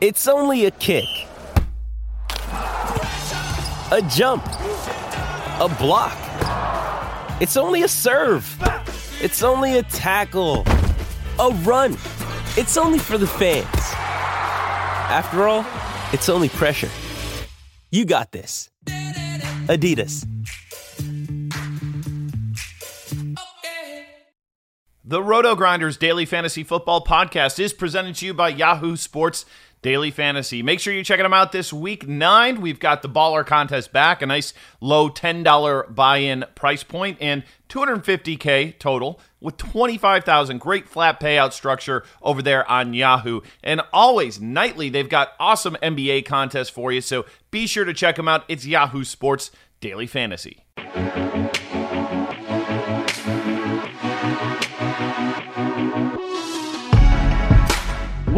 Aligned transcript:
It's 0.00 0.28
only 0.28 0.66
a 0.66 0.70
kick, 0.70 1.08
a 2.52 4.00
jump, 4.08 4.44
a 4.46 5.68
block. 5.76 6.16
It's 7.42 7.56
only 7.56 7.82
a 7.82 7.88
serve. 7.88 8.46
It's 9.20 9.42
only 9.42 9.78
a 9.78 9.82
tackle, 9.82 10.62
a 11.40 11.50
run. 11.64 11.94
It's 12.56 12.76
only 12.76 13.00
for 13.00 13.18
the 13.18 13.26
fans. 13.26 13.66
After 15.10 15.48
all, 15.48 15.66
it's 16.12 16.28
only 16.28 16.48
pressure. 16.48 16.90
You 17.90 18.04
got 18.04 18.30
this. 18.30 18.70
Adidas. 19.66 20.24
The 25.04 25.20
RotoGrinders 25.20 25.98
Daily 25.98 26.26
Fantasy 26.26 26.62
Football 26.62 27.02
Podcast 27.02 27.58
is 27.58 27.72
presented 27.72 28.16
to 28.16 28.26
you 28.26 28.34
by 28.34 28.50
Yahoo 28.50 28.94
Sports 28.94 29.46
Daily 29.82 30.10
Fantasy. 30.10 30.62
Make 30.62 30.80
sure 30.80 30.92
you 30.92 31.04
check 31.04 31.20
them 31.20 31.32
out 31.32 31.52
this 31.52 31.72
week 31.72 32.08
nine. 32.08 32.60
We've 32.60 32.80
got 32.80 33.02
the 33.02 33.08
baller 33.08 33.46
contest 33.46 33.92
back, 33.92 34.22
a 34.22 34.26
nice 34.26 34.52
low 34.80 35.08
$10 35.08 35.94
buy-in 35.94 36.44
price 36.54 36.82
point 36.82 37.18
and 37.20 37.44
250k 37.68 38.78
total 38.78 39.20
with 39.40 39.56
25,000 39.56 40.58
great 40.58 40.88
flat 40.88 41.20
payout 41.20 41.52
structure 41.52 42.04
over 42.22 42.42
there 42.42 42.68
on 42.70 42.94
Yahoo. 42.94 43.40
And 43.62 43.82
always 43.92 44.40
nightly 44.40 44.88
they've 44.88 45.08
got 45.08 45.32
awesome 45.38 45.76
NBA 45.82 46.24
contests 46.24 46.70
for 46.70 46.90
you, 46.90 47.00
so 47.00 47.24
be 47.50 47.66
sure 47.66 47.84
to 47.84 47.94
check 47.94 48.16
them 48.16 48.28
out. 48.28 48.44
It's 48.48 48.66
Yahoo 48.66 49.04
Sports 49.04 49.50
Daily 49.80 50.06
Fantasy. 50.06 50.64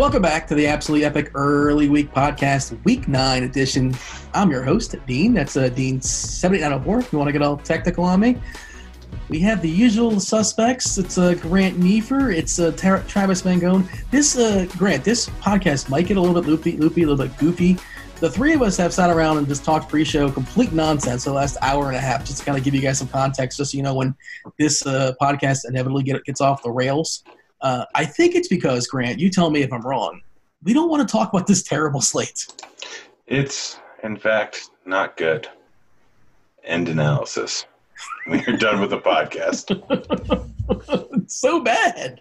Welcome 0.00 0.22
back 0.22 0.46
to 0.46 0.54
the 0.54 0.66
Absolutely 0.66 1.04
Epic 1.04 1.30
Early 1.34 1.90
Week 1.90 2.10
Podcast, 2.10 2.82
Week 2.86 3.06
9 3.06 3.42
edition. 3.42 3.94
I'm 4.32 4.50
your 4.50 4.62
host, 4.62 4.96
Dean. 5.06 5.34
That's 5.34 5.58
uh, 5.58 5.68
Dean 5.68 6.00
7904 6.00 7.00
if 7.00 7.12
you 7.12 7.18
want 7.18 7.28
to 7.28 7.32
get 7.34 7.42
all 7.42 7.58
technical 7.58 8.04
on 8.04 8.20
me. 8.20 8.40
We 9.28 9.40
have 9.40 9.60
the 9.60 9.68
usual 9.68 10.18
suspects. 10.18 10.96
It's 10.96 11.18
uh, 11.18 11.34
Grant 11.34 11.78
Neefer. 11.78 12.30
It's 12.30 12.58
uh, 12.58 12.72
Tra- 12.78 13.04
Travis 13.06 13.42
Mangone. 13.42 13.86
This, 14.10 14.38
uh, 14.38 14.66
Grant, 14.78 15.04
this 15.04 15.28
podcast 15.28 15.90
might 15.90 16.06
get 16.06 16.16
a 16.16 16.20
little 16.20 16.40
bit 16.40 16.48
loopy, 16.48 16.78
loopy, 16.78 17.02
a 17.02 17.06
little 17.06 17.26
bit 17.26 17.36
goofy. 17.36 17.76
The 18.20 18.30
three 18.30 18.54
of 18.54 18.62
us 18.62 18.78
have 18.78 18.94
sat 18.94 19.10
around 19.10 19.36
and 19.36 19.46
just 19.46 19.66
talked 19.66 19.90
pre-show 19.90 20.30
complete 20.30 20.72
nonsense 20.72 21.24
the 21.24 21.32
last 21.34 21.58
hour 21.60 21.88
and 21.88 21.96
a 21.96 22.00
half, 22.00 22.24
just 22.24 22.38
to 22.38 22.44
kind 22.46 22.56
of 22.56 22.64
give 22.64 22.74
you 22.74 22.80
guys 22.80 22.96
some 22.98 23.08
context, 23.08 23.58
just 23.58 23.72
so 23.72 23.76
you 23.76 23.82
know 23.82 23.94
when 23.94 24.14
this 24.58 24.86
uh, 24.86 25.12
podcast 25.20 25.68
inevitably 25.68 26.04
get, 26.04 26.24
gets 26.24 26.40
off 26.40 26.62
the 26.62 26.70
rails. 26.70 27.22
Uh, 27.62 27.84
I 27.94 28.04
think 28.04 28.34
it's 28.34 28.48
because 28.48 28.86
Grant. 28.86 29.18
You 29.18 29.30
tell 29.30 29.50
me 29.50 29.62
if 29.62 29.72
I'm 29.72 29.82
wrong. 29.82 30.20
We 30.62 30.72
don't 30.72 30.90
want 30.90 31.06
to 31.06 31.10
talk 31.10 31.32
about 31.32 31.46
this 31.46 31.62
terrible 31.62 32.00
slate. 32.00 32.46
It's 33.26 33.78
in 34.02 34.16
fact 34.16 34.70
not 34.84 35.16
good. 35.16 35.48
End 36.64 36.88
analysis. 36.88 37.66
We're 38.26 38.56
done 38.56 38.80
with 38.80 38.90
the 38.90 38.98
podcast. 38.98 39.70
so 41.30 41.60
bad. 41.60 42.20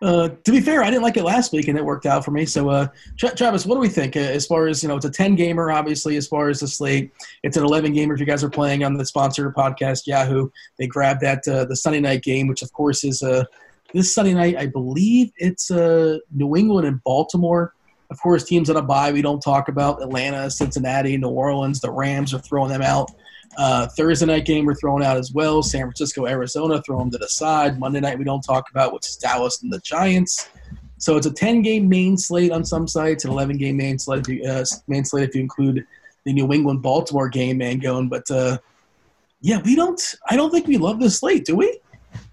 Uh, 0.00 0.28
to 0.28 0.50
be 0.50 0.60
fair, 0.60 0.82
I 0.82 0.90
didn't 0.90 1.02
like 1.02 1.16
it 1.16 1.24
last 1.24 1.52
week, 1.52 1.68
and 1.68 1.76
it 1.76 1.84
worked 1.84 2.06
out 2.06 2.24
for 2.24 2.30
me. 2.30 2.46
So, 2.46 2.68
uh, 2.68 2.88
Tra- 3.18 3.34
Travis, 3.34 3.66
what 3.66 3.74
do 3.74 3.80
we 3.80 3.88
think? 3.88 4.16
Uh, 4.16 4.20
as 4.20 4.46
far 4.46 4.68
as 4.68 4.82
you 4.82 4.88
know, 4.88 4.96
it's 4.96 5.04
a 5.04 5.10
ten 5.10 5.34
gamer, 5.34 5.70
obviously. 5.70 6.16
As 6.16 6.26
far 6.26 6.48
as 6.48 6.60
the 6.60 6.68
slate, 6.68 7.12
it's 7.42 7.56
an 7.56 7.64
eleven 7.64 7.92
gamer. 7.92 8.14
If 8.14 8.20
you 8.20 8.26
guys 8.26 8.44
are 8.44 8.50
playing 8.50 8.84
on 8.84 8.94
the 8.94 9.04
sponsored 9.04 9.54
podcast, 9.54 10.06
Yahoo, 10.06 10.48
they 10.78 10.86
grabbed 10.86 11.20
that 11.22 11.46
uh, 11.48 11.64
the 11.64 11.76
Sunday 11.76 12.00
night 12.00 12.22
game, 12.22 12.46
which 12.46 12.62
of 12.62 12.72
course 12.72 13.04
is 13.04 13.22
a 13.22 13.40
uh, 13.40 13.44
this 13.92 14.14
Sunday 14.14 14.34
night, 14.34 14.56
I 14.56 14.66
believe 14.66 15.32
it's 15.36 15.70
uh, 15.70 16.18
New 16.30 16.56
England 16.56 16.86
and 16.86 17.02
Baltimore. 17.04 17.74
Of 18.10 18.20
course, 18.20 18.44
teams 18.44 18.70
on 18.70 18.76
a 18.76 18.82
bye 18.82 19.12
we 19.12 19.22
don't 19.22 19.40
talk 19.40 19.68
about 19.68 20.02
Atlanta, 20.02 20.50
Cincinnati, 20.50 21.16
New 21.16 21.28
Orleans. 21.28 21.80
The 21.80 21.90
Rams 21.90 22.32
are 22.32 22.38
throwing 22.38 22.70
them 22.70 22.82
out. 22.82 23.10
Uh, 23.56 23.86
Thursday 23.88 24.26
night 24.26 24.44
game 24.44 24.64
we're 24.64 24.74
throwing 24.74 25.04
out 25.04 25.16
as 25.16 25.32
well. 25.32 25.62
San 25.62 25.82
Francisco, 25.82 26.26
Arizona, 26.26 26.80
throw 26.82 26.98
them 26.98 27.10
to 27.10 27.18
the 27.18 27.28
side. 27.28 27.78
Monday 27.78 28.00
night 28.00 28.18
we 28.18 28.24
don't 28.24 28.42
talk 28.42 28.70
about, 28.70 28.92
which 28.92 29.06
is 29.06 29.16
Dallas 29.16 29.62
and 29.62 29.72
the 29.72 29.80
Giants. 29.80 30.48
So 30.98 31.16
it's 31.16 31.26
a 31.26 31.32
10 31.32 31.62
game 31.62 31.88
main 31.88 32.16
slate 32.16 32.52
on 32.52 32.64
some 32.64 32.86
sites, 32.86 33.24
an 33.24 33.30
11 33.30 33.56
game 33.56 33.76
main 33.76 33.98
slate 33.98 34.20
if 34.20 34.28
you, 34.28 34.44
uh, 34.44 34.64
main 34.86 35.04
slate 35.04 35.28
if 35.28 35.34
you 35.34 35.40
include 35.40 35.86
the 36.24 36.32
New 36.32 36.52
England 36.52 36.82
Baltimore 36.82 37.28
game, 37.28 37.58
Mangone. 37.58 38.08
But 38.08 38.30
uh, 38.30 38.58
yeah, 39.40 39.60
we 39.64 39.74
don't. 39.74 40.00
I 40.28 40.36
don't 40.36 40.50
think 40.50 40.66
we 40.66 40.76
love 40.76 41.00
this 41.00 41.18
slate, 41.18 41.44
do 41.44 41.56
we? 41.56 41.80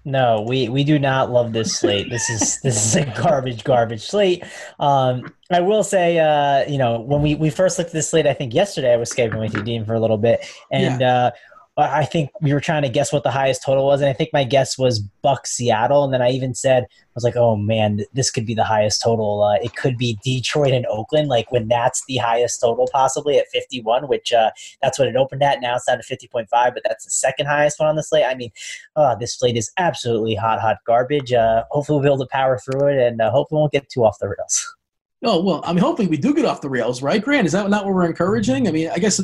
No, 0.04 0.42
we 0.42 0.68
we 0.68 0.84
do 0.84 0.98
not 0.98 1.32
love 1.32 1.52
this 1.52 1.76
slate. 1.76 2.10
This 2.10 2.30
is 2.30 2.60
this 2.60 2.86
is 2.86 2.96
a 2.96 3.04
garbage, 3.20 3.64
garbage 3.64 4.06
slate. 4.06 4.44
Um, 4.78 5.32
I 5.50 5.60
will 5.60 5.82
say, 5.82 6.18
uh, 6.18 6.68
you 6.70 6.78
know, 6.78 7.00
when 7.00 7.22
we 7.22 7.34
we 7.34 7.50
first 7.50 7.76
looked 7.76 7.88
at 7.88 7.94
this 7.94 8.08
slate, 8.08 8.26
I 8.26 8.32
think 8.32 8.54
yesterday 8.54 8.92
I 8.92 8.96
was 8.96 9.12
skyping 9.12 9.40
with 9.40 9.54
you, 9.54 9.62
Dean, 9.62 9.84
for 9.84 9.94
a 9.94 10.00
little 10.00 10.18
bit, 10.18 10.46
and 10.70 11.00
yeah. 11.00 11.16
uh, 11.16 11.30
I 11.78 12.06
think 12.06 12.30
we 12.40 12.54
were 12.54 12.60
trying 12.60 12.82
to 12.82 12.88
guess 12.88 13.12
what 13.12 13.22
the 13.22 13.30
highest 13.30 13.62
total 13.62 13.84
was, 13.84 14.00
and 14.00 14.08
I 14.08 14.14
think 14.14 14.30
my 14.32 14.44
guess 14.44 14.78
was 14.78 14.98
Buck 14.98 15.46
Seattle, 15.46 16.04
and 16.04 16.14
then 16.14 16.22
I 16.22 16.30
even 16.30 16.54
said 16.54 16.84
I 16.84 17.12
was 17.14 17.22
like, 17.22 17.36
"Oh 17.36 17.54
man, 17.54 18.00
this 18.14 18.30
could 18.30 18.46
be 18.46 18.54
the 18.54 18.64
highest 18.64 19.02
total. 19.02 19.42
Uh, 19.42 19.56
it 19.62 19.76
could 19.76 19.98
be 19.98 20.18
Detroit 20.24 20.72
and 20.72 20.86
Oakland, 20.86 21.28
like 21.28 21.52
when 21.52 21.68
that's 21.68 22.02
the 22.06 22.16
highest 22.16 22.62
total 22.62 22.88
possibly 22.90 23.38
at 23.38 23.48
51, 23.48 24.08
which 24.08 24.32
uh, 24.32 24.52
that's 24.80 24.98
what 24.98 25.06
it 25.06 25.16
opened 25.16 25.42
at. 25.42 25.60
Now 25.60 25.76
it's 25.76 25.84
down 25.84 25.98
to 25.98 26.02
50.5, 26.02 26.48
but 26.50 26.82
that's 26.82 27.04
the 27.04 27.10
second 27.10 27.44
highest 27.44 27.78
one 27.78 27.90
on 27.90 27.96
the 27.96 28.02
slate. 28.02 28.24
I 28.24 28.34
mean, 28.34 28.52
uh, 28.96 29.14
this 29.16 29.34
slate 29.34 29.56
is 29.56 29.70
absolutely 29.76 30.34
hot, 30.34 30.60
hot 30.60 30.78
garbage. 30.86 31.34
Uh, 31.34 31.64
hopefully, 31.70 31.96
we'll 31.96 32.04
be 32.04 32.08
able 32.08 32.24
to 32.24 32.30
power 32.32 32.58
through 32.58 32.88
it, 32.88 33.06
and 33.06 33.20
uh, 33.20 33.30
hopefully, 33.30 33.58
we 33.58 33.60
won't 33.60 33.72
get 33.72 33.90
too 33.90 34.02
off 34.02 34.18
the 34.18 34.28
rails." 34.28 34.76
Oh 35.24 35.42
well, 35.42 35.62
I 35.64 35.72
mean, 35.72 35.82
hopefully 35.82 36.08
we 36.08 36.18
do 36.18 36.34
get 36.34 36.44
off 36.44 36.60
the 36.60 36.68
rails, 36.68 37.02
right, 37.02 37.22
Grant? 37.22 37.46
Is 37.46 37.52
that 37.52 37.68
not 37.68 37.84
what 37.84 37.94
we're 37.94 38.06
encouraging? 38.06 38.68
I 38.68 38.70
mean, 38.70 38.90
I 38.90 38.98
guess 38.98 39.20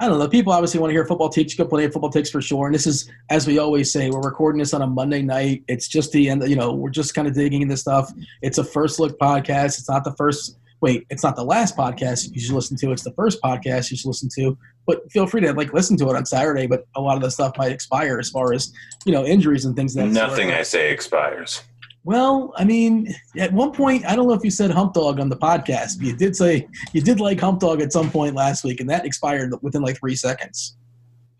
I 0.00 0.06
don't 0.06 0.18
know. 0.18 0.28
People 0.28 0.52
obviously 0.52 0.78
want 0.78 0.90
to 0.90 0.94
hear 0.94 1.04
football 1.04 1.28
takes. 1.28 1.52
You 1.52 1.64
go 1.64 1.68
play 1.68 1.88
football 1.88 2.10
takes 2.10 2.30
for 2.30 2.40
sure. 2.40 2.66
And 2.66 2.74
this 2.74 2.86
is, 2.86 3.10
as 3.30 3.46
we 3.46 3.58
always 3.58 3.90
say, 3.90 4.10
we're 4.10 4.20
recording 4.20 4.60
this 4.60 4.72
on 4.72 4.82
a 4.82 4.86
Monday 4.86 5.22
night. 5.22 5.64
It's 5.66 5.88
just 5.88 6.12
the 6.12 6.28
end. 6.28 6.48
You 6.48 6.54
know, 6.54 6.72
we're 6.72 6.90
just 6.90 7.14
kind 7.14 7.26
of 7.26 7.34
digging 7.34 7.62
into 7.62 7.76
stuff. 7.76 8.12
It's 8.40 8.58
a 8.58 8.64
first 8.64 9.00
look 9.00 9.18
podcast. 9.18 9.78
It's 9.78 9.88
not 9.88 10.04
the 10.04 10.12
first. 10.12 10.56
Wait, 10.80 11.04
it's 11.10 11.24
not 11.24 11.34
the 11.34 11.42
last 11.42 11.76
podcast 11.76 12.32
you 12.32 12.40
should 12.40 12.54
listen 12.54 12.76
to. 12.76 12.92
It's 12.92 13.02
the 13.02 13.12
first 13.12 13.42
podcast 13.42 13.90
you 13.90 13.96
should 13.96 14.06
listen 14.06 14.28
to. 14.36 14.56
But 14.86 15.10
feel 15.10 15.26
free 15.26 15.40
to 15.40 15.52
like 15.52 15.72
listen 15.72 15.96
to 15.96 16.08
it 16.10 16.14
on 16.14 16.24
Saturday. 16.24 16.68
But 16.68 16.86
a 16.94 17.00
lot 17.00 17.16
of 17.16 17.22
the 17.22 17.30
stuff 17.32 17.58
might 17.58 17.72
expire 17.72 18.20
as 18.20 18.30
far 18.30 18.52
as 18.52 18.72
you 19.04 19.12
know 19.12 19.24
injuries 19.24 19.64
and 19.64 19.74
things. 19.74 19.94
That 19.94 20.06
nothing 20.06 20.52
I 20.52 20.62
say 20.62 20.92
expires. 20.92 21.62
Well, 22.08 22.54
I 22.56 22.64
mean, 22.64 23.14
at 23.36 23.52
one 23.52 23.70
point, 23.70 24.06
I 24.06 24.16
don't 24.16 24.28
know 24.28 24.32
if 24.32 24.42
you 24.42 24.50
said 24.50 24.70
hump 24.70 24.94
dog 24.94 25.20
on 25.20 25.28
the 25.28 25.36
podcast, 25.36 25.98
but 25.98 26.06
you 26.06 26.16
did 26.16 26.34
say 26.34 26.66
you 26.94 27.02
did 27.02 27.20
like 27.20 27.38
hump 27.38 27.60
dog 27.60 27.82
at 27.82 27.92
some 27.92 28.10
point 28.10 28.34
last 28.34 28.64
week, 28.64 28.80
and 28.80 28.88
that 28.88 29.04
expired 29.04 29.52
within 29.60 29.82
like 29.82 29.98
three 29.98 30.16
seconds. 30.16 30.78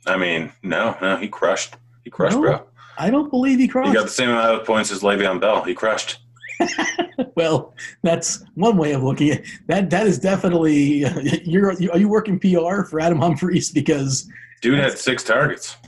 I 0.06 0.19
mean, 0.19 0.53
no, 0.62 0.94
no, 1.00 1.17
he 1.17 1.26
crushed. 1.26 1.76
He 2.05 2.11
crushed, 2.11 2.37
no, 2.37 2.43
bro. 2.43 2.67
I 2.99 3.09
don't 3.09 3.31
believe 3.31 3.59
he 3.59 3.67
crushed. 3.67 3.88
He 3.88 3.94
got 3.94 4.03
the 4.03 4.11
same 4.11 4.29
amount 4.29 4.61
of 4.61 4.67
points 4.67 4.93
as 4.93 5.00
Le'Veon 5.00 5.41
Bell. 5.41 5.65
He 5.65 5.73
crushed. 5.73 6.19
well, 7.35 7.73
that's 8.03 8.44
one 8.55 8.76
way 8.76 8.93
of 8.93 9.03
looking 9.03 9.31
at 9.31 9.44
that. 9.69 9.88
That 9.88 10.06
is 10.06 10.19
definitely 10.19 11.06
you're. 11.44 11.70
Are 11.70 11.99
you 11.99 12.11
working 12.11 12.38
PR 12.38 12.82
for 12.82 13.00
Adam 13.00 13.20
Humphries 13.20 13.70
because 13.70 14.29
dude 14.61 14.79
had 14.79 14.99
six 14.99 15.25
targets. 15.25 15.79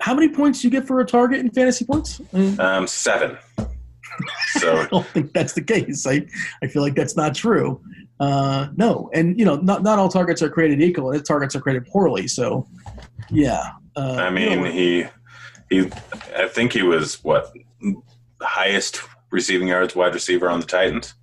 How 0.00 0.12
many 0.12 0.28
points 0.28 0.60
do 0.60 0.66
you 0.66 0.72
get 0.72 0.88
for 0.88 0.98
a 0.98 1.06
target 1.06 1.38
in 1.38 1.52
fantasy 1.52 1.84
points? 1.84 2.20
Um, 2.58 2.88
seven. 2.88 3.38
So 4.60 4.76
I 4.82 4.86
don't 4.86 5.06
think 5.08 5.32
that's 5.32 5.52
the 5.54 5.62
case. 5.62 6.06
I, 6.06 6.26
I 6.62 6.66
feel 6.66 6.82
like 6.82 6.94
that's 6.94 7.16
not 7.16 7.34
true. 7.34 7.80
Uh, 8.20 8.68
no, 8.76 9.10
and 9.12 9.38
you 9.38 9.44
know, 9.44 9.56
not 9.56 9.82
not 9.82 9.98
all 9.98 10.08
targets 10.08 10.42
are 10.42 10.50
created 10.50 10.80
equal, 10.80 11.10
and 11.10 11.24
targets 11.24 11.56
are 11.56 11.60
created 11.60 11.86
poorly. 11.86 12.28
So, 12.28 12.66
yeah. 13.30 13.72
Uh, 13.96 14.14
I 14.18 14.28
you 14.28 14.34
mean, 14.34 14.62
know, 14.62 14.70
he 14.70 15.06
he. 15.70 15.90
I 16.36 16.46
think 16.48 16.72
he 16.72 16.82
was 16.82 17.22
what 17.24 17.52
highest 18.40 19.00
receiving 19.30 19.68
yards 19.68 19.96
wide 19.96 20.14
receiver 20.14 20.48
on 20.48 20.60
the 20.60 20.66
Titans. 20.66 21.14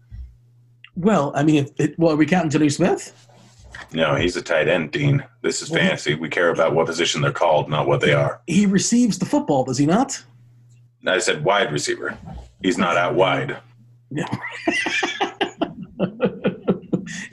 well, 0.96 1.32
I 1.36 1.44
mean, 1.44 1.66
if 1.66 1.72
it, 1.80 1.98
well, 2.00 2.14
are 2.14 2.18
we 2.18 2.26
counting 2.26 2.50
Jonnu 2.52 2.72
Smith? 2.72 3.16
No, 3.94 4.16
he's 4.16 4.36
a 4.36 4.42
tight 4.42 4.68
end, 4.68 4.92
Dean. 4.92 5.24
This 5.42 5.62
is 5.62 5.70
Well, 5.72 5.80
fantasy. 5.80 6.14
We 6.16 6.30
care 6.30 6.50
about 6.50 6.76
what 6.76 6.86
position 6.86 7.22
they're 7.22 7.32
called, 7.32 7.70
not 7.70 7.88
what 7.88 8.02
they 8.02 8.14
are. 8.14 8.42
He 8.46 8.66
receives 8.66 9.18
the 9.18 9.26
football, 9.26 9.64
does 9.64 9.78
he 9.78 9.86
not? 9.86 10.22
I 11.08 11.20
said 11.20 11.44
wide 11.44 11.72
receiver. 11.72 12.18
He's 12.62 12.78
not 12.78 12.98
out 12.98 13.16
wide. 13.16 13.58
Yeah. 14.12 14.28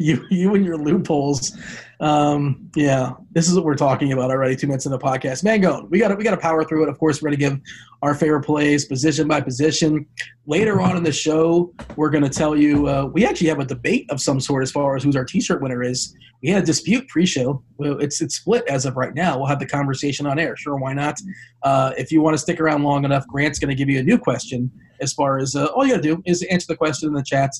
you 0.06 0.24
you 0.30 0.54
and 0.54 0.64
your 0.64 0.76
loopholes. 0.76 1.58
Um, 1.98 2.70
yeah, 2.76 3.12
this 3.32 3.48
is 3.48 3.54
what 3.56 3.64
we're 3.64 3.74
talking 3.74 4.12
about 4.12 4.30
already. 4.30 4.54
Two 4.54 4.66
minutes 4.66 4.86
in 4.86 4.92
the 4.92 4.98
podcast. 4.98 5.42
Mangone, 5.42 5.88
we 5.90 5.98
got 5.98 6.16
we 6.16 6.22
got 6.22 6.32
to 6.32 6.36
power 6.36 6.64
through 6.64 6.84
it. 6.84 6.88
Of 6.88 6.98
course, 6.98 7.20
we're 7.20 7.30
going 7.30 7.38
to 7.38 7.50
give 7.50 7.60
our 8.02 8.14
favorite 8.14 8.42
plays 8.42 8.84
position 8.84 9.26
by 9.26 9.40
position. 9.40 10.06
Later 10.46 10.80
on 10.80 10.96
in 10.96 11.02
the 11.02 11.12
show, 11.12 11.72
we're 11.96 12.10
going 12.10 12.22
to 12.22 12.30
tell 12.30 12.56
you. 12.56 12.86
Uh, 12.86 13.06
we 13.12 13.26
actually 13.26 13.48
have 13.48 13.58
a 13.58 13.64
debate 13.64 14.06
of 14.10 14.20
some 14.20 14.40
sort 14.40 14.62
as 14.62 14.70
far 14.70 14.94
as 14.94 15.02
who's 15.02 15.16
our 15.16 15.24
T-shirt 15.24 15.60
winner 15.60 15.82
is. 15.82 16.14
We 16.42 16.50
had 16.50 16.62
a 16.62 16.66
dispute 16.66 17.08
pre-show. 17.08 17.62
Well, 17.78 17.98
it's 17.98 18.20
it's 18.20 18.36
split 18.36 18.64
as 18.68 18.86
of 18.86 18.96
right 18.96 19.14
now. 19.14 19.38
We'll 19.38 19.48
have 19.48 19.58
the 19.58 19.66
conversation 19.66 20.26
on 20.26 20.38
air. 20.38 20.54
Sure, 20.56 20.76
why 20.76 20.92
not? 20.92 21.18
Uh, 21.62 21.92
if 21.96 22.12
you 22.12 22.20
want 22.20 22.34
to 22.34 22.38
stick 22.38 22.60
around 22.60 22.84
long 22.84 23.04
enough, 23.04 23.26
Grant's 23.26 23.58
going 23.58 23.70
to 23.70 23.74
give 23.74 23.88
you 23.88 23.98
a 23.98 24.02
new 24.02 24.18
question. 24.18 24.70
As 25.00 25.12
far 25.12 25.38
as 25.38 25.54
uh, 25.54 25.66
all 25.66 25.84
you 25.84 25.92
got 25.92 26.02
to 26.02 26.14
do 26.14 26.22
is 26.24 26.42
answer 26.44 26.66
the 26.68 26.76
question 26.76 27.08
in 27.08 27.14
the 27.14 27.22
chat. 27.22 27.50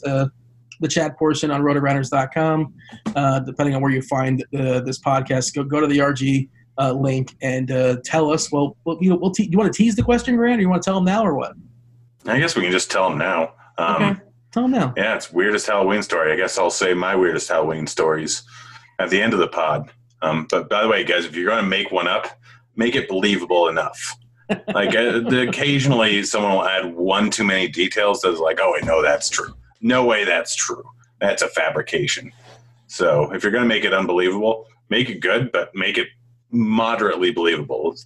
The 0.81 0.89
chat 0.89 1.19
portion 1.19 1.51
on 1.51 1.63
rotogrinders.com. 1.63 2.75
Uh, 3.15 3.41
depending 3.41 3.75
on 3.75 3.83
where 3.83 3.93
you 3.93 4.03
find 4.03 4.43
uh, 4.55 4.81
this 4.81 5.01
podcast, 5.01 5.55
go 5.55 5.65
go 5.65 5.81
to 5.81 5.87
the 5.87 5.99
RG 5.99 6.49
uh, 6.79 6.93
link 6.93 7.37
and 7.43 7.71
uh, 7.71 7.97
tell 8.05 8.33
us. 8.33 8.51
Well, 8.53 8.77
well 8.85 8.99
you 9.01 9.11
know, 9.11 9.17
we'll 9.17 9.31
te- 9.31 9.49
you 9.51 9.59
want 9.59 9.73
to 9.73 9.77
tease 9.77 9.97
the 9.97 10.03
question, 10.03 10.37
Grant, 10.37 10.59
or 10.59 10.63
you 10.63 10.69
want 10.69 10.83
to 10.83 10.87
tell 10.87 10.97
them 10.97 11.05
now, 11.05 11.25
or 11.25 11.35
what? 11.35 11.55
I 12.27 12.39
guess 12.39 12.57
we 12.57 12.63
can 12.63 12.73
just 12.73 12.91
tell 12.91 13.09
them 13.09 13.19
now. 13.19 13.55
Um, 13.79 14.03
okay, 14.03 14.21
tell 14.53 14.63
them 14.65 14.73
now. 14.73 14.95
Yeah, 14.97 15.15
it's 15.15 15.33
weirdest 15.33 15.67
Halloween 15.67 16.03
story. 16.03 16.33
I 16.33 16.37
guess 16.37 16.59
I'll 16.59 16.71
say 16.71 16.95
my 16.95 17.15
weirdest 17.15 17.49
Halloween 17.49 17.87
stories 17.87 18.43
at 18.99 19.11
the 19.11 19.21
end 19.21 19.33
of 19.33 19.39
the 19.39 19.49
pod. 19.49 19.91
Um, 20.23 20.47
but 20.51 20.69
by 20.69 20.83
the 20.83 20.89
way, 20.89 21.05
guys, 21.05 21.25
if 21.25 21.37
you're 21.37 21.51
going 21.51 21.63
to 21.63 21.69
make 21.69 21.93
one 21.93 22.09
up, 22.09 22.27
make 22.75 22.95
it 22.95 23.09
believable 23.09 23.69
enough. 23.69 24.17
Like 24.49 24.91
uh, 24.91 25.21
the, 25.29 25.47
occasionally, 25.49 26.23
someone 26.23 26.53
will 26.53 26.65
add 26.65 26.95
one 26.95 27.31
too 27.31 27.45
many 27.45 27.67
details 27.67 28.21
that's 28.23 28.39
like, 28.39 28.61
"Oh, 28.61 28.77
I 28.81 28.85
know 28.85 29.03
that's 29.03 29.29
true." 29.29 29.53
No 29.81 30.05
way, 30.05 30.25
that's 30.25 30.55
true. 30.55 30.85
That's 31.21 31.43
a 31.43 31.49
fabrication. 31.49 32.33
So 32.87 33.33
if 33.33 33.43
you're 33.43 33.53
going 33.53 33.65
to 33.65 33.69
make 33.69 33.85
it 33.85 33.93
unbelievable, 33.93 34.67
make 34.89 35.11
it 35.11 35.21
good, 35.21 35.53
but 35.53 35.75
make 35.75 35.99
it 35.99 36.09
moderately 36.51 37.31
believable. 37.31 37.97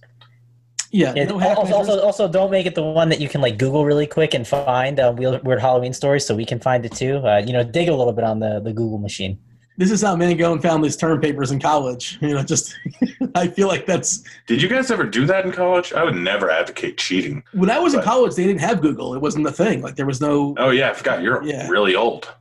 Yeah. 0.91 1.13
Yeah, 1.15 1.25
no 1.25 1.39
also, 1.39 1.73
also, 1.73 2.01
also, 2.01 2.27
don't 2.27 2.51
make 2.51 2.65
it 2.65 2.75
the 2.75 2.83
one 2.83 3.09
that 3.09 3.21
you 3.21 3.29
can 3.29 3.39
like 3.39 3.57
Google 3.57 3.85
really 3.85 4.07
quick 4.07 4.33
and 4.33 4.45
find 4.45 4.99
uh, 4.99 5.13
weird, 5.15 5.43
weird 5.43 5.61
Halloween 5.61 5.93
stories, 5.93 6.25
so 6.25 6.35
we 6.35 6.45
can 6.45 6.59
find 6.59 6.85
it 6.85 6.93
too. 6.93 7.17
Uh, 7.17 7.41
you 7.45 7.53
know, 7.53 7.63
dig 7.63 7.87
a 7.87 7.95
little 7.95 8.13
bit 8.13 8.25
on 8.25 8.39
the, 8.39 8.59
the 8.59 8.73
Google 8.73 8.97
machine. 8.97 9.39
This 9.81 9.89
is 9.89 10.03
how 10.03 10.15
Mangone 10.15 10.61
found 10.61 10.83
his 10.83 10.95
term 10.95 11.19
papers 11.19 11.49
in 11.51 11.59
college. 11.59 12.19
You 12.21 12.35
know, 12.35 12.43
just 12.43 12.77
I 13.35 13.47
feel 13.47 13.67
like 13.67 13.87
that's 13.87 14.23
Did 14.45 14.61
you 14.61 14.69
guys 14.69 14.91
ever 14.91 15.03
do 15.05 15.25
that 15.25 15.43
in 15.45 15.51
college? 15.51 15.91
I 15.91 16.03
would 16.03 16.15
never 16.15 16.51
advocate 16.51 16.97
cheating. 16.99 17.41
when 17.53 17.71
I 17.71 17.79
was 17.79 17.95
in 17.95 18.01
college. 18.03 18.35
They 18.35 18.45
didn't 18.45 18.61
have 18.61 18.79
Google. 18.81 19.15
It 19.15 19.21
wasn't 19.21 19.43
the 19.45 19.51
thing. 19.51 19.81
Like 19.81 19.95
there 19.95 20.05
was 20.05 20.21
no. 20.21 20.53
Oh 20.59 20.69
yeah, 20.69 20.91
I 20.91 20.93
forgot. 20.93 21.23
You're 21.23 21.43
Yeah. 21.43 21.67
really 21.67 21.95
old. 21.95 22.31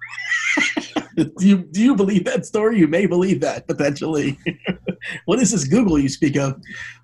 Do 1.16 1.32
you 1.40 1.58
do 1.58 1.81
you 1.82 1.94
believe 1.96 2.25
that 2.26 2.44
story? 2.44 2.78
You 2.78 2.88
may 2.88 3.06
believe 3.06 3.40
that 3.40 3.66
potentially. 3.66 4.38
what 5.25 5.38
is 5.40 5.50
this 5.50 5.64
Google 5.64 5.98
you 5.98 6.08
speak 6.10 6.37
of? 6.37 6.60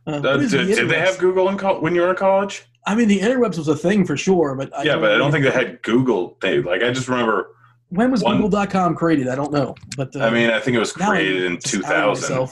Uh, 0.06 0.20
Uh, 0.22 0.38
is 0.38 0.50
the 0.52 0.58
did, 0.64 0.76
did 0.76 0.88
they 0.90 0.98
have 1.00 1.16
Google 1.18 1.48
in 1.48 1.56
col- 1.56 1.80
when 1.80 1.94
you 1.94 2.02
were 2.02 2.10
in 2.10 2.16
college? 2.16 2.64
I 2.86 2.94
mean, 2.94 3.08
the 3.08 3.18
interwebs 3.20 3.58
was 3.58 3.68
a 3.68 3.76
thing 3.76 4.04
for 4.04 4.16
sure, 4.16 4.54
but 4.54 4.68
I 4.76 4.82
yeah, 4.84 4.96
but 4.98 5.10
I 5.12 5.16
don't 5.18 5.32
think 5.32 5.44
they 5.44 5.50
had 5.50 5.82
Google. 5.82 6.36
They, 6.42 6.60
like 6.60 6.82
I 6.82 6.90
just 6.92 7.08
remember. 7.08 7.55
When 7.90 8.10
was 8.10 8.22
one- 8.22 8.36
Google.com 8.40 8.94
created? 8.96 9.28
I 9.28 9.34
don't 9.36 9.52
know, 9.52 9.74
but 9.96 10.14
uh, 10.16 10.20
I 10.24 10.30
mean, 10.30 10.50
I 10.50 10.58
think 10.60 10.76
it 10.76 10.80
was 10.80 10.92
created 10.92 11.44
in 11.44 11.60
just 11.60 11.74
outing 11.84 12.16
2000, 12.16 12.48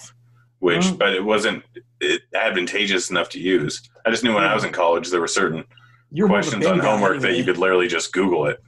which, 0.60 0.86
Oh. 0.86 0.94
but 0.96 1.12
it 1.14 1.24
wasn't 1.24 1.64
it, 2.00 2.22
advantageous 2.34 3.10
enough 3.10 3.28
to 3.30 3.40
use. 3.40 3.82
I 4.06 4.10
just 4.10 4.22
knew 4.22 4.32
when 4.34 4.44
I 4.44 4.54
was 4.54 4.64
in 4.64 4.72
college 4.72 5.10
there 5.10 5.20
were 5.20 5.26
certain 5.26 5.64
You're 6.12 6.28
more 6.28 6.38
of 6.38 6.46
a 6.46 6.50
questions 6.50 6.66
on 6.66 6.78
homework 6.78 7.20
that 7.22 7.36
you 7.36 7.44
could 7.44 7.58
literally 7.58 7.88
just 7.88 8.12
Google 8.12 8.46
it. 8.46 8.62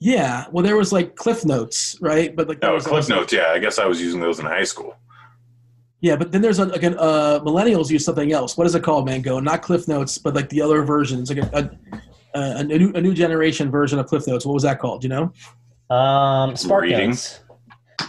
Yeah, 0.00 0.46
well, 0.50 0.64
there 0.64 0.76
was 0.76 0.92
like 0.92 1.14
Cliff 1.14 1.44
Notes, 1.44 1.96
right? 2.00 2.34
But 2.34 2.48
like 2.48 2.58
Oh, 2.62 2.74
was 2.74 2.84
Cliff 2.84 3.04
also- 3.04 3.16
Notes. 3.16 3.32
Yeah, 3.32 3.48
I 3.52 3.58
guess 3.58 3.78
I 3.78 3.86
was 3.86 4.00
using 4.00 4.20
those 4.20 4.40
in 4.40 4.46
high 4.46 4.64
school. 4.64 4.96
Yeah, 6.00 6.16
but 6.16 6.32
then 6.32 6.40
there's 6.40 6.58
a, 6.58 6.64
again, 6.70 6.96
uh, 6.98 7.40
millennials 7.44 7.90
use 7.90 8.04
something 8.06 8.32
else. 8.32 8.56
What 8.56 8.66
is 8.66 8.74
it 8.74 8.82
called, 8.82 9.04
Mango? 9.04 9.38
Not 9.38 9.60
Cliff 9.60 9.86
Notes, 9.86 10.16
but 10.16 10.34
like 10.34 10.48
the 10.48 10.62
other 10.62 10.82
versions, 10.82 11.30
like 11.30 11.44
a, 11.52 11.70
a, 12.34 12.40
a, 12.60 12.64
new, 12.64 12.90
a 12.94 13.00
new 13.02 13.12
generation 13.12 13.70
version 13.70 13.98
of 13.98 14.06
Cliff 14.06 14.26
Notes. 14.26 14.46
What 14.46 14.54
was 14.54 14.62
that 14.62 14.78
called? 14.78 15.02
You 15.04 15.10
know? 15.10 15.32
Um, 15.90 16.56
Spark 16.56 16.82
Reading. 16.84 17.10
Notes. 17.10 17.40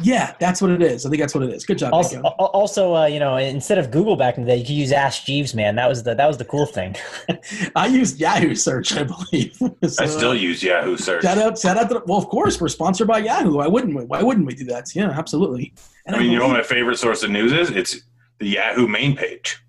Yeah, 0.01 0.33
that's 0.39 0.62
what 0.62 0.72
it 0.72 0.81
is. 0.81 1.06
I 1.06 1.10
think 1.10 1.22
that's 1.22 1.36
what 1.36 1.44
it 1.44 1.50
is. 1.54 1.66
Good 1.66 1.78
job, 1.78 1.94
Also, 1.94 2.22
also, 2.22 2.95
uh, 2.95 3.06
you 3.06 3.19
know, 3.19 3.38
instead 3.38 3.78
of 3.78 3.92
Google 3.92 4.16
back 4.16 4.38
in 4.38 4.45
the 4.45 4.51
day, 4.51 4.57
you 4.57 4.63
could 4.63 4.75
use 4.75 4.92
Ask 4.92 5.25
Jeeves, 5.25 5.54
man. 5.54 5.75
That 5.75 5.89
was 5.89 6.04
the 6.04 6.16
that 6.16 6.28
was 6.28 6.38
the 6.38 6.45
cool 6.45 6.66
thing. 6.66 6.95
I 7.75 7.88
used 7.88 8.19
Yahoo 8.19 8.56
search, 8.56 8.95
I 8.95 9.04
believe. 9.04 9.56
So, 9.56 9.75
I 10.00 10.06
still 10.06 10.31
uh, 10.31 10.33
use 10.33 10.63
Yahoo 10.63 10.98
search. 10.98 11.24
Shout 11.24 11.38
out, 11.38 11.57
shout 11.57 11.78
out 11.78 11.89
to 11.89 11.95
the, 11.95 12.04
well, 12.06 12.18
of 12.18 12.28
course, 12.30 12.60
we're 12.62 12.69
sponsored 12.69 13.07
by 13.07 13.19
Yahoo. 13.19 13.57
Why 13.57 13.68
wouldn't 13.68 13.95
we? 13.95 14.06
Why 14.06 14.24
wouldn't 14.24 14.45
we 14.45 14.54
do 14.56 14.66
that? 14.66 14.95
Yeah, 14.95 15.10
absolutely. 15.10 15.74
And 16.06 16.16
I 16.16 16.19
mean, 16.19 16.31
you 16.31 16.39
know 16.39 16.48
what 16.48 16.57
my 16.57 16.63
favorite 16.63 16.98
source 16.98 17.24
of 17.24 17.30
news 17.30 17.51
is? 17.51 17.69
It's 17.72 18.01
the 18.39 18.48
Yahoo 18.48 18.88
main 18.88 19.16
page. 19.16 19.61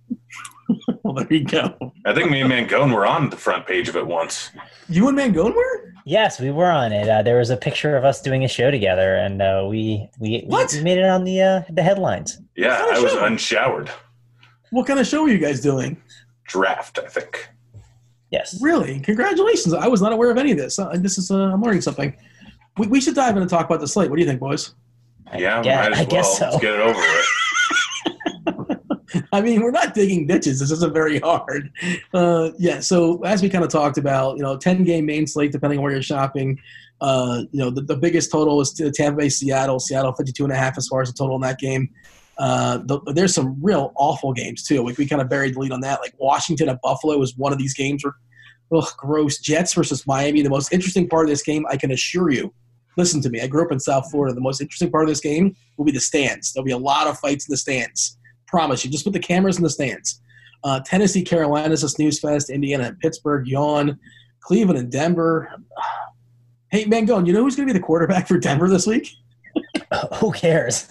well, 1.02 1.14
there 1.14 1.32
you 1.32 1.44
go. 1.44 1.92
I 2.04 2.14
think 2.14 2.30
me 2.30 2.40
and 2.40 2.50
Mangone 2.50 2.94
were 2.94 3.06
on 3.06 3.30
the 3.30 3.36
front 3.36 3.66
page 3.66 3.88
of 3.88 3.96
it 3.96 4.06
once. 4.06 4.50
You 4.88 5.08
and 5.08 5.16
Mangone 5.18 5.54
were? 5.54 5.92
Yes, 6.04 6.40
we 6.40 6.50
were 6.50 6.70
on 6.70 6.92
it. 6.92 7.08
Uh, 7.08 7.22
there 7.22 7.38
was 7.38 7.50
a 7.50 7.56
picture 7.56 7.96
of 7.96 8.04
us 8.04 8.20
doing 8.20 8.44
a 8.44 8.48
show 8.48 8.70
together, 8.70 9.14
and 9.16 9.40
uh, 9.40 9.66
we, 9.68 10.08
we 10.18 10.42
What? 10.46 10.72
we 10.72 10.82
made 10.82 10.98
it 10.98 11.04
on 11.04 11.24
the 11.24 11.40
uh, 11.40 11.62
the 11.70 11.82
headlines. 11.82 12.40
Yeah, 12.56 12.70
What 12.70 12.78
kind 12.78 12.94
I 12.94 12.96
of 12.98 13.02
was 13.04 13.12
unshowered. 13.14 13.90
What 14.70 14.86
kind 14.86 14.98
of 14.98 15.06
show 15.06 15.22
were 15.22 15.28
you 15.28 15.38
guys 15.38 15.60
doing? 15.60 16.00
Draft, 16.48 16.98
I 16.98 17.08
think. 17.08 17.48
Yes. 18.30 18.58
Really? 18.62 18.98
Congratulations. 19.00 19.74
I 19.74 19.86
was 19.86 20.00
not 20.00 20.12
aware 20.12 20.30
of 20.30 20.38
any 20.38 20.52
of 20.52 20.58
this. 20.58 20.78
Uh, 20.78 20.96
this 20.98 21.18
is, 21.18 21.30
uh, 21.30 21.36
I'm 21.52 21.62
learning 21.62 21.82
something. 21.82 22.16
We, 22.78 22.86
we 22.86 23.00
should 23.00 23.14
dive 23.14 23.36
in 23.36 23.42
and 23.42 23.50
talk 23.50 23.66
about 23.66 23.80
the 23.80 23.86
slate. 23.88 24.08
What 24.08 24.16
do 24.16 24.22
you 24.22 24.28
think, 24.28 24.40
boys? 24.40 24.74
Yeah, 25.38 25.62
Yeah, 25.62 25.82
might 25.82 25.92
as 25.92 26.00
I 26.00 26.04
guess 26.06 26.24
well. 26.24 26.34
so. 26.34 26.44
Let's 26.50 26.60
get 26.62 26.74
it 26.74 26.80
over 26.80 26.98
with. 26.98 27.26
I 29.32 29.40
mean, 29.40 29.62
we're 29.62 29.70
not 29.70 29.94
digging 29.94 30.26
ditches. 30.26 30.60
This 30.60 30.70
isn't 30.70 30.92
very 30.92 31.18
hard. 31.18 31.70
Uh, 32.12 32.50
yeah. 32.58 32.80
So 32.80 33.22
as 33.24 33.42
we 33.42 33.48
kind 33.48 33.64
of 33.64 33.70
talked 33.70 33.98
about, 33.98 34.36
you 34.36 34.42
know, 34.42 34.56
10 34.56 34.84
game 34.84 35.06
main 35.06 35.26
slate, 35.26 35.52
depending 35.52 35.78
on 35.78 35.82
where 35.82 35.92
you're 35.92 36.02
shopping. 36.02 36.58
Uh, 37.00 37.42
you 37.50 37.58
know, 37.58 37.70
the, 37.70 37.80
the 37.80 37.96
biggest 37.96 38.30
total 38.30 38.60
is 38.60 38.72
Tampa 38.94 39.18
Bay, 39.18 39.28
Seattle. 39.28 39.80
Seattle 39.80 40.12
52 40.12 40.44
and 40.44 40.52
a 40.52 40.56
half 40.56 40.78
as 40.78 40.86
far 40.86 41.02
as 41.02 41.08
the 41.08 41.14
total 41.14 41.36
in 41.36 41.42
that 41.42 41.58
game. 41.58 41.90
Uh, 42.38 42.78
the, 42.84 43.00
there's 43.12 43.34
some 43.34 43.56
real 43.60 43.92
awful 43.96 44.32
games 44.32 44.62
too. 44.62 44.84
Like 44.84 44.98
we 44.98 45.06
kind 45.06 45.20
of 45.20 45.28
buried 45.28 45.54
the 45.54 45.60
lead 45.60 45.72
on 45.72 45.80
that. 45.80 46.00
Like 46.00 46.14
Washington 46.18 46.68
at 46.68 46.80
Buffalo 46.80 47.18
was 47.18 47.36
one 47.36 47.52
of 47.52 47.58
these 47.58 47.74
games 47.74 48.04
where, 48.04 48.14
ugh, 48.72 48.88
gross. 48.96 49.38
Jets 49.38 49.74
versus 49.74 50.06
Miami. 50.06 50.42
The 50.42 50.50
most 50.50 50.72
interesting 50.72 51.08
part 51.08 51.26
of 51.26 51.30
this 51.30 51.42
game, 51.42 51.66
I 51.70 51.76
can 51.76 51.90
assure 51.90 52.30
you. 52.30 52.54
Listen 52.96 53.20
to 53.22 53.30
me. 53.30 53.40
I 53.40 53.46
grew 53.46 53.64
up 53.64 53.72
in 53.72 53.80
South 53.80 54.10
Florida. 54.10 54.34
The 54.34 54.40
most 54.40 54.60
interesting 54.60 54.90
part 54.90 55.04
of 55.04 55.08
this 55.08 55.20
game 55.20 55.56
will 55.76 55.84
be 55.84 55.92
the 55.92 56.00
stands. 56.00 56.52
There'll 56.52 56.64
be 56.64 56.72
a 56.72 56.78
lot 56.78 57.06
of 57.06 57.18
fights 57.18 57.48
in 57.48 57.52
the 57.52 57.56
stands. 57.56 58.18
Promise 58.52 58.84
you. 58.84 58.90
Just 58.92 59.02
put 59.04 59.12
the 59.14 59.18
cameras 59.18 59.56
in 59.56 59.64
the 59.64 59.70
stands. 59.70 60.20
Uh, 60.62 60.78
Tennessee, 60.86 61.22
Carolina 61.24 61.72
is 61.74 61.82
a 61.82 61.88
snooze 61.88 62.20
fest. 62.20 62.50
Indiana 62.50 62.84
and 62.84 62.98
Pittsburgh, 63.00 63.48
yawn. 63.48 63.98
Cleveland 64.40 64.78
and 64.78 64.92
Denver. 64.92 65.50
Hey, 66.70 66.86
Mangone, 66.86 67.26
you 67.26 67.34
know 67.34 67.42
who's 67.42 67.54
going 67.54 67.68
to 67.68 67.74
be 67.74 67.78
the 67.78 67.84
quarterback 67.84 68.26
for 68.26 68.38
Denver 68.38 68.66
this 68.66 68.86
week? 68.86 69.10
Who 70.14 70.32
cares? 70.32 70.88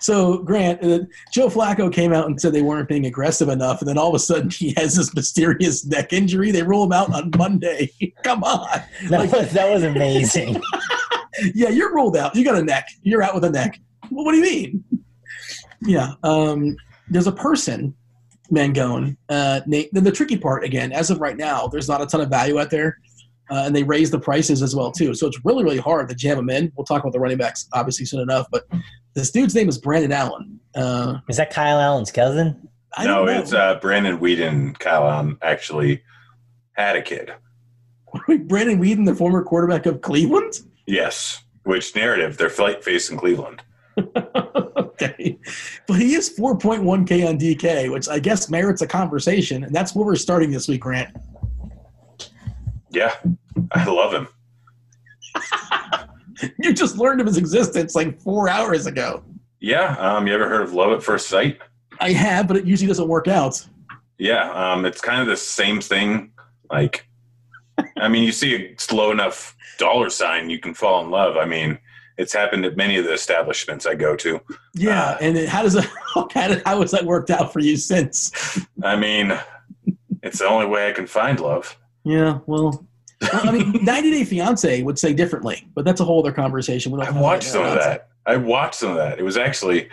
So, 0.00 0.38
Grant, 0.38 0.82
uh, 0.82 1.00
Joe 1.32 1.48
Flacco 1.48 1.92
came 1.92 2.12
out 2.12 2.26
and 2.26 2.40
said 2.40 2.52
they 2.52 2.62
weren't 2.62 2.88
being 2.88 3.06
aggressive 3.06 3.48
enough, 3.48 3.80
and 3.80 3.88
then 3.88 3.98
all 3.98 4.08
of 4.08 4.14
a 4.16 4.18
sudden 4.18 4.50
he 4.58 4.74
has 4.76 4.96
this 4.96 5.14
mysterious 5.14 5.84
neck 5.86 6.12
injury. 6.12 6.50
They 6.50 6.64
roll 6.64 6.82
him 6.84 6.90
out 6.92 7.14
on 7.14 7.30
Monday. 7.38 7.92
Come 8.24 8.42
on. 8.42 8.82
That 9.08 9.20
Like- 9.20 9.30
was 9.32 9.52
that 9.52 9.70
was 9.70 9.84
amazing. 9.84 10.60
yeah, 11.54 11.68
you're 11.68 11.94
ruled 11.94 12.16
out. 12.16 12.34
You 12.34 12.44
got 12.44 12.56
a 12.56 12.62
neck. 12.64 12.88
You're 13.02 13.22
out 13.22 13.34
with 13.34 13.44
a 13.44 13.50
neck. 13.50 13.78
Well, 14.10 14.24
what 14.24 14.32
do 14.32 14.38
you 14.38 14.42
mean? 14.44 14.84
Yeah. 15.84 16.12
Um, 16.22 16.76
there's 17.08 17.26
a 17.26 17.32
person, 17.32 17.94
Mangone. 18.50 19.16
Uh, 19.28 19.60
Nate, 19.66 19.92
the, 19.92 20.00
the 20.00 20.12
tricky 20.12 20.36
part, 20.36 20.64
again, 20.64 20.92
as 20.92 21.10
of 21.10 21.20
right 21.20 21.36
now, 21.36 21.66
there's 21.66 21.88
not 21.88 22.00
a 22.02 22.06
ton 22.06 22.20
of 22.20 22.28
value 22.30 22.58
out 22.60 22.70
there. 22.70 22.98
Uh, 23.50 23.64
and 23.66 23.76
they 23.76 23.82
raise 23.82 24.10
the 24.10 24.18
prices 24.18 24.62
as 24.62 24.74
well 24.74 24.90
too, 24.90 25.12
so 25.14 25.26
it's 25.26 25.38
really 25.44 25.62
really 25.62 25.76
hard 25.76 26.08
to 26.08 26.14
jam 26.14 26.36
them 26.36 26.48
in. 26.48 26.72
We'll 26.74 26.86
talk 26.86 27.02
about 27.02 27.12
the 27.12 27.20
running 27.20 27.36
backs 27.36 27.68
obviously 27.74 28.06
soon 28.06 28.20
enough, 28.20 28.46
but 28.50 28.64
this 29.14 29.30
dude's 29.30 29.54
name 29.54 29.68
is 29.68 29.76
Brandon 29.76 30.12
Allen. 30.12 30.58
Uh, 30.74 31.18
Is 31.28 31.36
that 31.36 31.50
Kyle 31.50 31.78
Allen's 31.78 32.10
cousin? 32.10 32.66
I 32.96 33.04
no, 33.04 33.24
know. 33.26 33.32
it's 33.40 33.52
uh, 33.52 33.74
Brandon 33.82 34.18
Weeden. 34.18 34.78
Kyle 34.78 35.06
Allen 35.06 35.36
actually 35.42 36.02
had 36.74 36.96
a 36.96 37.02
kid. 37.02 37.32
Brandon 38.46 38.80
Weeden, 38.80 39.04
the 39.04 39.14
former 39.14 39.42
quarterback 39.42 39.84
of 39.86 40.00
Cleveland. 40.00 40.60
Yes. 40.86 41.42
which 41.64 41.94
narrative 41.94 42.38
they're 42.38 42.48
fight 42.48 42.82
facing 42.82 43.18
Cleveland. 43.18 43.62
okay. 45.02 45.38
But 45.86 46.00
he 46.00 46.14
is 46.14 46.36
4.1K 46.36 47.28
on 47.28 47.38
DK, 47.38 47.90
which 47.92 48.08
I 48.08 48.18
guess 48.18 48.48
merits 48.48 48.82
a 48.82 48.86
conversation. 48.86 49.64
And 49.64 49.74
that's 49.74 49.94
where 49.94 50.04
we're 50.04 50.16
starting 50.16 50.50
this 50.50 50.68
week, 50.68 50.82
Grant. 50.82 51.16
Yeah, 52.90 53.14
I 53.72 53.84
love 53.84 54.12
him. 54.12 54.28
you 56.58 56.72
just 56.72 56.96
learned 56.96 57.20
of 57.20 57.26
his 57.26 57.38
existence 57.38 57.94
like 57.94 58.20
four 58.20 58.48
hours 58.48 58.86
ago. 58.86 59.24
Yeah. 59.60 59.96
Um, 59.98 60.26
you 60.26 60.34
ever 60.34 60.48
heard 60.48 60.62
of 60.62 60.74
Love 60.74 60.92
at 60.92 61.02
First 61.02 61.28
Sight? 61.28 61.58
I 62.00 62.12
have, 62.12 62.48
but 62.48 62.56
it 62.56 62.66
usually 62.66 62.88
doesn't 62.88 63.08
work 63.08 63.28
out. 63.28 63.64
Yeah. 64.18 64.50
Um, 64.50 64.84
it's 64.84 65.00
kind 65.00 65.20
of 65.20 65.28
the 65.28 65.36
same 65.36 65.80
thing. 65.80 66.32
Like, 66.70 67.06
I 67.96 68.08
mean, 68.08 68.24
you 68.24 68.32
see 68.32 68.54
a 68.54 68.74
slow 68.78 69.10
enough 69.12 69.56
dollar 69.78 70.10
sign, 70.10 70.50
you 70.50 70.58
can 70.58 70.74
fall 70.74 71.04
in 71.04 71.10
love. 71.10 71.36
I 71.36 71.44
mean, 71.44 71.78
it's 72.18 72.32
happened 72.32 72.64
at 72.64 72.76
many 72.76 72.96
of 72.96 73.04
the 73.04 73.12
establishments 73.12 73.86
I 73.86 73.94
go 73.94 74.16
to. 74.16 74.40
Yeah, 74.74 75.10
Uh, 75.10 75.18
and 75.20 75.36
then 75.36 75.46
how 75.46 75.62
does 75.62 75.74
that 75.74 75.88
how 76.66 76.80
has 76.80 76.90
that 76.90 77.04
worked 77.04 77.30
out 77.30 77.52
for 77.52 77.60
you 77.60 77.76
since? 77.76 78.58
I 78.82 78.96
mean, 78.96 79.38
it's 80.22 80.38
the 80.38 80.46
only 80.46 80.66
way 80.66 80.88
I 80.88 80.92
can 80.92 81.06
find 81.06 81.40
love. 81.40 81.76
Yeah, 82.04 82.40
well, 82.46 82.84
I 83.22 83.50
mean, 83.52 83.72
90 83.84 84.10
Day 84.10 84.24
Fiance 84.24 84.82
would 84.82 84.98
say 84.98 85.12
differently, 85.12 85.68
but 85.74 85.84
that's 85.84 86.00
a 86.00 86.04
whole 86.04 86.20
other 86.20 86.32
conversation. 86.32 86.98
I've 87.00 87.16
watched 87.16 87.44
some 87.44 87.64
of 87.64 87.74
that. 87.74 88.08
I 88.26 88.36
watched 88.36 88.76
some 88.76 88.90
of 88.90 88.96
that. 88.96 89.18
It 89.18 89.22
was 89.22 89.36
actually 89.36 89.88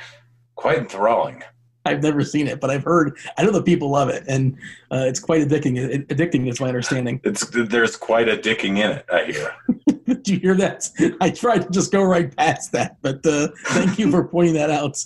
quite 0.56 0.78
enthralling. 0.80 1.44
I've 1.86 2.04
never 2.04 2.24
seen 2.24 2.48
it, 2.48 2.60
but 2.60 2.70
I've 2.70 2.84
heard. 2.84 3.18
I 3.38 3.44
know 3.44 3.52
that 3.52 3.66
people 3.66 3.90
love 3.90 4.10
it, 4.10 4.24
and 4.28 4.56
uh, 4.92 5.06
it's 5.08 5.20
quite 5.20 5.48
addicting. 5.48 6.06
Addicting 6.08 6.48
is 6.48 6.60
my 6.60 6.68
understanding. 6.68 7.22
It's 7.24 7.46
there's 7.50 7.96
quite 7.96 8.28
a 8.28 8.36
dicking 8.36 8.78
in 8.78 8.92
it. 8.92 9.06
I 9.12 9.24
hear. 9.26 9.56
Did 10.06 10.28
you 10.28 10.40
hear 10.40 10.56
that? 10.56 10.88
I 11.22 11.30
tried 11.30 11.64
to 11.64 11.70
just 11.70 11.92
go 11.92 12.04
right 12.04 12.36
past 12.36 12.72
that, 12.74 12.98
but 13.02 13.26
uh, 13.26 13.50
thank 13.68 13.98
you 13.98 14.12
for 14.12 14.24
pointing 14.24 14.54
that 14.56 14.70
out. 14.70 14.98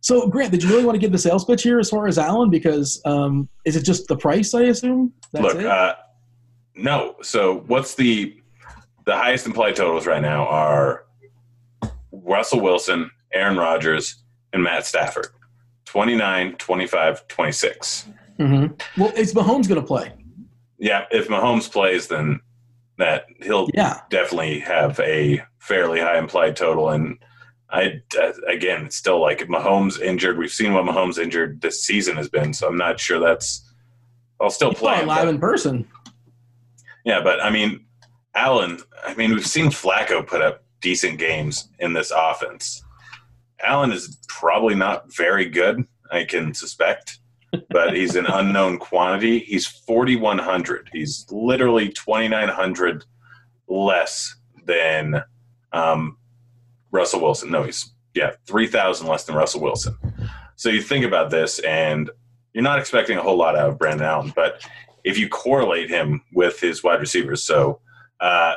So, 0.00 0.28
Grant, 0.28 0.52
did 0.52 0.62
you 0.62 0.68
really 0.68 0.84
want 0.84 0.94
to 0.94 1.00
give 1.00 1.12
the 1.12 1.18
sales 1.18 1.44
pitch 1.44 1.62
here 1.62 1.78
as 1.78 1.90
far 1.90 2.06
as 2.06 2.18
Allen? 2.18 2.50
Because 2.50 3.00
um, 3.04 3.48
is 3.64 3.76
it 3.76 3.84
just 3.84 4.08
the 4.08 4.16
price? 4.16 4.54
I 4.54 4.62
assume. 4.62 5.12
That's 5.32 5.54
Look, 5.54 5.64
uh, 5.64 5.94
no. 6.74 7.16
So 7.22 7.60
what's 7.66 7.94
the 7.94 8.40
the 9.04 9.16
highest 9.16 9.46
implied 9.46 9.76
totals 9.76 10.06
right 10.06 10.22
now 10.22 10.46
are 10.46 11.06
Russell 12.12 12.60
Wilson, 12.60 13.10
Aaron 13.32 13.56
Rodgers, 13.56 14.22
and 14.52 14.62
Matt 14.62 14.86
Stafford. 14.86 15.28
29, 15.86 16.56
25, 16.56 17.28
26. 17.28 18.08
Mm-hmm. 18.38 19.00
Well, 19.00 19.12
is 19.16 19.32
Mahomes 19.32 19.68
going 19.68 19.80
to 19.80 19.86
play. 19.86 20.12
Yeah, 20.78 21.06
if 21.10 21.28
Mahomes 21.28 21.70
plays, 21.70 22.08
then 22.08 22.40
that 22.98 23.26
he'll 23.42 23.68
Yeah. 23.74 24.00
definitely 24.10 24.60
have 24.60 24.98
a 25.00 25.42
fairly 25.58 26.00
high 26.00 26.18
implied 26.18 26.56
total. 26.56 26.90
And 26.90 27.18
I 27.70 28.00
uh, 28.20 28.32
again, 28.46 28.86
it's 28.86 28.96
still 28.96 29.20
like 29.20 29.40
Mahomes 29.40 30.00
injured. 30.00 30.36
We've 30.38 30.50
seen 30.50 30.74
what 30.74 30.84
Mahomes 30.84 31.18
injured 31.18 31.60
this 31.60 31.82
season 31.84 32.16
has 32.16 32.28
been, 32.28 32.52
so 32.52 32.66
I'm 32.68 32.76
not 32.76 33.00
sure 33.00 33.18
that's. 33.18 33.64
I'll 34.40 34.50
still 34.50 34.70
He 34.70 34.76
play 34.76 34.96
him, 35.00 35.06
live 35.06 35.24
but- 35.24 35.28
in 35.34 35.38
person. 35.40 35.88
Yeah, 37.04 37.20
but 37.22 37.42
I 37.42 37.50
mean, 37.50 37.84
Allen. 38.34 38.78
I 39.04 39.14
mean, 39.14 39.30
we've 39.32 39.46
seen 39.46 39.66
Flacco 39.66 40.26
put 40.26 40.42
up 40.42 40.62
decent 40.80 41.18
games 41.18 41.68
in 41.78 41.92
this 41.92 42.10
offense. 42.14 42.82
Allen 43.64 43.90
is 43.92 44.18
probably 44.28 44.74
not 44.74 45.12
very 45.14 45.46
good. 45.48 45.84
I 46.10 46.24
can 46.24 46.54
suspect, 46.54 47.18
but 47.70 47.94
he's 47.94 48.16
an 48.16 48.26
unknown 48.26 48.78
quantity. 48.78 49.40
He's 49.40 49.66
forty 49.66 50.16
one 50.16 50.38
hundred. 50.38 50.88
He's 50.92 51.26
literally 51.30 51.90
twenty 51.90 52.28
nine 52.28 52.48
hundred 52.48 53.04
less 53.68 54.36
than 54.64 55.22
um, 55.72 56.16
Russell 56.90 57.20
Wilson. 57.20 57.50
No, 57.50 57.62
he's 57.62 57.92
yeah 58.14 58.32
three 58.46 58.66
thousand 58.66 59.06
less 59.06 59.24
than 59.24 59.34
Russell 59.36 59.60
Wilson. 59.60 59.96
So 60.56 60.68
you 60.70 60.82
think 60.82 61.04
about 61.04 61.30
this, 61.30 61.58
and 61.60 62.10
you're 62.52 62.64
not 62.64 62.78
expecting 62.78 63.16
a 63.16 63.22
whole 63.22 63.36
lot 63.36 63.56
out 63.56 63.70
of 63.70 63.78
Brandon 63.78 64.06
Allen, 64.06 64.32
but 64.34 64.66
if 65.04 65.16
you 65.16 65.28
correlate 65.28 65.88
him 65.88 66.22
with 66.32 66.60
his 66.60 66.82
wide 66.82 67.00
receivers, 67.00 67.44
so 67.44 67.80
uh, 68.20 68.54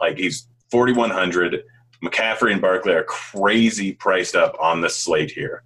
like 0.00 0.16
he's 0.16 0.46
4,100. 0.70 1.64
McCaffrey 2.02 2.52
and 2.52 2.62
Barkley 2.62 2.94
are 2.94 3.04
crazy 3.04 3.92
priced 3.92 4.34
up 4.34 4.56
on 4.58 4.80
the 4.80 4.88
slate 4.88 5.30
here. 5.30 5.62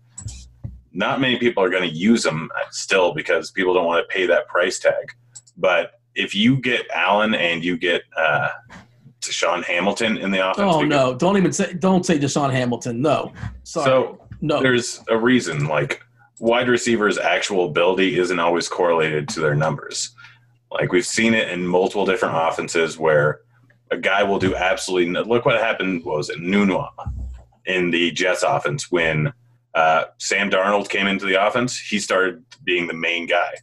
Not 0.95 1.21
many 1.21 1.37
people 1.37 1.63
are 1.63 1.69
going 1.71 1.89
to 1.89 1.95
use 1.95 2.23
them 2.23 2.51
still 2.71 3.13
because 3.13 3.51
people 3.51 3.75
don't 3.75 3.85
want 3.87 4.09
to 4.09 4.13
pay 4.15 4.27
that 4.27 4.47
price 4.49 4.79
tag. 4.79 5.13
But 5.57 5.93
if 6.15 6.35
you 6.35 6.57
get 6.57 6.89
Allen 6.95 7.35
and 7.35 7.65
you 7.65 7.77
get 7.77 8.03
uh, 8.17 8.49
DaeSean 9.21 9.65
Hamilton 9.65 10.17
in 10.17 10.31
the 10.31 10.39
offense, 10.51 10.59
Oh 10.71 10.83
because- 10.83 10.89
no! 10.89 11.15
Don't 11.15 11.37
even 11.37 11.53
say. 11.53 11.73
Don't 11.75 12.07
say 12.07 12.19
DaeSean 12.19 12.53
Hamilton. 12.53 13.03
No. 13.03 13.33
Sorry. 13.65 13.85
So 13.87 14.21
no. 14.41 14.61
there's 14.63 15.03
a 15.09 15.19
reason 15.19 15.67
like 15.67 16.03
wide 16.41 16.69
receivers 16.69 17.17
actual 17.19 17.67
ability 17.67 18.19
isn't 18.19 18.39
always 18.39 18.69
correlated 18.69 19.29
to 19.29 19.41
their 19.41 19.55
numbers 19.55 20.11
like 20.73 20.91
we've 20.91 21.07
seen 21.07 21.33
it 21.33 21.49
in 21.49 21.65
multiple 21.65 22.05
different 22.05 22.35
offenses 22.37 22.99
where 22.99 23.41
a 23.93 23.97
guy 23.97 24.23
will 24.25 24.41
do 24.41 24.55
absolutely 24.57 25.09
no- 25.09 25.23
look 25.23 25.45
what 25.47 25.59
happened 25.61 26.05
what 26.05 26.17
was 26.17 26.29
it 26.29 26.39
Nunwa 26.41 26.89
in 27.67 27.91
the 27.93 28.11
Jets 28.11 28.43
offense 28.43 28.91
when 28.91 29.33
uh, 29.75 30.05
Sam 30.19 30.51
Darnold 30.51 30.89
came 30.89 31.07
into 31.07 31.27
the 31.27 31.45
offense 31.47 31.79
he 31.79 31.99
started 31.99 32.45
being 32.65 32.87
the 32.87 32.95
main 32.95 33.27
guy 33.27 33.55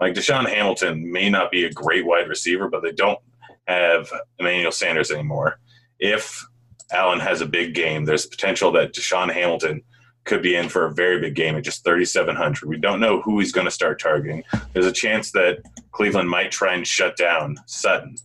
like 0.00 0.14
DaeSean 0.14 0.48
Hamilton 0.48 1.10
may 1.10 1.30
not 1.30 1.50
be 1.50 1.64
a 1.64 1.72
great 1.72 2.04
wide 2.06 2.28
receiver 2.28 2.68
but 2.68 2.82
they 2.82 2.92
don't 2.92 3.18
have 3.66 4.10
Emmanuel 4.38 4.72
Sanders 4.72 5.10
anymore 5.10 5.58
if 5.98 6.44
Allen 6.90 7.20
has 7.20 7.40
a 7.40 7.46
big 7.46 7.74
game 7.74 8.04
there's 8.04 8.26
potential 8.26 8.72
that 8.72 8.92
DaeSean 8.92 9.32
Hamilton 9.32 9.82
could 10.24 10.42
be 10.42 10.54
in 10.54 10.68
for 10.68 10.86
a 10.86 10.92
very 10.92 11.20
big 11.20 11.34
game 11.34 11.56
at 11.56 11.64
just 11.64 11.84
3,700. 11.84 12.68
We 12.68 12.76
don't 12.76 13.00
know 13.00 13.20
who 13.20 13.38
he's 13.38 13.52
going 13.52 13.64
to 13.64 13.70
start 13.70 14.00
targeting. 14.00 14.44
There's 14.72 14.86
a 14.86 14.92
chance 14.92 15.32
that 15.32 15.58
Cleveland 15.90 16.30
might 16.30 16.52
try 16.52 16.74
and 16.74 16.86
shut 16.86 17.16
down 17.16 17.56
Sutton. 17.66 18.16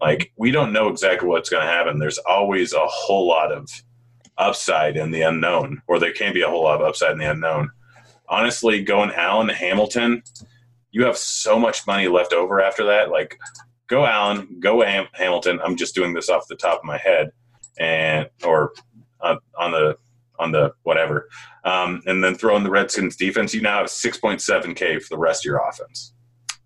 Like, 0.00 0.32
we 0.36 0.50
don't 0.50 0.72
know 0.72 0.88
exactly 0.88 1.28
what's 1.28 1.50
going 1.50 1.64
to 1.64 1.70
happen. 1.70 1.98
There's 1.98 2.18
always 2.18 2.72
a 2.72 2.86
whole 2.86 3.28
lot 3.28 3.52
of 3.52 3.68
upside 4.42 4.96
in 4.96 5.10
the 5.10 5.22
unknown, 5.22 5.82
or 5.86 5.98
there 5.98 6.12
can 6.12 6.34
be 6.34 6.42
a 6.42 6.48
whole 6.48 6.64
lot 6.64 6.80
of 6.80 6.86
upside 6.86 7.12
in 7.12 7.18
the 7.18 7.30
unknown. 7.30 7.70
Honestly, 8.28 8.82
going 8.82 9.10
Allen 9.12 9.48
Hamilton, 9.48 10.22
you 10.90 11.04
have 11.04 11.16
so 11.16 11.58
much 11.58 11.86
money 11.86 12.08
left 12.08 12.32
over 12.32 12.60
after 12.60 12.84
that. 12.84 13.10
Like, 13.10 13.38
go 13.86 14.04
Allen, 14.04 14.58
go 14.60 14.82
Ham- 14.82 15.08
Hamilton. 15.12 15.60
I'm 15.64 15.76
just 15.76 15.94
doing 15.94 16.12
this 16.12 16.28
off 16.28 16.48
the 16.48 16.56
top 16.56 16.78
of 16.78 16.84
my 16.84 16.98
head, 16.98 17.30
and 17.78 18.28
or 18.44 18.72
uh, 19.20 19.36
on 19.58 19.72
the 19.72 19.96
on 20.38 20.50
the 20.50 20.72
whatever, 20.82 21.28
um, 21.64 22.02
and 22.06 22.22
then 22.22 22.34
throw 22.34 22.56
in 22.56 22.64
the 22.64 22.70
Redskins 22.70 23.16
defense. 23.16 23.54
You 23.54 23.60
now 23.60 23.78
have 23.78 23.86
6.7K 23.86 25.02
for 25.02 25.08
the 25.10 25.18
rest 25.18 25.42
of 25.42 25.50
your 25.50 25.58
offense. 25.58 26.14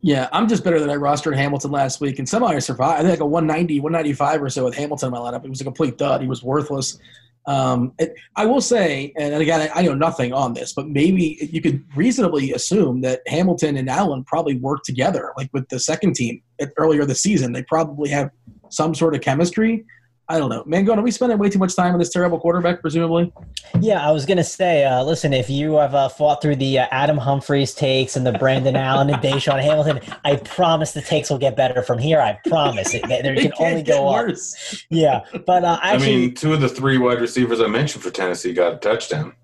Yeah, 0.01 0.29
I'm 0.33 0.47
just 0.47 0.63
better 0.63 0.79
than 0.79 0.89
I 0.89 0.95
rostered 0.95 1.37
Hamilton 1.37 1.73
last 1.73 2.01
week, 2.01 2.19
and 2.19 2.29
somehow 2.29 2.49
I 2.49 2.59
survived. 2.59 3.01
I 3.01 3.03
think 3.03 3.11
like 3.11 3.21
a 3.21 3.27
190, 3.27 3.81
195 3.81 4.43
or 4.43 4.51
so 4.51 4.65
with 4.65 4.75
Hamilton 4.75 5.09
in 5.09 5.13
my 5.13 5.19
lineup. 5.19 5.45
It 5.45 5.51
was 5.51 5.61
a 5.61 5.65
complete 5.65 5.99
dud. 5.99 6.21
He 6.21 6.29
was 6.29 6.43
worthless. 6.43 6.99
Um, 7.47 7.93
it, 7.99 8.15
I 8.35 8.45
will 8.45 8.61
say, 8.61 9.13
and 9.17 9.35
again, 9.35 9.61
I, 9.61 9.81
I 9.81 9.83
know 9.83 9.95
nothing 9.95 10.33
on 10.33 10.55
this, 10.55 10.73
but 10.73 10.89
maybe 10.89 11.39
you 11.53 11.61
could 11.61 11.85
reasonably 11.95 12.53
assume 12.53 13.03
that 13.03 13.21
Hamilton 13.27 13.77
and 13.77 13.89
Allen 13.89 14.25
probably 14.25 14.57
work 14.57 14.83
together, 14.83 15.33
like 15.37 15.49
with 15.53 15.69
the 15.69 15.79
second 15.79 16.15
team 16.15 16.43
earlier 16.77 17.05
this 17.05 17.23
season. 17.23 17.53
They 17.53 17.63
probably 17.63 18.11
have 18.11 18.31
some 18.71 18.95
sort 18.95 19.15
of 19.15 19.21
chemistry. 19.21 19.85
I 20.29 20.39
don't 20.39 20.51
know. 20.51 20.65
Mangone, 20.65 20.99
are 20.99 21.03
we 21.03 21.13
spending 21.13 21.39
way 21.39 21.49
too 21.49 21.61
much 21.61 21.77
time 21.77 21.93
on 21.93 22.01
this 22.01 22.11
terrible 22.11 22.41
quarterback, 22.41 22.81
presumably? 22.81 23.33
Yeah, 23.81 24.07
I 24.07 24.11
was 24.11 24.27
gonna 24.27 24.43
say, 24.43 24.85
uh, 24.85 25.05
listen, 25.05 25.33
if 25.33 25.49
you 25.49 25.75
have 25.75 25.95
uh, 25.95 26.09
fought 26.09 26.43
through 26.43 26.57
the 26.57 26.81
uh, 26.81 26.87
Adam 26.91 27.17
Humphries 27.17 27.73
takes 27.75 28.17
and 28.17 28.27
the 28.27 28.33
Brandon 28.33 28.75
Allen 28.89 29.09
and 29.09 29.23
DaeSean 29.23 29.63
Hamilton, 29.63 30.01
I 30.25 30.37
promise 30.37 30.93
the 30.93 31.03
takes 31.03 31.31
will 31.31 31.39
get 31.39 31.55
better 31.57 31.81
from 31.83 31.99
here. 31.99 32.21
I 32.21 32.39
promise 32.49 32.93
it. 32.93 33.07
They, 33.07 33.23
they 33.23 33.29
It 33.37 33.43
can 33.43 33.51
can't 33.53 33.61
only 33.61 33.83
get 33.85 33.95
go 33.95 34.09
up. 34.09 34.27
worse. 34.27 34.85
Yeah, 34.91 35.21
but 35.47 35.65
uh, 35.65 35.79
actually, 35.83 36.15
I 36.15 36.17
mean, 36.17 36.35
two 36.35 36.53
of 36.55 36.61
the 36.61 36.69
three 36.69 36.99
wide 36.99 37.21
receivers 37.21 37.61
I 37.61 37.69
mentioned 37.69 38.03
for 38.03 38.11
Tennessee 38.11 38.53
got 38.53 38.73
a 38.73 38.77
touchdown. 38.79 39.35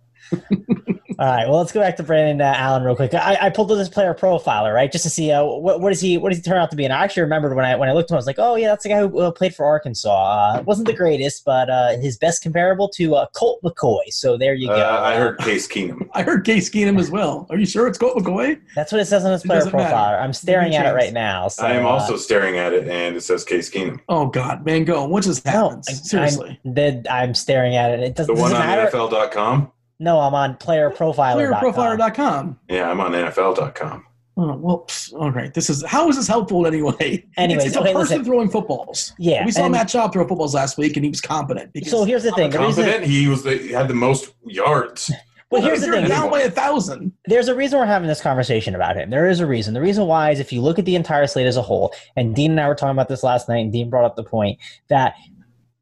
All 1.19 1.27
right. 1.27 1.49
Well, 1.49 1.59
let's 1.59 1.73
go 1.73 1.81
back 1.81 1.97
to 1.97 2.03
Brandon 2.03 2.41
uh, 2.41 2.55
Allen 2.57 2.83
real 2.85 2.97
quick. 2.97 3.15
I, 3.15 3.37
I 3.43 3.51
pulled 3.51 3.71
up 3.71 3.79
this 3.79 3.89
player 3.89 4.15
profiler, 4.15 4.75
right, 4.75 4.91
just 4.91 5.05
to 5.05 5.11
see 5.11 5.31
uh, 5.31 5.45
what 5.45 5.81
what 5.81 5.91
does 5.91 6.01
he 6.01 6.19
what 6.19 6.31
does 6.31 6.39
he 6.39 6.43
turn 6.43 6.57
out 6.59 6.71
to 6.71 6.77
be. 6.77 6.85
And 6.85 6.93
I 6.93 7.03
actually 7.05 7.23
remembered 7.23 7.55
when 7.55 7.65
I 7.65 7.77
when 7.77 7.89
I 7.89 7.93
looked 7.93 8.11
at 8.11 8.15
him, 8.15 8.17
I 8.17 8.19
was 8.19 8.27
like, 8.27 8.39
oh 8.39 8.57
yeah, 8.57 8.69
that's 8.69 8.83
the 8.83 8.89
guy 8.89 9.01
who 9.01 9.19
uh, 9.21 9.31
played 9.31 9.55
for 9.55 9.65
Arkansas. 9.67 10.11
Uh, 10.59 10.63
wasn't 10.63 10.87
the 10.87 10.93
greatest, 10.95 11.45
but 11.45 11.69
uh, 11.71 11.97
his 11.99 12.17
best 12.19 12.43
comparable 12.43 12.89
to 12.91 13.15
uh, 13.15 13.27
Colt 13.35 13.61
McCoy. 13.63 14.01
So 14.11 14.37
there 14.37 14.55
you 14.55 14.69
go. 14.69 14.75
Uh, 14.75 15.01
I 15.03 15.17
heard 15.17 15.39
Case 15.39 15.69
Keenum. 15.69 16.09
I 16.15 16.23
heard 16.23 16.45
Case 16.45 16.71
Keenum 16.71 16.99
as 16.99 17.11
well. 17.11 17.47
Are 17.51 17.59
you 17.59 17.67
sure 17.67 17.87
it's 17.87 17.99
Colt 17.99 18.17
McCoy? 18.17 18.61
That's 18.75 18.93
what 18.93 19.01
it 19.01 19.07
says 19.07 19.25
on 19.25 19.33
his 19.33 19.43
player 19.43 19.61
doesn't 19.61 19.77
matter. 19.77 19.95
profiler. 19.95 20.21
I'm 20.23 20.33
staring 20.33 20.75
at 20.75 20.85
me 20.85 20.91
it 20.91 20.95
right 20.95 21.13
now. 21.13 21.49
So, 21.49 21.65
I 21.65 21.73
am 21.73 21.87
uh, 21.87 21.91
also 21.91 22.17
staring 22.17 22.57
at 22.59 22.73
it, 22.73 22.89
and 22.89 23.17
it 23.17 23.23
says 23.23 23.45
Case 23.45 23.71
Keenum. 23.71 24.01
Oh 24.09 24.27
God, 24.27 24.65
Mangone, 24.65 25.09
what 25.09 25.25
just 25.25 25.47
happened? 25.47 25.85
I- 25.89 25.93
Seriously. 25.93 26.59
I'm, 26.65 26.75
then 26.75 27.07
I'm 27.11 27.35
staring 27.35 27.77
at 27.77 27.91
it. 27.91 28.01
It 28.01 28.17
doesn't, 28.17 28.35
The 28.35 28.41
one 28.41 28.51
doesn't 28.51 28.67
on 28.69 28.77
matter. 28.77 28.91
NFL.com. 28.97 29.73
No, 30.03 30.19
I'm 30.19 30.35
on 30.35 30.57
playerprofiler.com. 30.57 31.39
PlayerProfiler.com. 31.39 32.59
Yeah, 32.69 32.91
I'm 32.91 33.01
on 33.01 33.13
NFL.com. 33.13 34.05
Oh, 34.37 34.57
well, 34.57 34.79
pfft, 34.89 35.13
all 35.13 35.31
right. 35.31 35.55
This 35.55 35.71
is 35.71 35.85
how 35.85 36.09
is 36.09 36.17
this 36.17 36.27
helpful 36.27 36.67
anyway? 36.67 37.25
Anyways, 37.37 37.67
it's, 37.67 37.67
it's 37.67 37.77
a 37.77 37.81
okay, 37.81 37.93
person 37.93 38.19
listen. 38.19 38.25
throwing 38.25 38.49
footballs. 38.49 39.13
Yeah, 39.19 39.45
we 39.45 39.53
saw 39.53 39.69
Matt 39.69 39.89
Schaub 39.89 40.13
throw 40.13 40.27
footballs 40.27 40.55
last 40.55 40.77
week, 40.77 40.97
and 40.97 41.05
he 41.05 41.11
was 41.11 41.21
competent. 41.21 41.73
Because 41.73 41.91
So 41.91 42.05
here's 42.05 42.25
the 42.25 42.33
thing. 42.33 42.51
The 42.51 42.59
reason, 42.59 42.85
Confident. 42.85 43.11
He 43.11 43.29
was 43.29 43.45
the, 43.45 43.57
he 43.59 43.69
had 43.69 43.87
the 43.89 43.95
most 43.95 44.33
yards. 44.45 45.13
well, 45.51 45.63
here's 45.63 45.83
the 45.83 45.93
thing. 45.93 46.09
down 46.09 46.31
by 46.31 46.41
a 46.41 46.51
thousand. 46.51 47.13
there's 47.27 47.49
a 47.49 47.55
reason 47.55 47.79
we're 47.79 47.85
having 47.85 48.09
this 48.09 48.23
conversation 48.23 48.75
about 48.75 48.97
him. 48.97 49.11
There 49.11 49.29
is 49.29 49.39
a 49.39 49.47
reason. 49.47 49.75
The 49.75 49.83
reason 49.83 50.07
why 50.07 50.31
is 50.31 50.41
if 50.41 50.53
you 50.53 50.63
look 50.63 50.79
at 50.79 50.87
the 50.87 50.97
entire 50.97 51.27
slate 51.27 51.47
as 51.47 51.59
a 51.59 51.63
whole, 51.63 51.95
and 52.17 52.35
Dean 52.35 52.53
and 52.53 52.61
I 52.61 52.67
were 52.67 52.75
talking 52.75 52.93
about 52.93 53.09
this 53.09 53.23
last 53.23 53.49
night, 53.51 53.59
and 53.59 53.73
Dean 53.73 53.91
brought 53.91 54.07
up 54.07 54.17
the 54.17 54.25
point 54.25 54.59
that 54.89 55.15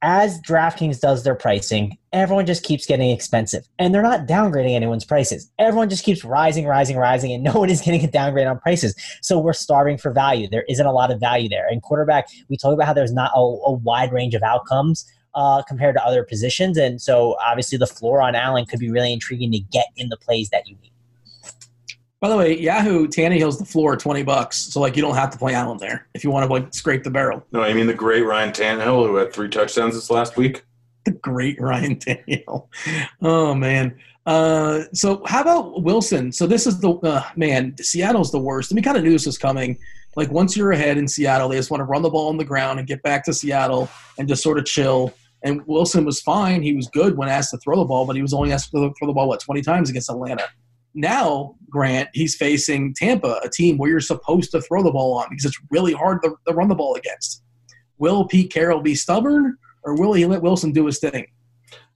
as 0.03 0.41
DraftKings 0.41 1.01
does 1.01 1.25
their 1.25 1.35
pricing, 1.35 1.99
everyone 2.13 2.47
just 2.47 2.63
keeps 2.63 2.87
getting 2.87 3.11
expensive. 3.11 3.69
And 3.79 3.95
they're 3.95 4.03
not 4.03 4.27
downgrading 4.27 4.75
anyone's 4.75 5.05
prices. 5.05 5.51
Everyone 5.59 5.91
just 5.91 6.05
keeps 6.05 6.25
rising, 6.25 6.67
rising, 6.67 6.97
rising, 6.97 7.33
and 7.33 7.45
no 7.45 7.53
one 7.53 7.71
is 7.71 7.81
getting 7.81 8.03
a 8.03 8.11
downgrade 8.11 8.47
on 8.47 8.59
prices. 8.59 8.95
So 9.23 9.39
we're 9.39 9.53
starving 9.53 9.99
for 9.99 10.13
value. 10.13 10.49
There 10.49 10.65
isn't 10.69 10.87
a 10.87 10.93
lot 10.93 11.11
of 11.11 11.21
value 11.21 11.49
there. 11.49 11.67
And 11.69 11.83
quarterback, 11.83 12.29
we 12.49 12.57
talk 12.57 12.73
about 12.73 12.87
how 12.87 12.93
there's 12.93 13.13
not 13.13 13.31
a, 13.35 13.41
a 13.41 13.73
wide 13.73 14.13
range 14.13 14.35
of 14.35 14.43
outcomes 14.43 15.11
uh, 15.35 15.63
compared 15.63 15.95
to 15.97 16.05
other 16.05 16.25
positions. 16.25 16.77
And 16.77 17.01
so 17.01 17.37
obviously 17.45 17.79
the 17.79 17.87
floor 17.87 18.23
on 18.23 18.35
Allen 18.35 18.65
could 18.65 18.81
be 18.81 18.91
really 18.91 19.13
intriguing 19.13 19.53
to 19.53 19.61
get 19.61 19.87
in 19.97 20.09
the 20.09 20.17
plays 20.17 20.49
that 20.51 20.67
you 20.67 20.77
need. 20.83 20.93
By 22.21 22.29
the 22.29 22.37
way, 22.37 22.59
Yahoo 22.59 23.07
Tannehill's 23.09 23.59
the 23.59 23.65
floor 23.65 23.97
twenty 23.97 24.23
bucks, 24.23 24.59
so 24.59 24.81
like 24.81 24.95
you 24.95 25.03
don't 25.03 25.15
have 25.15 25.31
to 25.31 25.39
play 25.39 25.55
Allen 25.55 25.79
there 25.79 26.07
if 26.15 26.23
you 26.23 26.31
want 26.31 26.47
to 26.47 26.53
like 26.53 26.75
scrape 26.75 27.03
the 27.03 27.11
barrel. 27.11 27.45
No, 27.53 27.63
I 27.63 27.73
mean 27.73 27.87
the 27.87 27.95
great 27.95 28.23
Ryan 28.23 28.53
Tannehill 28.53 29.07
who 29.07 29.17
had 29.17 29.33
three 29.33 29.49
touchdowns 29.49 29.95
this 29.95 30.11
last 30.11 30.37
week. 30.37 30.65
The 31.07 31.13
great 31.13 31.59
Ryan 31.59 31.97
Tannehill. 31.97 32.69
Oh 33.23 33.55
man. 33.55 33.99
Uh, 34.27 34.83
so 34.93 35.23
how 35.25 35.41
about 35.41 35.83
Wilson? 35.83 36.31
So 36.31 36.47
this 36.47 36.67
is 36.67 36.79
the 36.79 36.93
uh, 36.93 37.25
man. 37.37 37.75
Seattle's 37.79 38.31
the 38.31 38.39
worst. 38.39 38.71
And 38.71 38.77
we 38.77 38.83
kind 38.83 38.99
of 38.99 39.03
knew 39.03 39.13
this 39.13 39.25
was 39.25 39.39
coming. 39.39 39.79
Like 40.15 40.31
once 40.31 40.57
you're 40.57 40.73
ahead 40.73 40.99
in 40.99 41.09
Seattle, 41.09 41.49
they 41.49 41.57
just 41.57 41.71
want 41.71 41.81
to 41.81 41.85
run 41.85 42.03
the 42.03 42.11
ball 42.11 42.29
on 42.29 42.37
the 42.37 42.45
ground 42.45 42.79
and 42.79 42.87
get 42.87 43.03
back 43.03 43.25
to 43.25 43.33
Seattle 43.33 43.89
and 44.19 44.29
just 44.29 44.43
sort 44.43 44.59
of 44.59 44.67
chill. 44.67 45.15
And 45.43 45.67
Wilson 45.67 46.05
was 46.05 46.21
fine. 46.21 46.63
He 46.63 46.75
was 46.75 46.89
good 46.89 47.17
when 47.17 47.31
asked 47.31 47.53
to 47.53 47.59
throw 47.59 47.79
the 47.79 47.85
ball, 47.87 48.05
but 48.05 48.15
he 48.15 48.21
was 48.21 48.35
only 48.35 48.53
asked 48.53 48.73
to 48.73 48.93
throw 48.99 49.07
the 49.09 49.15
ball 49.15 49.27
what 49.27 49.41
20 49.41 49.63
times 49.63 49.89
against 49.89 50.11
Atlanta. 50.11 50.45
Now, 50.95 51.55
Grant, 51.69 52.09
he's 52.13 52.35
facing 52.35 52.95
Tampa, 52.95 53.41
a 53.45 53.49
team 53.49 53.79
where 53.79 53.91
you're 53.91 54.01
supposed 54.01 54.51
to 54.53 54.61
throw 54.61 54.83
the 54.83 54.91
ball 54.91 55.19
on 55.19 55.27
because 55.31 55.45
it's 55.45 55.61
really 55.71 55.93
hard 55.93 56.23
to, 56.23 56.35
to 56.47 56.55
run 56.55 56.69
the 56.69 56.75
ball 56.75 56.97
against. 56.97 57.43
Will 57.99 58.25
Pete 58.25 58.53
Carroll 58.53 58.81
be 58.81 58.95
stubborn, 58.95 59.57
or 59.85 59.95
will 59.95 60.13
he 60.15 60.27
let 60.27 60.43
Wilson 60.43 60.73
do 60.73 60.87
his 60.87 60.99
thing? 60.99 61.27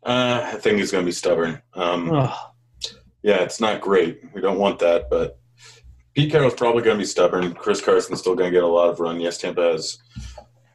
Uh, 0.04 0.42
I 0.44 0.56
think 0.56 0.78
he's 0.78 0.92
going 0.92 1.02
to 1.02 1.08
be 1.08 1.12
stubborn. 1.12 1.60
Um, 1.72 2.08
yeah, 3.22 3.42
it's 3.42 3.60
not 3.60 3.80
great. 3.80 4.20
We 4.34 4.42
don't 4.42 4.58
want 4.58 4.78
that, 4.80 5.08
but 5.08 5.38
Pete 6.14 6.30
Carroll's 6.30 6.54
probably 6.54 6.82
going 6.82 6.96
to 6.96 7.02
be 7.02 7.06
stubborn. 7.06 7.54
Chris 7.54 7.80
Carson's 7.80 8.20
still 8.20 8.34
going 8.34 8.50
to 8.50 8.56
get 8.56 8.62
a 8.62 8.68
lot 8.68 8.90
of 8.90 9.00
run. 9.00 9.18
Yes, 9.18 9.38
Tampa 9.38 9.62
has 9.72 9.98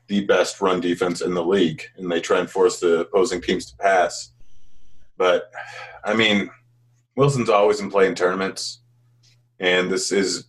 the 0.07 0.25
best 0.25 0.59
run 0.59 0.81
defense 0.81 1.21
in 1.21 1.33
the 1.33 1.45
league, 1.45 1.83
and 1.95 2.11
they 2.11 2.19
try 2.19 2.39
and 2.39 2.49
force 2.49 2.79
the 2.79 3.01
opposing 3.01 3.39
teams 3.39 3.67
to 3.67 3.77
pass. 3.77 4.31
But 5.15 5.51
I 6.03 6.15
mean, 6.15 6.49
Wilson's 7.19 7.49
always 7.49 7.81
in 7.81 7.91
play 7.91 8.07
in 8.07 8.15
tournaments, 8.15 8.79
and 9.59 9.91
this 9.91 10.09
is 10.09 10.45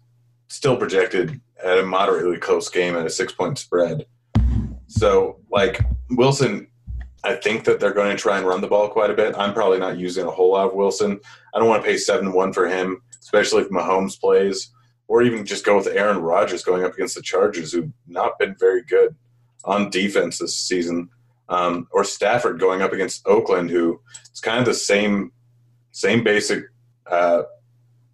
still 0.47 0.77
projected 0.77 1.41
at 1.65 1.81
a 1.81 1.83
moderately 1.83 2.39
close 2.39 2.69
game 2.69 2.95
at 2.95 3.05
a 3.05 3.11
six-point 3.11 3.59
spread. 3.59 4.07
So, 4.87 5.41
like 5.51 5.81
Wilson, 6.11 6.69
I 7.25 7.35
think 7.35 7.65
that 7.65 7.81
they're 7.81 7.93
going 7.93 8.17
to 8.17 8.23
try 8.23 8.39
and 8.39 8.47
run 8.47 8.61
the 8.61 8.69
ball 8.69 8.89
quite 8.89 9.11
a 9.11 9.15
bit. 9.15 9.35
I'm 9.37 9.53
probably 9.53 9.81
not 9.81 9.99
using 9.99 10.27
a 10.27 10.31
whole 10.31 10.53
lot 10.53 10.69
of 10.69 10.75
Wilson. 10.75 11.19
I 11.53 11.59
don't 11.59 11.69
want 11.69 11.83
to 11.83 11.91
pay 11.91 11.97
seven 11.97 12.33
one 12.33 12.53
for 12.53 12.69
him, 12.69 13.03
especially 13.21 13.63
if 13.63 13.71
Mahomes 13.71 14.21
plays, 14.21 14.71
or 15.09 15.23
even 15.23 15.45
just 15.45 15.65
go 15.65 15.77
with 15.77 15.89
Aaron 15.89 16.19
Rodgers 16.19 16.63
going 16.63 16.85
up 16.85 16.95
against 16.95 17.17
the 17.17 17.23
Chargers, 17.23 17.73
who've 17.73 17.91
not 18.07 18.39
been 18.39 18.55
very 18.61 18.85
good 18.85 19.17
on 19.65 19.91
defense 19.91 20.39
this 20.39 20.57
season, 20.57 21.09
um, 21.49 21.89
or 21.91 22.05
Stafford 22.05 22.61
going 22.61 22.81
up 22.81 22.93
against 22.93 23.27
Oakland, 23.27 23.71
who 23.71 24.01
it's 24.31 24.41
kind 24.41 24.61
of 24.61 24.67
the 24.67 24.75
same 24.75 25.33
same 25.93 26.23
basic 26.23 26.65
uh, 27.07 27.43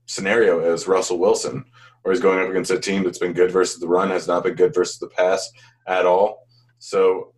scenario 0.06 0.60
as 0.60 0.88
Russell 0.88 1.18
Wilson, 1.18 1.64
where 2.02 2.12
he's 2.12 2.22
going 2.22 2.40
up 2.40 2.50
against 2.50 2.70
a 2.70 2.78
team 2.78 3.02
that's 3.02 3.18
been 3.18 3.32
good 3.32 3.50
versus 3.50 3.80
the 3.80 3.88
run, 3.88 4.10
has 4.10 4.28
not 4.28 4.44
been 4.44 4.54
good 4.54 4.74
versus 4.74 4.98
the 4.98 5.08
pass 5.08 5.50
at 5.86 6.06
all. 6.06 6.46
So 6.78 7.32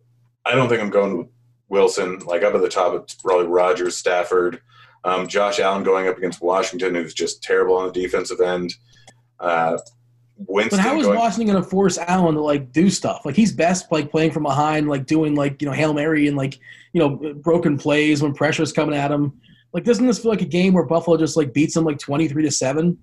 I 0.45 0.55
don't 0.55 0.69
think 0.69 0.81
I'm 0.81 0.89
going 0.89 1.17
with 1.17 1.27
Wilson. 1.69 2.19
Like 2.19 2.43
up 2.43 2.55
at 2.55 2.61
the 2.61 2.69
top, 2.69 2.93
it's 2.95 3.15
probably 3.15 3.47
Rodgers, 3.47 3.97
Stafford, 3.97 4.61
um, 5.03 5.27
Josh 5.27 5.59
Allen 5.59 5.83
going 5.83 6.07
up 6.07 6.17
against 6.17 6.41
Washington, 6.41 6.95
who's 6.95 7.13
just 7.13 7.43
terrible 7.43 7.77
on 7.77 7.87
the 7.87 7.93
defensive 7.93 8.41
end. 8.41 8.73
Uh, 9.39 9.77
Winston 10.47 10.77
But 10.77 10.83
how 10.83 10.99
is 10.99 11.05
going, 11.05 11.17
Washington 11.17 11.53
going 11.53 11.63
to 11.63 11.69
force 11.69 11.97
Allen 11.97 12.35
to 12.35 12.41
like 12.41 12.71
do 12.71 12.89
stuff? 12.89 13.25
Like 13.25 13.35
he's 13.35 13.51
best 13.51 13.91
like 13.91 14.09
playing 14.09 14.31
from 14.31 14.43
behind, 14.43 14.87
like 14.87 15.05
doing 15.05 15.35
like 15.35 15.61
you 15.61 15.67
know 15.67 15.73
hail 15.73 15.93
mary 15.93 16.27
and 16.27 16.37
like 16.37 16.59
you 16.93 16.99
know 16.99 17.33
broken 17.35 17.77
plays 17.77 18.21
when 18.21 18.33
pressure's 18.33 18.71
coming 18.71 18.95
at 18.95 19.11
him. 19.11 19.39
Like 19.73 19.83
doesn't 19.83 20.05
this 20.05 20.19
feel 20.19 20.31
like 20.31 20.41
a 20.41 20.45
game 20.45 20.73
where 20.73 20.83
Buffalo 20.83 21.17
just 21.17 21.37
like 21.37 21.53
beats 21.53 21.73
them 21.73 21.85
like 21.85 21.99
twenty 21.99 22.27
three 22.27 22.43
to 22.43 22.51
seven? 22.51 22.97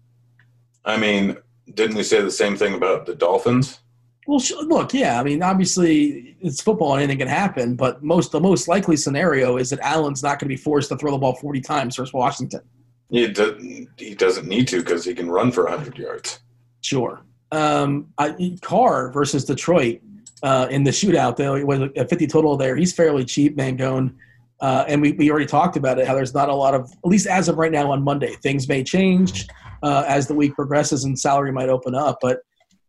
I 0.85 0.97
mean, 0.97 1.37
didn't 1.75 1.97
we 1.97 2.03
say 2.03 2.21
the 2.21 2.31
same 2.31 2.57
thing 2.57 2.75
about 2.75 3.07
the 3.07 3.15
Dolphins? 3.15 3.81
Well, 4.27 4.41
sh- 4.41 4.53
look, 4.63 4.93
yeah, 4.93 5.21
I 5.21 5.23
mean, 5.23 5.43
obviously 5.43 6.37
it's 6.41 6.61
football 6.61 6.95
and 6.95 7.03
anything 7.03 7.19
can 7.19 7.29
happen, 7.29 7.77
but 7.77 8.03
most 8.03 8.33
the 8.33 8.41
most 8.41 8.67
likely 8.67 8.97
scenario 8.97 9.57
is 9.57 9.71
that 9.71 9.81
Allen's 9.81 10.23
not 10.23 10.41
going 10.41 10.49
to 10.49 10.55
be 10.55 10.57
forced 10.57 10.89
to 10.89 10.97
throw 10.97 11.13
the 11.13 11.19
ball 11.19 11.35
forty 11.35 11.61
times 11.61 11.97
versus 11.97 12.13
Washington. 12.13 12.63
He, 13.11 13.29
do, 13.29 13.87
he 13.97 14.15
doesn't 14.15 14.49
need 14.49 14.67
to 14.69 14.79
because 14.79 15.05
he 15.05 15.15
can 15.15 15.31
run 15.31 15.53
for 15.53 15.65
100 15.65 15.97
yards. 15.97 16.41
Sure. 16.81 17.23
Um, 17.53 18.09
I, 18.19 18.59
Carr 18.63 19.13
versus 19.13 19.45
Detroit 19.45 20.01
uh, 20.43 20.67
in 20.71 20.85
the 20.85 20.91
shootout, 20.91 21.37
though, 21.37 21.55
it 21.55 21.67
was 21.67 21.91
a 21.97 22.07
50 22.07 22.27
total 22.27 22.57
there. 22.57 22.77
He's 22.77 22.93
fairly 22.93 23.25
cheap, 23.25 23.57
Mangone. 23.57 24.15
Uh, 24.61 24.85
and 24.89 25.03
we, 25.03 25.13
we 25.13 25.31
already 25.31 25.47
talked 25.47 25.77
about 25.77 25.99
it, 25.99 26.07
how 26.07 26.15
there's 26.15 26.35
not 26.35 26.49
a 26.49 26.55
lot 26.55 26.75
of, 26.75 26.91
at 26.91 27.09
least 27.09 27.27
as 27.27 27.49
of 27.49 27.59
right 27.59 27.73
now 27.73 27.91
on 27.91 28.03
Monday, 28.03 28.35
things 28.43 28.69
may 28.69 28.83
change 28.83 29.47
uh, 29.83 30.05
as 30.07 30.27
the 30.27 30.35
week 30.35 30.55
progresses 30.55 31.05
and 31.05 31.19
salary 31.19 31.53
might 31.53 31.69
open 31.69 31.95
up. 31.95 32.19
But 32.23 32.41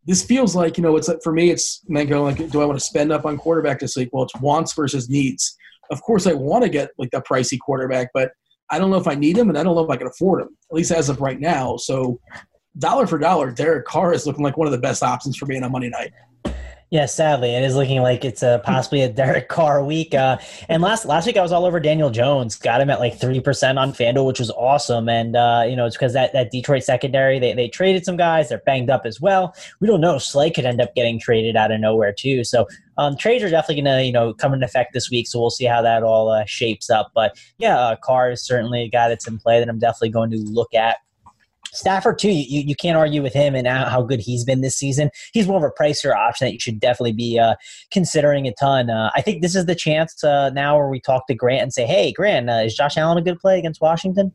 this 0.05 0.23
feels 0.23 0.55
like, 0.55 0.77
you 0.77 0.83
know, 0.83 0.95
it's 0.95 1.09
like, 1.09 1.21
for 1.21 1.33
me, 1.33 1.49
it's 1.49 1.83
Mangone 1.89 2.23
like, 2.23 2.49
do 2.49 2.61
I 2.61 2.65
want 2.65 2.79
to 2.79 2.85
spend 2.85 3.11
up 3.11 3.25
on 3.25 3.37
quarterback 3.37 3.79
this 3.79 3.97
week? 3.97 4.09
Well, 4.13 4.23
it's 4.23 4.35
wants 4.39 4.73
versus 4.73 5.09
needs. 5.09 5.57
Of 5.91 6.01
course, 6.01 6.25
I 6.25 6.33
want 6.33 6.63
to 6.63 6.69
get 6.69 6.91
like 6.97 7.09
a 7.13 7.21
pricey 7.21 7.59
quarterback, 7.59 8.09
but 8.13 8.31
I 8.69 8.79
don't 8.79 8.89
know 8.89 8.97
if 8.97 9.07
I 9.07 9.15
need 9.15 9.37
him 9.37 9.49
and 9.49 9.57
I 9.57 9.63
don't 9.63 9.75
know 9.75 9.83
if 9.83 9.89
I 9.89 9.97
can 9.97 10.07
afford 10.07 10.41
him, 10.41 10.49
at 10.71 10.75
least 10.75 10.91
as 10.91 11.09
of 11.09 11.19
right 11.19 11.39
now. 11.39 11.77
So, 11.77 12.19
dollar 12.77 13.07
for 13.07 13.17
dollar, 13.17 13.51
Derek 13.51 13.85
Carr 13.85 14.13
is 14.13 14.25
looking 14.25 14.43
like 14.43 14.57
one 14.57 14.67
of 14.67 14.71
the 14.71 14.79
best 14.79 15.03
options 15.03 15.35
for 15.35 15.45
me 15.45 15.57
on 15.57 15.63
a 15.63 15.69
Monday 15.69 15.89
night. 15.89 16.11
Yeah, 16.89 17.05
sadly, 17.05 17.53
it 17.53 17.63
is 17.63 17.75
looking 17.75 18.01
like 18.01 18.23
it's 18.23 18.41
a, 18.41 18.61
possibly 18.63 19.01
a 19.01 19.09
Derek 19.09 19.49
Carr 19.49 19.83
week. 19.83 20.13
Uh, 20.13 20.37
and 20.69 20.81
last 20.81 21.05
last 21.05 21.25
week, 21.27 21.35
I 21.35 21.41
was 21.41 21.51
all 21.51 21.65
over 21.65 21.81
Daniel 21.81 22.09
Jones. 22.09 22.55
Got 22.55 22.79
him 22.79 22.89
at 22.89 23.01
like 23.01 23.19
three 23.19 23.41
percent 23.41 23.77
on 23.77 23.91
Fanduel, 23.91 24.25
which 24.25 24.39
was 24.39 24.51
awesome. 24.51 25.09
And 25.09 25.35
uh, 25.35 25.65
you 25.67 25.75
know, 25.75 25.85
it's 25.85 25.97
because 25.97 26.13
that, 26.13 26.31
that 26.31 26.49
Detroit 26.49 26.83
secondary 26.83 27.39
they 27.39 27.53
they 27.53 27.67
traded 27.67 28.05
some 28.05 28.15
guys. 28.15 28.47
They're 28.47 28.59
banged 28.65 28.89
up 28.89 29.05
as 29.05 29.19
well. 29.19 29.53
We 29.81 29.87
don't 29.87 29.99
know. 29.99 30.17
Slay 30.17 30.49
could 30.49 30.63
end 30.63 30.79
up 30.79 30.95
getting 30.95 31.19
traded 31.19 31.57
out 31.57 31.73
of 31.73 31.81
nowhere 31.81 32.13
too. 32.13 32.45
So 32.45 32.67
um, 32.97 33.17
trades 33.17 33.43
are 33.43 33.49
definitely 33.49 33.83
going 33.83 33.97
to 33.97 34.05
you 34.05 34.13
know 34.13 34.33
come 34.33 34.53
into 34.53 34.65
effect 34.65 34.93
this 34.93 35.11
week. 35.11 35.27
So 35.27 35.41
we'll 35.41 35.49
see 35.49 35.65
how 35.65 35.81
that 35.81 36.03
all 36.03 36.29
uh, 36.29 36.45
shapes 36.45 36.89
up. 36.89 37.11
But 37.13 37.37
yeah, 37.57 37.77
uh, 37.77 37.95
Carr 37.97 38.31
is 38.31 38.41
certainly 38.41 38.83
a 38.83 38.89
guy 38.89 39.09
that's 39.09 39.27
in 39.27 39.39
play 39.39 39.59
that 39.59 39.67
I'm 39.67 39.79
definitely 39.79 40.09
going 40.09 40.31
to 40.31 40.37
look 40.37 40.73
at. 40.73 40.97
Stafford 41.73 42.19
too. 42.19 42.31
You, 42.31 42.61
you 42.61 42.75
can't 42.75 42.97
argue 42.97 43.21
with 43.21 43.33
him 43.33 43.55
and 43.55 43.67
how, 43.67 44.01
good 44.01 44.19
he's 44.19 44.45
been 44.45 44.61
this 44.61 44.77
season. 44.77 45.09
He's 45.33 45.47
more 45.47 45.57
of 45.57 45.63
a 45.63 45.83
pricier 45.83 46.15
option 46.15 46.47
that 46.47 46.53
you 46.53 46.59
should 46.59 46.79
definitely 46.79 47.13
be 47.13 47.39
uh, 47.39 47.55
considering 47.91 48.47
a 48.47 48.53
ton. 48.53 48.89
Uh, 48.89 49.11
I 49.15 49.21
think 49.21 49.41
this 49.41 49.55
is 49.55 49.65
the 49.65 49.75
chance 49.75 50.23
uh, 50.23 50.49
now 50.51 50.77
where 50.77 50.87
we 50.87 50.99
talk 50.99 51.27
to 51.27 51.35
Grant 51.35 51.63
and 51.63 51.73
say, 51.73 51.85
"Hey, 51.85 52.11
Grant, 52.11 52.49
uh, 52.49 52.63
is 52.65 52.75
Josh 52.75 52.97
Allen 52.97 53.17
a 53.17 53.21
good 53.21 53.39
play 53.39 53.59
against 53.59 53.81
Washington?" 53.81 54.31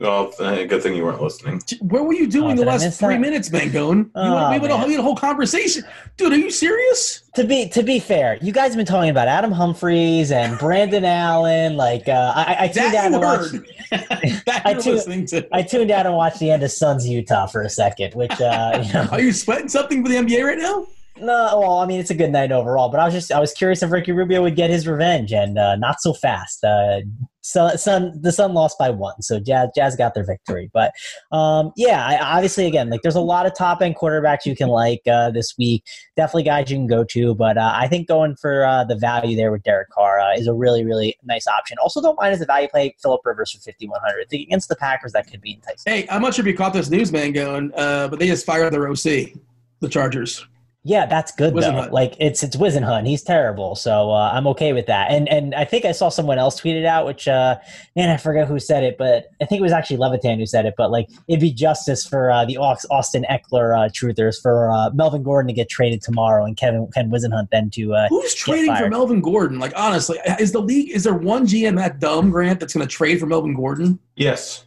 Well, 0.00 0.32
uh, 0.38 0.64
good 0.64 0.80
thing 0.82 0.94
you 0.94 1.04
weren't 1.04 1.20
listening. 1.20 1.60
Where 1.80 2.04
were 2.04 2.12
you 2.12 2.28
doing 2.28 2.52
Oh, 2.52 2.60
the 2.62 2.66
last 2.66 3.00
three 3.00 3.14
that? 3.14 3.20
minutes, 3.20 3.48
Mangone? 3.48 4.04
You 4.04 4.10
Oh, 4.14 4.48
we, 4.50 4.54
had 4.60 4.64
a, 4.64 4.68
man. 4.68 4.86
we 4.86 4.92
had 4.92 5.00
a 5.00 5.02
whole 5.02 5.16
conversation. 5.16 5.82
Dude, 6.16 6.32
are 6.32 6.36
you 6.38 6.50
serious? 6.50 7.24
To 7.34 7.44
be 7.44 7.68
to 7.70 7.82
be 7.82 7.98
fair, 7.98 8.38
you 8.40 8.52
guys 8.52 8.68
have 8.68 8.76
been 8.76 8.86
talking 8.86 9.10
about 9.10 9.26
Adam 9.26 9.50
Humphries 9.50 10.30
and 10.30 10.56
Brandon 10.60 11.04
Allen. 11.04 11.76
Like 11.76 12.08
uh, 12.08 12.32
I, 12.36 12.56
I 12.60 12.68
tuned 12.68 12.94
That 12.94 12.94
out 12.94 13.10
you 13.10 13.16
and 13.16 13.24
watched. 13.24 14.52
I 14.64 14.70
you're 14.72 14.80
too- 14.82 14.92
listening 14.92 15.26
to. 15.26 15.48
I 15.52 15.62
tuned 15.62 15.90
out 15.90 16.06
and 16.06 16.14
watched 16.14 16.38
the 16.38 16.50
end 16.50 16.62
of 16.62 16.70
Suns 16.70 17.08
Utah 17.08 17.46
for 17.46 17.62
a 17.62 17.70
second, 17.70 18.14
which 18.14 18.40
uh, 18.40 18.82
you 18.86 18.92
know. 18.92 19.08
Are 19.10 19.20
you 19.20 19.32
sweating 19.32 19.68
something 19.68 20.02
for 20.04 20.08
the 20.10 20.16
NBA 20.16 20.44
right 20.44 20.58
now? 20.58 20.86
No, 21.20 21.58
well, 21.58 21.78
I 21.78 21.86
mean 21.86 21.98
it's 21.98 22.10
a 22.10 22.14
good 22.14 22.30
night 22.30 22.52
overall, 22.52 22.88
but 22.90 23.00
I 23.00 23.04
was 23.04 23.14
just 23.14 23.32
I 23.32 23.40
was 23.40 23.52
curious 23.52 23.82
if 23.82 23.90
Ricky 23.90 24.12
Rubio 24.12 24.42
would 24.42 24.54
get 24.54 24.70
his 24.70 24.86
revenge, 24.86 25.32
and 25.32 25.58
uh, 25.58 25.74
not 25.74 26.00
so 26.00 26.12
fast. 26.14 26.62
Uh, 26.62 27.00
Sun, 27.42 27.78
Sun, 27.78 28.20
the 28.20 28.32
Sun 28.32 28.52
lost 28.54 28.78
by 28.78 28.90
one, 28.90 29.20
so 29.22 29.38
Jazz, 29.38 29.70
Jazz 29.74 29.96
got 29.96 30.14
their 30.14 30.24
victory. 30.24 30.70
But 30.72 30.92
um, 31.32 31.72
yeah, 31.76 32.04
I, 32.04 32.18
obviously, 32.36 32.66
again, 32.66 32.90
like 32.90 33.02
there's 33.02 33.16
a 33.16 33.20
lot 33.20 33.46
of 33.46 33.54
top 33.54 33.80
end 33.80 33.96
quarterbacks 33.96 34.44
you 34.44 34.56
can 34.56 34.68
like 34.68 35.02
uh, 35.10 35.30
this 35.30 35.54
week. 35.56 35.84
Definitely 36.16 36.44
guys 36.44 36.70
you 36.70 36.76
can 36.76 36.86
go 36.86 37.04
to, 37.04 37.34
but 37.34 37.56
uh, 37.56 37.72
I 37.74 37.88
think 37.88 38.08
going 38.08 38.36
for 38.36 38.64
uh, 38.64 38.84
the 38.84 38.96
value 38.96 39.36
there 39.36 39.52
with 39.52 39.62
Derek 39.62 39.90
Carr 39.90 40.20
uh, 40.20 40.34
is 40.34 40.46
a 40.46 40.54
really, 40.54 40.84
really 40.84 41.16
nice 41.24 41.46
option. 41.46 41.76
Also, 41.82 42.02
don't 42.02 42.18
mind 42.20 42.34
as 42.34 42.40
a 42.40 42.46
value 42.46 42.68
play 42.68 42.94
Philip 43.00 43.20
Rivers 43.24 43.52
for 43.52 43.60
5100 43.60 44.32
against 44.32 44.68
the 44.68 44.76
Packers. 44.76 45.12
That 45.12 45.30
could 45.30 45.40
be 45.40 45.52
enticing. 45.52 45.92
Hey, 45.92 46.06
I'm 46.10 46.22
not 46.22 46.34
sure 46.34 46.42
if 46.42 46.46
you 46.46 46.56
caught 46.56 46.72
this 46.72 46.90
news, 46.90 47.10
Mangone, 47.10 47.72
uh, 47.76 48.08
but 48.08 48.18
they 48.18 48.26
just 48.26 48.44
fired 48.44 48.72
their 48.72 48.88
OC, 48.88 49.32
the 49.80 49.88
Chargers. 49.88 50.46
Yeah, 50.84 51.06
that's 51.06 51.32
good 51.32 51.54
though. 51.54 51.88
Like 51.90 52.14
it's 52.20 52.42
it's 52.42 52.56
Whisenhunt. 52.56 53.06
He's 53.06 53.22
terrible, 53.22 53.74
so 53.74 54.12
uh, 54.12 54.30
I'm 54.32 54.46
okay 54.46 54.72
with 54.72 54.86
that. 54.86 55.10
And 55.10 55.28
and 55.28 55.54
I 55.54 55.64
think 55.64 55.84
I 55.84 55.92
saw 55.92 56.08
someone 56.08 56.38
else 56.38 56.56
tweet 56.56 56.76
it 56.76 56.84
out, 56.84 57.04
which 57.04 57.26
uh, 57.26 57.56
man, 57.96 58.10
I 58.10 58.16
forget 58.16 58.46
who 58.46 58.60
said 58.60 58.84
it, 58.84 58.96
but 58.96 59.26
I 59.42 59.44
think 59.44 59.58
it 59.58 59.62
was 59.62 59.72
actually 59.72 59.96
Levitan 59.96 60.38
who 60.38 60.46
said 60.46 60.66
it. 60.66 60.74
But 60.78 60.92
like 60.92 61.08
it'd 61.26 61.40
be 61.40 61.52
justice 61.52 62.06
for 62.06 62.30
uh, 62.30 62.44
the 62.44 62.56
Austin 62.58 63.26
Ekeler 63.28 63.76
uh, 63.76 63.90
truthers 63.90 64.40
for 64.40 64.70
uh, 64.70 64.90
Melvin 64.90 65.24
Gordon 65.24 65.48
to 65.48 65.52
get 65.52 65.68
traded 65.68 66.00
tomorrow 66.00 66.44
and 66.44 66.56
Kevin 66.56 66.88
Ken 66.94 67.10
Whisenhunt 67.10 67.50
then 67.50 67.70
to 67.70 67.94
uh, 67.94 68.08
who's 68.08 68.34
trading 68.34 68.74
for 68.76 68.88
Melvin 68.88 69.20
Gordon? 69.20 69.58
Like 69.58 69.72
honestly, 69.74 70.18
is 70.38 70.52
the 70.52 70.62
league 70.62 70.90
is 70.90 71.02
there 71.02 71.14
one 71.14 71.44
GM 71.44 71.76
that 71.76 71.98
dumb 71.98 72.30
Grant 72.30 72.60
that's 72.60 72.72
going 72.72 72.86
to 72.86 72.90
trade 72.90 73.18
for 73.18 73.26
Melvin 73.26 73.52
Gordon? 73.52 73.98
Yes. 74.14 74.64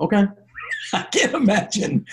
Okay. 0.00 0.24
I 0.92 1.02
can't 1.04 1.34
imagine. 1.34 2.06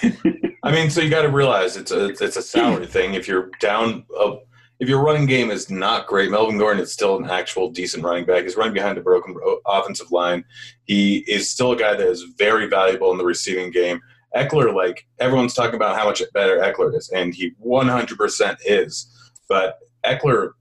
I 0.63 0.71
mean, 0.71 0.89
so 0.89 1.01
you 1.01 1.09
got 1.09 1.21
to 1.21 1.29
realize 1.29 1.77
it's 1.77 1.91
a 1.91 2.09
it's 2.09 2.35
a 2.35 2.41
salary 2.41 2.87
thing. 2.97 3.13
If 3.13 3.27
you're 3.27 3.49
down, 3.59 4.05
uh, 4.19 4.35
if 4.79 4.89
your 4.89 5.01
running 5.01 5.25
game 5.25 5.49
is 5.49 5.69
not 5.69 6.07
great, 6.07 6.29
Melvin 6.29 6.57
Gordon 6.57 6.83
is 6.83 6.91
still 6.91 7.17
an 7.17 7.29
actual 7.29 7.69
decent 7.69 8.03
running 8.03 8.25
back. 8.25 8.43
He's 8.43 8.55
running 8.55 8.73
behind 8.73 8.97
a 8.97 9.01
broken 9.01 9.35
offensive 9.65 10.11
line. 10.11 10.43
He 10.85 11.19
is 11.27 11.49
still 11.49 11.71
a 11.71 11.77
guy 11.77 11.95
that 11.95 12.07
is 12.07 12.23
very 12.37 12.67
valuable 12.67 13.11
in 13.11 13.17
the 13.17 13.25
receiving 13.25 13.71
game. 13.71 14.01
Ekeler, 14.35 14.73
like 14.73 15.07
everyone's 15.19 15.53
talking 15.53 15.75
about 15.75 15.97
how 15.97 16.05
much 16.05 16.21
better 16.33 16.57
Ekeler 16.57 16.95
is, 16.95 17.09
and 17.09 17.33
he 17.33 17.51
100% 17.65 18.57
is. 18.65 19.31
But 19.49 19.79
Ekeler, 20.05 20.51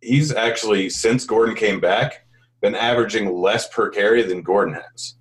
he's 0.00 0.32
actually 0.32 0.88
since 0.88 1.24
Gordon 1.24 1.54
came 1.54 1.80
back, 1.80 2.26
been 2.60 2.74
averaging 2.74 3.34
less 3.34 3.68
per 3.68 3.90
carry 3.90 4.22
than 4.22 4.42
Gordon 4.42 4.74
has. 4.74 5.14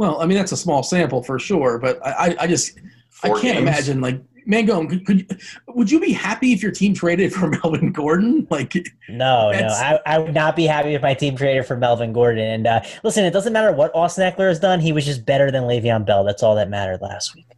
Well, 0.00 0.18
I 0.18 0.24
mean 0.24 0.38
that's 0.38 0.52
a 0.52 0.56
small 0.56 0.82
sample 0.82 1.22
for 1.22 1.38
sure, 1.38 1.78
but 1.78 2.00
I, 2.02 2.34
I 2.40 2.46
just 2.46 2.78
Four 3.10 3.36
I 3.36 3.40
can't 3.42 3.56
games. 3.58 3.68
imagine 3.68 4.00
like 4.00 4.18
Mango. 4.46 4.86
Could, 4.86 5.04
could, 5.04 5.40
would 5.68 5.90
you 5.90 6.00
be 6.00 6.10
happy 6.10 6.54
if 6.54 6.62
your 6.62 6.72
team 6.72 6.94
traded 6.94 7.34
for 7.34 7.48
Melvin 7.62 7.92
Gordon? 7.92 8.46
Like, 8.48 8.72
no, 9.10 9.52
no, 9.52 9.66
I, 9.66 10.00
I 10.06 10.16
would 10.16 10.32
not 10.32 10.56
be 10.56 10.64
happy 10.64 10.94
if 10.94 11.02
my 11.02 11.12
team 11.12 11.36
traded 11.36 11.66
for 11.66 11.76
Melvin 11.76 12.14
Gordon. 12.14 12.46
And 12.46 12.66
uh, 12.66 12.80
listen, 13.04 13.26
it 13.26 13.32
doesn't 13.32 13.52
matter 13.52 13.72
what 13.72 13.94
Austin 13.94 14.24
Ekeler 14.32 14.48
has 14.48 14.58
done; 14.58 14.80
he 14.80 14.90
was 14.90 15.04
just 15.04 15.26
better 15.26 15.50
than 15.50 15.64
Le'Veon 15.64 16.06
Bell. 16.06 16.24
That's 16.24 16.42
all 16.42 16.54
that 16.54 16.70
mattered 16.70 17.02
last 17.02 17.34
week. 17.34 17.48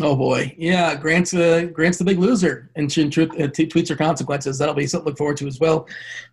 Oh 0.00 0.16
boy, 0.16 0.54
yeah. 0.58 0.94
Grant's 0.94 1.34
uh, 1.34 1.68
Grant's 1.72 1.98
the 1.98 2.04
big 2.04 2.18
loser, 2.18 2.70
and 2.76 2.90
truth, 2.90 3.18
uh, 3.40 3.48
t- 3.48 3.66
tweets 3.66 3.88
her 3.88 3.96
consequences. 3.96 4.58
That'll 4.58 4.74
be 4.74 4.86
something 4.86 5.04
to 5.04 5.10
look 5.10 5.18
forward 5.18 5.36
to 5.38 5.46
as 5.46 5.58
well. 5.60 5.88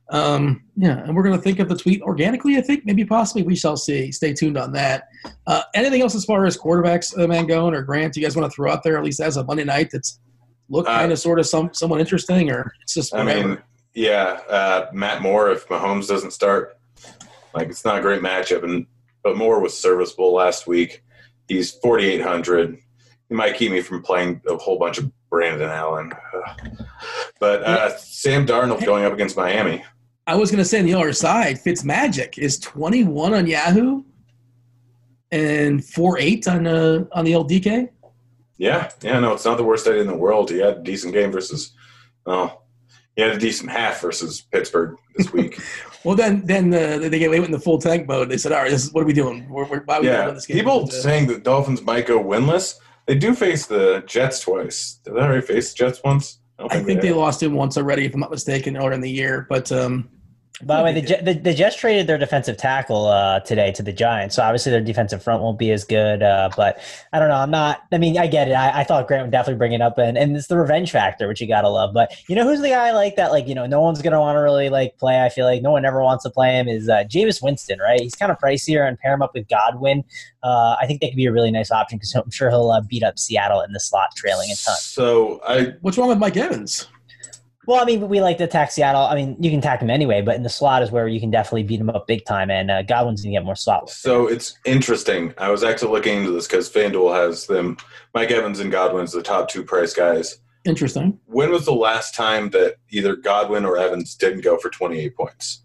Um, 0.10 0.64
yeah, 0.76 1.00
and 1.00 1.16
we're 1.16 1.24
going 1.24 1.36
to 1.36 1.42
think 1.42 1.60
of 1.60 1.70
the 1.70 1.76
tweet 1.76 2.02
organically. 2.02 2.58
I 2.58 2.62
think 2.62 2.86
maybe 2.86 3.06
possibly 3.06 3.44
we 3.44 3.56
shall 3.56 3.78
see. 3.78 4.12
Stay 4.12 4.34
tuned 4.34 4.58
on 4.58 4.72
that. 4.74 5.10
Uh, 5.48 5.64
anything 5.74 6.02
else 6.02 6.16
as 6.16 6.26
far 6.26 6.46
as 6.46 6.58
quarterbacks, 6.58 7.18
uh, 7.18 7.26
Mangone 7.28 7.76
or 7.76 7.82
Grant? 7.82 8.16
You 8.16 8.24
guys 8.24 8.36
want 8.36 8.52
to 8.52 8.56
throw 8.56 8.72
out 8.72 8.84
there 8.84 8.98
at 8.98 9.04
least 9.04 9.20
as 9.20 9.38
a 9.38 9.44
Monday 9.44 9.64
night 9.64 9.90
that's 9.92 10.20
look 10.70 10.86
kind 10.86 11.12
of 11.12 11.20
sort 11.20 11.40
of 11.40 11.48
some 11.48 11.74
somewhat 11.74 12.02
interesting, 12.02 12.52
or 12.52 12.74
it's 12.82 12.94
just 12.94 13.14
whatever? 13.14 13.32
I 13.32 13.44
mean, 13.44 13.58
yeah, 13.94 14.42
uh, 14.50 14.88
Matt 14.94 15.22
Moore. 15.22 15.52
If 15.52 15.68
Mahomes 15.68 16.08
doesn't 16.08 16.32
start, 16.32 16.78
like 17.54 17.70
it's 17.70 17.86
not 17.86 17.98
a 17.98 18.02
great 18.02 18.22
matchup, 18.22 18.64
and 18.64 18.86
but 19.24 19.38
Moore 19.38 19.60
was 19.60 19.78
serviceable 19.78 20.34
last 20.34 20.68
week. 20.68 21.04
He's 21.48 21.72
forty 21.72 22.06
eight 22.06 22.22
hundred 22.22 22.80
he 23.30 23.36
might 23.36 23.56
keep 23.56 23.72
me 23.72 23.82
from 23.82 24.02
playing 24.02 24.42
a 24.48 24.56
whole 24.56 24.78
bunch 24.78 24.98
of 24.98 25.12
Brandon 25.30 25.70
Allen. 25.70 26.12
But 27.40 27.64
uh, 27.64 27.98
Sam 27.98 28.46
Darnold 28.46 28.86
going 28.86 29.06
up 29.06 29.14
against 29.14 29.36
Miami. 29.36 29.84
I 30.28 30.36
was 30.36 30.50
going 30.50 30.64
to 30.64 30.66
say 30.66 30.80
on 30.80 30.86
the 30.86 30.94
other 30.94 31.14
side, 31.14 31.58
Fitzmagic 31.64 32.38
is 32.38 32.60
21 32.60 33.34
on 33.34 33.48
Yahoo 33.48 34.04
and 35.32 35.84
4 35.84 36.20
8 36.20 36.48
on, 36.48 36.68
uh, 36.68 37.06
on 37.12 37.26
the 37.26 37.34
LDK. 37.34 37.90
Yeah, 38.58 38.90
yeah, 39.02 39.20
no, 39.20 39.34
it's 39.34 39.46
not 39.46 39.58
the 39.58 39.64
worst 39.64 39.86
idea 39.88 40.02
in 40.02 40.08
the 40.08 40.16
world. 40.16 40.50
He 40.50 40.60
had 40.60 40.78
a 40.78 40.82
decent 40.82 41.14
game 41.14 41.32
versus, 41.32 41.74
oh, 42.26 42.62
he 43.16 43.22
had 43.22 43.32
a 43.32 43.38
decent 43.38 43.70
half 43.70 44.02
versus 44.02 44.42
Pittsburgh 44.52 44.96
this 45.16 45.32
week. 45.34 45.60
well, 46.04 46.16
then, 46.16 46.46
then 46.46 46.74
uh, 46.74 47.10
they 47.10 47.20
get 47.20 47.28
away 47.28 47.40
with 47.40 47.52
the 47.52 47.60
full 47.60 47.80
tank 47.80 48.08
mode. 48.08 48.30
They 48.30 48.38
said, 48.38 48.52
"All 48.52 48.60
right, 48.60 48.72
this 48.72 48.86
is 48.86 48.94
what 48.94 49.04
are 49.04 49.06
we 49.06 49.14
doing? 49.14 49.48
We're, 49.50 49.66
we're, 49.66 49.82
why 49.82 49.98
are 49.98 50.02
we 50.02 50.08
yeah, 50.08 50.32
this 50.32 50.46
game?" 50.46 50.58
People 50.58 50.88
saying 50.88 51.28
that 51.28 51.44
Dolphins 51.44 51.82
might 51.82 52.08
go 52.08 52.22
winless. 52.22 52.76
They 53.06 53.16
do 53.16 53.36
face 53.36 53.68
the 53.68 54.04
Jets 54.08 54.40
twice. 54.40 55.00
Did 55.04 55.16
they 55.16 55.20
already 55.20 55.46
face 55.46 55.72
the 55.72 55.78
Jets 55.78 56.02
once? 56.04 56.40
I, 56.58 56.66
I 56.66 56.68
think, 56.84 57.02
they, 57.02 57.10
they 57.10 57.14
lost 57.14 57.44
him 57.44 57.54
once 57.54 57.78
already, 57.78 58.06
if 58.06 58.14
I'm 58.14 58.20
not 58.20 58.32
mistaken, 58.32 58.78
earlier 58.78 58.94
in 58.94 59.02
the 59.02 59.10
year. 59.10 59.46
But 59.50 59.72
um, 59.72 60.10
by 60.64 60.78
the 60.78 60.84
way, 60.84 61.02
the, 61.02 61.22
the, 61.22 61.34
the 61.34 61.54
Jets 61.54 61.76
traded 61.76 62.08
their 62.08 62.18
defensive 62.18 62.56
tackle 62.56 63.08
uh, 63.08 63.42
today 63.42 63.74
to 63.74 63.84
the 63.84 63.92
Giants, 63.92 64.36
so 64.36 64.44
obviously 64.44 64.72
their 64.72 64.80
defensive 64.80 65.22
front 65.22 65.44
won't 65.44 65.60
be 65.60 65.72
as 65.72 65.84
good. 65.84 66.24
Uh, 66.24 66.50
but 66.56 66.80
I 67.12 67.20
don't 67.20 67.28
know. 67.28 67.36
I'm 67.36 67.52
not. 67.52 67.84
I 67.92 67.98
mean, 67.98 68.18
I 68.18 68.28
get 68.28 68.48
it. 68.48 68.54
I, 68.54 68.80
I 68.80 68.84
thought 68.86 69.06
Grant 69.08 69.24
would 69.24 69.32
definitely 69.32 69.58
bring 69.58 69.74
it 69.74 69.82
up, 69.82 69.98
and, 69.98 70.18
and 70.18 70.36
it's 70.36 70.48
the 70.48 70.58
revenge 70.58 70.92
factor, 70.92 71.28
which 71.28 71.42
you 71.42 71.48
gotta 71.48 71.68
love. 71.68 71.94
But 71.94 72.14
you 72.30 72.36
know 72.36 72.46
who's 72.46 72.62
the 72.62 72.70
guy 72.70 72.88
I 72.88 72.92
like 72.92 73.18
that? 73.18 73.32
Like 73.32 73.50
you 73.50 73.56
know, 73.56 73.66
no 73.66 73.82
one's 73.82 74.02
gonna 74.02 74.20
want 74.20 74.38
to 74.38 74.40
really 74.40 74.70
like 74.70 74.98
play. 74.98 75.22
I 75.22 75.30
feel 75.30 75.46
like 75.46 75.62
no 75.62 75.72
one 75.72 75.84
ever 75.84 76.02
wants 76.02 76.24
to 76.24 76.30
play 76.30 76.58
him. 76.58 76.70
Is 76.70 76.88
uh, 76.88 77.04
Jameis 77.04 77.44
Winston, 77.44 77.80
right? 77.80 78.00
He's 78.00 78.16
kind 78.16 78.32
of 78.32 78.38
pricier, 78.40 78.88
and 78.88 78.98
pair 78.98 79.14
him 79.14 79.22
up 79.22 79.34
with 79.34 79.50
Godwin. 79.50 80.06
Uh, 80.42 80.78
I 80.80 80.88
think 80.88 81.02
that 81.02 81.10
could 81.10 81.18
be 81.18 81.26
a 81.26 81.34
really 81.34 81.52
nice 81.52 81.70
option 81.70 81.98
because 81.98 82.16
I'm 82.16 82.32
sure 82.32 82.50
he'll 82.50 82.72
uh, 82.72 82.80
beat 82.80 83.04
up 83.04 83.20
Seattle 83.20 83.60
in 83.62 83.74
the 83.74 83.80
slot, 83.80 84.12
trailing 84.16 84.50
a 84.52 84.56
ton. 84.56 84.76
So 84.78 85.42
I, 85.46 85.74
what's 85.82 85.98
wrong 85.98 86.08
with 86.08 86.20
Mike 86.20 86.38
Evans? 86.38 86.88
Well, 87.68 87.82
I 87.82 87.86
mean, 87.86 88.08
we 88.08 88.22
like 88.22 88.38
to 88.38 88.44
attack 88.44 88.72
Seattle. 88.72 89.02
I 89.02 89.16
mean, 89.16 89.36
you 89.40 89.50
can 89.50 89.60
attack 89.60 89.82
him 89.82 89.90
anyway, 89.90 90.22
but 90.22 90.36
in 90.36 90.44
the 90.44 90.50
slot 90.50 90.84
is 90.84 90.92
where 90.92 91.08
you 91.08 91.20
can 91.20 91.32
definitely 91.32 91.64
beat 91.64 91.80
him 91.80 91.90
up 91.90 92.06
big 92.08 92.26
time, 92.26 92.52
and 92.52 92.70
uh, 92.70 92.84
Godwin's 92.84 93.22
going 93.22 93.34
to 93.34 93.40
get 93.40 93.46
more 93.46 93.56
slots. 93.56 93.98
So 93.98 94.28
it's 94.28 94.58
interesting. 94.66 95.34
I 95.38 95.50
was 95.50 95.64
actually 95.64 95.92
looking 95.92 96.20
into 96.20 96.32
this 96.32 96.48
because 96.48 96.70
FanDuel 96.70 97.16
has 97.16 97.48
them. 97.48 97.78
Mike 98.14 98.32
Evans 98.32 98.60
and 98.60 98.72
Godwin's 98.72 99.12
the 99.12 99.24
top 99.24 99.50
two 99.50 99.64
price 99.64 99.94
guys. 99.94 100.40
Interesting. 100.66 101.20
When 101.26 101.52
was 101.52 101.66
the 101.66 101.74
last 101.74 102.16
time 102.16 102.50
that 102.52 102.76
either 102.90 103.16
Godwin 103.16 103.66
or 103.66 103.78
Evans 103.78 104.16
didn't 104.16 104.42
go 104.42 104.58
for 104.58 104.70
28 104.70 105.16
points? 105.16 105.62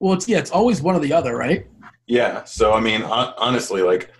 Well, 0.00 0.14
it's 0.14 0.28
yeah, 0.28 0.38
it's 0.38 0.50
always 0.50 0.82
one 0.82 0.94
or 0.94 0.98
the 0.98 1.12
other, 1.12 1.36
right? 1.36 1.66
Yeah. 2.06 2.44
So 2.44 2.72
I 2.72 2.80
mean, 2.80 3.02
honestly, 3.02 3.82
like 3.82 4.12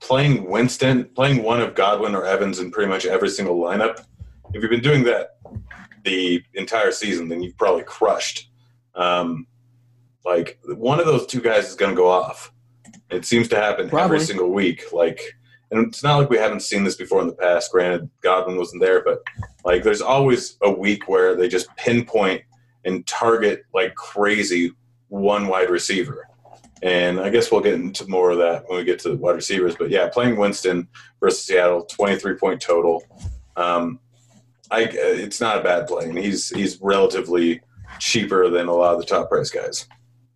playing 0.00 0.48
Winston, 0.48 1.04
playing 1.16 1.42
one 1.42 1.60
of 1.60 1.74
Godwin 1.74 2.14
or 2.14 2.24
Evans 2.24 2.58
in 2.58 2.70
pretty 2.70 2.90
much 2.90 3.06
every 3.06 3.30
single 3.30 3.56
lineup. 3.56 4.04
If 4.52 4.62
you've 4.62 4.70
been 4.70 4.80
doing 4.80 5.02
that 5.04 5.38
the 6.04 6.42
entire 6.54 6.92
season, 6.92 7.28
then 7.28 7.42
you've 7.42 7.56
probably 7.56 7.82
crushed. 7.82 8.50
Um, 8.94 9.46
like 10.24 10.58
one 10.64 11.00
of 11.00 11.06
those 11.06 11.26
two 11.26 11.40
guys 11.40 11.68
is 11.68 11.74
going 11.74 11.90
to 11.90 11.96
go 11.96 12.08
off. 12.08 12.52
It 13.10 13.24
seems 13.24 13.48
to 13.48 13.56
happen 13.56 13.88
probably. 13.88 14.16
every 14.16 14.26
single 14.26 14.50
week. 14.50 14.92
Like, 14.92 15.20
and 15.70 15.86
it's 15.86 16.02
not 16.02 16.18
like 16.18 16.30
we 16.30 16.38
haven't 16.38 16.60
seen 16.60 16.84
this 16.84 16.96
before 16.96 17.20
in 17.20 17.26
the 17.26 17.34
past. 17.34 17.72
Granted, 17.72 18.08
Godwin 18.22 18.56
wasn't 18.56 18.82
there, 18.82 19.02
but 19.02 19.22
like, 19.64 19.82
there's 19.82 20.00
always 20.00 20.56
a 20.62 20.70
week 20.70 21.08
where 21.08 21.34
they 21.34 21.48
just 21.48 21.74
pinpoint 21.76 22.42
and 22.84 23.06
target 23.06 23.64
like 23.72 23.94
crazy 23.94 24.72
one 25.08 25.46
wide 25.46 25.70
receiver. 25.70 26.28
And 26.82 27.18
I 27.18 27.30
guess 27.30 27.50
we'll 27.50 27.62
get 27.62 27.74
into 27.74 28.06
more 28.08 28.30
of 28.30 28.38
that 28.38 28.68
when 28.68 28.78
we 28.78 28.84
get 28.84 28.98
to 29.00 29.10
the 29.10 29.16
wide 29.16 29.36
receivers. 29.36 29.74
But 29.74 29.90
yeah, 29.90 30.08
playing 30.08 30.36
Winston 30.36 30.86
versus 31.18 31.44
Seattle, 31.44 31.84
23 31.84 32.34
point 32.34 32.60
total. 32.60 33.02
Um, 33.56 34.00
I, 34.70 34.82
it's 34.90 35.40
not 35.40 35.58
a 35.58 35.62
bad 35.62 35.86
play. 35.86 36.08
and 36.08 36.18
he's 36.18 36.48
he's 36.50 36.80
relatively 36.80 37.60
cheaper 37.98 38.48
than 38.50 38.66
a 38.66 38.72
lot 38.72 38.94
of 38.94 39.00
the 39.00 39.06
top 39.06 39.28
price 39.28 39.50
guys. 39.50 39.86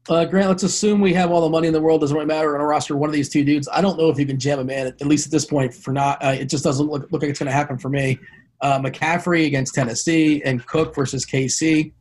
Uh, 0.08 0.24
Grant, 0.24 0.48
let's 0.48 0.62
assume 0.62 1.00
we 1.00 1.12
have 1.12 1.30
all 1.30 1.42
the 1.42 1.50
money 1.50 1.66
in 1.66 1.74
the 1.74 1.80
world. 1.80 2.00
Doesn't 2.00 2.16
really 2.16 2.26
matter 2.26 2.54
on 2.54 2.62
a 2.62 2.64
roster. 2.64 2.96
One 2.96 3.10
of 3.10 3.14
these 3.14 3.28
two 3.28 3.44
dudes. 3.44 3.68
I 3.70 3.82
don't 3.82 3.98
know 3.98 4.08
if 4.08 4.18
you 4.18 4.24
can 4.24 4.38
jam 4.38 4.58
a 4.58 4.64
man. 4.64 4.86
At 4.86 5.06
least 5.06 5.26
at 5.26 5.32
this 5.32 5.44
point, 5.44 5.74
for 5.74 5.92
not. 5.92 6.22
Uh, 6.24 6.28
it 6.28 6.46
just 6.46 6.64
doesn't 6.64 6.86
look, 6.86 7.12
look 7.12 7.20
like 7.20 7.30
it's 7.30 7.38
going 7.38 7.46
to 7.48 7.52
happen 7.52 7.76
for 7.76 7.90
me. 7.90 8.18
Uh, 8.62 8.80
McCaffrey 8.80 9.46
against 9.46 9.74
Tennessee 9.74 10.42
and 10.44 10.66
Cook 10.66 10.94
versus 10.94 11.26
KC. 11.26 11.92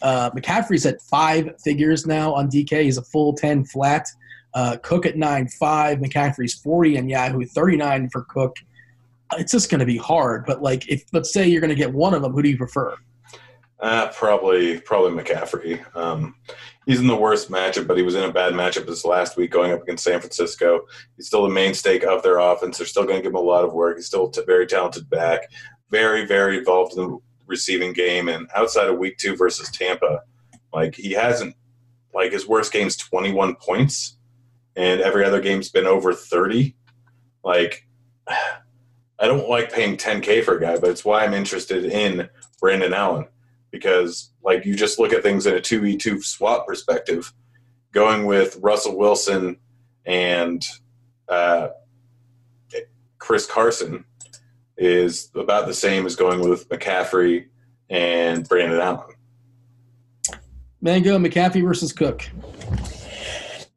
Uh, 0.00 0.30
McCaffrey's 0.30 0.86
at 0.86 1.02
five 1.02 1.50
figures 1.64 2.06
now 2.06 2.32
on 2.32 2.48
DK. 2.48 2.82
He's 2.84 2.98
a 2.98 3.02
full 3.02 3.34
ten 3.34 3.64
flat. 3.64 4.06
Uh, 4.54 4.76
Cook 4.82 5.04
at 5.04 5.16
nine 5.16 5.48
five. 5.48 5.98
McCaffrey's 5.98 6.54
forty 6.54 6.96
and 6.96 7.10
Yahoo 7.10 7.44
thirty 7.46 7.76
nine 7.76 8.08
for 8.10 8.22
Cook 8.28 8.56
it's 9.32 9.52
just 9.52 9.70
going 9.70 9.80
to 9.80 9.86
be 9.86 9.96
hard. 9.96 10.44
But 10.46 10.62
like, 10.62 10.88
if 10.88 11.04
let's 11.12 11.32
say 11.32 11.46
you're 11.46 11.60
going 11.60 11.70
to 11.70 11.76
get 11.76 11.92
one 11.92 12.14
of 12.14 12.22
them, 12.22 12.32
who 12.32 12.42
do 12.42 12.48
you 12.48 12.56
prefer? 12.56 12.96
Uh, 13.78 14.08
probably, 14.08 14.80
probably 14.80 15.22
McCaffrey. 15.22 15.84
Um, 15.94 16.36
he's 16.86 17.00
in 17.00 17.06
the 17.06 17.16
worst 17.16 17.50
matchup, 17.50 17.86
but 17.86 17.96
he 17.96 18.02
was 18.02 18.14
in 18.14 18.24
a 18.24 18.32
bad 18.32 18.54
matchup 18.54 18.86
this 18.86 19.04
last 19.04 19.36
week 19.36 19.50
going 19.50 19.72
up 19.72 19.82
against 19.82 20.04
San 20.04 20.20
Francisco. 20.20 20.86
He's 21.16 21.26
still 21.26 21.42
the 21.42 21.50
mainstay 21.52 22.00
of 22.00 22.22
their 22.22 22.38
offense. 22.38 22.78
They're 22.78 22.86
still 22.86 23.04
going 23.04 23.16
to 23.16 23.22
give 23.22 23.32
him 23.32 23.36
a 23.36 23.40
lot 23.40 23.64
of 23.64 23.74
work. 23.74 23.96
He's 23.96 24.06
still 24.06 24.32
a 24.34 24.44
very 24.44 24.66
talented 24.66 25.10
back, 25.10 25.50
very, 25.90 26.24
very 26.24 26.58
involved 26.58 26.96
in 26.96 27.06
the 27.06 27.18
receiving 27.46 27.92
game, 27.92 28.28
and 28.28 28.48
outside 28.54 28.88
of 28.88 28.98
week 28.98 29.18
two 29.18 29.36
versus 29.36 29.70
Tampa, 29.70 30.22
like 30.72 30.94
he 30.94 31.12
hasn't 31.12 31.54
like 32.14 32.32
his 32.32 32.48
worst 32.48 32.72
game's 32.72 32.96
21 32.96 33.56
points, 33.56 34.16
and 34.74 35.00
every 35.02 35.24
other 35.24 35.40
game's 35.40 35.70
been 35.70 35.86
over 35.86 36.14
30. 36.14 36.74
Like, 37.44 37.86
I 39.18 39.26
don't 39.26 39.48
like 39.48 39.72
paying 39.72 39.96
10K 39.96 40.44
for 40.44 40.56
a 40.56 40.60
guy, 40.60 40.78
but 40.78 40.90
it's 40.90 41.04
why 41.04 41.24
I'm 41.24 41.34
interested 41.34 41.86
in 41.86 42.28
Brandon 42.60 42.92
Allen 42.92 43.26
because, 43.70 44.30
like, 44.42 44.64
you 44.64 44.74
just 44.74 44.98
look 44.98 45.12
at 45.12 45.22
things 45.22 45.46
in 45.46 45.54
a 45.54 45.60
2v2 45.60 46.22
swap 46.22 46.66
perspective, 46.66 47.32
going 47.92 48.26
with 48.26 48.56
Russell 48.60 48.96
Wilson 48.96 49.56
and 50.04 50.64
uh, 51.28 51.68
Chris 53.18 53.46
Carson 53.46 54.04
is 54.76 55.30
about 55.34 55.66
the 55.66 55.74
same 55.74 56.06
as 56.06 56.14
going 56.14 56.48
with 56.48 56.68
McCaffrey 56.68 57.46
and 57.88 58.48
Brandon 58.48 58.78
Allen. 58.78 59.14
Mango, 60.80 61.18
McCaffrey 61.18 61.64
versus 61.64 61.92
Cook. 61.92 62.28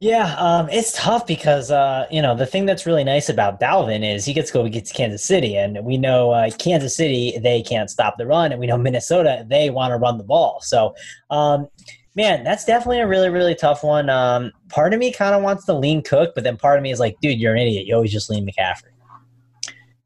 Yeah, 0.01 0.33
um, 0.35 0.69
it's 0.69 0.93
tough 0.93 1.27
because 1.27 1.71
uh, 1.71 2.07
you 2.09 2.21
know 2.21 2.33
the 2.33 2.45
thing 2.45 2.65
that's 2.65 2.85
really 2.85 3.03
nice 3.03 3.27
about 3.27 3.59
Dalvin 3.59 4.01
is 4.15 4.23
he 4.23 4.31
gets 4.31 4.49
to 4.49 4.53
go 4.53 4.65
against 4.65 4.93
Kansas 4.93 5.25
City, 5.25 5.57
and 5.57 5.83
we 5.83 5.97
know 5.97 6.31
uh, 6.31 6.49
Kansas 6.57 6.95
City 6.95 7.38
they 7.43 7.62
can't 7.62 7.89
stop 7.89 8.17
the 8.17 8.25
run, 8.25 8.53
and 8.53 8.62
we 8.62 8.67
know 8.67 8.77
Minnesota 8.77 9.45
they 9.49 9.69
want 9.69 9.91
to 9.91 9.97
run 9.97 10.17
the 10.17 10.23
ball. 10.23 10.62
So, 10.62 10.95
um, 11.29 11.67
man, 12.15 12.45
that's 12.45 12.63
definitely 12.63 13.01
a 13.01 13.07
really 13.07 13.29
really 13.29 13.55
tough 13.55 13.83
one. 13.83 14.09
Um, 14.09 14.53
part 14.69 14.93
of 14.93 15.01
me 15.01 15.12
kind 15.12 15.35
of 15.35 15.43
wants 15.43 15.65
to 15.65 15.73
lean 15.73 16.01
Cook, 16.01 16.31
but 16.33 16.45
then 16.45 16.55
part 16.55 16.77
of 16.77 16.83
me 16.83 16.91
is 16.91 16.99
like, 17.01 17.17
dude, 17.21 17.38
you're 17.38 17.53
an 17.53 17.59
idiot. 17.59 17.85
You 17.85 17.95
always 17.95 18.13
just 18.13 18.29
lean 18.29 18.47
McCaffrey. 18.47 18.93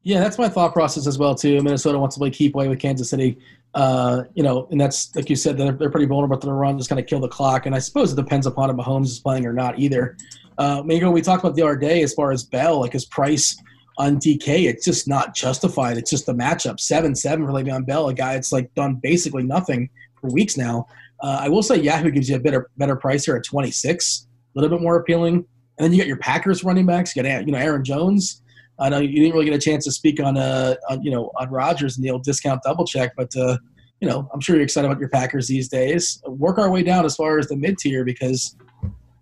Yeah, 0.02 0.18
that's 0.18 0.38
my 0.38 0.48
thought 0.48 0.72
process 0.72 1.06
as 1.06 1.18
well 1.18 1.36
too. 1.36 1.62
Minnesota 1.62 2.00
wants 2.00 2.16
to 2.16 2.18
play 2.18 2.30
keep 2.30 2.56
away 2.56 2.66
with 2.66 2.80
Kansas 2.80 3.10
City. 3.10 3.38
Uh, 3.74 4.22
you 4.34 4.42
know, 4.42 4.68
and 4.70 4.80
that's 4.80 5.14
like 5.16 5.28
you 5.28 5.36
said, 5.36 5.58
they're, 5.58 5.72
they're 5.72 5.90
pretty 5.90 6.06
vulnerable 6.06 6.38
to 6.38 6.46
the 6.46 6.52
run, 6.52 6.78
just 6.78 6.88
kind 6.88 7.00
of 7.00 7.06
kill 7.06 7.20
the 7.20 7.28
clock. 7.28 7.66
And 7.66 7.74
I 7.74 7.80
suppose 7.80 8.12
it 8.12 8.16
depends 8.16 8.46
upon 8.46 8.70
if 8.70 8.76
Mahomes 8.76 9.06
is 9.06 9.18
playing 9.18 9.46
or 9.46 9.52
not 9.52 9.78
either. 9.78 10.16
Uh, 10.58 10.82
Mango, 10.84 11.10
we 11.10 11.20
talked 11.20 11.42
about 11.42 11.56
the 11.56 11.62
other 11.62 11.76
day 11.76 12.02
as 12.02 12.14
far 12.14 12.30
as 12.30 12.44
Bell, 12.44 12.80
like 12.80 12.92
his 12.92 13.04
price 13.06 13.56
on 13.98 14.18
DK, 14.18 14.68
it's 14.68 14.84
just 14.84 15.08
not 15.08 15.34
justified. 15.34 15.96
It's 15.96 16.10
just 16.10 16.26
the 16.26 16.34
matchup 16.34 16.80
seven 16.80 17.14
seven 17.14 17.46
for 17.46 17.52
Le'Veon 17.52 17.86
Bell, 17.86 18.08
a 18.08 18.14
guy 18.14 18.34
that's 18.34 18.52
like 18.52 18.72
done 18.74 18.96
basically 19.02 19.42
nothing 19.42 19.88
for 20.20 20.30
weeks 20.30 20.56
now. 20.56 20.86
Uh, 21.22 21.38
I 21.42 21.48
will 21.48 21.62
say 21.62 21.76
Yahoo 21.76 22.10
gives 22.10 22.28
you 22.28 22.36
a 22.36 22.40
better 22.40 22.70
better 22.76 22.96
price 22.96 23.24
here 23.24 23.36
at 23.36 23.44
twenty 23.44 23.70
six, 23.70 24.26
a 24.54 24.60
little 24.60 24.76
bit 24.76 24.82
more 24.82 24.96
appealing. 24.96 25.46
And 25.78 25.84
then 25.84 25.92
you 25.92 25.98
got 25.98 26.06
your 26.06 26.18
Packers 26.18 26.64
running 26.64 26.86
backs. 26.86 27.14
You 27.14 27.22
got 27.22 27.46
you 27.46 27.52
know 27.52 27.58
Aaron 27.58 27.84
Jones. 27.84 28.42
I 28.78 28.88
know 28.88 28.98
you 28.98 29.20
didn't 29.20 29.32
really 29.32 29.44
get 29.44 29.54
a 29.54 29.58
chance 29.58 29.84
to 29.84 29.92
speak 29.92 30.20
on 30.20 30.36
uh 30.36 30.74
on, 30.90 31.02
you 31.02 31.10
know 31.10 31.30
on 31.36 31.50
Rodgers 31.50 31.96
and 31.96 32.04
the 32.04 32.10
old 32.10 32.24
discount 32.24 32.62
double 32.62 32.84
check, 32.84 33.12
but 33.16 33.34
uh, 33.36 33.58
you 34.00 34.08
know 34.08 34.28
I'm 34.32 34.40
sure 34.40 34.56
you're 34.56 34.64
excited 34.64 34.90
about 34.90 35.00
your 35.00 35.08
Packers 35.08 35.46
these 35.46 35.68
days. 35.68 36.20
Work 36.26 36.58
our 36.58 36.70
way 36.70 36.82
down 36.82 37.04
as 37.04 37.16
far 37.16 37.38
as 37.38 37.48
the 37.48 37.56
mid 37.56 37.78
tier 37.78 38.04
because 38.04 38.56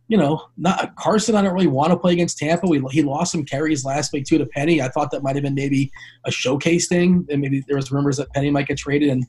you 0.09 0.17
know 0.17 0.43
not 0.57 0.95
Carson. 0.97 1.35
I 1.35 1.43
don't 1.43 1.53
really 1.53 1.67
want 1.67 1.93
to 1.93 1.99
play 1.99 2.13
against 2.13 2.39
Tampa. 2.39 2.67
We, 2.67 2.83
he 2.91 3.03
lost 3.03 3.33
some 3.33 3.45
carries 3.45 3.85
last 3.85 4.13
week 4.13 4.25
too 4.25 4.39
to 4.39 4.47
Penny. 4.47 4.81
I 4.81 4.89
thought 4.89 5.11
that 5.11 5.23
might 5.23 5.37
have 5.37 5.43
been 5.43 5.55
maybe 5.55 5.91
a 6.25 6.31
showcase 6.31 6.89
thing, 6.89 7.27
and 7.31 7.41
maybe 7.41 7.63
there 7.67 7.77
was 7.77 7.93
rumors 7.93 8.17
that 8.17 8.31
Penny 8.33 8.51
might 8.51 8.69
get 8.69 8.79
traded 8.79 9.11
and. 9.11 9.27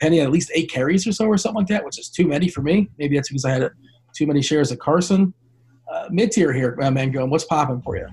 Penny 0.00 0.18
had 0.18 0.26
at 0.28 0.32
least 0.32 0.52
eight 0.54 0.70
carries 0.70 1.04
or 1.04 1.10
so, 1.10 1.26
or 1.26 1.36
something 1.36 1.56
like 1.56 1.66
that, 1.66 1.84
which 1.84 1.98
is 1.98 2.08
too 2.08 2.28
many 2.28 2.48
for 2.48 2.62
me. 2.62 2.88
Maybe 2.96 3.16
that's 3.16 3.28
because 3.28 3.44
I 3.44 3.50
had 3.50 3.68
too 4.14 4.24
many 4.24 4.40
shares 4.40 4.70
of 4.70 4.78
Carson. 4.78 5.34
Uh, 5.92 6.06
mid 6.12 6.30
tier 6.30 6.52
here, 6.52 6.78
uh, 6.80 6.92
Mango. 6.92 7.26
What's 7.26 7.42
popping 7.42 7.82
for 7.82 7.96
you? 7.96 8.06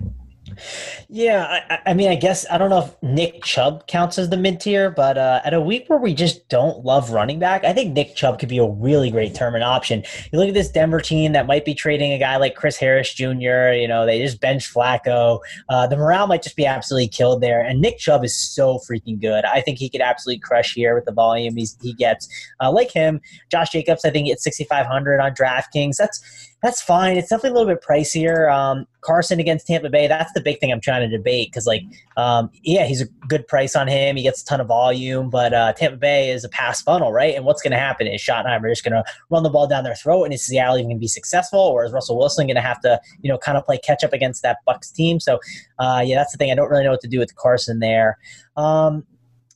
Yeah, 1.09 1.61
I, 1.69 1.91
I, 1.91 1.93
mean, 1.93 2.09
I 2.09 2.15
guess 2.15 2.45
I 2.49 2.57
don't 2.57 2.69
know 2.69 2.85
if 2.85 3.03
Nick 3.03 3.43
Chubb 3.43 3.87
counts 3.87 4.17
as 4.17 4.29
the 4.29 4.37
mid 4.37 4.59
tier, 4.59 4.89
but 4.89 5.17
uh, 5.17 5.41
at 5.43 5.53
a 5.53 5.61
week 5.61 5.85
where 5.87 5.99
we 5.99 6.13
just 6.13 6.47
don't 6.49 6.83
love 6.83 7.11
running 7.11 7.39
back, 7.39 7.63
I 7.63 7.73
think 7.73 7.93
Nick 7.93 8.15
Chubb 8.15 8.39
could 8.39 8.49
be 8.49 8.57
a 8.57 8.67
really 8.67 9.11
great 9.11 9.35
tournament 9.35 9.63
option. 9.63 10.03
You 10.31 10.39
look 10.39 10.47
at 10.47 10.53
this 10.53 10.69
Denver 10.69 10.99
team 10.99 11.33
that 11.33 11.47
might 11.47 11.65
be 11.65 11.73
trading 11.73 12.11
a 12.11 12.19
guy 12.19 12.37
like 12.37 12.55
Chris 12.55 12.77
Harris 12.77 13.13
Jr. 13.13 13.71
You 13.71 13.87
know, 13.87 14.05
they 14.05 14.19
just 14.19 14.41
bench 14.41 14.73
Flacco. 14.73 15.39
Uh, 15.69 15.87
the 15.87 15.97
morale 15.97 16.27
might 16.27 16.43
just 16.43 16.55
be 16.55 16.65
absolutely 16.65 17.07
killed 17.07 17.41
there, 17.41 17.61
and 17.61 17.81
Nick 17.81 17.97
Chubb 17.97 18.23
is 18.23 18.35
so 18.35 18.79
freaking 18.79 19.19
good. 19.19 19.45
I 19.45 19.61
think 19.61 19.77
he 19.77 19.89
could 19.89 20.01
absolutely 20.01 20.39
crush 20.39 20.73
here 20.73 20.95
with 20.95 21.05
the 21.05 21.11
volume 21.11 21.55
he's, 21.55 21.77
he 21.81 21.93
gets. 21.93 22.27
Uh, 22.61 22.71
like 22.71 22.91
him, 22.91 23.21
Josh 23.51 23.69
Jacobs, 23.69 24.05
I 24.05 24.09
think 24.09 24.29
at 24.29 24.39
6,500 24.39 25.19
on 25.19 25.33
DraftKings. 25.33 25.97
That's 25.97 26.21
that's 26.63 26.81
fine. 26.81 27.17
It's 27.17 27.29
definitely 27.29 27.51
a 27.51 27.53
little 27.53 27.75
bit 27.75 27.83
pricier. 27.83 28.51
Um, 28.51 28.87
Carson 29.01 29.39
against 29.39 29.67
Tampa 29.67 29.89
Bay, 29.89 30.07
that's 30.07 30.33
the 30.33 30.41
big 30.41 30.59
thing 30.59 30.71
I'm 30.71 30.81
trying 30.81 31.07
to 31.07 31.17
debate 31.17 31.49
because, 31.49 31.67
like, 31.67 31.83
um, 32.17 32.49
yeah, 32.63 32.85
he's 32.85 33.01
a 33.01 33.05
good 33.27 33.47
price 33.47 33.75
on 33.75 33.87
him. 33.87 34.15
He 34.15 34.23
gets 34.23 34.41
a 34.41 34.45
ton 34.45 34.59
of 34.59 34.67
volume, 34.67 35.29
but 35.29 35.53
uh, 35.53 35.73
Tampa 35.73 35.97
Bay 35.97 36.31
is 36.31 36.43
a 36.43 36.49
pass 36.49 36.81
funnel, 36.81 37.13
right? 37.13 37.35
And 37.35 37.45
what's 37.45 37.61
going 37.61 37.71
to 37.71 37.77
happen 37.77 38.07
is 38.07 38.19
Schottenheimer 38.19 38.69
just 38.69 38.83
going 38.83 38.93
to 38.93 39.03
run 39.29 39.43
the 39.43 39.49
ball 39.49 39.67
down 39.67 39.83
their 39.83 39.95
throat, 39.95 40.23
and 40.23 40.33
is 40.33 40.45
Seattle 40.45 40.77
even 40.77 40.87
going 40.87 40.97
to 40.97 41.01
be 41.01 41.07
successful, 41.07 41.59
or 41.59 41.85
is 41.85 41.91
Russell 41.91 42.17
Wilson 42.17 42.47
going 42.47 42.55
to 42.55 42.61
have 42.61 42.81
to, 42.81 42.99
you 43.21 43.29
know, 43.31 43.37
kind 43.37 43.57
of 43.57 43.63
play 43.63 43.77
catch 43.77 44.03
up 44.03 44.11
against 44.11 44.41
that 44.41 44.57
Bucs 44.67 44.91
team? 44.91 45.19
So, 45.19 45.39
uh, 45.79 46.03
yeah, 46.03 46.15
that's 46.15 46.31
the 46.31 46.37
thing. 46.37 46.51
I 46.51 46.55
don't 46.55 46.69
really 46.69 46.83
know 46.83 46.91
what 46.91 47.01
to 47.01 47.07
do 47.07 47.19
with 47.19 47.35
Carson 47.35 47.79
there. 47.79 48.17
Um, 48.57 49.05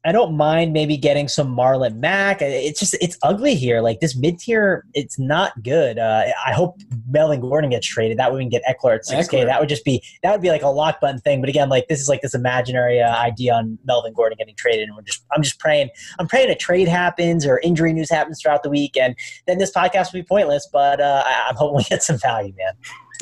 I 0.04 0.12
don't 0.12 0.36
mind 0.36 0.74
maybe 0.74 0.98
getting 0.98 1.28
some 1.28 1.56
Marlon 1.56 1.98
Mack. 1.98 2.42
It's 2.42 2.80
just 2.80 2.96
it's 3.00 3.18
ugly 3.22 3.54
here. 3.54 3.82
Like 3.82 4.00
this 4.00 4.16
mid 4.16 4.40
tier, 4.40 4.84
it's 4.96 5.20
not 5.20 5.62
good. 5.62 6.00
Uh, 6.00 6.26
I 6.46 6.54
hope 6.54 6.80
Melvin 7.08 7.40
Gordon 7.40 7.70
gets 7.70 7.86
traded. 7.86 8.18
That 8.18 8.32
way 8.32 8.38
we 8.38 8.44
can 8.44 8.50
get 8.50 8.64
Ekeler 8.68 8.96
at 8.96 9.06
six 9.06 9.28
K. 9.28 9.44
That 9.46 9.60
would 9.60 9.70
just 9.70 9.86
be 9.86 10.04
that 10.24 10.32
would 10.32 10.42
be 10.42 10.50
like 10.50 10.64
a 10.64 10.70
lock 10.70 11.02
button 11.02 11.20
thing. 11.20 11.40
But 11.40 11.50
again, 11.50 11.70
like 11.70 11.88
this 11.88 12.00
is 12.00 12.10
like 12.10 12.22
this 12.22 12.34
imaginary 12.34 13.00
uh, 13.00 13.16
idea 13.16 13.54
on 13.54 13.78
Melvin 13.86 14.14
Gordon 14.14 14.38
getting 14.40 14.56
traded, 14.56 14.88
and 14.88 14.96
we're 14.96 15.04
just 15.04 15.24
I'm 15.32 15.44
just 15.44 15.60
praying. 15.60 15.90
I'm 16.18 16.28
praying 16.28 16.50
a 16.50 16.56
trade 16.56 16.88
happens 16.88 17.46
or 17.46 17.60
injury 17.60 17.94
news 17.94 18.10
happens 18.10 18.42
throughout 18.42 18.64
the 18.64 18.70
week, 18.70 18.98
and 18.98 19.16
then 19.46 19.60
this 19.60 19.72
podcast 19.72 20.14
will 20.14 20.22
be 20.22 20.26
pointless. 20.26 20.68
But 20.72 21.00
uh, 21.00 21.24
I'm 21.48 21.56
hoping 21.56 21.78
we 21.78 21.84
get 21.84 22.02
some 22.02 22.18
value, 22.18 22.54
man. 22.58 22.74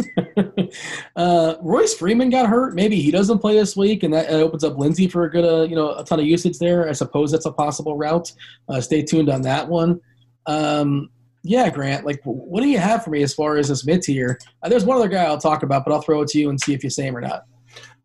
uh, 1.15 1.55
Royce 1.61 1.93
Freeman 1.93 2.29
got 2.29 2.47
hurt. 2.47 2.75
Maybe 2.75 3.01
he 3.01 3.11
doesn't 3.11 3.39
play 3.39 3.55
this 3.55 3.75
week, 3.75 4.03
and 4.03 4.13
that 4.13 4.29
opens 4.29 4.63
up 4.63 4.77
Lindsay 4.77 5.07
for 5.07 5.25
a 5.25 5.29
good, 5.29 5.45
uh, 5.45 5.63
you 5.63 5.75
know, 5.75 5.95
a 5.95 6.03
ton 6.03 6.19
of 6.19 6.25
usage 6.25 6.57
there. 6.59 6.87
I 6.87 6.93
suppose 6.93 7.31
that's 7.31 7.45
a 7.45 7.51
possible 7.51 7.97
route. 7.97 8.31
Uh, 8.67 8.81
stay 8.81 9.01
tuned 9.03 9.29
on 9.29 9.41
that 9.43 9.67
one. 9.67 9.99
Um, 10.45 11.09
yeah, 11.43 11.69
Grant. 11.69 12.05
Like, 12.05 12.19
what 12.23 12.61
do 12.61 12.67
you 12.67 12.79
have 12.79 13.03
for 13.03 13.11
me 13.11 13.23
as 13.23 13.33
far 13.33 13.57
as 13.57 13.69
this 13.69 13.85
mid 13.85 14.01
tier? 14.01 14.39
Uh, 14.61 14.69
there's 14.69 14.85
one 14.85 14.97
other 14.97 15.07
guy 15.07 15.23
I'll 15.23 15.37
talk 15.37 15.63
about, 15.63 15.85
but 15.85 15.93
I'll 15.93 16.01
throw 16.01 16.21
it 16.21 16.29
to 16.29 16.39
you 16.39 16.49
and 16.49 16.59
see 16.59 16.73
if 16.73 16.83
you 16.83 16.89
say 16.89 17.07
him 17.07 17.15
or 17.15 17.21
not. 17.21 17.45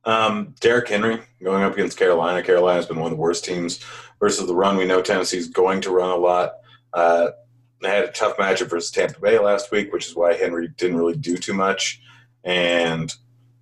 Um, 0.05 0.55
Derrick 0.61 0.89
Henry 0.89 1.21
going 1.43 1.63
up 1.63 1.73
against 1.73 1.99
Carolina. 1.99 2.43
Carolina's 2.43 2.87
been 2.87 2.99
one 2.99 3.11
of 3.11 3.17
the 3.17 3.21
worst 3.21 3.45
teams 3.45 3.83
versus 4.21 4.47
the 4.47 4.55
run. 4.55 4.77
We 4.77 4.85
know 4.85 5.03
Tennessee's 5.03 5.49
going 5.49 5.81
to 5.83 5.91
run 5.91 6.11
a 6.11 6.17
lot. 6.17 6.53
Had 7.85 8.05
a 8.05 8.13
tough 8.13 8.37
matchup 8.37 8.71
versus 8.71 8.91
Tampa 8.91 9.21
Bay 9.21 9.39
last 9.39 9.71
week, 9.71 9.93
which 9.93 10.07
is 10.07 10.17
why 10.17 10.35
Henry 10.35 10.69
didn't 10.69 10.97
really 10.97 11.17
do 11.17 11.37
too 11.37 11.55
much. 11.55 12.01
And 12.45 13.13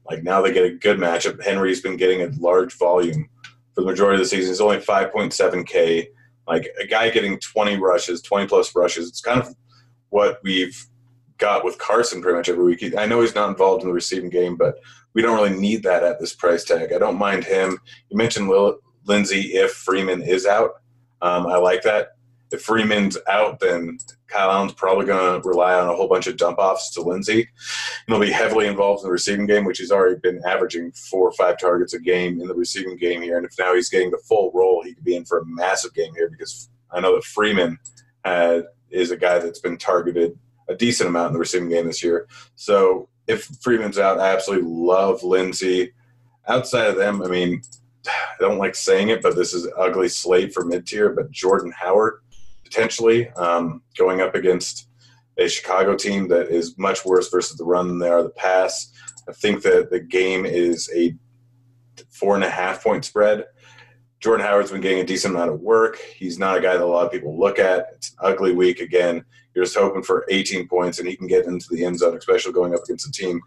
like 0.08 0.22
now 0.22 0.40
they 0.40 0.52
get 0.52 0.64
a 0.64 0.74
good 0.74 0.98
matchup. 0.98 1.42
Henry's 1.42 1.80
been 1.80 1.96
getting 1.96 2.22
a 2.22 2.30
large 2.38 2.76
volume 2.76 3.28
for 3.74 3.80
the 3.82 3.86
majority 3.86 4.16
of 4.16 4.20
the 4.20 4.28
season. 4.28 4.50
He's 4.50 4.60
only 4.60 4.78
5.7K. 4.78 6.06
Like 6.46 6.68
a 6.80 6.86
guy 6.86 7.10
getting 7.10 7.38
20 7.38 7.76
rushes, 7.78 8.22
20 8.22 8.46
plus 8.46 8.74
rushes. 8.74 9.08
It's 9.08 9.20
kind 9.20 9.40
of 9.40 9.54
what 10.10 10.40
we've 10.42 10.86
got 11.38 11.64
with 11.64 11.78
Carson 11.78 12.20
pretty 12.20 12.36
much 12.36 12.48
every 12.48 12.64
week. 12.64 12.96
I 12.96 13.06
know 13.06 13.20
he's 13.20 13.34
not 13.34 13.48
involved 13.48 13.82
in 13.82 13.88
the 13.88 13.94
receiving 13.94 14.30
game, 14.30 14.56
but 14.56 14.76
we 15.14 15.22
don't 15.22 15.36
really 15.36 15.58
need 15.58 15.82
that 15.84 16.02
at 16.02 16.20
this 16.20 16.34
price 16.34 16.64
tag. 16.64 16.92
I 16.92 16.98
don't 16.98 17.18
mind 17.18 17.44
him. 17.44 17.78
You 18.08 18.16
mentioned 18.16 18.50
Lindsay 19.04 19.54
if 19.54 19.72
Freeman 19.72 20.22
is 20.22 20.46
out. 20.46 20.72
Um, 21.20 21.46
I 21.46 21.56
like 21.56 21.82
that 21.82 22.08
if 22.52 22.62
Freeman's 22.62 23.16
out, 23.28 23.60
then 23.60 23.98
Kyle 24.28 24.50
Allen's 24.50 24.74
probably 24.74 25.06
going 25.06 25.40
to 25.40 25.48
rely 25.48 25.74
on 25.74 25.88
a 25.88 25.94
whole 25.94 26.08
bunch 26.08 26.26
of 26.26 26.36
dump 26.36 26.58
offs 26.58 26.90
to 26.92 27.02
Lindsay. 27.02 27.48
He'll 28.06 28.20
be 28.20 28.30
heavily 28.30 28.66
involved 28.66 29.02
in 29.02 29.08
the 29.08 29.12
receiving 29.12 29.46
game, 29.46 29.64
which 29.64 29.78
he's 29.78 29.90
already 29.90 30.18
been 30.20 30.40
averaging 30.46 30.92
four 30.92 31.28
or 31.28 31.32
five 31.32 31.58
targets 31.58 31.94
a 31.94 31.98
game 31.98 32.40
in 32.40 32.48
the 32.48 32.54
receiving 32.54 32.96
game 32.96 33.22
here. 33.22 33.36
And 33.36 33.46
if 33.46 33.58
now 33.58 33.74
he's 33.74 33.88
getting 33.88 34.10
the 34.10 34.22
full 34.28 34.50
role, 34.54 34.82
he 34.82 34.94
could 34.94 35.04
be 35.04 35.16
in 35.16 35.24
for 35.24 35.38
a 35.38 35.46
massive 35.46 35.94
game 35.94 36.14
here 36.14 36.30
because 36.30 36.68
I 36.90 37.00
know 37.00 37.14
that 37.14 37.24
Freeman 37.24 37.78
had, 38.24 38.64
is 38.90 39.10
a 39.10 39.16
guy 39.16 39.38
that's 39.38 39.60
been 39.60 39.78
targeted 39.78 40.38
a 40.68 40.74
decent 40.74 41.08
amount 41.08 41.28
in 41.28 41.32
the 41.34 41.38
receiving 41.38 41.68
game 41.68 41.86
this 41.86 42.02
year. 42.02 42.28
So 42.54 43.08
if 43.26 43.44
Freeman's 43.60 43.98
out, 43.98 44.20
I 44.20 44.32
absolutely 44.32 44.68
love 44.68 45.22
Lindsay. 45.22 45.92
Outside 46.48 46.88
of 46.88 46.96
them, 46.96 47.22
I 47.22 47.28
mean, 47.28 47.62
I 48.06 48.34
don't 48.40 48.58
like 48.58 48.74
saying 48.74 49.08
it, 49.08 49.22
but 49.22 49.36
this 49.36 49.54
is 49.54 49.68
ugly 49.76 50.08
slate 50.08 50.52
for 50.52 50.64
mid 50.64 50.86
tier. 50.86 51.10
But 51.10 51.30
Jordan 51.30 51.72
Howard 51.76 52.20
potentially 52.72 53.28
um, 53.30 53.82
going 53.98 54.20
up 54.20 54.34
against 54.34 54.88
a 55.38 55.48
Chicago 55.48 55.94
team 55.94 56.28
that 56.28 56.48
is 56.48 56.76
much 56.78 57.04
worse 57.04 57.28
versus 57.30 57.56
the 57.56 57.64
run 57.64 57.88
than 57.88 57.98
they 57.98 58.08
are 58.08 58.22
the 58.22 58.30
pass. 58.30 58.92
I 59.28 59.32
think 59.32 59.62
that 59.62 59.90
the 59.90 60.00
game 60.00 60.46
is 60.46 60.90
a 60.94 61.14
four 62.10 62.34
and 62.34 62.44
a 62.44 62.50
half 62.50 62.82
point 62.82 63.04
spread. 63.04 63.44
Jordan 64.20 64.46
Howard's 64.46 64.70
been 64.70 64.80
getting 64.80 65.00
a 65.00 65.04
decent 65.04 65.34
amount 65.34 65.50
of 65.50 65.60
work. 65.60 65.98
He's 65.98 66.38
not 66.38 66.56
a 66.56 66.60
guy 66.60 66.74
that 66.74 66.82
a 66.82 66.86
lot 66.86 67.06
of 67.06 67.12
people 67.12 67.38
look 67.38 67.58
at. 67.58 67.88
It's 67.94 68.10
an 68.10 68.16
ugly 68.20 68.54
week 68.54 68.80
again. 68.80 69.24
You're 69.54 69.64
just 69.64 69.76
hoping 69.76 70.02
for 70.02 70.24
18 70.30 70.68
points 70.68 70.98
and 70.98 71.08
he 71.08 71.16
can 71.16 71.26
get 71.26 71.46
into 71.46 71.66
the 71.70 71.84
end 71.84 71.98
zone, 71.98 72.16
especially 72.16 72.52
going 72.52 72.74
up 72.74 72.84
against 72.84 73.08
a 73.08 73.12
team 73.12 73.40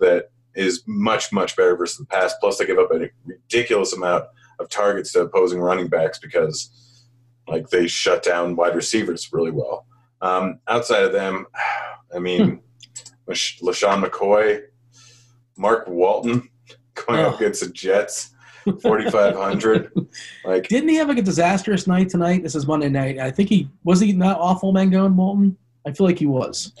that 0.00 0.30
is 0.54 0.82
much, 0.86 1.32
much 1.32 1.54
better 1.56 1.76
versus 1.76 1.98
the 1.98 2.06
pass. 2.06 2.34
Plus, 2.40 2.58
they 2.58 2.66
give 2.66 2.78
up 2.78 2.90
a 2.92 3.10
ridiculous 3.26 3.92
amount 3.92 4.24
of 4.58 4.68
targets 4.68 5.12
to 5.12 5.20
opposing 5.20 5.60
running 5.60 5.88
backs 5.88 6.18
because 6.18 6.91
Like 7.48 7.68
they 7.70 7.86
shut 7.86 8.22
down 8.22 8.56
wide 8.56 8.74
receivers 8.74 9.28
really 9.32 9.50
well. 9.50 9.86
Um, 10.20 10.60
outside 10.68 11.02
of 11.04 11.12
them, 11.12 11.46
I 12.14 12.18
mean, 12.18 12.60
LeSean 13.28 14.04
McCoy, 14.04 14.62
Mark 15.56 15.86
Walton 15.88 16.48
going 16.94 17.20
Oh. 17.20 17.28
up 17.30 17.36
against 17.40 17.60
the 17.64 17.70
Jets, 17.70 18.30
4,500. 18.64 19.90
like, 20.44 20.68
Didn't 20.68 20.88
he 20.88 20.96
have 20.96 21.08
like 21.08 21.18
a 21.18 21.22
disastrous 21.22 21.86
night 21.86 22.08
tonight? 22.08 22.42
This 22.42 22.54
is 22.54 22.66
Monday 22.66 22.88
night. 22.88 23.18
I 23.18 23.30
think 23.30 23.48
he 23.48 23.68
was 23.84 24.00
he 24.00 24.12
not 24.12 24.38
awful, 24.38 24.72
Mangone 24.72 25.14
Walton. 25.14 25.56
I 25.86 25.92
feel 25.92 26.06
like 26.06 26.18
he 26.18 26.26
was. 26.26 26.72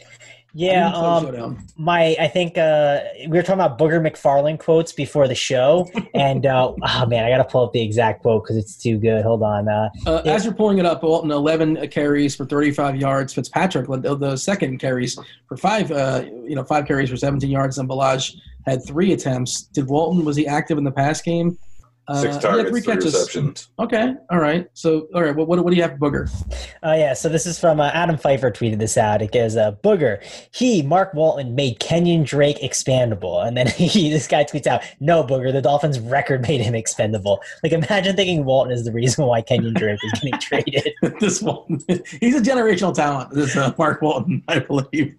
Yeah, 0.54 0.92
um, 0.92 1.66
my 1.78 2.14
I 2.20 2.28
think 2.28 2.58
uh, 2.58 3.00
we 3.22 3.38
were 3.38 3.42
talking 3.42 3.54
about 3.60 3.78
Booger 3.78 4.06
McFarland 4.06 4.58
quotes 4.58 4.92
before 4.92 5.26
the 5.26 5.34
show, 5.34 5.88
and 6.14 6.44
uh, 6.44 6.72
oh 6.80 7.06
man, 7.06 7.24
I 7.24 7.30
gotta 7.30 7.44
pull 7.44 7.64
up 7.64 7.72
the 7.72 7.80
exact 7.80 8.22
quote 8.22 8.44
because 8.44 8.56
it's 8.56 8.76
too 8.76 8.98
good. 8.98 9.24
Hold 9.24 9.42
on. 9.42 9.68
Uh, 9.68 9.88
Uh, 10.06 10.22
yeah. 10.24 10.34
As 10.34 10.44
you're 10.44 10.54
pulling 10.54 10.78
it 10.78 10.86
up, 10.86 11.02
Walton 11.02 11.30
11 11.30 11.88
carries 11.88 12.36
for 12.36 12.44
35 12.44 12.96
yards. 12.96 13.32
Fitzpatrick 13.32 13.88
led 13.88 14.02
the, 14.02 14.14
the 14.14 14.36
second 14.36 14.78
carries 14.78 15.18
for 15.48 15.56
five. 15.56 15.90
Uh, 15.90 16.24
you 16.46 16.54
know, 16.54 16.64
five 16.64 16.86
carries 16.86 17.08
for 17.08 17.16
17 17.16 17.50
yards. 17.50 17.78
And 17.78 17.88
Ballage 17.88 18.36
had 18.66 18.84
three 18.84 19.12
attempts. 19.12 19.62
Did 19.62 19.88
Walton 19.88 20.24
was 20.24 20.36
he 20.36 20.46
active 20.46 20.76
in 20.78 20.84
the 20.84 20.90
pass 20.90 21.22
game? 21.22 21.58
Uh, 22.08 22.14
six 22.20 22.24
he 22.26 22.32
had 22.32 22.42
targets, 22.42 22.70
three 22.70 22.80
three 22.80 22.94
catches. 22.94 23.14
receptions. 23.14 23.68
Okay, 23.78 24.14
all 24.30 24.38
right. 24.40 24.66
So, 24.74 25.06
all 25.14 25.22
right. 25.22 25.34
What, 25.36 25.46
what, 25.46 25.62
what 25.62 25.70
do 25.70 25.76
you 25.76 25.82
have, 25.82 25.92
Booger? 25.92 26.28
Oh 26.82 26.94
yeah, 26.94 27.14
so 27.14 27.28
this 27.28 27.46
is 27.46 27.58
from 27.60 27.78
uh, 27.80 27.90
Adam 27.94 28.16
Pfeiffer 28.18 28.50
tweeted 28.50 28.78
this 28.80 28.96
out. 28.96 29.22
It 29.22 29.30
goes, 29.32 29.56
uh, 29.56 29.72
"Booger, 29.84 30.22
he 30.52 30.82
Mark 30.82 31.14
Walton 31.14 31.54
made 31.54 31.78
Kenyan 31.78 32.24
Drake 32.24 32.58
expandable," 32.60 33.46
and 33.46 33.56
then 33.56 33.66
he 33.76 34.10
this 34.10 34.26
guy 34.26 34.44
tweets 34.44 34.66
out, 34.66 34.82
"No, 35.00 35.22
Booger, 35.22 35.52
the 35.52 35.62
Dolphins' 35.62 36.00
record 36.00 36.42
made 36.42 36.60
him 36.60 36.74
expendable." 36.74 37.40
Like 37.62 37.72
imagine 37.72 38.16
thinking 38.16 38.44
Walton 38.44 38.72
is 38.72 38.84
the 38.84 38.92
reason 38.92 39.24
why 39.26 39.40
Kenyan 39.42 39.74
Drake 39.74 40.00
is 40.02 40.12
getting 40.20 40.32
traded. 40.40 40.92
this 41.20 41.40
one, 41.40 41.78
he's 42.20 42.34
a 42.34 42.40
generational 42.42 42.94
talent. 42.94 43.30
This 43.32 43.56
uh, 43.56 43.72
Mark 43.78 44.02
Walton, 44.02 44.42
I 44.48 44.58
believe. 44.58 45.16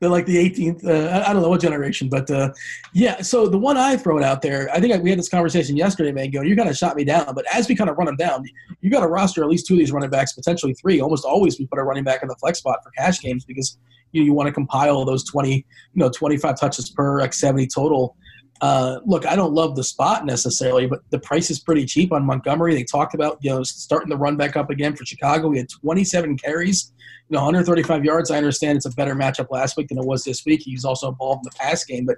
They're 0.00 0.10
like 0.10 0.26
the 0.26 0.36
18th. 0.50 0.84
Uh, 0.86 1.08
I- 1.18 1.28
I 1.28 1.32
don't 1.34 1.42
know 1.42 1.50
what 1.50 1.60
generation, 1.60 2.08
but 2.08 2.30
uh, 2.30 2.52
yeah. 2.94 3.20
So 3.20 3.48
the 3.48 3.58
one 3.58 3.76
I 3.76 3.96
throw 3.98 4.16
it 4.16 4.24
out 4.24 4.40
there, 4.40 4.70
I 4.72 4.80
think 4.80 4.94
I, 4.94 4.98
we 4.98 5.10
had 5.10 5.18
this 5.18 5.28
conversation 5.28 5.76
yesterday, 5.76 5.87
Mango. 5.96 6.42
You 6.42 6.56
kind 6.56 6.68
of 6.68 6.76
shot 6.76 6.96
me 6.96 7.04
down, 7.04 7.34
but 7.34 7.44
as 7.52 7.68
we 7.68 7.74
kind 7.74 7.90
of 7.90 7.96
run 7.96 8.06
them 8.06 8.16
down, 8.16 8.44
you 8.80 8.90
got 8.90 9.00
to 9.00 9.08
roster 9.08 9.42
at 9.42 9.48
least 9.48 9.66
two 9.66 9.74
of 9.74 9.78
these 9.78 9.92
running 9.92 10.10
backs, 10.10 10.32
potentially 10.32 10.74
three. 10.74 11.00
Almost 11.00 11.24
always 11.24 11.58
we 11.58 11.66
put 11.66 11.78
a 11.78 11.82
running 11.82 12.04
back 12.04 12.22
in 12.22 12.28
the 12.28 12.36
flex 12.36 12.58
spot 12.58 12.78
for 12.82 12.90
cash 12.92 13.20
games 13.20 13.44
because 13.44 13.78
you 14.12 14.22
you 14.22 14.32
want 14.32 14.46
to 14.46 14.52
compile 14.52 15.04
those 15.04 15.24
20, 15.24 15.54
you 15.54 15.64
know, 15.94 16.10
25 16.10 16.58
touches 16.58 16.90
per 16.90 17.20
like 17.20 17.34
70 17.34 17.66
total. 17.68 18.16
Uh, 18.60 18.98
look, 19.06 19.24
I 19.26 19.36
don't 19.36 19.52
love 19.52 19.76
the 19.76 19.84
spot 19.84 20.26
necessarily, 20.26 20.86
but 20.86 21.00
the 21.10 21.18
price 21.20 21.50
is 21.50 21.60
pretty 21.60 21.84
cheap 21.84 22.12
on 22.12 22.26
Montgomery. 22.26 22.74
They 22.74 22.84
talked 22.84 23.14
about 23.14 23.38
you 23.40 23.50
know 23.50 23.62
starting 23.62 24.08
the 24.08 24.16
run 24.16 24.36
back 24.36 24.56
up 24.56 24.70
again 24.70 24.96
for 24.96 25.04
Chicago. 25.04 25.48
We 25.48 25.58
had 25.58 25.68
27 25.68 26.36
carries, 26.38 26.92
you 27.28 27.36
know, 27.36 27.40
135 27.42 28.04
yards. 28.04 28.30
I 28.30 28.36
understand 28.36 28.76
it's 28.76 28.86
a 28.86 28.90
better 28.90 29.14
matchup 29.14 29.46
last 29.50 29.76
week 29.76 29.88
than 29.88 29.98
it 29.98 30.04
was 30.04 30.24
this 30.24 30.44
week. 30.44 30.62
He's 30.64 30.84
also 30.84 31.08
involved 31.08 31.46
in 31.46 31.50
the 31.52 31.56
pass 31.56 31.84
game, 31.84 32.04
but 32.04 32.16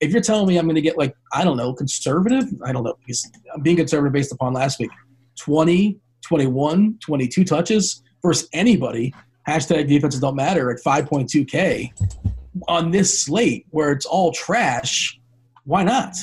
if 0.00 0.12
you're 0.12 0.22
telling 0.22 0.46
me 0.46 0.58
I'm 0.58 0.66
going 0.66 0.74
to 0.76 0.80
get 0.80 0.98
like 0.98 1.14
I 1.32 1.44
don't 1.44 1.56
know 1.56 1.72
conservative, 1.72 2.44
I 2.64 2.72
don't 2.72 2.84
know 2.84 2.94
because 2.98 3.30
I'm 3.54 3.62
being 3.62 3.76
conservative 3.76 4.12
based 4.12 4.32
upon 4.32 4.52
last 4.52 4.78
week, 4.78 4.90
20, 5.38 5.98
21, 6.22 6.98
22 7.04 7.44
touches 7.44 8.02
versus 8.22 8.48
anybody. 8.52 9.14
Hashtag 9.48 9.88
defenses 9.88 10.20
don't 10.20 10.34
matter 10.34 10.70
at 10.70 10.82
5.2k 10.82 11.92
on 12.68 12.90
this 12.90 13.22
slate 13.22 13.66
where 13.70 13.92
it's 13.92 14.06
all 14.06 14.32
trash. 14.32 15.20
Why 15.64 15.84
not? 15.84 16.16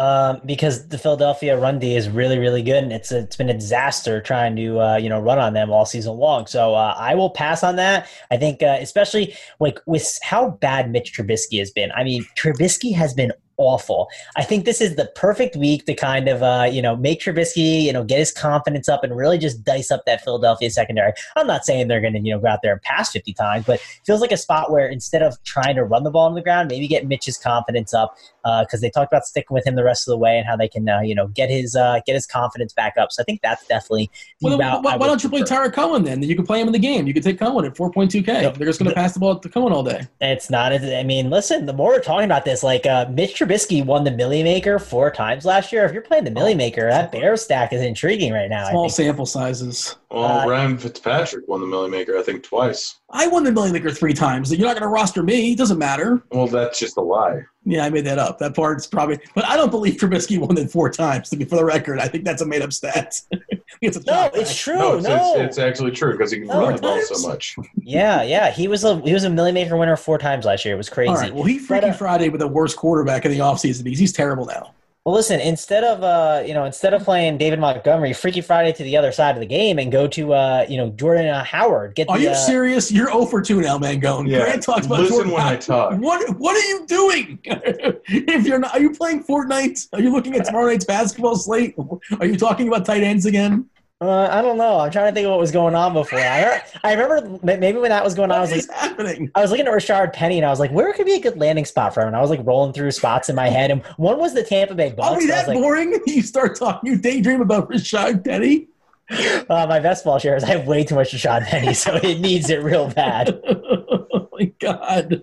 Um, 0.00 0.40
because 0.46 0.88
the 0.88 0.96
Philadelphia 0.96 1.58
run 1.58 1.78
D 1.78 1.94
is 1.94 2.08
really, 2.08 2.38
really 2.38 2.62
good, 2.62 2.82
and 2.82 2.90
it's 2.90 3.12
it's 3.12 3.36
been 3.36 3.50
a 3.50 3.54
disaster 3.54 4.22
trying 4.22 4.56
to 4.56 4.80
uh, 4.80 4.96
you 4.96 5.10
know 5.10 5.20
run 5.20 5.38
on 5.38 5.52
them 5.52 5.70
all 5.70 5.84
season 5.84 6.16
long. 6.16 6.46
So 6.46 6.74
uh, 6.74 6.94
I 6.96 7.14
will 7.14 7.28
pass 7.28 7.62
on 7.62 7.76
that. 7.76 8.08
I 8.30 8.38
think, 8.38 8.62
uh, 8.62 8.78
especially 8.80 9.36
like 9.58 9.78
with 9.84 10.18
how 10.22 10.52
bad 10.52 10.90
Mitch 10.90 11.12
Trubisky 11.12 11.58
has 11.58 11.70
been. 11.70 11.92
I 11.92 12.04
mean, 12.04 12.24
Trubisky 12.34 12.94
has 12.94 13.12
been 13.12 13.30
awful. 13.60 14.08
I 14.36 14.42
think 14.42 14.64
this 14.64 14.80
is 14.80 14.96
the 14.96 15.12
perfect 15.14 15.54
week 15.54 15.84
to 15.84 15.94
kind 15.94 16.28
of 16.28 16.42
uh, 16.42 16.68
you 16.70 16.82
know 16.82 16.96
make 16.96 17.20
Trubisky 17.20 17.82
you 17.82 17.92
know 17.92 18.02
get 18.02 18.18
his 18.18 18.32
confidence 18.32 18.88
up 18.88 19.04
and 19.04 19.14
really 19.14 19.38
just 19.38 19.62
dice 19.62 19.90
up 19.90 20.04
that 20.06 20.24
Philadelphia 20.24 20.70
secondary. 20.70 21.12
I'm 21.36 21.46
not 21.46 21.64
saying 21.64 21.88
they're 21.88 22.00
going 22.00 22.14
to 22.14 22.20
you 22.20 22.32
know 22.32 22.40
go 22.40 22.48
out 22.48 22.60
there 22.62 22.72
and 22.72 22.82
pass 22.82 23.12
50 23.12 23.32
times, 23.34 23.66
but 23.66 23.76
it 23.76 23.82
feels 24.04 24.20
like 24.20 24.32
a 24.32 24.36
spot 24.36 24.72
where 24.72 24.88
instead 24.88 25.22
of 25.22 25.40
trying 25.44 25.76
to 25.76 25.84
run 25.84 26.02
the 26.02 26.10
ball 26.10 26.26
on 26.26 26.34
the 26.34 26.42
ground, 26.42 26.70
maybe 26.70 26.88
get 26.88 27.06
Mitch's 27.06 27.38
confidence 27.38 27.94
up 27.94 28.16
because 28.42 28.80
they 28.80 28.90
talked 28.90 29.12
about 29.12 29.26
sticking 29.26 29.54
with 29.54 29.66
him 29.66 29.74
the 29.76 29.84
rest 29.84 30.08
of 30.08 30.12
the 30.12 30.18
way 30.18 30.38
and 30.38 30.46
how 30.46 30.56
they 30.56 30.68
can 30.68 30.88
uh, 30.88 31.00
you 31.00 31.14
know 31.14 31.28
get 31.28 31.50
his 31.50 31.76
uh, 31.76 32.00
get 32.06 32.14
his 32.14 32.26
confidence 32.26 32.72
back 32.72 32.94
up. 32.98 33.12
So 33.12 33.22
I 33.22 33.24
think 33.24 33.42
that's 33.42 33.66
definitely 33.66 34.10
Well, 34.40 34.58
route 34.58 34.82
why, 34.82 34.96
why 34.96 35.06
don't 35.06 35.22
you 35.22 35.28
play. 35.28 35.42
Tyra 35.42 35.72
Cohen 35.72 36.04
then? 36.04 36.22
You 36.22 36.36
can 36.36 36.46
play 36.46 36.60
him 36.60 36.66
in 36.66 36.72
the 36.72 36.78
game. 36.78 37.06
You 37.06 37.14
can 37.14 37.22
take 37.22 37.38
Cohen 37.38 37.64
at 37.64 37.74
4.2k. 37.74 38.26
Yep. 38.26 38.56
They're 38.56 38.66
just 38.66 38.78
going 38.78 38.88
to 38.88 38.94
pass 38.94 39.14
the 39.14 39.20
ball 39.20 39.38
to 39.38 39.48
Cohen 39.48 39.72
all 39.72 39.82
day. 39.82 40.06
It's 40.20 40.50
not. 40.50 40.72
I 40.72 41.02
mean, 41.02 41.30
listen. 41.30 41.66
The 41.66 41.72
more 41.72 41.90
we're 41.90 42.00
talking 42.00 42.24
about 42.24 42.44
this, 42.44 42.62
like 42.62 42.86
uh, 42.86 43.06
Mitch 43.10 43.40
Trubisky 43.50 43.84
won 43.84 44.04
the 44.04 44.10
Milly 44.12 44.42
Maker 44.44 44.78
four 44.78 45.10
times 45.10 45.44
last 45.44 45.72
year. 45.72 45.84
If 45.84 45.92
you're 45.92 46.02
playing 46.02 46.22
the 46.24 46.30
Milly 46.30 46.54
Maker, 46.54 46.88
that 46.88 47.10
bear 47.10 47.36
stack 47.36 47.72
is 47.72 47.82
intriguing 47.82 48.32
right 48.32 48.48
now. 48.48 48.68
Small 48.70 48.88
sample 48.88 49.26
sizes. 49.26 49.96
Well, 50.10 50.24
Uh, 50.24 50.46
Ryan 50.46 50.78
Fitzpatrick 50.78 51.48
won 51.48 51.60
the 51.60 51.66
Milly 51.66 51.90
Maker, 51.90 52.16
I 52.16 52.22
think, 52.22 52.44
twice. 52.44 53.00
I 53.10 53.26
won 53.26 53.42
the 53.42 53.50
Million 53.52 53.72
Maker 53.72 53.90
three 53.90 54.14
times. 54.14 54.52
You're 54.52 54.66
not 54.66 54.74
going 54.74 54.82
to 54.82 54.88
roster 54.88 55.22
me. 55.24 55.52
It 55.52 55.58
doesn't 55.58 55.78
matter. 55.78 56.22
Well, 56.30 56.46
that's 56.46 56.78
just 56.78 56.96
a 56.96 57.00
lie. 57.00 57.40
Yeah, 57.64 57.84
I 57.84 57.90
made 57.90 58.06
that 58.06 58.18
up. 58.18 58.38
That 58.38 58.54
part's 58.54 58.86
probably, 58.86 59.18
but 59.34 59.44
I 59.44 59.56
don't 59.56 59.70
believe 59.70 59.94
Trubisky 59.94 60.38
won 60.38 60.56
it 60.56 60.70
four 60.70 60.88
times. 60.90 61.28
To 61.30 61.36
be 61.36 61.44
for 61.44 61.56
the 61.56 61.64
record, 61.64 61.98
I 61.98 62.06
think 62.08 62.24
that's 62.24 62.42
a 62.42 62.46
made 62.46 62.62
up 62.62 62.72
stat. 62.72 63.20
it's 63.80 64.04
No, 64.06 64.30
it's 64.34 64.54
true. 64.56 64.78
no, 64.78 64.98
No, 64.98 65.16
it's, 65.16 65.26
it's, 65.26 65.38
it's 65.38 65.58
actually 65.58 65.92
true 65.92 66.12
because 66.12 66.32
he 66.32 66.38
can 66.38 66.48
No, 66.48 66.58
run 66.58 66.76
the 66.76 66.82
ball 66.82 67.00
so 67.00 67.28
much. 67.28 67.56
yeah, 67.82 68.22
yeah. 68.22 68.50
He 68.50 68.68
was 68.68 68.84
a 68.84 69.00
he 69.00 69.12
was 69.12 69.24
a 69.24 69.30
Milly 69.30 69.52
Maker 69.52 69.76
winner 69.76 69.96
four 69.96 70.18
times 70.18 70.44
last 70.44 70.64
year. 70.64 70.74
It 70.74 70.78
was 70.78 70.88
crazy. 70.90 71.08
All 71.08 71.16
right. 71.16 71.34
Well, 71.34 71.44
he 71.44 71.58
Freaky 71.58 71.86
But, 71.86 71.90
uh, 71.90 71.96
Friday 71.96 72.28
with 72.28 72.40
the 72.40 72.48
worst 72.48 72.76
quarterback 72.76 73.24
in 73.24 73.30
the 73.30 73.38
offseason 73.38 73.84
because 73.84 73.98
he's 73.98 74.12
terrible 74.12 74.46
now. 74.46 74.74
Well, 75.04 75.14
listen. 75.14 75.40
Instead 75.40 75.82
of 75.82 76.02
uh, 76.02 76.42
you 76.46 76.52
know, 76.52 76.64
instead 76.64 76.92
of 76.92 77.04
playing 77.04 77.38
David 77.38 77.58
Montgomery, 77.58 78.12
Freaky 78.12 78.42
Friday 78.42 78.72
to 78.74 78.82
the 78.82 78.98
other 78.98 79.12
side 79.12 79.34
of 79.34 79.40
the 79.40 79.46
game 79.46 79.78
and 79.78 79.90
go 79.90 80.06
to 80.08 80.34
uh, 80.34 80.66
you 80.68 80.76
know, 80.76 80.90
Jordan 80.90 81.26
uh, 81.26 81.42
Howard. 81.42 81.94
Get 81.94 82.10
Are 82.10 82.18
the, 82.18 82.24
you 82.24 82.30
uh, 82.30 82.34
serious? 82.34 82.92
You're 82.92 83.06
0 83.06 83.24
for 83.24 83.40
2 83.40 83.62
now, 83.62 83.78
Mangone. 83.78 84.28
Yeah, 84.28 84.40
Grant 84.40 84.62
talks 84.62 84.84
about 84.84 85.00
listen 85.00 85.16
Jordan 85.16 85.32
when 85.32 85.42
I 85.42 85.56
talk. 85.56 85.98
What 85.98 86.36
What 86.36 86.54
are 86.54 86.68
you 86.68 86.86
doing? 86.86 87.38
if 87.44 88.46
you're 88.46 88.58
not, 88.58 88.74
are 88.74 88.80
you 88.80 88.90
playing 88.92 89.24
Fortnite? 89.24 89.88
Are 89.94 90.00
you 90.00 90.12
looking 90.12 90.34
at 90.34 90.44
tomorrow 90.44 90.66
night's 90.66 90.84
basketball 90.84 91.36
slate? 91.36 91.74
Are 92.18 92.26
you 92.26 92.36
talking 92.36 92.68
about 92.68 92.84
tight 92.84 93.02
ends 93.02 93.24
again? 93.24 93.70
Uh, 94.02 94.28
I 94.30 94.40
don't 94.40 94.56
know. 94.56 94.80
I'm 94.80 94.90
trying 94.90 95.10
to 95.10 95.14
think 95.14 95.26
of 95.26 95.32
what 95.32 95.40
was 95.40 95.52
going 95.52 95.74
on 95.74 95.92
before. 95.92 96.18
I 96.20 96.40
heard, 96.40 96.62
I 96.82 96.94
remember 96.94 97.38
maybe 97.58 97.78
when 97.78 97.90
that 97.90 98.02
was 98.02 98.14
going 98.14 98.30
on, 98.30 98.38
I 98.38 98.40
was 98.40 98.50
like, 98.50 98.70
happening? 98.70 99.30
I 99.34 99.42
was 99.42 99.50
looking 99.50 99.66
at 99.66 99.74
Rashaad 99.74 100.14
Penny 100.14 100.38
and 100.38 100.46
I 100.46 100.48
was 100.48 100.58
like, 100.58 100.70
where 100.70 100.90
could 100.94 101.04
be 101.04 101.16
a 101.16 101.20
good 101.20 101.36
landing 101.36 101.66
spot 101.66 101.92
for 101.92 102.00
him? 102.00 102.06
And 102.06 102.16
I 102.16 102.22
was 102.22 102.30
like 102.30 102.40
rolling 102.42 102.72
through 102.72 102.92
spots 102.92 103.28
in 103.28 103.36
my 103.36 103.48
head. 103.48 103.70
And 103.70 103.84
one 103.98 104.18
was 104.18 104.32
the 104.32 104.42
Tampa 104.42 104.74
Bay 104.74 104.92
Bucs. 104.92 105.04
Are 105.04 105.18
we 105.18 105.24
I 105.24 105.26
that 105.26 105.48
was 105.48 105.54
like, 105.54 105.62
boring? 105.62 106.00
You 106.06 106.22
start 106.22 106.58
talking, 106.58 106.90
you 106.90 106.98
daydream 106.98 107.42
about 107.42 107.70
Rashaad 107.70 108.24
Penny. 108.24 108.68
uh, 109.10 109.66
my 109.68 109.80
best 109.80 110.02
ball 110.02 110.18
shares, 110.18 110.44
I 110.44 110.48
have 110.48 110.66
way 110.66 110.82
too 110.82 110.94
much 110.94 111.12
Rashaad 111.12 111.44
Penny, 111.46 111.74
so 111.74 111.96
it 111.96 112.20
needs 112.20 112.48
it 112.48 112.62
real 112.62 112.88
bad. 112.88 113.38
oh 113.48 114.28
my 114.32 114.44
god. 114.60 115.22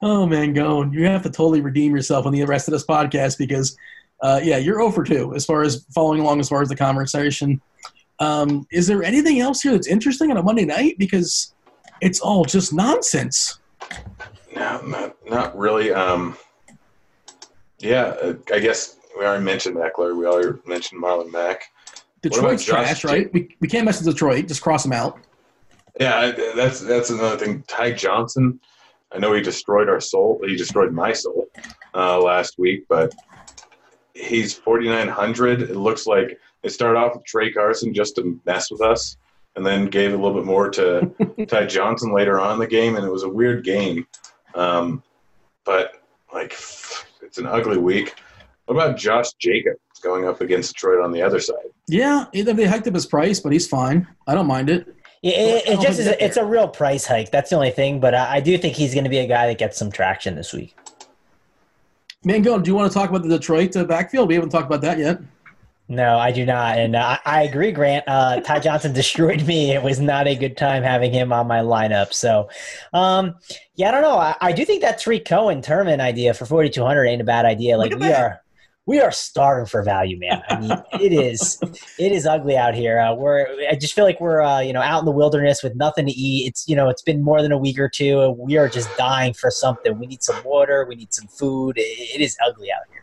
oh 0.00 0.26
man, 0.26 0.52
going. 0.52 0.92
You 0.92 1.06
have 1.06 1.22
to 1.24 1.30
totally 1.30 1.60
redeem 1.60 1.96
yourself 1.96 2.26
on 2.26 2.32
the 2.32 2.44
rest 2.44 2.68
of 2.68 2.72
this 2.72 2.84
podcast 2.84 3.36
because, 3.36 3.76
uh, 4.22 4.40
yeah, 4.42 4.56
you're 4.58 4.76
0 4.76 4.90
for 4.90 5.04
2 5.04 5.34
as 5.34 5.44
far 5.44 5.62
as 5.62 5.84
following 5.94 6.20
along 6.20 6.40
as 6.40 6.48
far 6.48 6.62
as 6.62 6.68
the 6.68 6.76
conversation. 6.76 7.60
Um, 8.18 8.66
is 8.70 8.86
there 8.86 9.02
anything 9.02 9.40
else 9.40 9.62
here 9.62 9.72
that's 9.72 9.86
interesting 9.86 10.30
on 10.30 10.36
a 10.36 10.42
Monday 10.42 10.66
night? 10.66 10.96
Because 10.98 11.54
it's 12.00 12.20
all 12.20 12.44
just 12.44 12.72
nonsense. 12.72 13.58
No, 14.54 14.80
not 14.82 15.16
not 15.28 15.56
really. 15.56 15.92
Um, 15.92 16.36
yeah, 17.78 18.14
uh, 18.22 18.34
I 18.52 18.58
guess 18.58 18.96
we 19.18 19.24
already 19.24 19.44
mentioned 19.44 19.76
Ekeler. 19.76 20.16
We 20.16 20.26
already 20.26 20.58
mentioned 20.66 21.02
Marlon 21.02 21.32
Mack. 21.32 21.62
Detroit's 22.22 22.64
trash, 22.64 23.04
right? 23.04 23.32
We, 23.32 23.56
we 23.60 23.68
can't 23.68 23.86
mess 23.86 24.04
with 24.04 24.12
Detroit. 24.12 24.46
Just 24.46 24.60
cross 24.60 24.82
them 24.82 24.92
out. 24.92 25.18
Yeah, 25.98 26.32
that's 26.54 26.80
that's 26.80 27.10
another 27.10 27.38
thing. 27.38 27.64
Ty 27.68 27.92
Johnson. 27.92 28.60
I 29.12 29.18
know 29.18 29.32
he 29.32 29.40
destroyed 29.40 29.88
our 29.88 30.00
soul. 30.00 30.40
He 30.46 30.56
destroyed 30.56 30.92
my 30.92 31.12
soul 31.12 31.48
uh, 31.94 32.20
last 32.20 32.58
week, 32.58 32.84
but 32.88 33.12
he's 34.14 34.54
4,900. 34.54 35.62
It 35.62 35.76
looks 35.76 36.06
like 36.06 36.38
they 36.62 36.68
started 36.68 36.98
off 36.98 37.14
with 37.14 37.24
Tra 37.24 37.52
Carson 37.52 37.94
just 37.94 38.16
to 38.16 38.40
mess 38.44 38.70
with 38.70 38.80
us, 38.80 39.16
and 39.56 39.64
then 39.64 39.86
gave 39.86 40.12
a 40.12 40.16
little 40.16 40.34
bit 40.34 40.44
more 40.44 40.70
to 40.70 41.46
Ty 41.48 41.66
Johnson 41.66 42.12
later 42.12 42.38
on 42.38 42.54
in 42.54 42.58
the 42.58 42.66
game, 42.66 42.96
and 42.96 43.04
it 43.04 43.10
was 43.10 43.22
a 43.22 43.28
weird 43.28 43.64
game. 43.64 44.06
Um, 44.54 45.02
but 45.64 46.02
like, 46.32 46.52
it's 47.22 47.38
an 47.38 47.46
ugly 47.46 47.78
week. 47.78 48.14
What 48.66 48.74
about 48.74 48.96
Josh 48.96 49.32
Jacobs 49.34 49.80
going 50.02 50.26
up 50.26 50.40
against 50.40 50.74
Detroit 50.74 51.02
on 51.04 51.12
the 51.12 51.22
other 51.22 51.40
side? 51.40 51.56
Yeah, 51.88 52.26
they 52.32 52.66
hiked 52.66 52.86
up 52.86 52.94
his 52.94 53.06
price, 53.06 53.40
but 53.40 53.52
he's 53.52 53.66
fine. 53.66 54.06
I 54.26 54.34
don't 54.34 54.46
mind 54.46 54.70
it. 54.70 54.94
Yeah, 55.22 55.32
it, 55.32 55.68
it 55.68 55.80
just 55.80 55.98
is. 55.98 56.06
A, 56.06 56.24
it's 56.24 56.36
a 56.36 56.44
real 56.44 56.68
price 56.68 57.04
hike. 57.04 57.30
That's 57.30 57.50
the 57.50 57.56
only 57.56 57.72
thing. 57.72 58.00
But 58.00 58.14
I, 58.14 58.36
I 58.36 58.40
do 58.40 58.56
think 58.56 58.74
he's 58.74 58.94
going 58.94 59.04
to 59.04 59.10
be 59.10 59.18
a 59.18 59.26
guy 59.26 59.48
that 59.48 59.58
gets 59.58 59.76
some 59.76 59.90
traction 59.90 60.34
this 60.34 60.52
week. 60.52 60.74
Mango, 62.22 62.58
do 62.58 62.70
you 62.70 62.74
want 62.74 62.90
to 62.90 62.96
talk 62.96 63.08
about 63.08 63.22
the 63.22 63.28
Detroit 63.28 63.74
uh, 63.76 63.84
backfield? 63.84 64.28
We 64.28 64.34
haven't 64.34 64.50
talked 64.50 64.66
about 64.66 64.82
that 64.82 64.98
yet. 64.98 65.20
No, 65.88 66.18
I 66.18 66.30
do 66.30 66.44
not, 66.44 66.78
and 66.78 66.94
uh, 66.94 67.18
I 67.24 67.42
agree, 67.42 67.72
Grant. 67.72 68.04
Uh, 68.06 68.40
Ty 68.40 68.58
Johnson 68.60 68.92
destroyed 68.92 69.44
me. 69.46 69.72
It 69.72 69.82
was 69.82 69.98
not 69.98 70.28
a 70.28 70.36
good 70.36 70.56
time 70.56 70.82
having 70.82 71.12
him 71.12 71.32
on 71.32 71.48
my 71.48 71.60
lineup. 71.60 72.12
So, 72.12 72.48
um, 72.92 73.34
yeah, 73.74 73.88
I 73.88 73.90
don't 73.90 74.02
know. 74.02 74.16
I, 74.16 74.36
I 74.40 74.52
do 74.52 74.64
think 74.64 74.82
that 74.82 75.00
Tarik 75.00 75.24
Cohen 75.24 75.62
tournament 75.62 76.00
idea 76.00 76.32
for 76.34 76.44
forty 76.44 76.68
two 76.68 76.84
hundred 76.84 77.06
ain't 77.06 77.22
a 77.22 77.24
bad 77.24 77.46
idea. 77.46 77.76
Like 77.76 77.92
we 77.92 78.00
that. 78.00 78.20
are, 78.20 78.42
we 78.86 79.00
are 79.00 79.12
starving 79.12 79.66
for 79.66 79.82
value, 79.82 80.18
man. 80.18 80.42
I 80.48 80.60
mean, 80.60 80.72
it 81.00 81.12
is, 81.12 81.60
it 81.98 82.12
is 82.12 82.26
ugly 82.26 82.56
out 82.56 82.74
here. 82.74 82.98
Uh, 82.98 83.14
we're, 83.14 83.46
I 83.68 83.76
just 83.76 83.94
feel 83.94 84.04
like 84.04 84.20
we're, 84.20 84.42
uh, 84.42 84.60
you 84.60 84.72
know, 84.72 84.80
out 84.80 84.98
in 85.00 85.04
the 85.04 85.12
wilderness 85.12 85.62
with 85.62 85.76
nothing 85.76 86.06
to 86.06 86.12
eat. 86.12 86.48
It's, 86.48 86.68
you 86.68 86.74
know, 86.74 86.88
it's 86.88 87.02
been 87.02 87.22
more 87.22 87.42
than 87.42 87.52
a 87.52 87.58
week 87.58 87.78
or 87.78 87.88
two, 87.88 88.30
we 88.38 88.56
are 88.56 88.68
just 88.68 88.88
dying 88.96 89.34
for 89.34 89.50
something. 89.50 89.98
We 89.98 90.06
need 90.06 90.22
some 90.22 90.42
water. 90.44 90.86
We 90.88 90.96
need 90.96 91.12
some 91.12 91.28
food. 91.28 91.78
it, 91.78 91.82
it 91.82 92.20
is 92.20 92.36
ugly 92.44 92.68
out 92.72 92.82
here. 92.90 92.99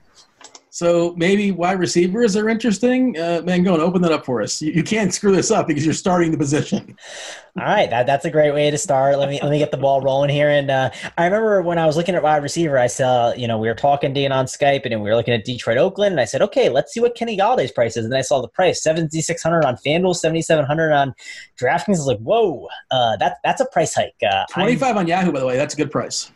So 0.77 1.15
maybe 1.17 1.49
wide 1.49 1.79
receivers 1.79 2.37
are 2.37 2.47
interesting. 2.47 3.17
Uh, 3.17 3.41
man, 3.43 3.63
go 3.63 3.73
and 3.73 3.81
open 3.81 4.03
that 4.03 4.11
up 4.11 4.23
for 4.23 4.43
us. 4.43 4.61
You, 4.61 4.73
you, 4.73 4.83
can't 4.83 5.11
screw 5.11 5.35
this 5.35 5.49
up 5.49 5.65
because 5.65 5.83
you're 5.83 5.95
starting 5.95 6.29
the 6.29 6.37
position. 6.37 6.95
All 7.57 7.63
right, 7.63 7.89
that, 7.89 8.05
that's 8.05 8.25
a 8.25 8.29
great 8.29 8.53
way 8.53 8.69
to 8.69 8.77
start. 8.77 9.17
Let 9.17 9.27
me 9.27 9.39
let 9.41 9.49
me 9.49 9.57
get 9.57 9.71
the 9.71 9.77
ball 9.77 10.01
rolling 10.01 10.29
here. 10.29 10.51
And 10.51 10.69
uh, 10.69 10.91
I 11.17 11.25
remember 11.25 11.63
when 11.63 11.79
I 11.79 11.87
was 11.87 11.97
looking 11.97 12.13
at 12.13 12.21
wide 12.21 12.43
receiver, 12.43 12.77
I 12.77 12.85
saw 12.85 13.33
you 13.33 13.47
know 13.47 13.57
we 13.57 13.67
were 13.67 13.73
talking 13.73 14.13
Dean 14.13 14.31
on 14.31 14.45
Skype, 14.45 14.85
and 14.85 15.01
we 15.01 15.09
were 15.09 15.15
looking 15.15 15.33
at 15.33 15.45
Detroit, 15.45 15.79
Oakland, 15.79 16.11
and 16.11 16.21
I 16.21 16.25
said, 16.25 16.43
okay, 16.43 16.69
let's 16.69 16.93
see 16.93 16.99
what 16.99 17.15
Kenny 17.15 17.35
Golladay's 17.35 17.71
price 17.71 17.97
is. 17.97 18.03
And 18.05 18.13
then 18.13 18.19
I 18.19 18.21
saw 18.21 18.39
the 18.39 18.47
price 18.47 18.83
seventy 18.83 19.21
six 19.21 19.41
hundred 19.41 19.65
on 19.65 19.77
FanDuel, 19.77 20.15
seventy 20.15 20.43
seven 20.43 20.63
hundred 20.63 20.91
on 20.91 21.15
DraftKings. 21.59 21.87
I 21.87 21.91
was 21.93 22.05
like, 22.05 22.19
whoa, 22.19 22.67
uh, 22.91 23.17
that 23.17 23.37
that's 23.43 23.61
a 23.61 23.65
price 23.65 23.95
hike. 23.95 24.13
Uh, 24.21 24.45
Twenty 24.51 24.75
five 24.75 24.95
on 24.95 25.07
Yahoo, 25.07 25.31
by 25.31 25.39
the 25.39 25.47
way, 25.47 25.57
that's 25.57 25.73
a 25.73 25.77
good 25.77 25.89
price. 25.89 26.31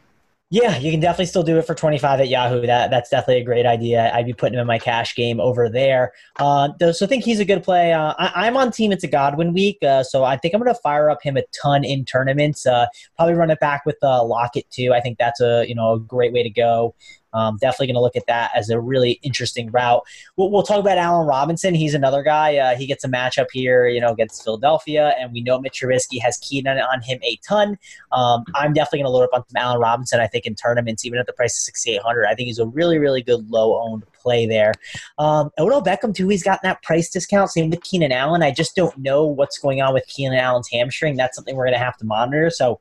Yeah, 0.54 0.78
you 0.78 0.92
can 0.92 1.00
definitely 1.00 1.28
still 1.28 1.44
do 1.44 1.58
it 1.60 1.66
for 1.66 1.74
25 1.74 2.20
at 2.20 2.28
Yahoo. 2.28 2.66
That 2.66 2.92
that's 2.92 3.10
definitely 3.10 3.42
a 3.42 3.46
great 3.46 3.66
idea. 3.66 4.12
I'd 4.14 4.26
be 4.26 4.34
putting 4.34 4.56
him 4.56 4.60
in 4.60 4.68
my 4.68 4.80
cash 4.80 5.16
game 5.16 5.40
over 5.40 5.70
there. 5.70 6.12
Uh, 6.40 6.68
so 6.92 7.06
I 7.06 7.08
think 7.08 7.24
he's 7.24 7.40
a 7.40 7.46
good 7.46 7.64
play. 7.64 7.94
Uh, 7.94 8.14
I, 8.18 8.48
am 8.48 8.58
on 8.58 8.70
team. 8.70 8.92
It's 8.92 9.06
a 9.06 9.08
Godwin 9.08 9.54
week, 9.54 9.78
uh, 9.82 10.04
so 10.04 10.26
I 10.26 10.36
think 10.36 10.54
I'm 10.54 10.62
going 10.62 10.74
to 10.74 10.82
fire 10.82 11.10
up 11.10 11.24
him 11.24 11.38
a 11.38 11.44
ton 11.64 11.86
in 11.86 12.04
tournaments. 12.04 12.68
Uh, 12.68 12.88
probably 13.16 13.36
run 13.36 13.50
it 13.50 13.62
back 13.62 13.86
with 13.86 13.96
uh, 14.04 14.26
Lockett 14.26 14.70
too. 14.70 14.92
I 14.94 15.00
think 15.00 15.18
that's 15.18 15.40
a 15.40 15.66
you 15.70 15.74
know 15.74 15.94
a 15.94 16.00
great 16.02 16.34
way 16.34 16.44
to 16.44 16.50
go. 16.50 16.96
Um, 17.34 17.58
definitely 17.60 17.88
going 17.88 17.96
to 17.96 18.02
look 18.02 18.16
at 18.16 18.26
that 18.28 18.52
as 18.56 18.70
a 18.70 18.80
really 18.80 19.20
interesting 19.24 19.72
route. 19.72 20.04
We'll, 20.36 20.52
we'll 20.52 20.64
talk 20.64 20.80
about 20.80 20.98
Allen 20.98 21.28
Robinson. 21.28 21.74
He's 21.74 21.94
another 21.94 22.24
guy. 22.24 22.58
Uh, 22.58 22.76
he 22.76 22.86
gets 22.86 23.04
a 23.04 23.08
matchup 23.08 23.48
here, 23.52 23.88
you 23.88 24.02
know, 24.02 24.12
against 24.12 24.44
Philadelphia, 24.44 25.16
and 25.20 25.32
we 25.32 25.42
know 25.42 25.60
Mitch 25.60 25.82
Trubisky 25.82 26.22
has 26.22 26.38
keyed 26.38 26.68
on, 26.68 26.78
on 26.78 27.02
him 27.02 27.20
a 27.24 27.38
ton. 27.48 27.78
Um, 28.12 28.44
I'm 28.56 28.74
definitely 28.74 29.00
going 29.00 29.12
to 29.12 29.18
load 29.18 29.24
up 29.24 29.34
on 29.34 29.44
Allen 29.56 29.80
Robinson. 29.80 30.20
I 30.20 30.28
think 30.28 30.46
in 30.46 30.56
tournaments, 30.56 31.06
even 31.06 31.20
at 31.20 31.26
the 31.26 31.34
price 31.34 31.58
of 31.58 31.64
6,800, 31.64 32.26
I 32.26 32.36
think 32.36 32.48
he's 32.48 32.60
a 32.60 32.68
really, 32.68 32.98
really 32.98 33.22
good 33.22 33.50
low 33.50 33.82
owned 33.82 34.04
play 34.22 34.46
there. 34.46 34.74
Um, 35.18 35.52
Odell 35.58 35.84
Beckham 35.84 36.14
too. 36.14 36.28
He's 36.28 36.44
gotten 36.44 36.68
that 36.68 36.82
price 36.84 37.10
discount. 37.10 37.50
Same 37.50 37.70
with 37.70 37.84
Keenan 37.84 38.12
Allen. 38.12 38.44
I 38.44 38.52
just 38.52 38.76
don't 38.76 38.96
know 38.98 39.26
what's 39.26 39.58
going 39.58 39.82
on 39.82 39.94
with 39.94 40.06
Keenan 40.08 40.38
Allen's 40.38 40.70
hamstring. 40.72 41.16
That's 41.16 41.36
something 41.36 41.56
we're 41.56 41.66
going 41.66 41.78
to 41.78 41.84
have 41.84 41.98
to 41.98 42.06
monitor. 42.06 42.50
So. 42.50 42.80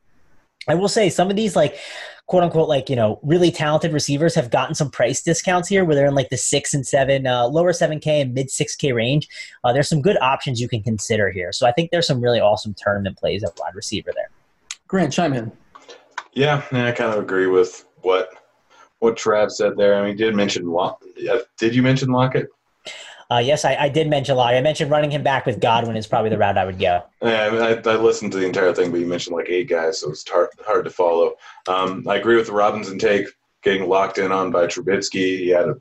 I 0.69 0.75
will 0.75 0.89
say 0.89 1.09
some 1.09 1.31
of 1.31 1.37
these 1.37 1.57
like 1.57 1.79
quote 2.27 2.45
unquote 2.45 2.69
like 2.69 2.89
you 2.89 2.97
know 2.97 3.19
really 3.23 3.51
talented 3.51 3.93
receivers 3.93 4.35
have 4.35 4.51
gotten 4.51 4.75
some 4.75 4.91
price 4.91 5.23
discounts 5.23 5.69
here 5.69 5.85
where 5.85 5.97
they're 5.97 6.07
in 6.07 6.15
like 6.15 6.29
the 6.29 6.37
six 6.37 6.75
and 6.75 6.87
seven 6.87 7.27
uh, 7.27 7.47
lower 7.49 7.73
7k 7.73 8.07
and 8.07 8.35
mid 8.35 8.49
6k 8.49 8.95
range. 8.95 9.29
Uh, 9.65 9.73
there's 9.73 9.89
some 9.89 10.01
good 10.01 10.17
options 10.21 10.61
you 10.61 10.69
can 10.69 10.83
consider 10.83 11.31
here. 11.31 11.53
So 11.53 11.67
i 11.67 11.73
think 11.73 11.91
there's 11.91 12.07
some 12.07 12.21
really 12.21 12.41
awesome 12.41 12.75
tournament 12.77 13.19
plays 13.19 13.43
at 13.43 13.59
wide 13.59 13.75
receiver 13.75 14.13
there. 14.15 14.31
Grant 14.87 15.13
chime 15.13 15.33
in. 15.33 15.51
Yeah 16.33 16.63
i 16.73 16.93
kind 16.93 17.13
of 17.13 17.19
agree 17.19 17.47
with 17.47 17.85
what 18.03 18.29
what 19.01 19.17
trav 19.17 19.51
said 19.51 19.77
there. 19.77 19.95
I 19.97 20.07
mean 20.07 20.17
did 20.17 20.35
mention 20.35 20.67
Lock- 20.67 21.03
did 21.59 21.75
you 21.75 21.83
mention 21.83 22.11
lockett 22.11 22.49
uh, 23.31 23.39
yes, 23.39 23.65
I, 23.65 23.77
I, 23.77 23.89
did 23.89 24.09
mention 24.09 24.37
Locke. 24.37 24.53
I 24.53 24.61
mentioned 24.61 24.91
running 24.91 25.11
him 25.11 25.23
back 25.23 25.47
with 25.47 25.61
Godwin 25.61 25.97
is 25.97 26.07
probably 26.07 26.31
the 26.31 26.39
route 26.39 26.59
I 26.59 26.65
would 26.65 26.79
go. 26.79 27.05
Yeah, 27.23 27.45
I, 27.45 27.51
mean, 27.51 27.63
I, 27.63 27.91
I, 27.91 27.97
listened 27.97 28.33
to 28.33 28.39
the 28.39 28.47
entire 28.47 28.75
thing, 28.75 28.91
but 28.91 28.99
you 28.99 29.07
mentioned 29.07 29.37
like 29.37 29.49
eight 29.49 29.69
guys, 29.69 30.01
so 30.01 30.11
it's 30.11 30.29
hard, 30.29 30.49
hard 30.67 30.85
to 30.85 30.91
follow. 30.91 31.35
Um, 31.69 32.07
I 32.09 32.17
agree 32.17 32.37
with 32.37 32.47
the 32.47 32.53
Robinson 32.53 32.99
take, 32.99 33.27
getting 33.63 33.89
locked 33.89 34.19
in 34.19 34.33
on 34.33 34.51
by 34.51 34.67
Trubisky. 34.67 35.39
He 35.39 35.49
had 35.49 35.69
a, 35.69 35.77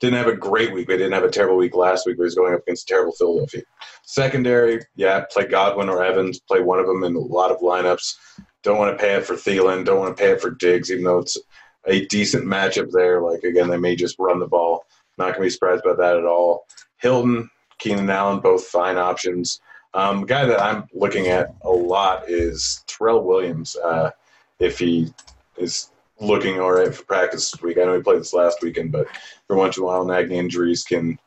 didn't 0.00 0.18
have 0.18 0.26
a 0.26 0.36
great 0.36 0.72
week, 0.72 0.88
but 0.88 0.94
didn't 0.96 1.12
have 1.12 1.24
a 1.24 1.30
terrible 1.30 1.58
week 1.58 1.76
last 1.76 2.06
week, 2.06 2.16
but 2.16 2.24
was 2.24 2.34
going 2.34 2.54
up 2.54 2.62
against 2.62 2.88
terrible 2.88 3.12
Philadelphia. 3.12 3.62
Secondary, 4.02 4.80
yeah, 4.96 5.24
play 5.30 5.46
Godwin 5.46 5.88
or 5.88 6.02
Evans, 6.02 6.40
play 6.40 6.60
one 6.60 6.80
of 6.80 6.86
them 6.86 7.04
in 7.04 7.14
a 7.14 7.20
lot 7.20 7.52
of 7.52 7.60
lineups. 7.60 8.16
Don't 8.62 8.78
want 8.78 8.96
to 8.96 9.02
pay 9.02 9.14
it 9.14 9.24
for 9.24 9.34
Thielen, 9.34 9.84
don't 9.84 10.00
want 10.00 10.16
to 10.16 10.20
pay 10.20 10.30
it 10.30 10.40
for 10.40 10.50
Diggs, 10.50 10.90
even 10.90 11.04
though 11.04 11.18
it's 11.18 11.38
a 11.86 12.04
decent 12.06 12.44
matchup 12.44 12.90
there. 12.90 13.22
Like, 13.22 13.44
again, 13.44 13.68
they 13.68 13.78
may 13.78 13.94
just 13.94 14.16
run 14.18 14.40
the 14.40 14.46
ball. 14.46 14.84
Not 15.20 15.34
going 15.34 15.40
to 15.40 15.42
be 15.42 15.50
surprised 15.50 15.84
by 15.84 15.92
that 15.92 16.16
at 16.16 16.24
all. 16.24 16.66
Hilton, 16.96 17.50
Keenan 17.78 18.08
Allen, 18.08 18.40
both 18.40 18.64
fine 18.64 18.96
options. 18.96 19.60
Um, 19.92 20.24
guy 20.24 20.46
that 20.46 20.62
I'm 20.62 20.86
looking 20.94 21.26
at 21.26 21.54
a 21.60 21.68
lot 21.68 22.30
is 22.30 22.82
Tyrell 22.86 23.22
Williams. 23.22 23.76
Uh, 23.76 24.12
if 24.60 24.78
he 24.78 25.12
is 25.58 25.90
looking 26.20 26.58
all 26.58 26.72
right 26.72 26.94
for 26.94 27.04
practice 27.04 27.50
this 27.50 27.60
week, 27.60 27.76
I 27.76 27.82
know 27.82 27.96
he 27.96 28.02
played 28.02 28.20
this 28.20 28.32
last 28.32 28.62
weekend, 28.62 28.92
but 28.92 29.08
for 29.46 29.56
once 29.56 29.76
in 29.76 29.82
a 29.82 29.86
while, 29.86 30.06
nagging 30.06 30.38
injuries 30.38 30.84
can 30.84 31.18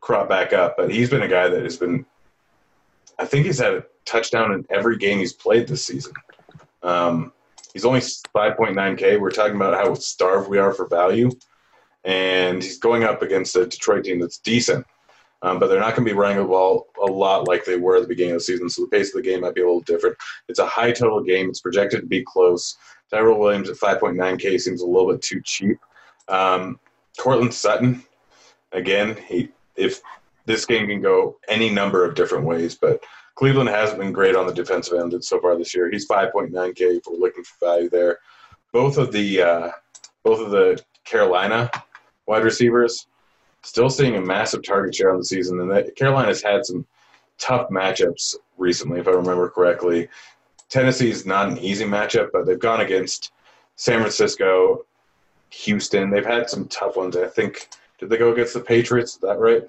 crop 0.00 0.28
back 0.28 0.52
up. 0.52 0.76
But 0.76 0.92
he's 0.92 1.10
been 1.10 1.22
a 1.22 1.28
guy 1.28 1.48
that 1.48 1.64
has 1.64 1.76
been, 1.76 2.06
I 3.18 3.24
think 3.24 3.46
he's 3.46 3.58
had 3.58 3.74
a 3.74 3.84
touchdown 4.04 4.52
in 4.52 4.64
every 4.70 4.96
game 4.96 5.18
he's 5.18 5.32
played 5.32 5.66
this 5.66 5.84
season. 5.84 6.12
Um, 6.84 7.32
he's 7.72 7.84
only 7.84 7.98
5.9K. 7.98 9.18
We're 9.18 9.30
talking 9.30 9.56
about 9.56 9.74
how 9.74 9.92
starved 9.94 10.48
we 10.48 10.58
are 10.58 10.72
for 10.72 10.86
value 10.86 11.32
and 12.04 12.62
he's 12.62 12.78
going 12.78 13.04
up 13.04 13.22
against 13.22 13.56
a 13.56 13.66
Detroit 13.66 14.04
team 14.04 14.20
that's 14.20 14.38
decent. 14.38 14.86
Um, 15.42 15.58
but 15.58 15.66
they're 15.66 15.80
not 15.80 15.96
going 15.96 16.06
to 16.06 16.12
be 16.12 16.16
running 16.16 16.38
the 16.38 16.44
ball 16.44 16.86
a 17.02 17.10
lot 17.10 17.48
like 17.48 17.64
they 17.64 17.76
were 17.76 17.96
at 17.96 18.02
the 18.02 18.08
beginning 18.08 18.34
of 18.34 18.38
the 18.38 18.44
season, 18.44 18.70
so 18.70 18.82
the 18.82 18.88
pace 18.88 19.08
of 19.08 19.22
the 19.22 19.28
game 19.28 19.40
might 19.40 19.56
be 19.56 19.60
a 19.60 19.64
little 19.64 19.80
different. 19.80 20.16
It's 20.48 20.60
a 20.60 20.66
high 20.66 20.92
total 20.92 21.20
game. 21.20 21.48
It's 21.48 21.60
projected 21.60 22.00
to 22.00 22.06
be 22.06 22.22
close. 22.22 22.76
Tyrell 23.10 23.40
Williams 23.40 23.68
at 23.68 23.76
5.9K 23.76 24.60
seems 24.60 24.82
a 24.82 24.86
little 24.86 25.10
bit 25.10 25.20
too 25.20 25.40
cheap. 25.44 25.78
Um, 26.28 26.78
Courtland 27.18 27.52
Sutton, 27.52 28.04
again, 28.70 29.16
he 29.26 29.50
if 29.76 30.00
this 30.46 30.64
game 30.64 30.86
can 30.86 31.00
go 31.00 31.36
any 31.48 31.70
number 31.70 32.04
of 32.04 32.14
different 32.14 32.44
ways, 32.44 32.76
but 32.76 33.02
Cleveland 33.34 33.68
hasn't 33.68 33.98
been 33.98 34.12
great 34.12 34.36
on 34.36 34.46
the 34.46 34.52
defensive 34.52 34.98
end 34.98 35.24
so 35.24 35.40
far 35.40 35.56
this 35.56 35.74
year. 35.74 35.90
He's 35.90 36.06
5.9K 36.06 36.80
if 36.80 37.02
we're 37.08 37.16
looking 37.16 37.44
for 37.44 37.66
value 37.66 37.90
there. 37.90 38.18
Both 38.72 38.98
of 38.98 39.12
the 39.12 39.42
uh, 39.42 39.70
both 40.22 40.40
of 40.40 40.50
the 40.50 40.82
Carolina 41.04 41.70
wide 42.26 42.44
receivers. 42.44 43.06
Still 43.62 43.90
seeing 43.90 44.16
a 44.16 44.20
massive 44.20 44.62
target 44.62 44.94
share 44.94 45.12
on 45.12 45.18
the 45.18 45.24
season, 45.24 45.60
and 45.60 45.70
that 45.70 45.94
Carolina's 45.94 46.42
had 46.42 46.66
some 46.66 46.84
tough 47.38 47.68
matchups 47.70 48.36
recently, 48.58 49.00
if 49.00 49.08
I 49.08 49.12
remember 49.12 49.48
correctly. 49.48 50.08
Tennessee's 50.68 51.26
not 51.26 51.48
an 51.48 51.58
easy 51.58 51.84
matchup, 51.84 52.30
but 52.32 52.46
they've 52.46 52.58
gone 52.58 52.80
against 52.80 53.32
San 53.76 54.00
Francisco, 54.00 54.84
Houston. 55.50 56.10
They've 56.10 56.24
had 56.24 56.48
some 56.48 56.66
tough 56.68 56.96
ones. 56.96 57.16
I 57.16 57.28
think 57.28 57.68
did 57.98 58.08
they 58.08 58.16
go 58.16 58.32
against 58.32 58.54
the 58.54 58.60
Patriots? 58.60 59.14
Is 59.14 59.18
that 59.18 59.38
right? 59.38 59.62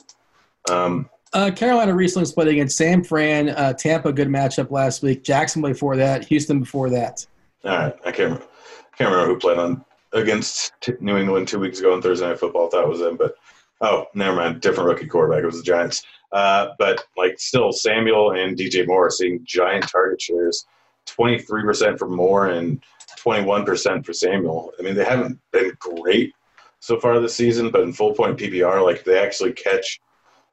Um, 0.69 1.09
uh, 1.33 1.51
Carolina 1.51 1.93
recently 1.93 2.25
split 2.25 2.47
against 2.47 2.77
San 2.77 3.03
Fran, 3.03 3.49
uh, 3.49 3.73
Tampa, 3.73 4.13
good 4.13 4.27
matchup 4.27 4.71
last 4.71 5.03
week. 5.03 5.23
Jackson 5.23 5.61
before 5.61 5.97
that, 5.97 6.25
Houston 6.25 6.59
before 6.59 6.89
that. 6.91 7.25
All 7.63 7.71
right, 7.71 7.95
I 8.05 8.11
can't, 8.11 8.39
I 8.41 8.97
can't 8.97 9.11
remember 9.11 9.33
who 9.33 9.39
played 9.39 9.57
on 9.57 9.83
against 10.13 10.73
New 10.99 11.17
England 11.17 11.47
two 11.47 11.59
weeks 11.59 11.79
ago 11.79 11.93
on 11.93 12.01
Thursday 12.01 12.27
Night 12.27 12.39
Football. 12.39 12.69
That 12.69 12.87
was 12.87 12.99
them, 12.99 13.17
but 13.17 13.35
oh, 13.81 14.05
never 14.13 14.35
mind. 14.35 14.61
Different 14.61 14.89
rookie 14.89 15.07
quarterback. 15.07 15.43
It 15.43 15.47
was 15.47 15.57
the 15.57 15.63
Giants. 15.63 16.03
Uh, 16.31 16.69
but 16.79 17.05
like 17.17 17.39
still, 17.39 17.71
Samuel 17.71 18.31
and 18.31 18.57
DJ 18.57 18.87
Moore 18.87 19.09
seeing 19.09 19.43
giant 19.43 19.87
target 19.89 20.21
shares, 20.21 20.65
twenty 21.05 21.39
three 21.39 21.63
percent 21.63 21.99
for 21.99 22.07
Moore 22.07 22.47
and 22.47 22.83
twenty 23.17 23.45
one 23.45 23.65
percent 23.65 24.05
for 24.05 24.13
Samuel. 24.13 24.71
I 24.79 24.83
mean, 24.83 24.95
they 24.95 25.05
haven't 25.05 25.39
been 25.51 25.73
great 25.79 26.33
so 26.79 26.99
far 26.99 27.19
this 27.19 27.35
season, 27.35 27.69
but 27.69 27.81
in 27.81 27.93
full 27.93 28.13
point 28.13 28.37
PPR, 28.37 28.83
like 28.83 29.03
they 29.03 29.19
actually 29.19 29.53
catch 29.53 30.01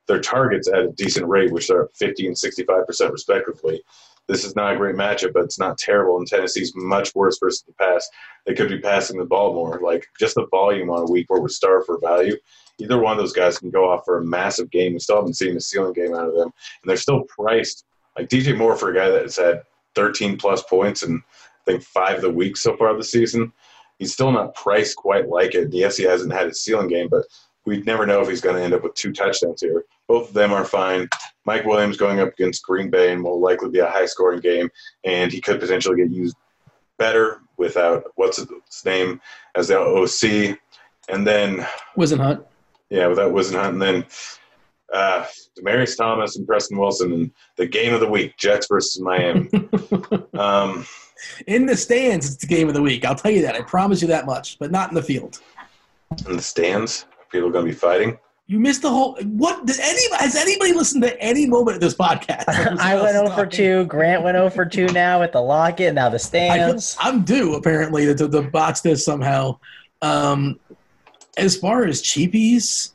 their 0.06 0.20
targets 0.20 0.68
at 0.68 0.80
a 0.80 0.92
decent 0.92 1.26
rate, 1.26 1.52
which 1.52 1.70
are 1.70 1.88
50 1.94 2.26
and 2.26 2.38
65 2.38 2.86
percent 2.86 3.12
respectively 3.12 3.82
this 4.30 4.44
is 4.44 4.54
not 4.56 4.74
a 4.74 4.76
great 4.76 4.94
matchup, 4.94 5.32
but 5.32 5.44
it's 5.44 5.58
not 5.58 5.78
terrible. 5.78 6.18
And 6.18 6.26
Tennessee's 6.26 6.72
much 6.76 7.14
worse 7.14 7.38
versus 7.38 7.64
the 7.66 7.72
pass. 7.72 8.08
They 8.46 8.54
could 8.54 8.68
be 8.68 8.78
passing 8.78 9.18
the 9.18 9.24
ball 9.24 9.54
more. 9.54 9.80
Like 9.82 10.06
just 10.18 10.36
the 10.36 10.46
volume 10.46 10.90
on 10.90 11.08
a 11.08 11.10
week 11.10 11.28
where 11.28 11.40
we're 11.40 11.48
starved 11.48 11.86
for 11.86 11.98
value. 12.00 12.36
Either 12.78 12.98
one 12.98 13.12
of 13.12 13.18
those 13.18 13.32
guys 13.32 13.58
can 13.58 13.70
go 13.70 13.90
off 13.90 14.04
for 14.04 14.18
a 14.18 14.24
massive 14.24 14.70
game. 14.70 14.94
We 14.94 15.00
still 15.00 15.16
haven't 15.16 15.34
seen 15.34 15.56
a 15.56 15.60
ceiling 15.60 15.92
game 15.92 16.14
out 16.14 16.28
of 16.28 16.34
them, 16.34 16.48
and 16.82 16.88
they're 16.88 16.96
still 16.96 17.24
priced 17.24 17.84
like 18.16 18.28
DJ 18.28 18.56
Moore 18.56 18.76
for 18.76 18.90
a 18.90 18.94
guy 18.94 19.10
that's 19.10 19.36
had 19.36 19.62
13 19.94 20.36
plus 20.36 20.62
points 20.62 21.02
and 21.02 21.20
I 21.20 21.72
think 21.72 21.82
five 21.82 22.16
of 22.16 22.22
the 22.22 22.30
weeks 22.30 22.62
so 22.62 22.76
far 22.76 22.96
this 22.96 23.10
season. 23.10 23.52
He's 23.98 24.12
still 24.12 24.32
not 24.32 24.54
priced 24.54 24.96
quite 24.96 25.28
like 25.28 25.54
it. 25.54 25.72
Yes, 25.72 25.96
he 25.96 26.04
hasn't 26.04 26.32
had 26.32 26.46
a 26.46 26.54
ceiling 26.54 26.88
game, 26.88 27.08
but 27.08 27.24
we 27.66 27.82
never 27.82 28.06
know 28.06 28.20
if 28.20 28.28
he's 28.28 28.40
going 28.40 28.56
to 28.56 28.62
end 28.62 28.74
up 28.74 28.82
with 28.82 28.94
two 28.94 29.12
touchdowns 29.12 29.60
here. 29.60 29.84
Both 30.08 30.28
of 30.28 30.34
them 30.34 30.52
are 30.52 30.64
fine. 30.64 31.08
Mike 31.44 31.64
Williams 31.64 31.96
going 31.96 32.20
up 32.20 32.28
against 32.28 32.64
Green 32.64 32.90
Bay 32.90 33.12
and 33.12 33.22
will 33.22 33.40
likely 33.40 33.70
be 33.70 33.78
a 33.80 33.90
high 33.90 34.06
scoring 34.06 34.40
game, 34.40 34.68
and 35.04 35.30
he 35.30 35.40
could 35.40 35.60
potentially 35.60 35.96
get 35.96 36.10
used 36.10 36.36
better 36.98 37.40
without 37.56 38.04
what's 38.16 38.38
his 38.38 38.48
name 38.84 39.20
as 39.54 39.68
the 39.68 39.78
OC, 39.78 40.58
and 41.08 41.26
then 41.26 41.66
Whisenhunt. 41.96 42.44
Yeah, 42.88 43.06
without 43.06 43.32
Whisenhunt, 43.32 43.70
and 43.70 43.82
then 43.82 44.04
Uh, 44.92 45.24
Demaryius 45.56 45.96
Thomas 45.96 46.36
and 46.36 46.46
Preston 46.46 46.76
Wilson 46.76 47.12
and 47.12 47.30
the 47.56 47.66
game 47.66 47.94
of 47.94 48.00
the 48.00 48.08
week, 48.08 48.36
Jets 48.36 48.66
versus 48.68 49.00
Miami. 49.00 49.48
um, 50.34 50.84
in 51.46 51.66
the 51.66 51.76
stands, 51.76 52.26
it's 52.26 52.36
the 52.36 52.46
game 52.46 52.66
of 52.66 52.74
the 52.74 52.82
week. 52.82 53.04
I'll 53.04 53.14
tell 53.14 53.30
you 53.30 53.42
that. 53.42 53.54
I 53.54 53.62
promise 53.62 54.02
you 54.02 54.08
that 54.08 54.26
much, 54.26 54.58
but 54.58 54.72
not 54.72 54.88
in 54.88 54.96
the 54.96 55.02
field. 55.02 55.40
In 56.26 56.36
the 56.36 56.42
stands, 56.42 57.06
people 57.30 57.48
are 57.48 57.52
going 57.52 57.66
to 57.66 57.72
be 57.72 57.76
fighting. 57.76 58.18
You 58.46 58.58
missed 58.58 58.82
the 58.82 58.90
whole. 58.90 59.16
What 59.22 59.64
did 59.64 59.78
any 59.78 60.02
has 60.16 60.34
anybody 60.34 60.72
listened 60.72 61.04
to 61.04 61.20
any 61.22 61.46
moment 61.46 61.76
of 61.76 61.80
this 61.80 61.94
podcast? 61.94 62.48
I 62.80 63.00
went 63.00 63.16
over 63.16 63.46
two. 63.46 63.84
Grant 63.84 64.24
went 64.24 64.36
over 64.36 64.64
two 64.64 64.86
now 64.86 65.20
with 65.20 65.30
the 65.30 65.40
locket. 65.40 65.94
Now 65.94 66.08
the 66.08 66.18
stands. 66.18 66.96
I, 67.00 67.10
am 67.10 67.22
due 67.22 67.54
apparently 67.54 68.06
to, 68.06 68.14
to, 68.16 68.28
to 68.28 68.42
botch 68.42 68.82
this 68.82 69.04
somehow. 69.04 69.60
Um, 70.02 70.58
as 71.38 71.56
far 71.56 71.84
as 71.84 72.02
cheapies, 72.02 72.90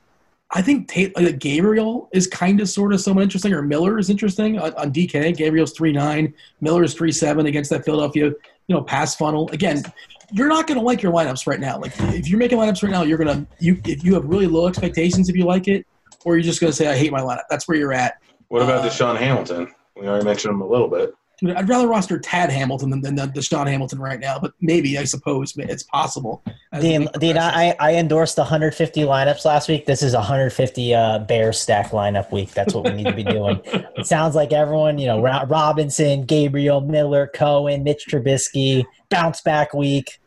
I 0.51 0.61
think 0.61 0.89
Tate, 0.89 1.15
like 1.15 1.39
Gabriel 1.39 2.09
is 2.11 2.27
kind 2.27 2.59
of 2.59 2.67
sort 2.67 2.93
of 2.93 2.99
somewhat 2.99 3.23
interesting, 3.23 3.53
or 3.53 3.61
Miller 3.61 3.97
is 3.97 4.09
interesting 4.09 4.59
on, 4.59 4.73
on 4.73 4.91
DK. 4.91 5.37
Gabriel's 5.37 5.71
three 5.71 5.93
nine, 5.93 6.33
Miller 6.59 6.83
is 6.83 6.93
three 6.93 7.13
seven 7.13 7.45
against 7.45 7.69
that 7.69 7.85
Philadelphia, 7.85 8.31
you 8.67 8.75
know, 8.75 8.81
pass 8.81 9.15
funnel. 9.15 9.49
Again, 9.51 9.83
you're 10.31 10.47
not 10.47 10.67
going 10.67 10.79
to 10.79 10.85
like 10.85 11.01
your 11.01 11.11
lineups 11.11 11.47
right 11.47 11.59
now. 11.59 11.79
Like 11.79 11.93
if 11.97 12.27
you're 12.27 12.39
making 12.39 12.57
lineups 12.57 12.83
right 12.83 12.91
now, 12.91 13.03
you're 13.03 13.17
gonna 13.17 13.45
you 13.59 13.79
if 13.85 14.03
you 14.03 14.13
have 14.15 14.25
really 14.25 14.47
low 14.47 14.67
expectations 14.67 15.29
if 15.29 15.35
you 15.35 15.45
like 15.45 15.67
it, 15.67 15.85
or 16.25 16.35
you're 16.35 16.43
just 16.43 16.59
going 16.59 16.71
to 16.71 16.75
say 16.75 16.87
I 16.87 16.97
hate 16.97 17.11
my 17.11 17.21
lineup. 17.21 17.43
That's 17.49 17.67
where 17.67 17.77
you're 17.77 17.93
at. 17.93 18.15
What 18.47 18.61
about 18.61 18.85
uh, 18.85 18.89
DaeSean 18.89 19.17
Hamilton? 19.17 19.73
We 19.95 20.07
already 20.07 20.25
mentioned 20.25 20.53
him 20.53 20.61
a 20.61 20.67
little 20.67 20.87
bit. 20.87 21.13
I'd 21.43 21.67
rather 21.67 21.87
roster 21.87 22.19
Tad 22.19 22.49
Hamilton 22.49 22.89
than, 22.89 23.01
than 23.01 23.15
DaeSean 23.15 23.67
Hamilton 23.67 23.99
right 23.99 24.19
now, 24.19 24.39
but 24.39 24.53
maybe 24.61 24.97
I 24.97 25.03
suppose 25.03 25.53
it's 25.57 25.83
possible. 25.83 26.43
Dean, 26.79 27.07
Dean 27.19 27.37
I, 27.37 27.75
I 27.79 27.95
endorsed 27.95 28.37
150 28.37 29.01
lineups 29.01 29.45
last 29.45 29.67
week. 29.67 29.85
This 29.85 30.01
is 30.01 30.13
150 30.13 30.93
uh, 30.93 31.19
Bear 31.19 31.53
stack 31.53 31.91
lineup 31.91 32.31
week. 32.31 32.51
That's 32.51 32.73
what 32.73 32.85
we 32.85 32.91
need 32.93 33.05
to 33.05 33.13
be 33.13 33.23
doing. 33.23 33.61
it 33.65 34.05
sounds 34.05 34.35
like 34.35 34.53
everyone, 34.53 34.97
you 34.97 35.07
know, 35.07 35.21
Robinson, 35.21 36.25
Gabriel, 36.25 36.81
Miller, 36.81 37.29
Cohen, 37.33 37.83
Mitch 37.83 38.07
Trubisky, 38.07 38.85
bounce 39.09 39.41
back 39.41 39.73
week. 39.73 40.19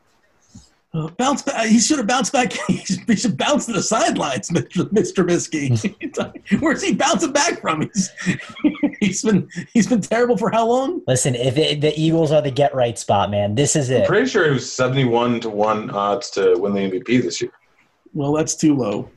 Uh, 0.94 1.08
bounce 1.18 1.42
back. 1.42 1.66
He 1.68 1.80
should 1.80 1.98
have 1.98 2.06
bounced 2.06 2.32
back. 2.32 2.52
he 2.66 3.16
should 3.16 3.36
bounce 3.36 3.66
to 3.66 3.72
the 3.72 3.82
sidelines, 3.82 4.48
Mr. 4.48 4.88
Mr. 4.90 5.24
Trubisky. 5.24 6.60
Where's 6.60 6.82
he 6.82 6.94
bouncing 6.94 7.32
back 7.32 7.60
from? 7.60 7.82
He's 7.82 8.10
he's 9.00 9.22
been 9.22 9.48
he's 9.72 9.86
been 9.86 10.00
terrible 10.00 10.36
for 10.36 10.50
how 10.50 10.66
long? 10.66 11.02
Listen, 11.06 11.34
if 11.34 11.58
it, 11.58 11.80
the 11.80 11.98
Eagles 11.98 12.32
are 12.32 12.40
the 12.40 12.50
get 12.50 12.74
right 12.74 12.98
spot, 12.98 13.30
man, 13.30 13.54
this 13.54 13.76
is 13.76 13.90
it. 13.90 14.02
I'm 14.02 14.06
pretty 14.06 14.28
sure 14.28 14.46
it 14.46 14.52
was 14.52 14.70
seventy-one 14.70 15.40
to 15.40 15.50
one 15.50 15.90
odds 15.90 16.30
to 16.30 16.56
win 16.58 16.72
the 16.72 16.80
MVP 16.80 17.22
this 17.22 17.40
year. 17.42 17.52
Well, 18.14 18.32
that's 18.32 18.54
too 18.54 18.74
low. 18.74 19.10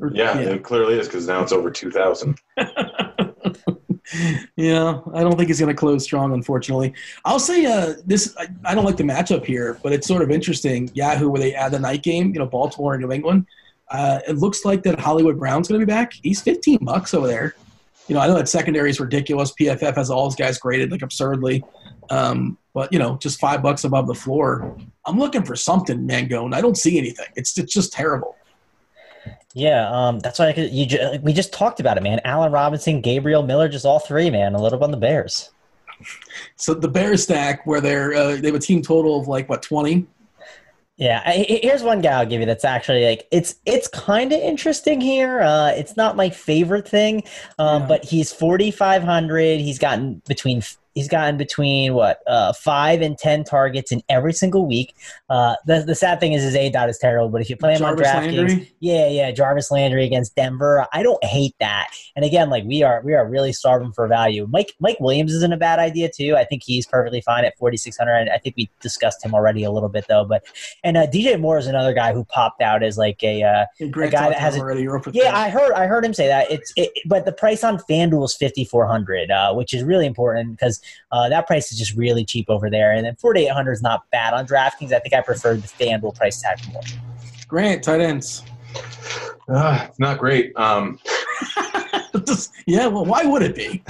Or, 0.00 0.10
yeah, 0.14 0.40
yeah, 0.40 0.50
it 0.50 0.62
clearly 0.62 0.98
is 0.98 1.06
because 1.06 1.26
now 1.26 1.42
it's 1.42 1.52
over 1.52 1.70
two 1.70 1.90
thousand. 1.90 2.38
yeah, 4.56 5.00
I 5.14 5.22
don't 5.22 5.36
think 5.36 5.48
he's 5.48 5.60
going 5.60 5.74
to 5.74 5.78
close 5.78 6.04
strong, 6.04 6.32
unfortunately. 6.32 6.94
I'll 7.24 7.38
say 7.38 7.64
uh, 7.64 7.94
this: 8.04 8.34
I, 8.38 8.48
I, 8.64 8.74
don't 8.74 8.84
like 8.84 8.96
the 8.96 9.04
matchup 9.04 9.44
here, 9.44 9.78
but 9.82 9.92
it's 9.92 10.06
sort 10.06 10.22
of 10.22 10.30
interesting. 10.30 10.90
Yahoo, 10.94 11.28
where 11.28 11.40
they 11.40 11.54
add 11.54 11.72
the 11.72 11.78
night 11.78 12.02
game, 12.02 12.32
you 12.32 12.38
know, 12.38 12.46
Baltimore 12.46 12.94
and 12.94 13.02
New 13.02 13.12
England. 13.12 13.46
Uh, 13.90 14.20
it 14.26 14.38
looks 14.38 14.64
like 14.64 14.82
that 14.84 14.98
Hollywood 14.98 15.38
Brown's 15.38 15.68
going 15.68 15.80
to 15.80 15.86
be 15.86 15.90
back. 15.90 16.12
He's 16.22 16.40
15 16.40 16.78
bucks 16.82 17.12
over 17.12 17.26
there. 17.26 17.54
You 18.08 18.14
know, 18.14 18.20
I 18.20 18.26
know 18.26 18.34
that 18.34 18.48
secondary 18.48 18.90
is 18.90 18.98
ridiculous. 18.98 19.52
PFF 19.52 19.96
has 19.96 20.10
all 20.10 20.26
his 20.26 20.34
guys 20.34 20.58
graded 20.58 20.90
like 20.90 21.02
absurdly, 21.02 21.62
um, 22.10 22.58
but 22.74 22.92
you 22.92 22.98
know, 22.98 23.16
just 23.18 23.38
five 23.38 23.62
bucks 23.62 23.84
above 23.84 24.06
the 24.06 24.14
floor. 24.14 24.76
I'm 25.06 25.18
looking 25.18 25.44
for 25.44 25.56
something, 25.56 26.06
Mangone. 26.06 26.54
I 26.54 26.60
don't 26.60 26.76
see 26.76 26.98
anything. 26.98 27.26
It's 27.36 27.56
it's 27.58 27.72
just 27.72 27.92
terrible. 27.92 28.36
Yeah, 29.54 29.88
um, 29.90 30.18
that's 30.20 30.38
why 30.38 30.48
I 30.48 30.52
could, 30.52 30.70
you 30.72 30.86
ju- 30.86 31.18
we 31.22 31.32
just 31.32 31.52
talked 31.52 31.78
about 31.78 31.96
it, 31.96 32.02
man. 32.02 32.20
Allen 32.24 32.52
Robinson, 32.52 33.00
Gabriel 33.00 33.42
Miller, 33.42 33.68
just 33.68 33.84
all 33.84 33.98
three, 33.98 34.30
man. 34.30 34.54
A 34.54 34.62
little 34.62 34.78
bit 34.78 34.84
on 34.84 34.90
the 34.90 34.96
Bears. 34.96 35.50
So 36.56 36.74
the 36.74 36.88
Bears 36.88 37.22
stack, 37.22 37.66
where 37.66 37.80
they're 37.80 38.14
uh, 38.14 38.36
they 38.36 38.48
have 38.48 38.54
a 38.54 38.58
team 38.58 38.82
total 38.82 39.20
of 39.20 39.28
like 39.28 39.48
what 39.48 39.62
twenty. 39.62 40.06
Yeah, 40.96 41.22
I, 41.24 41.46
here's 41.62 41.82
one 41.82 42.00
guy 42.00 42.18
I'll 42.18 42.26
give 42.26 42.40
you 42.40 42.46
that's 42.46 42.64
actually 42.64 43.04
like 43.04 43.26
it's 43.30 43.56
it's 43.66 43.88
kind 43.88 44.32
of 44.32 44.40
interesting 44.40 45.00
here. 45.00 45.40
Uh, 45.40 45.70
it's 45.70 45.96
not 45.96 46.16
my 46.16 46.30
favorite 46.30 46.88
thing, 46.88 47.24
um, 47.58 47.82
yeah. 47.82 47.88
but 47.88 48.04
he's 48.04 48.32
forty 48.32 48.70
five 48.70 49.02
hundred. 49.02 49.60
He's 49.60 49.78
gotten 49.78 50.22
between 50.26 50.62
he's 50.94 51.08
gotten 51.08 51.36
between 51.36 51.94
what 51.94 52.20
uh, 52.26 52.52
five 52.52 53.00
and 53.02 53.16
ten 53.18 53.44
targets 53.44 53.92
in 53.92 54.02
every 54.08 54.32
single 54.32 54.66
week. 54.66 54.94
Uh, 55.28 55.54
the 55.66 55.82
the 55.82 55.94
sad 55.94 56.20
thing 56.20 56.32
is 56.32 56.42
his 56.42 56.54
aDOT 56.54 56.88
is 56.88 56.98
terrible, 56.98 57.28
but 57.28 57.40
if 57.40 57.50
you 57.50 57.56
play 57.56 57.72
him 57.72 57.80
Jarvis 57.80 58.08
on 58.08 58.24
DraftKings, 58.24 58.68
yeah, 58.80 59.08
yeah, 59.08 59.30
Jarvis 59.30 59.70
Landry 59.70 60.04
against 60.04 60.34
Denver, 60.36 60.86
I 60.92 61.02
don't 61.02 61.22
hate 61.24 61.54
that. 61.60 61.88
And 62.16 62.24
again, 62.24 62.50
like 62.50 62.64
we 62.64 62.82
are 62.82 63.02
we 63.04 63.14
are 63.14 63.28
really 63.28 63.52
starving 63.52 63.92
for 63.92 64.06
value. 64.06 64.46
Mike 64.50 64.74
Mike 64.80 64.98
Williams 65.00 65.32
isn't 65.32 65.52
a 65.52 65.56
bad 65.56 65.78
idea 65.78 66.10
too. 66.14 66.36
I 66.36 66.44
think 66.44 66.62
he's 66.64 66.86
perfectly 66.86 67.20
fine 67.20 67.44
at 67.44 67.56
forty 67.58 67.76
six 67.76 67.96
hundred. 67.96 68.28
I 68.28 68.38
think 68.38 68.56
we 68.56 68.70
discussed 68.80 69.24
him 69.24 69.34
already 69.34 69.64
a 69.64 69.70
little 69.70 69.88
bit 69.88 70.06
though. 70.08 70.24
But 70.24 70.44
and 70.84 70.96
uh, 70.96 71.06
DJ 71.06 71.40
Moore 71.40 71.58
is 71.58 71.66
another 71.66 71.94
guy 71.94 72.12
who 72.12 72.24
popped 72.24 72.60
out 72.62 72.82
as 72.82 72.98
like 72.98 73.22
a, 73.22 73.42
uh, 73.42 73.64
a 73.80 73.88
guy 73.88 74.08
that 74.08 74.38
has 74.38 74.58
already. 74.58 74.86
A, 74.86 75.00
yeah, 75.12 75.36
I 75.36 75.48
heard 75.48 75.72
I 75.72 75.86
heard 75.86 76.04
him 76.04 76.14
say 76.14 76.26
that. 76.26 76.50
It's 76.50 76.72
it, 76.76 76.90
but 77.06 77.24
the 77.24 77.32
price 77.32 77.64
on 77.64 77.78
FanDuel 77.78 78.24
is 78.24 78.36
fifty 78.36 78.64
four 78.64 78.86
hundred, 78.86 79.30
uh, 79.30 79.54
which 79.54 79.72
is 79.72 79.82
really 79.82 80.06
important 80.06 80.52
because 80.52 80.81
uh, 81.10 81.28
that 81.28 81.46
price 81.46 81.72
is 81.72 81.78
just 81.78 81.94
really 81.96 82.24
cheap 82.24 82.46
over 82.48 82.70
there. 82.70 82.92
And 82.92 83.06
then 83.06 83.16
4,800 83.16 83.72
is 83.72 83.82
not 83.82 84.10
bad 84.10 84.34
on 84.34 84.46
DraftKings. 84.46 84.92
I 84.92 84.98
think 84.98 85.14
I 85.14 85.20
prefer 85.20 85.54
the 85.54 85.68
FanDuel 85.68 86.14
price 86.14 86.40
tag 86.40 86.58
more. 86.72 86.82
Grant, 87.48 87.82
tight 87.84 88.00
ends. 88.00 88.42
Uh, 89.48 89.86
not 89.98 90.18
great. 90.18 90.56
Um, 90.56 90.98
just, 92.26 92.52
yeah, 92.66 92.86
well, 92.86 93.04
why 93.04 93.24
would 93.24 93.42
it 93.42 93.54
be? 93.54 93.82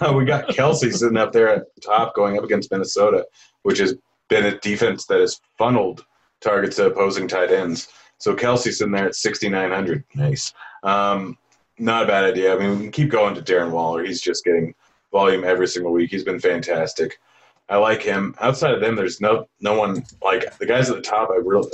we 0.14 0.24
got 0.24 0.48
Kelce 0.48 0.92
sitting 0.92 1.16
up 1.16 1.32
there 1.32 1.48
at 1.48 1.74
the 1.74 1.80
top 1.80 2.14
going 2.14 2.38
up 2.38 2.44
against 2.44 2.70
Minnesota, 2.70 3.26
which 3.62 3.78
has 3.78 3.94
been 4.28 4.46
a 4.46 4.58
defense 4.58 5.06
that 5.06 5.20
has 5.20 5.40
funneled 5.58 6.04
targets 6.40 6.76
to 6.76 6.86
opposing 6.86 7.28
tight 7.28 7.50
ends. 7.50 7.88
So 8.18 8.34
Kelce's 8.34 8.78
sitting 8.78 8.92
there 8.92 9.06
at 9.06 9.14
6,900. 9.14 10.04
Nice. 10.14 10.52
Um, 10.82 11.38
not 11.78 12.04
a 12.04 12.06
bad 12.06 12.24
idea. 12.24 12.54
I 12.54 12.58
mean, 12.58 12.70
we 12.70 12.82
can 12.82 12.92
keep 12.92 13.10
going 13.10 13.34
to 13.34 13.42
Darren 13.42 13.70
Waller. 13.70 14.04
He's 14.04 14.20
just 14.20 14.44
getting 14.44 14.74
volume 15.10 15.44
every 15.44 15.68
single 15.68 15.92
week. 15.92 16.10
He's 16.10 16.24
been 16.24 16.40
fantastic. 16.40 17.18
I 17.68 17.76
like 17.76 18.02
him. 18.02 18.34
Outside 18.40 18.74
of 18.74 18.80
them, 18.80 18.96
there's 18.96 19.20
no 19.20 19.48
no 19.60 19.78
one 19.78 20.04
like 20.22 20.58
the 20.58 20.66
guys 20.66 20.90
at 20.90 20.96
the 20.96 21.02
top. 21.02 21.30
I 21.30 21.36
really 21.36 21.70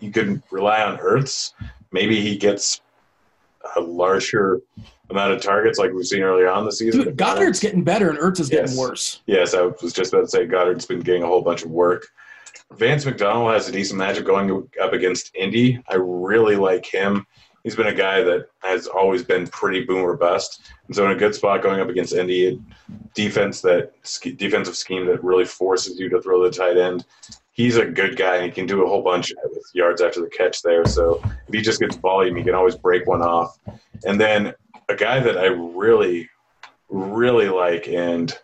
you 0.00 0.10
could 0.10 0.42
rely 0.50 0.82
on 0.82 0.98
Ertz. 0.98 1.52
Maybe 1.92 2.20
he 2.20 2.36
gets 2.36 2.80
a 3.76 3.80
larger 3.80 4.60
amount 5.10 5.32
of 5.32 5.42
targets 5.42 5.78
like 5.78 5.92
we've 5.92 6.06
seen 6.06 6.22
earlier 6.22 6.48
on 6.48 6.64
the 6.64 6.72
season. 6.72 7.04
Dude, 7.04 7.16
Goedert's 7.16 7.60
getting 7.60 7.82
better 7.82 8.10
and 8.10 8.18
Ertz 8.18 8.40
is 8.40 8.50
yes. 8.50 8.70
getting 8.70 8.76
worse. 8.76 9.22
Yes, 9.26 9.54
I 9.54 9.62
was 9.62 9.92
just 9.92 10.12
about 10.12 10.22
to 10.22 10.28
say 10.28 10.46
Goedert's 10.46 10.86
been 10.86 11.00
getting 11.00 11.22
a 11.22 11.26
whole 11.26 11.42
bunch 11.42 11.62
of 11.62 11.70
work. 11.70 12.06
Vance 12.72 13.04
McDonald 13.04 13.52
has 13.52 13.68
a 13.68 13.72
decent 13.72 14.00
matchup 14.00 14.24
going 14.24 14.68
up 14.80 14.92
against 14.92 15.34
Indy. 15.34 15.82
I 15.88 15.96
really 15.96 16.56
like 16.56 16.86
him 16.86 17.26
he's 17.64 17.74
been 17.74 17.88
a 17.88 17.94
guy 17.94 18.22
that 18.22 18.46
has 18.62 18.86
always 18.86 19.24
been 19.24 19.46
pretty 19.48 19.84
boom 19.84 20.02
or 20.02 20.16
bust. 20.16 20.70
And 20.86 20.94
so 20.94 21.04
in 21.06 21.10
a 21.10 21.16
good 21.16 21.34
spot 21.34 21.62
going 21.62 21.80
up 21.80 21.88
against 21.88 22.14
Indy, 22.14 22.62
defense 23.14 23.60
that 23.62 23.92
defensive 24.36 24.76
scheme 24.76 25.06
that 25.06 25.24
really 25.24 25.46
forces 25.46 25.98
you 25.98 26.08
to 26.10 26.20
throw 26.20 26.44
the 26.44 26.50
tight 26.50 26.76
end. 26.76 27.04
He's 27.52 27.76
a 27.76 27.86
good 27.86 28.16
guy 28.16 28.36
and 28.36 28.44
he 28.44 28.50
can 28.50 28.66
do 28.66 28.84
a 28.84 28.88
whole 28.88 29.02
bunch 29.02 29.32
with 29.44 29.70
yards 29.72 30.02
after 30.02 30.20
the 30.20 30.28
catch 30.28 30.62
there. 30.62 30.84
So 30.84 31.20
if 31.48 31.54
he 31.54 31.62
just 31.62 31.80
gets 31.80 31.96
volume, 31.96 32.36
he 32.36 32.44
can 32.44 32.54
always 32.54 32.76
break 32.76 33.06
one 33.06 33.22
off. 33.22 33.58
And 34.04 34.20
then 34.20 34.54
a 34.88 34.94
guy 34.94 35.20
that 35.20 35.38
I 35.38 35.46
really, 35.46 36.28
really 36.88 37.48
like 37.48 37.88
and 37.88 38.36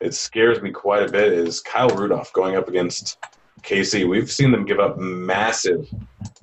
it 0.00 0.14
scares 0.14 0.60
me 0.60 0.70
quite 0.70 1.08
a 1.08 1.10
bit 1.10 1.32
is 1.32 1.60
Kyle 1.60 1.88
Rudolph 1.88 2.32
going 2.32 2.56
up 2.56 2.68
against 2.68 3.18
KC. 3.62 4.08
We've 4.08 4.30
seen 4.30 4.50
them 4.50 4.64
give 4.64 4.80
up 4.80 4.98
massive 4.98 5.88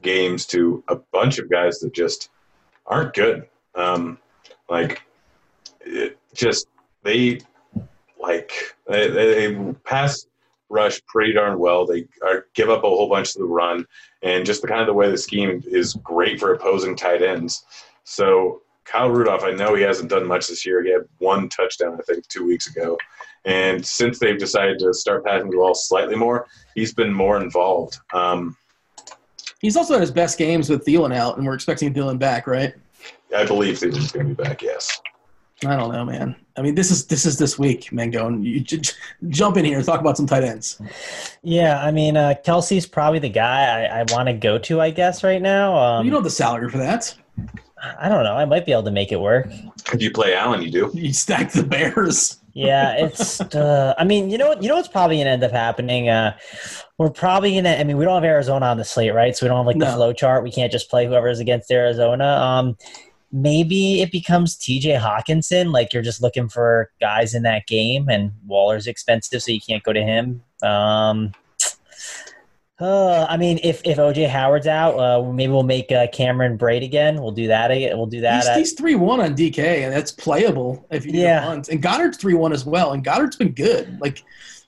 games 0.01 0.45
to 0.47 0.83
a 0.87 0.95
bunch 0.95 1.39
of 1.39 1.49
guys 1.49 1.79
that 1.79 1.93
just 1.93 2.29
aren't 2.85 3.13
good. 3.13 3.47
Um, 3.75 4.17
like, 4.69 5.01
just 6.33 6.67
they 7.03 7.41
like 8.21 8.51
they, 8.87 9.09
they 9.09 9.73
pass 9.85 10.27
rush 10.69 11.01
pretty 11.05 11.33
darn 11.33 11.59
well. 11.59 11.85
They 11.85 12.05
are, 12.25 12.47
give 12.53 12.69
up 12.69 12.83
a 12.83 12.89
whole 12.89 13.09
bunch 13.09 13.35
of 13.35 13.41
the 13.41 13.47
run, 13.47 13.85
and 14.21 14.45
just 14.45 14.61
the 14.61 14.67
kind 14.67 14.81
of 14.81 14.87
the 14.87 14.93
way 14.93 15.09
the 15.09 15.17
scheme 15.17 15.63
is 15.67 15.93
great 15.95 16.39
for 16.39 16.53
opposing 16.53 16.95
tight 16.95 17.21
ends. 17.21 17.65
So 18.03 18.61
Kyle 18.85 19.09
Rudolph, 19.09 19.43
I 19.43 19.51
know 19.51 19.75
he 19.75 19.81
hasn't 19.83 20.09
done 20.09 20.27
much 20.27 20.47
this 20.47 20.65
year. 20.65 20.83
He 20.83 20.91
had 20.91 21.01
one 21.19 21.49
touchdown, 21.49 21.97
I 21.99 22.03
think, 22.03 22.27
two 22.27 22.45
weeks 22.45 22.67
ago. 22.67 22.97
And 23.45 23.85
since 23.85 24.19
they've 24.19 24.37
decided 24.37 24.79
to 24.79 24.93
start 24.93 25.25
passing 25.25 25.49
the 25.49 25.57
ball 25.57 25.75
slightly 25.75 26.15
more, 26.15 26.47
he's 26.75 26.93
been 26.93 27.13
more 27.13 27.41
involved. 27.41 27.97
Um, 28.13 28.55
He's 29.59 29.77
also 29.77 29.93
had 29.93 30.01
his 30.01 30.11
best 30.11 30.37
games 30.37 30.69
with 30.69 30.85
Thielen 30.85 31.15
out, 31.15 31.37
and 31.37 31.47
we're 31.47 31.53
expecting 31.53 31.93
Thielen 31.93 32.19
back, 32.19 32.47
right? 32.47 32.73
I 33.33 33.45
believe 33.45 33.79
Thielen's 33.79 34.11
going 34.11 34.27
to 34.27 34.35
be 34.35 34.43
back. 34.43 34.61
Yes. 34.61 34.99
I 35.65 35.77
don't 35.77 35.93
know, 35.93 36.03
man. 36.03 36.35
I 36.57 36.61
mean, 36.61 36.75
this 36.75 36.91
is 36.91 37.05
this 37.05 37.25
is 37.25 37.37
this 37.37 37.57
week, 37.57 37.85
Mangone. 37.91 38.43
You 38.43 38.59
j- 38.59 38.77
j- 38.79 38.91
jump 39.29 39.55
in 39.55 39.63
here 39.63 39.77
and 39.77 39.85
talk 39.85 40.01
about 40.01 40.17
some 40.17 40.25
tight 40.27 40.43
ends. 40.43 40.81
Yeah, 41.43 41.81
I 41.81 41.91
mean, 41.91 42.17
uh, 42.17 42.33
Kelce's 42.45 42.85
probably 42.85 43.19
the 43.19 43.29
guy 43.29 43.85
I, 43.85 44.01
I 44.01 44.05
want 44.11 44.27
to 44.27 44.33
go 44.33 44.57
to, 44.57 44.81
I 44.81 44.89
guess, 44.89 45.23
right 45.23 45.41
now. 45.41 45.77
Um, 45.77 46.05
you 46.05 46.11
know 46.11 46.19
the 46.19 46.29
salary 46.29 46.69
for 46.69 46.79
that. 46.79 47.15
I 47.99 48.09
don't 48.09 48.23
know. 48.23 48.35
I 48.35 48.45
might 48.45 48.65
be 48.65 48.71
able 48.71 48.83
to 48.83 48.91
make 48.91 49.11
it 49.11 49.19
work. 49.19 49.47
If 49.91 50.01
you 50.01 50.11
play 50.11 50.33
Allen, 50.33 50.61
you 50.61 50.71
do. 50.71 50.91
You 50.93 51.13
stack 51.13 51.51
the 51.51 51.63
Bears. 51.63 52.37
Yeah, 52.53 52.93
it's. 52.93 53.41
Uh, 53.41 53.95
I 53.97 54.03
mean, 54.03 54.29
you 54.29 54.37
know 54.37 54.49
what? 54.49 54.61
You 54.61 54.69
know 54.69 54.75
what's 54.75 54.87
probably 54.87 55.17
gonna 55.17 55.31
end 55.31 55.43
up 55.43 55.51
happening. 55.51 56.07
Uh, 56.07 56.37
we're 56.97 57.09
probably 57.09 57.55
gonna. 57.55 57.71
I 57.71 57.83
mean, 57.83 57.97
we 57.97 58.05
don't 58.05 58.13
have 58.13 58.23
Arizona 58.23 58.67
on 58.67 58.77
the 58.77 58.85
slate, 58.85 59.13
right? 59.13 59.35
So 59.35 59.45
we 59.45 59.49
don't 59.49 59.57
have 59.57 59.65
like 59.65 59.79
the 59.79 59.91
flow 59.91 60.13
chart. 60.13 60.43
We 60.43 60.51
can't 60.51 60.71
just 60.71 60.89
play 60.89 61.07
whoever's 61.07 61.39
against 61.39 61.71
Arizona. 61.71 62.25
Um, 62.25 62.77
maybe 63.31 64.01
it 64.01 64.11
becomes 64.11 64.55
T.J. 64.55 64.93
Hockenson. 64.93 65.73
Like 65.73 65.93
you're 65.93 66.03
just 66.03 66.21
looking 66.21 66.47
for 66.47 66.91
guys 67.01 67.33
in 67.33 67.41
that 67.43 67.65
game, 67.65 68.07
and 68.07 68.31
Waller's 68.45 68.85
expensive, 68.85 69.41
so 69.41 69.51
you 69.51 69.59
can't 69.59 69.83
go 69.83 69.91
to 69.91 70.03
him. 70.03 70.43
Um, 70.61 71.33
uh, 72.79 73.25
I 73.29 73.37
mean, 73.37 73.59
if 73.63 73.81
if 73.85 73.97
OJ 73.97 74.27
Howard's 74.27 74.67
out, 74.67 74.97
uh, 74.97 75.31
maybe 75.31 75.51
we'll 75.53 75.63
make 75.63 75.91
uh, 75.91 76.07
Cameron 76.11 76.57
Brate 76.57 76.83
again. 76.83 77.21
We'll 77.21 77.31
do 77.31 77.47
that. 77.47 77.69
Again. 77.71 77.95
We'll 77.97 78.07
do 78.07 78.21
that. 78.21 78.37
He's, 78.41 78.47
at- 78.47 78.57
he's 78.57 78.73
three 78.73 78.95
one 78.95 79.19
on 79.21 79.35
DK, 79.35 79.59
and 79.83 79.93
that's 79.93 80.11
playable 80.11 80.85
if 80.91 81.05
you 81.05 81.11
Yeah. 81.13 81.53
it. 81.53 81.69
And 81.69 81.81
Goedert's 81.81 82.17
three 82.17 82.33
one 82.33 82.51
as 82.51 82.65
well, 82.65 82.93
and 82.93 83.03
Goedert's 83.05 83.35
been 83.35 83.51
good. 83.53 83.99
Like, 84.01 84.23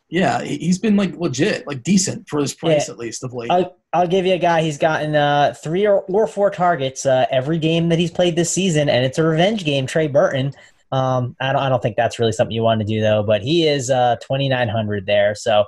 yeah, 0.08 0.42
he- 0.44 0.58
he's 0.60 0.78
been 0.78 0.96
like 0.96 1.16
legit, 1.18 1.66
like 1.68 1.82
decent 1.82 2.30
for 2.30 2.40
his 2.40 2.54
price 2.54 2.88
Yeah. 2.88 2.94
at 2.94 3.00
least 3.00 3.24
of 3.24 3.34
late. 3.34 3.50
I'll, 3.50 3.76
I'll 3.92 4.08
give 4.08 4.26
you 4.26 4.34
a 4.36 4.40
guy. 4.40 4.62
He's 4.62 4.78
gotten 4.78 5.16
uh, 5.16 5.56
three 5.62 5.88
or, 5.88 6.02
or 6.04 6.28
four 6.28 6.52
targets 6.52 7.06
uh, 7.08 7.26
every 7.32 7.58
game 7.58 7.90
that 7.90 7.98
he's 7.98 8.12
played 8.12 8.36
this 8.36 8.52
season, 8.52 8.88
and 8.88 9.04
it's 9.04 9.18
a 9.18 9.24
revenge 9.24 9.66
game. 9.66 9.88
Trey 9.88 10.08
Burton. 10.08 10.54
Um, 10.92 11.36
I 11.42 11.52
don't. 11.52 11.62
I 11.64 11.70
don't 11.70 11.82
think 11.82 11.96
that's 11.98 12.20
really 12.20 12.32
something 12.32 12.56
you 12.56 12.62
want 12.62 12.80
to 12.82 12.86
do 12.86 13.02
though. 13.02 13.24
But 13.24 13.42
he 13.42 13.68
is 13.68 13.90
uh, 13.90 14.18
twenty 14.22 14.48
nine 14.48 14.70
hundred 14.70 15.08
there. 15.08 15.34
So 15.34 15.66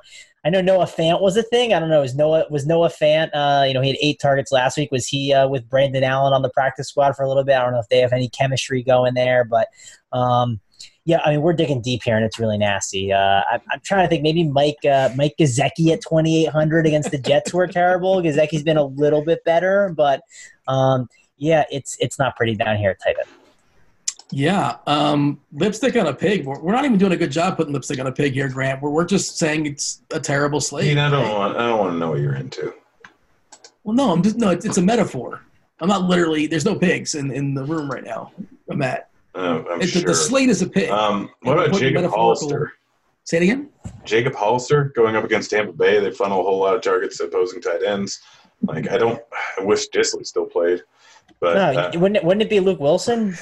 I 0.48 0.50
know 0.50 0.62
Noah 0.62 0.86
Fant 0.86 1.20
was 1.22 1.36
a 1.36 1.44
thing. 1.44 1.74
I 1.74 1.80
don't 1.80 1.90
know. 1.90 2.00
Was 2.00 2.16
Noah 2.16 2.46
was 2.50 2.66
Noah 2.66 2.88
Fant? 2.88 3.32
Uh, 3.34 3.66
you 3.66 3.74
know, 3.74 3.82
he 3.82 3.90
had 3.90 3.98
eight 4.02 4.18
targets 4.22 4.50
last 4.50 4.78
week. 4.78 4.94
Was 4.94 5.06
he 5.06 5.34
uh, 5.34 5.46
with 5.46 5.70
Brandon 5.70 6.06
Allen 6.06 6.32
on 6.32 6.42
the 6.42 6.50
practice 6.50 6.88
squad 6.88 7.18
for 7.18 7.24
a 7.24 7.28
little 7.28 7.44
bit? 7.44 7.58
I 7.58 7.64
don't 7.64 7.74
know 7.74 7.82
if 7.82 7.90
they 7.90 8.00
have 8.00 8.14
any 8.14 8.30
chemistry 8.30 8.82
going 8.82 9.14
there, 9.14 9.44
but. 9.44 9.68
Um, 10.14 10.62
yeah, 11.04 11.22
I 11.26 11.32
mean 11.32 11.42
we're 11.42 11.54
digging 11.54 11.82
deep 11.82 12.04
here, 12.04 12.18
and 12.18 12.26
it's 12.26 12.38
really 12.38 12.58
nasty. 12.58 13.14
Uh, 13.14 13.42
I'm, 13.50 13.62
I'm 13.72 13.80
trying 13.82 14.06
to 14.06 14.10
think. 14.10 14.24
Maybe 14.24 14.44
Mike 14.44 14.84
uh, 14.84 15.10
Mike 15.16 15.36
Gesicki 15.40 15.92
at 15.94 16.02
2,800 16.02 16.86
against 16.86 17.12
the 17.12 17.18
Jets 17.18 17.54
were 17.54 17.66
terrible. 17.66 18.16
Gesicki's 18.22 18.64
been 18.64 18.76
a 18.76 18.84
little 18.84 19.24
bit 19.24 19.42
better, 19.46 19.94
but 19.96 20.22
um, 20.68 21.08
yeah, 21.38 21.64
it's 21.72 21.96
it's 22.02 22.20
not 22.20 22.36
pretty 22.36 22.56
down 22.56 22.76
here 22.76 22.98
end. 23.08 23.37
Yeah, 24.30 24.78
um, 24.88 25.40
lipstick 25.54 25.96
on 25.96 26.08
a 26.08 26.14
pig. 26.14 26.46
We're, 26.46 26.60
we're 26.60 26.74
not 26.74 26.84
even 26.84 26.98
doing 26.98 27.14
a 27.14 27.18
good 27.18 27.32
job 27.32 27.56
putting 27.56 27.74
lipstick 27.74 28.00
on 28.00 28.08
a 28.08 28.12
pig 28.12 28.34
here, 28.34 28.50
Grant. 28.50 28.82
We're, 28.82 28.90
we're 28.90 29.06
just 29.06 29.38
saying 29.38 29.66
it's 29.66 30.02
a 30.12 30.20
terrible 30.20 30.60
slate. 30.60 30.86
Dean, 30.86 30.98
I 30.98 31.10
don't 31.10 31.30
want. 31.32 31.58
I 31.58 31.68
don't 31.68 31.80
want 31.80 31.94
to 31.94 31.98
know 31.98 32.10
what 32.12 32.20
you're 32.20 32.36
into. 32.36 32.74
Well, 33.84 33.96
no, 33.96 34.12
I'm 34.12 34.22
just 34.22 34.36
no. 34.38 34.50
It's, 34.50 34.66
it's 34.66 34.78
a 34.78 34.82
metaphor. 34.82 35.42
I'm 35.80 35.88
not 35.88 36.04
literally. 36.04 36.46
There's 36.48 36.66
no 36.66 36.76
pigs 36.76 37.16
in, 37.16 37.32
in 37.32 37.54
the 37.54 37.64
room 37.64 37.90
right 37.90 38.04
now. 38.04 38.34
I'm 38.70 38.82
at. 38.82 39.10
Uh, 39.34 39.64
I'm 39.70 39.80
It, 39.82 39.86
the, 39.86 39.88
sure. 39.88 40.02
the 40.02 40.16
slate 40.16 40.50
is 40.50 40.62
a 40.62 40.68
pig. 40.70 40.90
um, 40.90 41.30
what 41.44 41.58
about 41.58 41.80
Jacob 41.80 42.12
Hollister? 42.12 42.74
Say 43.24 43.38
it 43.38 43.44
again. 43.44 43.70
Jacob 44.04 44.34
Hollister 44.34 44.86
going 44.96 45.16
up 45.16 45.24
against 45.24 45.52
Tampa 45.52 45.72
Bay. 45.74 46.00
They 46.00 46.12
funnel 46.12 46.42
a 46.42 46.44
whole 46.44 46.60
lot 46.60 46.76
of 46.76 46.82
targets 46.82 47.18
to 47.18 47.26
opposing 47.26 47.62
tight 47.62 47.84
ends. 47.84 48.20
Like 48.64 48.90
I 48.92 48.98
don't. 48.98 49.22
I 49.58 49.64
wish 49.64 49.88
Dissly 49.90 50.26
still 50.26 50.46
played, 50.46 50.82
but 51.40 51.54
No, 51.54 51.80
uh, 51.80 51.92
wouldn't 51.96 52.18
it, 52.18 52.24
wouldn't 52.24 52.42
it 52.42 52.50
be 52.50 52.60
Luke 52.60 52.80
Wilson? 52.80 53.38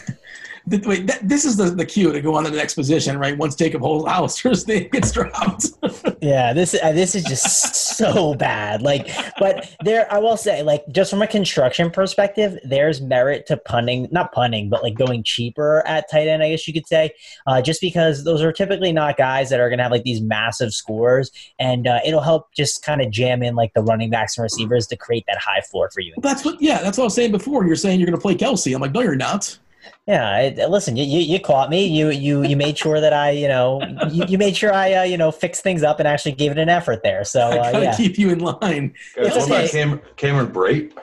Th- 0.70 0.86
Wait, 0.86 1.06
that, 1.08 1.28
this 1.28 1.46
is 1.46 1.58
the, 1.58 1.66
the 1.66 1.86
cue 1.86 2.12
to 2.12 2.22
go 2.22 2.36
on 2.36 2.44
to 2.44 2.50
the 2.50 2.58
next 2.58 2.74
position, 2.74 3.20
right? 3.20 3.38
Once 3.38 3.56
Jacob 3.56 3.82
Hollister's 3.82 4.68
name 4.68 4.90
gets 4.90 5.12
dropped. 5.12 5.68
Yeah, 6.22 6.54
this 6.54 6.76
uh, 6.82 6.92
this 6.92 7.14
is 7.14 7.24
just 7.24 7.76
so 7.98 8.34
bad. 8.34 8.82
Like, 8.82 9.12
but 9.38 9.76
there, 9.84 10.12
I 10.12 10.18
will 10.18 10.38
say, 10.38 10.64
like, 10.64 10.84
just 10.92 11.12
from 11.12 11.22
a 11.22 11.28
construction 11.28 11.92
perspective, 11.92 12.58
there's 12.64 13.00
merit 13.00 13.46
to 13.48 13.58
punning, 13.58 14.08
not 14.12 14.32
punning, 14.32 14.70
but 14.70 14.82
like 14.82 14.96
going 14.96 15.22
cheaper 15.22 15.86
at 15.86 16.10
tight 16.10 16.28
end. 16.28 16.42
I 16.42 16.50
guess 16.50 16.68
you 16.68 16.74
could 16.74 16.88
say, 16.88 17.12
uh, 17.46 17.62
just 17.62 17.80
because 17.80 18.24
those 18.24 18.42
are 18.42 18.52
typically 18.52 18.92
not 18.92 19.18
guys 19.18 19.50
that 19.52 19.60
are 19.60 19.70
going 19.70 19.78
to 19.78 19.84
have 19.84 19.92
like 19.92 20.04
these 20.04 20.22
massive 20.22 20.74
scores, 20.74 21.32
and 21.60 21.86
uh, 21.86 22.00
it'll 22.04 22.22
help 22.22 22.52
just 22.56 22.84
kind 22.84 23.02
of 23.02 23.12
jam 23.12 23.44
in 23.44 23.56
like 23.56 23.74
the 23.76 23.84
running 23.84 24.10
backs 24.10 24.38
and 24.38 24.44
receivers 24.44 24.88
to 24.88 24.96
create 24.96 25.26
that 25.28 25.38
high 25.38 25.62
floor 25.62 25.92
for 25.94 26.00
you. 26.00 26.14
That's 26.18 26.44
what. 26.44 26.60
Yeah, 26.60 26.82
that's 26.82 26.98
what 26.98 27.04
I 27.04 27.08
was 27.08 27.14
saying 27.14 27.34
before. 27.34 27.68
You're 27.68 27.76
saying 27.76 28.00
you're 28.00 28.08
going 28.08 28.18
to 28.18 28.22
play 28.22 28.36
Kelce. 28.36 28.74
I'm 28.74 28.82
like, 28.82 28.94
no, 28.94 29.02
you're 29.02 29.16
not. 29.16 29.60
Yeah, 30.08 30.30
I, 30.30 30.66
listen, 30.68 30.96
you, 30.96 31.04
you 31.04 31.20
you 31.20 31.40
caught 31.40 31.70
me. 31.70 31.86
You 31.88 32.10
you 32.12 32.44
you 32.44 32.56
made 32.56 32.78
sure 32.78 33.02
that 33.02 33.12
I, 33.14 33.32
you 33.32 33.48
know, 33.48 33.82
you, 34.12 34.26
you 34.28 34.38
made 34.38 34.56
sure 34.56 34.72
I, 34.74 34.94
uh, 34.94 35.04
you 35.04 35.18
know, 35.18 35.32
fixed 35.32 35.64
things 35.64 35.82
up 35.82 36.00
and 36.00 36.08
actually 36.08 36.34
gave 36.34 36.52
it 36.52 36.58
an 36.60 36.70
effort 36.70 37.02
there. 37.04 37.24
So 37.24 37.40
I 37.42 37.58
uh, 37.58 37.72
gotta 37.72 37.86
yeah. 37.86 37.96
keep 37.96 38.18
you 38.20 38.30
in 38.30 38.40
line. 38.40 38.94
guys, 39.16 39.28
it's 39.28 39.36
what 39.38 39.48
about. 39.48 39.70
Cam- 39.72 40.02
Cameron 40.16 40.52
Brate? 40.54 40.94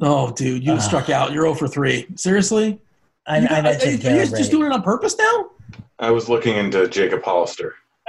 Oh, 0.00 0.32
dude, 0.32 0.64
you 0.64 0.72
Ah. 0.72 0.78
struck 0.78 1.10
out. 1.10 1.32
You're 1.32 1.44
0 1.44 1.54
for 1.54 1.68
three. 1.68 2.06
Seriously? 2.16 2.80
I, 3.26 3.38
You- 3.40 3.46
I 3.50 3.58
are 3.58 3.62
mentioned 3.62 4.02
you 4.02 4.26
just 4.26 4.50
doing 4.50 4.66
it 4.66 4.72
on 4.72 4.82
purpose 4.82 5.16
now? 5.18 5.50
I 5.98 6.10
was 6.10 6.28
looking 6.28 6.56
into 6.56 6.88
Jacob 6.88 7.22
Hollister. 7.22 7.74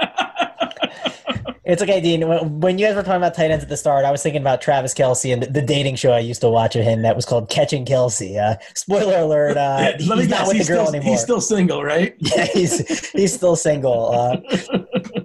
It's 1.66 1.82
okay, 1.82 1.98
Dean. 2.00 2.60
When 2.60 2.78
you 2.78 2.86
guys 2.86 2.94
were 2.94 3.02
talking 3.02 3.16
about 3.16 3.32
tight 3.34 3.50
ends 3.50 3.64
at 3.64 3.70
the 3.70 3.76
start, 3.76 4.04
I 4.04 4.10
was 4.10 4.22
thinking 4.22 4.42
about 4.42 4.60
Travis 4.60 4.92
Kelce 4.92 5.32
and 5.32 5.42
the, 5.44 5.62
dating 5.62 5.96
show 5.96 6.12
I 6.12 6.18
used 6.18 6.42
to 6.42 6.50
watch 6.50 6.76
of 6.76 6.84
him 6.84 7.00
that 7.02 7.16
was 7.16 7.24
called 7.24 7.48
Catching 7.48 7.86
Kelce. 7.86 8.38
Uh, 8.38 8.56
spoiler 8.74 9.16
alert: 9.20 9.56
uh, 9.56 9.92
he's 9.98 10.28
not 10.28 10.46
with 10.46 10.56
He's 10.58 10.66
the 10.66 10.74
girl 10.74 10.86
still, 10.86 10.94
anymore. 10.94 11.12
he's 11.14 11.22
still 11.22 11.40
single, 11.40 11.82
right? 11.82 12.14
yeah, 12.18 12.44
he's 12.44 13.08
he's 13.10 13.32
still 13.32 13.56
single. 13.56 14.10
Uh, 14.12 14.36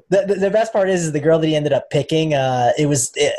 the, 0.09 0.25
the 0.27 0.35
the 0.39 0.49
best 0.49 0.71
part 0.71 0.89
is, 0.89 1.03
is 1.03 1.11
the 1.11 1.19
girl 1.19 1.39
that 1.39 1.47
he 1.47 1.57
ended 1.57 1.73
up 1.73 1.89
picking. 1.89 2.33
Uh, 2.33 2.71
it 2.77 2.85
was 2.85 3.11
it, 3.15 3.35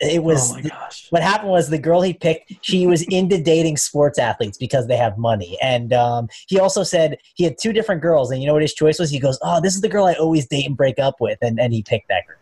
it 0.00 0.22
was 0.22 0.52
oh 0.52 0.54
my 0.54 0.62
gosh. 0.62 1.06
what 1.10 1.22
happened 1.22 1.50
was 1.50 1.68
the 1.70 1.78
girl 1.78 2.00
he 2.02 2.12
picked 2.12 2.52
she 2.62 2.86
was 2.86 3.02
into 3.04 3.40
dating 3.40 3.76
sports 3.76 4.18
athletes 4.18 4.58
because 4.58 4.86
they 4.86 4.96
have 4.96 5.16
money 5.18 5.56
and 5.62 5.92
um, 5.92 6.28
he 6.46 6.58
also 6.58 6.82
said 6.82 7.16
he 7.34 7.44
had 7.44 7.56
two 7.58 7.72
different 7.72 8.02
girls 8.02 8.30
and 8.30 8.40
you 8.40 8.46
know 8.46 8.52
what 8.52 8.62
his 8.62 8.74
choice 8.74 8.98
was 8.98 9.10
he 9.10 9.18
goes 9.18 9.38
oh 9.42 9.60
this 9.60 9.74
is 9.74 9.80
the 9.80 9.88
girl 9.88 10.06
i 10.06 10.14
always 10.14 10.46
date 10.46 10.66
and 10.66 10.76
break 10.76 10.98
up 10.98 11.20
with 11.20 11.38
and, 11.42 11.60
and 11.60 11.72
he 11.72 11.82
picked 11.82 12.08
that 12.08 12.26
girl 12.26 12.36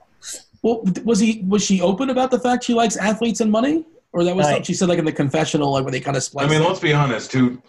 Well, 0.62 0.82
was 1.04 1.18
he 1.18 1.44
was 1.46 1.64
she 1.64 1.80
open 1.80 2.10
about 2.10 2.30
the 2.30 2.38
fact 2.38 2.64
she 2.64 2.74
likes 2.74 2.96
athletes 2.96 3.40
and 3.40 3.50
money, 3.50 3.84
or 4.12 4.22
that 4.24 4.36
was 4.36 4.46
Right. 4.46 4.64
she 4.64 4.74
said 4.74 4.88
like 4.88 4.98
in 5.00 5.04
the 5.04 5.12
confessional, 5.12 5.72
like 5.72 5.84
when 5.84 5.92
they 5.92 6.00
kind 6.00 6.16
of 6.16 6.22
split. 6.22 6.46
I 6.46 6.48
mean, 6.48 6.62
it? 6.62 6.68
let's 6.68 6.78
be 6.78 6.92
honest. 6.92 7.32
Who? 7.32 7.60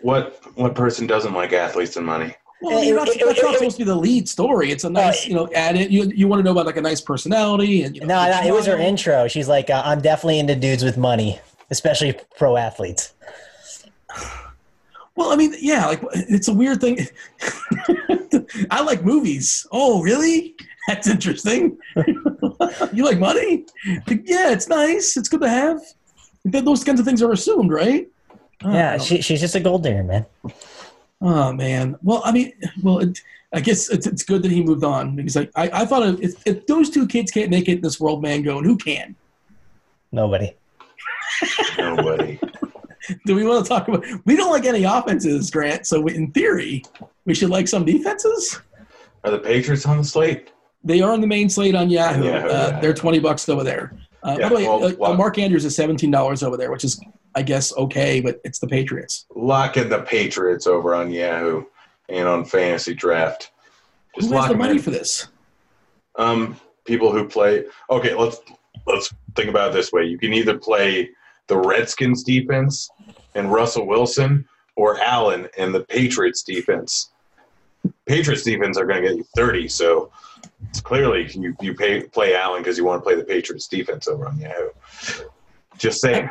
What? 0.00 0.40
What 0.54 0.74
person 0.76 1.06
doesn't 1.08 1.34
like 1.34 1.52
athletes 1.52 1.96
and 1.96 2.06
money? 2.06 2.34
Well, 2.64 2.82
you're 2.84 2.96
not, 2.96 3.08
It- 3.08 3.16
it- 3.20 3.26
that's 3.26 3.42
not 3.42 3.54
supposed 3.56 3.76
to 3.76 3.84
be 3.84 3.84
the 3.84 3.94
lead 3.94 4.28
story. 4.28 4.70
It's 4.72 4.84
a 4.84 4.90
nice, 4.90 5.24
it- 5.24 5.28
you 5.28 5.34
know, 5.34 5.48
add 5.54 5.76
it. 5.76 5.90
You, 5.90 6.04
you 6.14 6.26
want 6.28 6.40
to 6.40 6.44
know 6.44 6.52
about 6.52 6.66
like 6.66 6.76
a 6.76 6.80
nice 6.82 7.00
personality 7.00 7.82
and 7.82 7.94
you 7.94 8.00
know, 8.02 8.06
no, 8.08 8.30
no 8.30 8.46
it 8.46 8.52
was 8.52 8.66
her 8.66 8.76
intro 8.78 9.28
she's 9.28 9.48
like 9.48 9.70
uh, 9.70 9.82
i'm 9.84 10.00
definitely 10.00 10.38
into 10.38 10.54
dudes 10.54 10.82
with 10.82 10.96
money 10.96 11.38
especially 11.70 12.14
pro 12.36 12.56
athletes 12.56 13.12
Well, 15.16 15.30
I 15.32 15.36
mean, 15.36 15.54
yeah, 15.60 15.86
like 15.86 16.02
it's 16.12 16.48
a 16.48 16.52
weird 16.52 16.80
thing. 16.80 16.98
I 18.70 18.80
like 18.82 19.04
movies. 19.04 19.64
Oh, 19.70 20.02
really? 20.02 20.56
That's 20.88 21.06
interesting. 21.08 21.78
you 22.92 23.04
like 23.04 23.20
money? 23.20 23.64
Yeah, 23.86 24.50
it's 24.50 24.66
nice. 24.68 25.16
It's 25.16 25.28
good 25.28 25.40
to 25.42 25.48
have. 25.48 25.80
Those 26.44 26.82
kinds 26.82 26.98
of 26.98 27.06
things 27.06 27.22
are 27.22 27.30
assumed, 27.30 27.70
right? 27.72 28.08
Yeah 28.64 28.98
she, 28.98 29.20
she's 29.20 29.40
just 29.40 29.54
a 29.56 29.60
gold 29.60 29.82
digger 29.82 30.02
man 30.04 30.24
Oh 31.24 31.54
man. 31.54 31.96
Well, 32.02 32.20
I 32.22 32.32
mean, 32.32 32.52
well, 32.82 32.98
it, 32.98 33.18
I 33.52 33.60
guess 33.60 33.88
it's, 33.88 34.06
it's 34.06 34.22
good 34.22 34.42
that 34.42 34.50
he 34.50 34.62
moved 34.62 34.84
on 34.84 35.16
because 35.16 35.38
I, 35.38 35.48
I, 35.56 35.70
I 35.72 35.84
thought 35.86 36.20
if, 36.20 36.46
if 36.46 36.66
those 36.66 36.90
two 36.90 37.06
kids 37.06 37.30
can't 37.30 37.50
make 37.50 37.66
it 37.66 37.76
in 37.76 37.80
this 37.80 37.98
world, 37.98 38.20
man, 38.20 38.42
going 38.42 38.64
who 38.64 38.76
can? 38.76 39.16
nobody 40.12 40.54
Nobody. 41.78 42.38
Do 43.26 43.34
we 43.34 43.44
want 43.44 43.64
to 43.64 43.68
talk 43.68 43.88
about? 43.88 44.04
We 44.26 44.36
don't 44.36 44.50
like 44.50 44.66
any 44.66 44.84
offenses, 44.84 45.50
Grant. 45.50 45.86
So 45.86 46.06
in 46.06 46.30
theory, 46.32 46.82
we 47.24 47.34
should 47.34 47.50
like 47.50 47.68
some 47.68 47.84
defenses. 47.84 48.60
Are 49.24 49.30
the 49.30 49.38
Patriots 49.38 49.86
on 49.86 49.98
the 49.98 50.04
slate? 50.04 50.52
They 50.84 51.00
are 51.00 51.12
on 51.12 51.20
the 51.20 51.26
main 51.26 51.48
slate 51.48 51.74
on 51.74 51.88
Yahoo. 51.90 52.24
Yahoo, 52.24 52.48
uh, 52.48 52.68
yeah. 52.72 52.80
They're 52.80 52.94
twenty 52.94 53.18
bucks 53.18 53.48
over 53.48 53.64
there. 53.64 53.96
Uh, 54.24 54.36
Yeah, 54.38 54.44
by 54.44 54.48
the 54.48 54.54
way, 54.54 54.64
well, 54.64 54.84
uh, 54.84 54.94
wow. 54.98 55.12
Mark 55.14 55.38
Andrews 55.38 55.64
is 55.64 55.76
seventeen 55.76 56.10
dollars 56.10 56.42
over 56.42 56.56
there, 56.56 56.70
which 56.72 56.84
is, 56.84 57.00
I 57.34 57.42
guess, 57.42 57.76
okay, 57.76 58.20
but 58.20 58.40
it's 58.44 58.58
the 58.58 58.66
Patriots. 58.66 59.26
Locking 59.34 59.88
the 59.88 60.00
Patriots 60.02 60.66
over 60.66 60.94
on 60.94 61.10
Yahoo 61.10 61.64
and 62.08 62.26
on 62.26 62.44
Fantasy 62.44 62.94
Draft. 62.94 63.50
Just 64.16 64.30
Who 64.30 64.36
has 64.36 64.48
the 64.48 64.56
money 64.56 64.76
in. 64.76 64.78
for 64.82 64.90
this? 64.90 65.28
um, 66.16 66.56
people 66.84 67.12
who 67.12 67.28
play. 67.28 67.64
Okay, 67.90 68.14
let's 68.14 68.40
let's 68.86 69.12
think 69.36 69.50
about 69.50 69.70
it 69.70 69.74
this 69.74 69.92
way. 69.92 70.04
You 70.04 70.18
can 70.18 70.32
either 70.32 70.56
play 70.58 71.10
the 71.48 71.58
Redskins 71.58 72.22
defense 72.22 72.88
and 73.34 73.52
Russell 73.52 73.86
Wilson, 73.86 74.46
or 74.76 74.98
Allen 75.00 75.48
and 75.58 75.74
the 75.74 75.80
Patriots 75.84 76.42
defense. 76.42 77.10
Patriots 78.06 78.44
defense 78.44 78.78
are 78.78 78.86
going 78.86 79.02
to 79.02 79.08
get 79.08 79.16
you 79.18 79.24
thirty, 79.36 79.68
so 79.68 80.10
clearly 80.80 81.30
you 81.32 81.56
you 81.60 81.74
pay, 81.74 82.02
play 82.02 82.34
Allen 82.34 82.62
because 82.62 82.78
you 82.78 82.84
want 82.84 83.00
to 83.00 83.04
play 83.04 83.14
the 83.14 83.24
Patriots 83.24 83.68
defense 83.68 84.08
over 84.08 84.26
on 84.26 84.38
Yahoo. 84.38 84.68
Just 85.78 86.00
saying. 86.00 86.30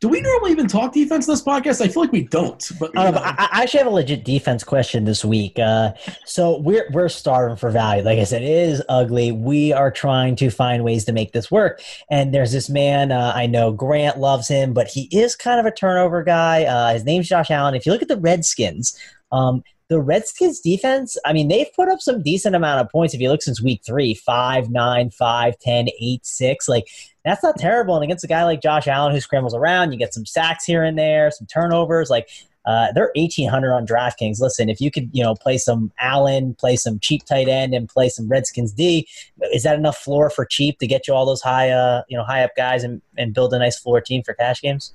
Do 0.00 0.08
we 0.08 0.22
normally 0.22 0.52
even 0.52 0.66
talk 0.66 0.94
defense 0.94 1.28
in 1.28 1.32
this 1.32 1.42
podcast? 1.42 1.82
I 1.82 1.88
feel 1.88 2.02
like 2.02 2.10
we 2.10 2.24
don't. 2.24 2.72
But, 2.80 2.96
Uh, 2.96 3.12
but 3.12 3.22
I, 3.22 3.48
I 3.52 3.62
actually 3.62 3.78
have 3.78 3.86
a 3.86 3.90
legit 3.90 4.24
defense 4.24 4.64
question 4.64 5.04
this 5.04 5.26
week. 5.26 5.58
Uh, 5.58 5.92
so 6.24 6.58
we're 6.58 6.88
we're 6.90 7.10
starving 7.10 7.58
for 7.58 7.70
value. 7.70 8.02
Like 8.02 8.18
I 8.18 8.24
said, 8.24 8.40
it 8.40 8.48
is 8.48 8.82
ugly. 8.88 9.30
We 9.30 9.74
are 9.74 9.90
trying 9.90 10.36
to 10.36 10.48
find 10.48 10.84
ways 10.84 11.04
to 11.04 11.12
make 11.12 11.32
this 11.32 11.50
work. 11.50 11.82
And 12.10 12.32
there's 12.32 12.50
this 12.50 12.70
man 12.70 13.12
uh, 13.12 13.32
I 13.36 13.44
know. 13.44 13.72
Grant 13.72 14.18
loves 14.18 14.48
him, 14.48 14.72
but 14.72 14.88
he 14.88 15.06
is 15.12 15.36
kind 15.36 15.60
of 15.60 15.66
a 15.66 15.70
turnover 15.70 16.22
guy. 16.22 16.64
Uh, 16.64 16.94
his 16.94 17.04
name's 17.04 17.28
Josh 17.28 17.50
Allen. 17.50 17.74
If 17.74 17.84
you 17.84 17.92
look 17.92 18.00
at 18.02 18.08
the 18.08 18.16
Redskins, 18.16 18.98
um, 19.32 19.62
the 19.90 20.00
Redskins 20.00 20.60
defense, 20.60 21.18
I 21.26 21.32
mean, 21.32 21.48
they've 21.48 21.70
put 21.74 21.88
up 21.88 22.00
some 22.00 22.22
decent 22.22 22.54
amount 22.54 22.80
of 22.80 22.88
points. 22.90 23.12
If 23.12 23.20
you 23.20 23.28
look 23.28 23.42
since 23.42 23.60
week 23.60 23.82
three, 23.84 24.14
five, 24.14 24.70
nine, 24.70 25.10
five, 25.10 25.58
10, 25.58 25.88
8, 26.00 26.24
6. 26.24 26.68
Like, 26.68 26.86
that's 27.24 27.42
not 27.42 27.58
terrible. 27.58 27.96
And 27.96 28.04
against 28.04 28.22
a 28.22 28.28
guy 28.28 28.44
like 28.44 28.62
Josh 28.62 28.86
Allen 28.86 29.12
who 29.12 29.20
scrambles 29.20 29.52
around, 29.52 29.90
you 29.90 29.98
get 29.98 30.14
some 30.14 30.24
sacks 30.24 30.64
here 30.64 30.84
and 30.84 30.96
there, 30.96 31.32
some 31.32 31.48
turnovers. 31.48 32.08
Like, 32.08 32.28
uh, 32.66 32.92
they're 32.92 33.10
1800 33.16 33.74
on 33.74 33.84
DraftKings. 33.84 34.40
Listen, 34.40 34.68
if 34.68 34.80
you 34.80 34.92
could, 34.92 35.10
you 35.12 35.24
know, 35.24 35.34
play 35.34 35.58
some 35.58 35.90
Allen, 35.98 36.54
play 36.54 36.76
some 36.76 37.00
cheap 37.00 37.24
tight 37.24 37.48
end, 37.48 37.74
and 37.74 37.88
play 37.88 38.08
some 38.08 38.28
Redskins 38.28 38.70
D, 38.70 39.08
is 39.52 39.64
that 39.64 39.76
enough 39.76 39.98
floor 39.98 40.30
for 40.30 40.44
cheap 40.44 40.78
to 40.78 40.86
get 40.86 41.08
you 41.08 41.14
all 41.14 41.26
those 41.26 41.42
high, 41.42 41.70
uh, 41.70 42.02
you 42.08 42.16
know, 42.16 42.22
high 42.22 42.44
up 42.44 42.54
guys 42.56 42.84
and, 42.84 43.02
and 43.18 43.34
build 43.34 43.52
a 43.54 43.58
nice 43.58 43.80
floor 43.80 44.00
team 44.00 44.22
for 44.22 44.34
cash 44.34 44.60
games? 44.60 44.94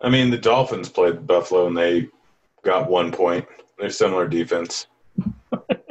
I 0.00 0.08
mean, 0.08 0.30
the 0.30 0.38
Dolphins 0.38 0.88
played 0.88 1.26
Buffalo 1.26 1.66
and 1.66 1.76
they 1.76 2.08
got 2.62 2.88
one 2.88 3.12
point. 3.12 3.44
They're 3.78 3.90
similar 3.90 4.28
defense. 4.28 4.86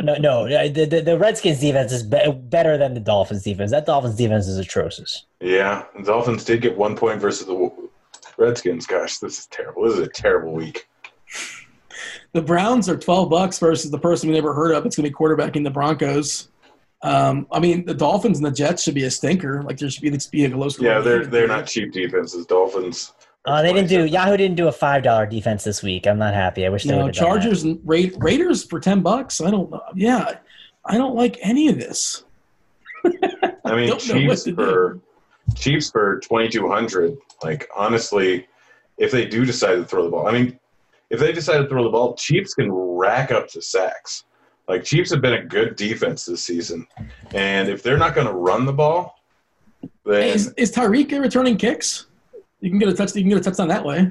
No, 0.02 0.16
no, 0.16 0.68
the, 0.68 0.84
the, 0.86 1.00
the 1.00 1.18
Redskins 1.18 1.62
defense 1.62 1.94
is 1.94 2.04
be- 2.04 2.30
better 2.30 2.78
than 2.78 2.94
the 2.94 3.00
Dolphins 3.00 3.44
defense. 3.44 3.72
That 3.72 3.86
Dolphins 3.86 4.18
defense 4.18 4.50
is 4.50 4.58
atrocious. 4.58 5.26
Yeah, 5.40 5.86
the 5.96 6.04
Dolphins 6.04 6.44
did 6.44 6.62
get 6.62 6.78
one 6.78 6.98
point 6.98 7.22
versus 7.22 7.48
the 7.48 7.72
Redskins. 8.36 8.86
Gosh, 8.86 9.20
this 9.20 9.40
is 9.40 9.46
terrible. 9.46 9.84
This 9.86 9.94
is 9.94 10.00
a 10.00 10.10
terrible 10.10 10.52
week. 10.52 10.90
the 12.34 12.42
Browns 12.42 12.90
are 12.90 12.98
12 12.98 13.30
bucks 13.30 13.60
versus 13.60 13.92
the 13.92 13.98
person 13.98 14.28
we 14.28 14.36
never 14.36 14.54
heard 14.54 14.74
of. 14.74 14.86
It's 14.86 14.98
going 14.98 15.06
to 15.06 15.10
be 15.10 15.16
quarterbacking 15.16 15.64
the 15.64 15.72
Broncos. 15.72 16.50
Um, 17.02 17.48
I 17.50 17.60
mean, 17.60 17.86
the 17.86 17.94
Dolphins 17.94 18.40
and 18.40 18.46
the 18.46 18.52
Jets 18.52 18.84
should 18.84 18.96
be 18.96 19.06
a 19.06 19.12
stinker. 19.12 19.64
Like 19.64 19.78
there 19.78 19.90
should 19.90 20.02
be, 20.02 20.10
this 20.10 20.28
be 20.28 20.44
a 20.44 20.50
low 20.50 20.68
Yeah, 20.80 21.00
they're 21.00 21.26
they're 21.26 21.48
not 21.48 21.66
cheap 21.66 21.94
defenses. 21.94 22.46
Dolphins. 22.46 23.14
Uh, 23.46 23.62
they 23.62 23.74
didn't 23.74 23.90
do 23.90 24.06
Yahoo 24.06 24.38
didn't 24.38 24.56
do 24.56 24.68
a 24.68 24.72
five 24.72 25.04
dollar 25.04 25.26
defense 25.26 25.64
this 25.64 25.84
week. 25.84 26.08
I'm 26.08 26.18
not 26.18 26.34
happy. 26.34 26.66
I 26.66 26.70
wish 26.70 26.84
they 26.86 26.92
No, 26.92 27.04
would 27.06 27.08
have 27.08 27.16
done 27.16 27.24
that. 27.36 27.42
Chargers 27.42 27.64
and 27.64 27.80
Ra- 27.84 28.00
Raiders 28.18 28.64
for 28.64 28.80
10 28.80 29.02
bucks. 29.02 29.42
I 29.42 29.52
don't 29.52 29.70
know. 29.70 29.82
Yeah, 29.96 30.38
I 30.86 30.98
don't 30.98 31.16
like 31.16 31.38
any 31.42 31.68
of 31.68 31.78
this. 31.78 32.24
I 33.04 33.76
mean, 33.76 33.90
don't 33.90 34.08
know 34.08 34.16
what 34.16 34.22
Chiefs 34.22 34.44
to 34.44 34.52
do. 34.52 34.56
for 34.56 35.00
Chiefs 35.56 35.92
for 35.92 36.20
twenty 36.22 36.48
two 36.48 36.70
hundred. 36.70 37.18
Like 37.44 37.68
honestly, 37.76 38.48
if 38.98 39.12
they 39.12 39.26
do 39.26 39.44
decide 39.44 39.76
to 39.76 39.84
throw 39.86 40.04
the 40.06 40.10
ball, 40.10 40.26
I 40.28 40.32
mean, 40.32 40.58
if 41.10 41.20
they 41.20 41.34
decide 41.34 41.58
to 41.58 41.68
throw 41.68 41.84
the 41.84 41.90
ball, 41.90 42.16
Chiefs 42.16 42.54
can 42.54 42.72
rack 42.72 43.32
up 43.32 43.52
the 43.52 43.62
sacks. 43.62 44.24
Like 44.70 44.86
Chiefs 44.86 45.12
have 45.12 45.22
been 45.22 45.34
a 45.34 45.44
good 45.44 45.76
defense 45.76 46.26
this 46.26 46.42
season, 46.46 46.88
and 47.34 47.68
if 47.68 47.84
they're 47.84 47.98
not 47.98 48.16
going 48.16 48.28
to 48.28 48.34
run 48.34 48.66
the 48.66 48.72
ball, 48.72 49.20
then 50.06 50.22
Hey, 50.22 50.30
is, 50.32 50.54
is 50.56 50.72
Tyreek 50.72 51.12
returning 51.20 51.58
kicks? 51.58 52.06
You 52.64 52.70
can 52.70 52.80
get 52.80 52.88
a 52.88 52.94
touch. 52.94 53.14
You 53.14 53.22
can 53.24 53.30
get 53.30 53.40
a 53.40 53.44
touchdown 53.44 53.68
that 53.68 53.84
way. 53.84 54.10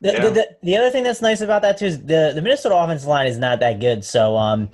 The, 0.00 0.12
Yeah. 0.12 0.24
the, 0.24 0.30
the, 0.30 0.48
the 0.62 0.76
other 0.78 0.88
thing 0.90 1.04
that's 1.04 1.20
nice 1.20 1.42
about 1.42 1.60
that 1.62 1.76
too 1.76 1.84
is 1.86 1.98
the, 2.00 2.32
the 2.34 2.40
Minnesota 2.40 2.74
offensive 2.74 3.06
line 3.06 3.26
is 3.26 3.36
not 3.36 3.60
that 3.60 3.78
good. 3.78 4.04
So 4.04 4.38
um, 4.38 4.70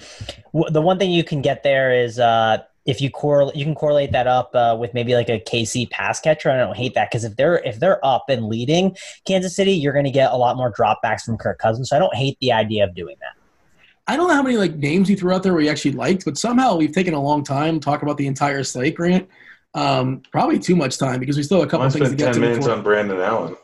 w- 0.52 0.70
the 0.70 0.80
one 0.80 0.96
thing 0.98 1.10
you 1.10 1.24
can 1.24 1.42
get 1.42 1.64
there 1.64 1.92
is 1.92 2.20
uh, 2.20 2.58
if 2.86 3.00
you 3.00 3.10
correlate, 3.10 3.56
you 3.56 3.64
can 3.64 3.74
correlate 3.74 4.12
that 4.12 4.28
up 4.28 4.54
uh, 4.54 4.76
with 4.78 4.94
maybe 4.94 5.14
like 5.16 5.28
a 5.28 5.40
KC 5.40 5.90
pass 5.90 6.20
catcher. 6.20 6.50
I 6.52 6.56
don't 6.56 6.76
hate 6.76 6.94
that 6.94 7.10
because 7.10 7.24
if 7.24 7.34
they're 7.34 7.56
if 7.64 7.80
they're 7.80 8.04
up 8.06 8.26
and 8.28 8.46
leading 8.46 8.96
Kansas 9.26 9.56
City, 9.56 9.72
you're 9.72 9.92
going 9.92 10.04
to 10.04 10.10
get 10.12 10.30
a 10.30 10.36
lot 10.36 10.56
more 10.56 10.72
dropbacks 10.72 11.22
from 11.22 11.36
Kirk 11.36 11.58
Cousins. 11.58 11.88
So 11.88 11.96
I 11.96 11.98
don't 11.98 12.14
hate 12.14 12.38
the 12.40 12.52
idea 12.52 12.84
of 12.84 12.94
doing 12.94 13.16
that. 13.20 13.32
I 14.06 14.16
don't 14.16 14.28
know 14.28 14.34
how 14.34 14.42
many 14.42 14.56
like 14.56 14.76
names 14.76 15.10
you 15.10 15.16
threw 15.16 15.32
out 15.32 15.42
there 15.42 15.54
we 15.54 15.68
actually 15.68 15.92
liked, 15.92 16.26
but 16.26 16.38
somehow 16.38 16.76
we've 16.76 16.92
taken 16.92 17.14
a 17.14 17.20
long 17.22 17.42
time 17.42 17.80
to 17.80 17.84
talk 17.84 18.02
about 18.02 18.18
the 18.18 18.26
entire 18.28 18.62
slate, 18.62 18.94
Grant. 18.94 19.26
Um, 19.74 20.22
probably 20.30 20.58
too 20.58 20.76
much 20.76 20.98
time 20.98 21.18
because 21.20 21.36
we 21.36 21.42
still 21.42 21.58
have 21.58 21.66
a 21.66 21.70
couple 21.70 21.86
I 21.86 21.90
things 21.90 22.00
to 22.00 22.06
spent 22.06 22.18
get 22.18 22.24
ten 22.26 22.34
to. 22.34 22.40
minutes 22.40 22.58
before- 22.60 22.76
on 22.76 22.82
Brandon 22.84 23.18
Allen. 23.20 23.56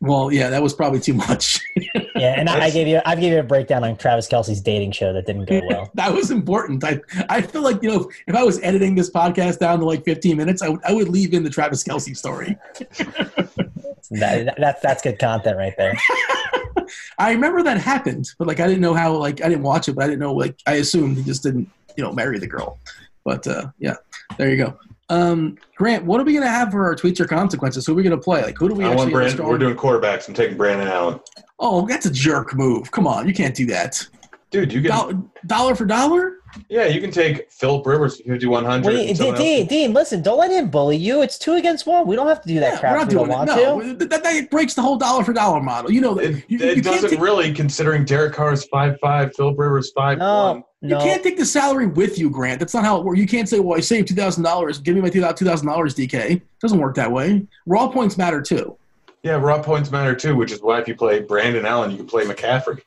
well, 0.00 0.32
yeah, 0.32 0.50
that 0.50 0.62
was 0.62 0.74
probably 0.74 1.00
too 1.00 1.14
much. 1.14 1.60
Yeah, 2.14 2.34
and 2.36 2.48
I, 2.48 2.64
I 2.64 2.70
gave 2.70 2.88
you 2.88 3.00
I 3.06 3.14
gave 3.14 3.32
you 3.32 3.38
a 3.38 3.44
breakdown 3.44 3.84
on 3.84 3.96
Travis 3.96 4.26
Kelce's 4.26 4.60
dating 4.60 4.90
show 4.90 5.12
that 5.12 5.24
didn't 5.24 5.44
go 5.44 5.60
well. 5.68 5.88
that 5.94 6.12
was 6.12 6.32
important. 6.32 6.82
I 6.82 7.00
I 7.28 7.40
feel 7.40 7.62
like 7.62 7.80
you 7.80 7.90
know 7.90 8.00
if, 8.00 8.16
if 8.26 8.34
I 8.34 8.42
was 8.42 8.60
editing 8.64 8.96
this 8.96 9.08
podcast 9.08 9.60
down 9.60 9.78
to 9.78 9.84
like 9.84 10.04
15 10.04 10.36
minutes, 10.36 10.60
I 10.60 10.68
would 10.68 10.80
I 10.84 10.92
would 10.92 11.08
leave 11.08 11.32
in 11.32 11.44
the 11.44 11.50
Travis 11.50 11.84
Kelce 11.84 12.16
story. 12.16 12.56
that, 14.10 14.54
that's 14.58 14.80
that's 14.82 15.02
good 15.02 15.18
content 15.20 15.56
right 15.56 15.74
there. 15.76 15.96
I 17.18 17.30
remember 17.32 17.62
that 17.62 17.78
happened, 17.78 18.28
but 18.38 18.48
like 18.48 18.58
I 18.60 18.66
didn't 18.66 18.80
know 18.80 18.94
how. 18.94 19.12
Like 19.14 19.42
I 19.42 19.48
didn't 19.48 19.62
watch 19.62 19.88
it, 19.88 19.94
but 19.94 20.04
I 20.04 20.06
didn't 20.08 20.20
know. 20.20 20.32
Like 20.34 20.58
I 20.66 20.74
assumed 20.74 21.18
he 21.18 21.22
just 21.22 21.42
didn't, 21.44 21.70
you 21.96 22.02
know, 22.02 22.12
marry 22.12 22.38
the 22.38 22.46
girl. 22.48 22.78
But 23.24 23.46
uh, 23.46 23.68
yeah, 23.78 23.94
there 24.38 24.50
you 24.50 24.56
go. 24.56 24.76
Um, 25.10 25.56
Grant, 25.76 26.04
what 26.04 26.20
are 26.20 26.24
we 26.24 26.34
gonna 26.34 26.48
have 26.48 26.70
for 26.70 26.84
our 26.84 26.94
tweets 26.94 27.18
or 27.20 27.26
consequences? 27.26 27.86
Who 27.86 27.92
are 27.92 27.96
we 27.96 28.02
gonna 28.02 28.18
play? 28.18 28.42
Like 28.42 28.58
who 28.58 28.68
do 28.68 28.74
we 28.74 28.84
I 28.84 28.88
actually? 28.88 29.12
want 29.12 29.12
Brandon. 29.12 29.46
We're 29.46 29.58
doing 29.58 29.76
quarterbacks. 29.76 30.28
I'm 30.28 30.34
taking 30.34 30.56
Brandon 30.56 30.88
Allen. 30.88 31.20
Oh, 31.58 31.86
that's 31.86 32.06
a 32.06 32.10
jerk 32.10 32.54
move. 32.54 32.90
Come 32.90 33.06
on, 33.06 33.26
you 33.26 33.34
can't 33.34 33.54
do 33.54 33.66
that. 33.66 34.06
Dude, 34.50 34.72
you 34.72 34.80
get 34.80 34.88
Dollar, 34.90 35.14
dollar 35.46 35.74
for 35.74 35.84
dollar. 35.86 36.37
Yeah, 36.68 36.86
you 36.86 37.00
can 37.00 37.10
take 37.10 37.50
Philip 37.52 37.86
Rivers 37.86 38.16
for 38.16 38.24
fifty 38.24 38.46
one 38.46 38.64
hundred. 38.64 38.94
Wait, 38.94 39.16
Dean, 39.16 39.34
Dean, 39.34 39.66
Dean, 39.66 39.92
listen, 39.92 40.22
don't 40.22 40.38
let 40.38 40.50
him 40.50 40.70
bully 40.70 40.96
you. 40.96 41.22
It's 41.22 41.38
two 41.38 41.54
against 41.54 41.86
one. 41.86 42.06
We 42.06 42.16
don't 42.16 42.26
have 42.26 42.40
to 42.42 42.48
do 42.48 42.58
that 42.60 42.74
Yeah, 42.74 42.78
crap 42.80 42.92
we're 42.92 42.98
not 42.98 43.02
if 43.02 43.08
we 43.08 43.14
don't 43.14 43.24
doing 43.26 43.58
it. 43.58 43.70
want 43.70 43.86
No, 43.86 43.98
to. 43.98 44.06
that, 44.06 44.22
that 44.22 44.50
breaks 44.50 44.74
the 44.74 44.82
whole 44.82 44.96
dollar 44.96 45.24
for 45.24 45.32
dollar 45.32 45.60
model. 45.62 45.90
You 45.90 46.00
know 46.00 46.14
that. 46.14 46.24
It, 46.24 46.44
you, 46.48 46.58
it 46.58 46.76
you 46.76 46.82
doesn't 46.82 47.10
take- 47.10 47.20
really, 47.20 47.52
considering 47.52 48.04
Derek 48.04 48.32
Carr 48.34 48.52
is 48.52 48.64
five 48.64 48.98
five, 49.00 49.34
Philip 49.36 49.58
Rivers 49.58 49.90
five 49.92 50.18
No, 50.18 50.52
one. 50.52 50.64
You 50.80 50.88
no. 50.90 51.00
can't 51.00 51.22
take 51.22 51.36
the 51.36 51.44
salary 51.46 51.86
with 51.86 52.18
you, 52.18 52.30
Grant. 52.30 52.60
That's 52.60 52.72
not 52.74 52.84
how 52.84 52.98
it 52.98 53.04
works. 53.04 53.18
You 53.18 53.26
can't 53.26 53.48
say, 53.48 53.58
"Well, 53.60 53.76
I 53.76 53.80
saved 53.80 54.08
two 54.08 54.14
thousand 54.14 54.44
dollars. 54.44 54.78
Give 54.78 54.94
me 54.94 55.00
my 55.00 55.10
two 55.10 55.20
thousand 55.20 55.66
dollars, 55.66 55.94
DK." 55.94 56.14
It 56.30 56.42
doesn't 56.60 56.78
work 56.78 56.94
that 56.96 57.10
way. 57.10 57.46
Raw 57.66 57.88
points 57.88 58.16
matter 58.16 58.40
too. 58.40 58.76
Yeah, 59.24 59.34
raw 59.34 59.60
points 59.60 59.90
matter 59.90 60.14
too, 60.14 60.36
which 60.36 60.52
is 60.52 60.62
why 60.62 60.80
if 60.80 60.86
you 60.86 60.94
play 60.94 61.20
Brandon 61.20 61.66
Allen, 61.66 61.90
you 61.90 61.96
can 61.96 62.06
play 62.06 62.24
McCaffrey. 62.24 62.80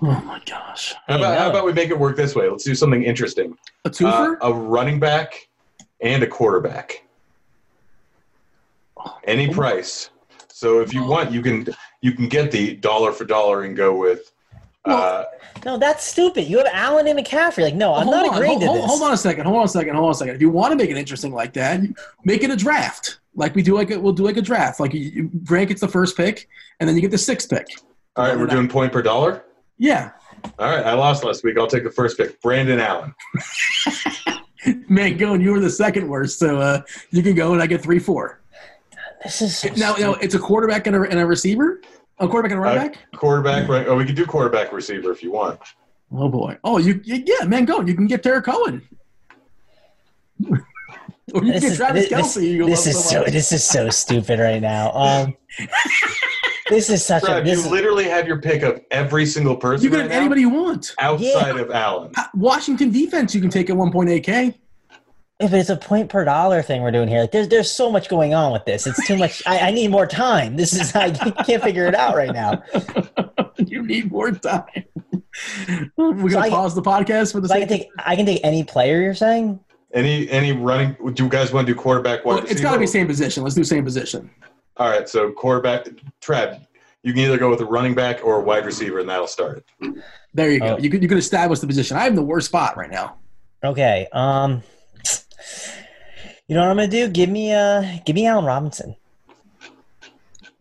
Oh 0.00 0.20
my 0.24 0.40
gosh, 0.46 0.94
How 1.08 1.16
about, 1.16 1.38
how 1.38 1.50
about 1.50 1.64
we 1.64 1.72
make 1.72 1.90
it 1.90 1.98
work 1.98 2.16
this 2.16 2.34
way? 2.34 2.48
Let's 2.48 2.64
do 2.64 2.74
something 2.74 3.02
interesting. 3.02 3.56
a 3.84 3.88
Uh, 3.88 3.90
twofer. 3.90 4.36
a 4.42 4.52
running 4.52 5.00
back 5.00 5.48
and 6.00 6.22
a 6.22 6.26
quarterback. 6.26 7.04
Any 9.24 9.52
price. 9.52 10.10
So 10.48 10.80
if 10.80 10.92
you 10.92 11.04
want, 11.04 11.30
you 11.32 11.42
can 11.42 11.66
you 12.00 12.12
can 12.12 12.28
get 12.28 12.50
the 12.50 12.74
dollar 12.76 13.12
for 13.12 13.24
dollar 13.24 13.62
and 13.64 13.76
go 13.76 13.94
with. 13.96 14.32
Uh, 14.84 15.24
No, 15.64 15.76
that's 15.78 16.04
stupid. 16.04 16.44
You 16.48 16.58
have 16.58 16.68
Allen 16.72 17.06
and 17.08 17.18
McCaffrey. 17.18 17.62
Like, 17.64 17.74
no, 17.74 17.94
I'm 17.94 18.04
hold 18.06 18.16
not 18.16 18.28
on, 18.28 18.34
agreeing 18.34 18.50
hold, 18.52 18.60
to 18.62 18.66
hold- 18.68 18.78
this. 18.82 18.86
hold 18.86 19.02
on 19.02 19.12
a 19.12 19.16
second. 19.16 19.44
Hold 19.46 19.58
on 19.58 19.64
a 19.64 19.68
second. 19.68 19.94
Hold 19.94 20.06
on 20.06 20.10
a 20.12 20.14
second. 20.14 20.34
If 20.36 20.40
you 20.40 20.50
want 20.50 20.72
to 20.72 20.76
make 20.76 20.90
it 20.90 20.96
interesting 20.96 21.32
like 21.32 21.52
that, 21.54 21.80
make 22.24 22.42
it 22.42 22.50
a 22.50 22.56
draft. 22.56 23.18
Like 23.34 23.54
we 23.54 23.62
do, 23.62 23.74
like 23.74 23.90
a, 23.90 24.00
we'll 24.00 24.12
do 24.12 24.24
like 24.24 24.36
a 24.36 24.42
draft. 24.42 24.80
Like 24.80 24.94
you, 24.94 25.00
you, 25.00 25.30
Grant 25.44 25.68
gets 25.68 25.80
the 25.80 25.88
first 25.88 26.16
pick, 26.16 26.48
and 26.80 26.88
then 26.88 26.96
you 26.96 27.02
get 27.02 27.10
the 27.10 27.18
sixth 27.18 27.50
pick. 27.50 27.66
all 28.16 28.26
right, 28.26 28.36
we're 28.38 28.46
doing 28.46 28.68
point 28.68 28.92
per 28.92 29.02
dollar. 29.02 29.44
Yeah, 29.78 30.10
All 30.58 30.66
right, 30.70 30.84
I 30.84 30.94
lost 30.94 31.22
last 31.24 31.44
week. 31.44 31.56
I'll 31.58 31.66
take 31.68 31.84
the 31.84 31.90
first 31.90 32.16
pick, 32.18 32.40
Brandon 32.42 32.80
Allen. 32.80 33.14
man, 34.88 35.16
go 35.16 35.34
and 35.34 35.42
you 35.42 35.52
were 35.52 35.60
the 35.60 35.70
second 35.70 36.08
worst, 36.08 36.38
so 36.38 36.60
uh, 36.60 36.82
you 37.10 37.22
can 37.22 37.34
go, 37.34 37.52
and 37.52 37.62
I 37.62 37.66
get 37.66 37.80
three, 37.82 37.98
four. 37.98 38.40
This 39.22 39.40
is 39.42 39.58
so 39.58 39.68
Now, 39.76 39.94
now 39.94 40.14
it's 40.14 40.34
a 40.34 40.38
quarterback 40.38 40.86
and 40.86 40.96
a, 40.96 41.02
and 41.02 41.18
a 41.20 41.26
receiver. 41.26 41.80
A 42.18 42.26
quarterback 42.26 42.50
and 42.52 42.58
a 42.60 42.62
running 42.62 42.82
Uh, 42.82 42.88
back. 42.88 42.98
Quarterback, 43.16 43.68
right? 43.68 43.86
Oh, 43.86 43.94
we 43.96 44.04
could 44.04 44.16
do 44.16 44.26
quarterback 44.26 44.72
receiver 44.72 45.12
if 45.12 45.22
you 45.22 45.30
want. 45.32 45.60
Oh 46.12 46.28
boy. 46.28 46.56
Oh, 46.64 46.78
you 46.78 47.00
yeah, 47.04 47.44
man, 47.44 47.64
go. 47.64 47.80
You 47.82 47.94
can 47.94 48.06
get 48.06 48.22
Derek 48.22 48.46
Cohen. 48.46 48.82
or 50.48 50.56
you 51.34 51.40
can 51.40 51.46
This 51.48 51.60
get 51.62 51.72
is, 51.72 51.76
Travis 51.76 52.08
this, 52.08 52.36
Kelce. 52.36 52.42
you 52.42 52.66
this 52.66 52.86
is 52.86 53.04
so 53.04 53.24
so 53.24 53.30
this 53.30 53.52
is 53.52 53.62
so 53.64 53.90
stupid 53.90 54.38
right 54.40 54.60
now. 54.62 54.90
Um, 54.92 55.36
this 56.68 56.90
is 56.90 57.04
such 57.04 57.22
a 57.22 57.26
Brad, 57.26 57.44
this 57.46 57.58
you 57.58 57.64
is, 57.64 57.70
literally 57.70 58.04
have 58.04 58.26
your 58.26 58.40
pick 58.40 58.62
of 58.62 58.80
every 58.90 59.26
single 59.26 59.56
person 59.56 59.84
You 59.84 59.90
can 59.90 60.00
right 60.00 60.02
have 60.04 60.10
now 60.12 60.18
anybody 60.20 60.40
you 60.42 60.50
want. 60.50 60.94
outside 60.98 61.56
of 61.56 61.70
Allen. 61.70 62.12
Washington 62.34 62.90
defense, 62.90 63.34
you 63.34 63.40
can 63.40 63.50
take 63.50 63.70
at 63.70 63.76
1.8k. 63.76 64.54
if 65.40 65.52
it's 65.52 65.70
a 65.70 65.76
point 65.76 66.08
per 66.10 66.24
dollar 66.24 66.62
thing 66.62 66.82
we're 66.82 66.90
doing 66.90 67.08
here. 67.08 67.20
Like, 67.22 67.32
there's 67.32 67.48
there's 67.48 67.70
so 67.70 67.90
much 67.90 68.08
going 68.08 68.34
on 68.34 68.52
with 68.52 68.64
this. 68.64 68.86
It's 68.86 69.06
too 69.06 69.16
much. 69.16 69.42
I, 69.46 69.68
I 69.68 69.70
need 69.70 69.90
more 69.90 70.06
time. 70.06 70.56
This 70.56 70.72
is 70.72 70.94
I 70.94 71.10
can't 71.10 71.62
figure 71.62 71.86
it 71.86 71.94
out 71.94 72.16
right 72.16 72.32
now. 72.32 72.62
you 73.58 73.82
need 73.86 74.10
more 74.10 74.32
time. 74.32 74.64
We're 75.96 76.12
gonna 76.14 76.38
I- 76.38 76.50
pause 76.50 76.74
the 76.74 76.82
podcast 76.82 77.32
for 77.32 77.40
the 77.40 77.48
So 77.48 77.54
I 77.54 77.60
can 77.60 77.68
take 77.68 77.88
I 77.98 78.16
can 78.16 78.26
take 78.26 78.40
any 78.44 78.64
player. 78.64 79.00
You're 79.00 79.14
saying? 79.14 79.60
Any 79.94 80.28
any 80.30 80.52
running? 80.52 80.96
Do 81.14 81.22
you 81.24 81.28
guys 81.30 81.52
want 81.52 81.66
to 81.66 81.72
do 81.72 81.78
quarterback? 81.78 82.24
Wide 82.24 82.42
Well, 82.42 82.44
it's 82.50 82.60
got 82.60 82.72
to 82.74 82.78
be 82.78 82.86
same 82.86 83.06
position. 83.06 83.42
Let's 83.42 83.54
do 83.54 83.64
same 83.64 83.84
position. 83.84 84.30
All 84.78 84.88
right, 84.88 85.08
so 85.08 85.32
quarterback. 85.32 85.86
Trev, 86.20 86.66
you 87.02 87.12
can 87.12 87.22
either 87.22 87.38
go 87.38 87.50
with 87.50 87.60
a 87.60 87.64
running 87.64 87.94
back 87.94 88.24
or 88.24 88.40
a 88.40 88.42
wide 88.42 88.64
receiver, 88.64 89.00
and 89.00 89.08
that'll 89.08 89.26
start 89.26 89.64
it. 89.80 89.94
There 90.34 90.50
you 90.50 90.60
go. 90.60 90.76
Oh. 90.76 90.78
You 90.78 90.88
can, 90.90 91.02
you 91.02 91.08
could 91.08 91.18
establish 91.18 91.58
the 91.60 91.66
position. 91.66 91.96
I 91.96 92.04
have 92.04 92.14
the 92.14 92.22
worst 92.22 92.46
spot 92.48 92.76
right 92.76 92.90
now. 92.90 93.16
Okay. 93.64 94.06
Um. 94.12 94.62
You 96.46 96.54
know 96.54 96.62
what 96.62 96.70
I'm 96.70 96.76
gonna 96.76 96.88
do? 96.88 97.08
Give 97.08 97.28
me 97.28 97.52
uh 97.52 97.98
give 98.06 98.14
me 98.14 98.26
Allen 98.26 98.44
Robinson. 98.44 98.96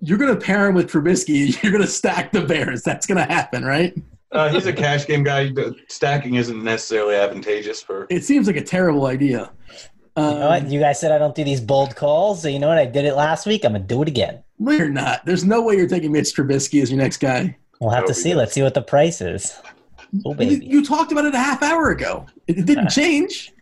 you're 0.02 0.18
going 0.18 0.34
to 0.34 0.40
pair 0.40 0.68
him 0.68 0.76
with 0.76 0.92
Trubisky. 0.92 1.62
You're 1.64 1.72
going 1.72 1.84
to 1.84 1.90
stack 1.90 2.32
the 2.32 2.42
Bears. 2.42 2.84
That's 2.84 3.06
going 3.06 3.18
to 3.18 3.32
happen, 3.32 3.64
right? 3.66 3.94
Uh, 4.32 4.50
he's 4.50 4.66
a 4.66 4.74
cash 4.74 5.08
game 5.08 5.24
guy. 5.24 5.52
Stacking 5.88 6.36
isn't 6.36 6.64
necessarily 6.64 7.16
advantageous 7.16 7.82
for. 7.82 8.06
It 8.10 8.24
seems 8.26 8.48
like 8.48 8.58
a 8.58 8.64
terrible 8.64 9.06
idea. 9.06 9.52
Um, 10.18 10.34
You 10.34 10.40
know 10.40 10.48
what? 10.50 10.68
You 10.70 10.80
guys 10.80 11.00
said 11.00 11.12
I 11.12 11.18
don't 11.18 11.36
do 11.36 11.44
these 11.44 11.62
bold 11.62 11.96
calls, 11.96 12.42
so 12.42 12.48
you 12.50 12.60
know 12.60 12.68
what? 12.68 12.78
I 12.78 12.86
did 12.86 13.06
it 13.06 13.14
last 13.16 13.46
week. 13.46 13.64
I'm 13.64 13.72
gonna 13.74 13.84
do 13.84 14.02
it 14.02 14.08
again. 14.08 14.44
no, 14.60 14.72
you're 14.72 14.90
not. 14.90 15.26
There's 15.26 15.46
no 15.46 15.62
way 15.62 15.76
you're 15.76 15.88
taking 15.88 16.12
Mitch 16.12 16.34
Trubisky 16.36 16.82
as 16.82 16.90
your 16.92 17.00
next 17.00 17.18
guy. 17.18 17.56
We'll 17.80 17.92
have 17.92 18.08
That 18.08 18.14
to 18.16 18.20
see. 18.20 18.34
Let's 18.34 18.54
see 18.54 18.64
what 18.64 18.74
the 18.74 18.82
price 18.82 19.22
is. 19.22 19.60
Oh 20.26 20.32
You, 20.32 20.36
baby. 20.36 20.66
you 20.66 20.84
talked 20.84 21.12
about 21.12 21.26
it 21.26 21.36
a 21.36 21.38
half 21.40 21.62
hour 21.62 21.92
ago. 21.92 22.26
It, 22.48 22.58
it 22.60 22.66
didn't 22.66 22.90
change. 22.90 23.54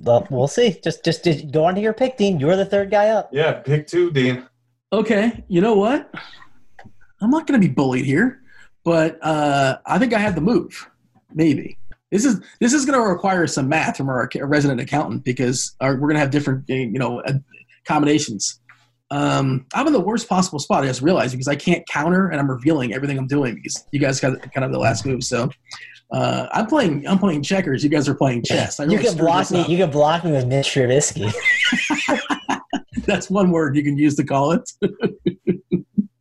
Well, 0.00 0.26
we'll 0.30 0.48
see. 0.48 0.78
Just, 0.84 1.04
just, 1.04 1.24
just 1.24 1.50
go 1.52 1.64
on 1.64 1.74
to 1.74 1.80
your 1.80 1.94
pick, 1.94 2.16
Dean. 2.18 2.38
You're 2.40 2.56
the 2.56 2.66
third 2.66 2.90
guy 2.90 3.08
up. 3.10 3.30
Yeah, 3.32 3.52
pick 3.52 3.86
two, 3.86 4.10
Dean. 4.10 4.46
Okay, 4.92 5.42
you 5.48 5.60
know 5.62 5.74
what? 5.74 6.12
I'm 7.22 7.30
not 7.30 7.46
going 7.46 7.58
to 7.60 7.66
be 7.66 7.72
bullied 7.72 8.04
here, 8.04 8.42
but 8.84 9.18
uh, 9.24 9.78
I 9.86 9.98
think 9.98 10.12
I 10.12 10.18
had 10.18 10.34
the 10.34 10.40
move. 10.42 10.90
Maybe 11.32 11.78
this 12.10 12.24
is 12.24 12.40
this 12.60 12.72
is 12.72 12.84
going 12.84 12.98
to 12.98 13.06
require 13.06 13.46
some 13.46 13.68
math 13.68 13.96
from 13.96 14.08
our 14.08 14.28
resident 14.42 14.80
accountant 14.80 15.24
because 15.24 15.74
our, 15.80 15.94
we're 15.94 16.08
going 16.08 16.14
to 16.14 16.20
have 16.20 16.30
different 16.30 16.68
uh, 16.70 16.74
you 16.74 16.98
know 16.98 17.20
uh, 17.20 17.34
combinations. 17.84 18.60
Um, 19.12 19.66
I'm 19.74 19.86
in 19.88 19.92
the 19.92 20.00
worst 20.00 20.28
possible 20.28 20.60
spot. 20.60 20.84
I 20.84 20.86
just 20.86 21.02
realized 21.02 21.32
because 21.32 21.48
I 21.48 21.56
can't 21.56 21.86
counter 21.88 22.28
and 22.28 22.40
I'm 22.40 22.48
revealing 22.48 22.94
everything 22.94 23.18
I'm 23.18 23.26
doing 23.26 23.56
because 23.56 23.84
you 23.90 23.98
guys 23.98 24.20
got 24.20 24.40
kind 24.52 24.64
of 24.64 24.70
the 24.70 24.78
last 24.78 25.04
move. 25.04 25.24
So 25.24 25.50
uh, 26.12 26.46
I'm 26.52 26.66
playing 26.66 27.06
I'm 27.06 27.18
playing 27.18 27.42
checkers. 27.42 27.82
You 27.84 27.90
guys 27.90 28.08
are 28.08 28.14
playing 28.14 28.44
chess. 28.44 28.80
I 28.80 28.84
you 28.84 28.98
can 28.98 29.16
block 29.16 29.50
me. 29.50 29.60
up. 29.60 29.68
You 29.68 29.76
can 29.76 29.90
block 29.90 30.24
me 30.24 30.32
with 30.32 30.46
Mitch 30.46 30.68
Trubisky. 30.68 31.32
That's 33.06 33.30
one 33.30 33.50
word 33.50 33.76
you 33.76 33.82
can 33.82 33.96
use 33.96 34.16
to 34.16 34.24
call 34.24 34.52
it. 34.52 34.70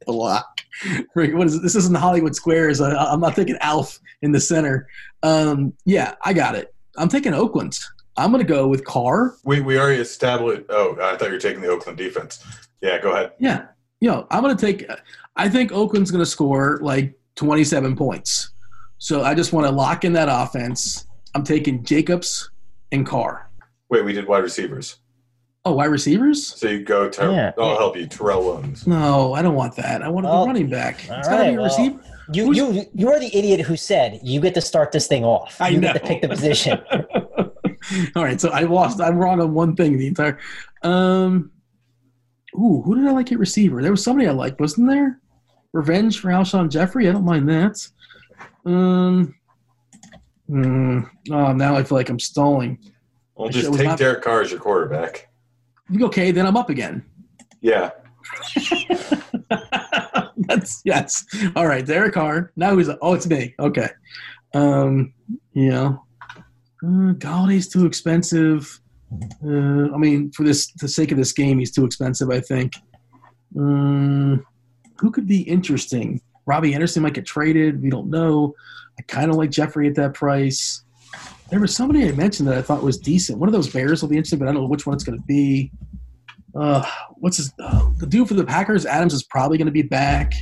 Block. 0.05 0.58
What 1.13 1.47
is 1.47 1.55
it? 1.55 1.61
This 1.61 1.75
isn't 1.75 1.93
the 1.93 1.99
Hollywood 1.99 2.35
Squares. 2.35 2.81
I, 2.81 2.93
I'm 2.93 3.19
not 3.19 3.35
thinking 3.35 3.57
Alf 3.61 3.99
in 4.21 4.31
the 4.31 4.39
center. 4.39 4.87
Um, 5.23 5.73
yeah, 5.85 6.15
I 6.23 6.33
got 6.33 6.55
it. 6.55 6.73
I'm 6.97 7.09
taking 7.09 7.33
Oakland. 7.33 7.77
I'm 8.17 8.31
going 8.31 8.45
to 8.45 8.47
go 8.47 8.67
with 8.67 8.85
Carr. 8.85 9.35
We 9.43 9.61
we 9.61 9.79
already 9.79 10.01
established. 10.01 10.63
Oh, 10.69 10.97
I 11.01 11.15
thought 11.15 11.27
you 11.27 11.33
were 11.33 11.39
taking 11.39 11.61
the 11.61 11.69
Oakland 11.69 11.97
defense. 11.97 12.43
Yeah, 12.81 12.99
go 13.01 13.11
ahead. 13.11 13.33
Yeah, 13.39 13.67
you 14.01 14.09
know, 14.09 14.27
I'm 14.31 14.43
going 14.43 14.55
to 14.55 14.65
take. 14.65 14.89
I 15.35 15.47
think 15.47 15.71
Oakland's 15.71 16.11
going 16.11 16.23
to 16.23 16.29
score 16.29 16.79
like 16.81 17.17
27 17.35 17.95
points. 17.95 18.51
So 18.97 19.23
I 19.23 19.33
just 19.33 19.53
want 19.53 19.65
to 19.65 19.71
lock 19.71 20.03
in 20.03 20.11
that 20.13 20.27
offense. 20.29 21.07
I'm 21.33 21.43
taking 21.43 21.83
Jacobs 21.83 22.51
and 22.91 23.05
Carr. 23.05 23.49
Wait, 23.89 24.03
we 24.03 24.11
did 24.11 24.27
wide 24.27 24.43
receivers. 24.43 24.97
Oh, 25.65 25.73
wide 25.73 25.85
receivers? 25.85 26.47
So 26.47 26.69
you 26.69 26.83
go. 26.83 27.09
Ter- 27.09 27.31
Yeah. 27.31 27.51
I'll 27.57 27.77
help 27.77 27.97
you. 27.97 28.07
Tyrell 28.07 28.43
Williams. 28.43 28.87
No, 28.87 29.33
I 29.33 29.41
don't 29.41 29.55
want 29.55 29.75
that. 29.75 30.01
I 30.01 30.09
want 30.09 30.25
Oh, 30.25 30.41
the 30.41 30.47
running 30.47 30.69
back. 30.69 30.99
It's 30.99 31.07
got 31.07 31.23
to 31.23 31.29
right, 31.29 31.49
be 31.49 31.53
a 31.55 31.57
well, 31.57 31.65
receiver. 31.65 31.99
You, 32.31 32.45
Who's- 32.45 32.57
you, 32.75 32.85
you 32.93 33.09
are 33.11 33.19
the 33.19 33.35
idiot 33.35 33.61
who 33.61 33.75
said 33.75 34.19
you 34.23 34.39
get 34.39 34.53
to 34.53 34.61
start 34.61 34.91
this 34.91 35.07
thing 35.07 35.23
off. 35.25 35.59
I 35.59 35.69
you 35.69 35.79
know. 35.79 35.91
get 35.93 36.01
to 36.01 36.07
pick 36.07 36.21
the 36.21 36.29
position. 36.29 36.79
All 38.15 38.23
right, 38.23 38.39
so 38.39 38.49
I 38.49 38.61
lost. 38.61 39.01
I'm 39.01 39.17
wrong 39.17 39.41
on 39.41 39.53
one 39.53 39.75
thing 39.75 39.97
the 39.97 40.07
entire. 40.07 40.37
Um, 40.83 41.51
ooh, 42.55 42.81
who 42.85 42.95
did 42.95 43.07
I 43.07 43.11
like 43.11 43.31
at 43.31 43.39
receiver? 43.39 43.81
There 43.81 43.91
was 43.91 44.03
somebody 44.03 44.27
I 44.27 44.31
liked, 44.31 44.59
wasn't 44.59 44.89
there? 44.89 45.19
Revenge 45.73 46.19
for 46.19 46.29
Alshon 46.29 46.69
Jeffery. 46.69 47.09
I 47.09 47.11
don't 47.11 47.25
mind 47.25 47.49
that. 47.49 47.87
Um, 48.65 49.35
hmm, 50.47 51.01
oh, 51.31 51.53
now 51.53 51.75
I 51.75 51.83
feel 51.83 51.97
like 51.97 52.09
I'm 52.09 52.19
stalling. 52.19 52.77
Well, 53.35 53.47
I 53.47 53.51
just 53.51 53.73
take 53.73 53.87
not- 53.87 53.97
Derek 53.97 54.21
Carr 54.21 54.41
as 54.41 54.51
your 54.51 54.59
quarterback. 54.59 55.28
Okay, 56.01 56.31
then 56.31 56.45
I'm 56.45 56.57
up 56.57 56.69
again. 56.69 57.03
Yeah. 57.61 57.91
That's 60.37 60.81
yes. 60.85 61.25
All 61.55 61.67
right, 61.67 61.85
Derek 61.85 62.13
Carr. 62.13 62.51
Now 62.55 62.77
he's 62.77 62.89
oh, 63.01 63.13
it's 63.13 63.27
me. 63.27 63.55
Okay. 63.59 63.89
Um, 64.53 65.13
you 65.53 65.69
know, 65.69 66.03
uh, 66.83 67.13
Golladay's 67.13 67.67
too 67.67 67.85
expensive. 67.85 68.79
Uh, 69.43 69.91
I 69.93 69.97
mean, 69.97 70.31
for 70.31 70.43
this 70.43 70.71
the 70.73 70.87
sake 70.87 71.11
of 71.11 71.17
this 71.17 71.33
game, 71.33 71.59
he's 71.59 71.71
too 71.71 71.85
expensive. 71.85 72.29
I 72.29 72.39
think. 72.39 72.73
Um, 73.57 74.45
who 74.99 75.11
could 75.11 75.27
be 75.27 75.41
interesting? 75.41 76.21
Robby 76.45 76.73
Anderson 76.73 77.03
might 77.03 77.13
get 77.13 77.25
traded. 77.25 77.81
We 77.81 77.89
don't 77.89 78.09
know. 78.09 78.53
I 78.97 79.03
kind 79.03 79.29
of 79.29 79.37
like 79.37 79.49
Jeffery 79.49 79.87
at 79.87 79.95
that 79.95 80.13
price. 80.13 80.83
There 81.49 81.59
was 81.59 81.75
somebody 81.75 82.07
I 82.07 82.11
mentioned 82.11 82.47
that 82.47 82.57
I 82.57 82.61
thought 82.61 82.83
was 82.83 82.97
decent. 82.97 83.39
One 83.39 83.49
of 83.49 83.53
those 83.53 83.69
Bears 83.69 84.01
will 84.01 84.09
be 84.09 84.17
interesting, 84.17 84.39
but 84.39 84.47
I 84.47 84.51
don't 84.51 84.61
know 84.61 84.67
which 84.67 84.85
one 84.85 84.95
it's 84.95 85.03
going 85.03 85.17
to 85.17 85.25
be. 85.25 85.71
Uh, 86.55 86.83
what's 87.15 87.37
his 87.37 87.53
uh, 87.59 87.89
the 87.97 88.05
dude 88.05 88.27
for 88.27 88.33
the 88.33 88.43
Packers? 88.43 88.85
Adams 88.85 89.13
is 89.13 89.23
probably 89.23 89.57
going 89.57 89.67
to 89.67 89.71
be 89.71 89.81
back. 89.81 90.33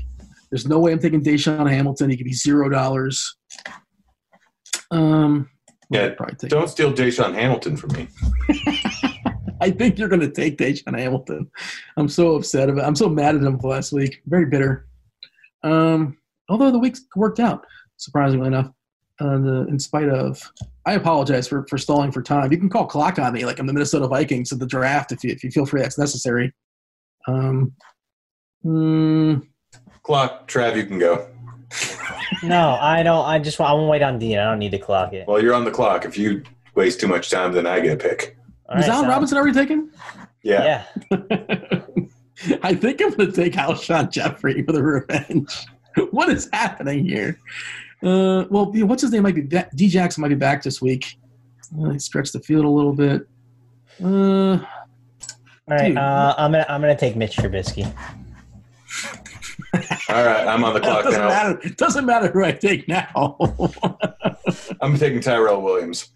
There's 0.50 0.66
no 0.66 0.80
way 0.80 0.92
I'm 0.92 1.00
taking 1.00 1.24
DaeSean 1.24 1.70
Hamilton. 1.70 2.10
He 2.10 2.18
could 2.18 2.26
be 2.26 2.34
zero 2.34 2.70
dollars. 2.70 3.38
Um, 4.92 5.50
Yeah, 5.90 6.10
probably. 6.10 6.50
Don't 6.50 6.70
steal 6.70 6.94
DaeSean 6.94 7.34
Hamilton 7.34 7.76
from 7.78 7.94
me. 7.94 8.08
I 9.60 9.72
think 9.72 9.98
you're 9.98 10.08
going 10.08 10.22
to 10.22 10.32
take 10.32 10.58
DaeSean 10.58 10.98
Hamilton. 10.98 11.50
I'm 11.98 12.08
so 12.08 12.36
upset 12.36 12.70
about. 12.70 12.84
It. 12.84 12.88
I'm 12.88 12.96
so 12.96 13.10
mad 13.10 13.36
at 13.36 13.44
him 13.44 13.60
for 13.60 13.70
last 13.70 13.92
week. 13.92 14.22
Very 14.28 14.46
bitter. 14.46 14.88
Um, 15.64 16.18
although 16.50 16.72
the 16.72 16.80
week 16.80 16.96
worked 17.16 17.40
out 17.40 17.66
surprisingly 17.98 18.48
enough. 18.48 18.72
Uh, 19.20 19.38
the, 19.40 19.66
in 19.68 19.80
spite 19.80 20.10
of, 20.10 20.40
I 20.88 20.94
apologize 20.94 21.50
for, 21.50 21.68
for 21.68 21.78
stalling 21.78 22.14
for 22.14 22.22
time. 22.22 22.50
You 22.50 22.58
can 22.58 22.70
call 22.70 22.86
clock 22.86 23.20
on 23.20 23.34
me 23.34 23.46
like 23.46 23.60
I'm 23.60 23.68
the 23.68 23.74
Minnesota 23.74 24.08
Vikings 24.08 24.54
at 24.54 24.60
the 24.60 24.66
draft 24.66 25.12
if 25.12 25.22
you 25.22 25.32
if 25.32 25.44
you 25.44 25.52
feel 25.52 25.66
free 25.66 25.82
that's 25.82 25.98
necessary. 25.98 26.54
Um, 27.28 27.74
mm, 28.66 29.46
Clock, 30.04 30.48
Trav, 30.48 30.78
you 30.78 30.86
can 30.86 30.98
go. 30.98 31.28
no, 32.42 32.78
I 32.80 33.04
don't. 33.04 33.26
I 33.26 33.38
just 33.38 33.60
want. 33.60 33.70
I 33.70 33.74
want 33.74 33.88
to 33.88 33.90
wait 33.90 34.02
on 34.02 34.18
Dean. 34.18 34.40
I 34.40 34.46
don't 34.46 34.60
need 34.60 34.72
to 34.72 34.80
clock 34.80 35.12
it. 35.12 35.28
Well, 35.28 35.44
you're 35.44 35.54
on 35.54 35.66
the 35.66 35.72
clock. 35.72 36.06
If 36.06 36.18
you 36.18 36.42
waste 36.76 37.02
too 37.02 37.08
much 37.10 37.30
time, 37.30 37.52
then 37.52 37.68
I 37.68 37.82
get 37.82 37.94
a 37.94 37.98
pick. 37.98 38.38
All 38.70 38.78
was 38.78 38.84
right, 38.84 38.94
Allen 38.94 39.04
sound- 39.04 39.10
Robinson 39.10 39.38
already 39.38 39.54
taken? 39.54 39.92
Yeah. 40.42 40.86
Yeah. 41.12 41.82
I 42.64 42.74
think 42.74 43.02
I'm 43.02 43.10
going 43.12 43.30
to 43.30 43.36
take 43.36 43.54
Alshon 43.54 44.10
Jeffery 44.10 44.64
for 44.64 44.72
the 44.72 44.84
revenge. 44.84 45.66
what 46.12 46.30
is 46.30 46.48
happening 46.54 47.04
here? 47.04 47.38
Uh, 48.04 48.46
well, 48.50 48.72
you 48.74 48.82
know, 48.82 48.86
what's 48.86 49.02
his 49.02 49.12
name 49.12 49.24
might 49.24 49.36
be 49.36 49.42
back. 49.42 49.72
D 49.76 49.88
Jackson 49.90 50.22
might 50.22 50.30
be 50.30 50.36
back 50.36 50.62
this 50.64 50.82
week. 50.82 51.18
Uh, 51.82 51.90
he 51.90 52.00
stretched 52.00 52.34
the 52.34 52.40
field 52.40 52.66
a 52.66 52.70
little 52.70 52.94
bit. 52.94 53.28
Uh, 54.04 54.08
All 54.08 54.60
right. 55.68 55.88
Dude. 55.90 55.98
Uh, 55.98 56.36
I'm 56.38 56.52
gonna. 56.52 56.66
I'm 56.70 56.80
gonna 56.82 56.98
take 56.98 57.16
Mitch 57.16 57.36
Trubisky. 57.38 57.86
All 60.10 60.24
right, 60.24 60.48
I'm 60.48 60.64
on 60.64 60.74
the 60.74 60.80
clock 60.80 61.04
doesn't 61.04 61.20
now. 61.20 61.28
matter. 61.28 61.60
It 61.64 61.76
doesn't 61.78 62.06
matter 62.06 62.30
who 62.32 62.44
I 62.44 62.52
take 62.54 62.88
now. 62.88 63.36
I'm 64.82 64.98
taking 64.98 65.20
Tyrell 65.20 65.62
Williams. 65.62 66.10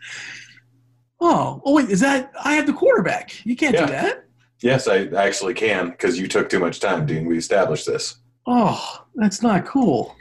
oh, 1.20 1.62
oh 1.66 1.74
wait, 1.76 1.90
is 1.90 2.00
that 2.00 2.32
I 2.44 2.54
have 2.54 2.66
the 2.66 2.74
quarterback? 2.74 3.46
You 3.46 3.56
can't 3.56 3.74
Yeah. 3.76 3.86
do 3.88 3.92
that. 3.92 4.26
Yes, 4.62 4.88
I 4.88 5.06
actually 5.08 5.54
can 5.56 5.90
because 5.90 6.18
you 6.20 6.28
took 6.28 6.48
too 6.48 6.60
much 6.60 6.80
time, 6.80 7.06
Dean. 7.06 7.26
We 7.26 7.38
established 7.38 7.86
this. 7.88 8.18
Oh, 8.46 9.06
that's 9.16 9.42
not 9.42 9.66
cool. 9.66 10.16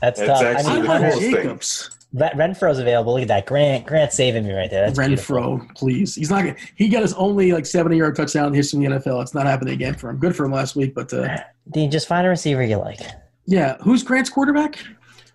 That's 0.00 0.20
It's 0.20 0.26
tough. 0.28 0.42
I 0.42 0.50
actually 0.52 0.70
I 0.70 0.74
mean, 0.74 0.82
the 0.82 0.88
want 0.88 1.02
coolest. 1.02 1.20
Jacobs. 1.20 1.90
Ren- 2.12 2.32
Renfrow's 2.54 2.78
available. 2.78 3.12
Look 3.14 3.22
at 3.22 3.28
that. 3.28 3.46
Grant. 3.46 3.86
Grant 3.86 4.12
saving 4.12 4.46
me 4.46 4.52
right 4.54 4.70
there. 4.70 4.86
That's 4.90 4.98
beautiful. 4.98 5.36
Renfrow, 5.36 5.74
please. 5.76 6.14
He's 6.14 6.30
not. 6.30 6.44
gonna 6.44 6.56
He 6.76 6.88
got 6.88 7.02
his 7.02 7.12
only 7.14 7.52
like 7.52 7.66
seventy 7.66 7.96
yard 7.98 8.16
touchdown 8.16 8.46
in 8.46 8.52
the 8.52 8.56
history 8.58 8.84
of 8.86 8.92
the 9.04 9.10
NFL. 9.10 9.20
It's 9.22 9.34
not 9.34 9.46
happening 9.46 9.74
again 9.74 9.94
for 9.94 10.10
him. 10.10 10.18
Good 10.18 10.34
for 10.36 10.44
him 10.46 10.52
last 10.52 10.76
week, 10.76 10.94
but 10.94 11.12
uh, 11.12 11.36
Dean, 11.72 11.90
just 11.90 12.06
find 12.08 12.26
a 12.26 12.30
receiver 12.30 12.62
you 12.64 12.76
like. 12.76 13.00
yeah. 13.46 13.76
Who's 13.82 14.02
Grant's 14.02 14.30
quarterback? 14.30 14.78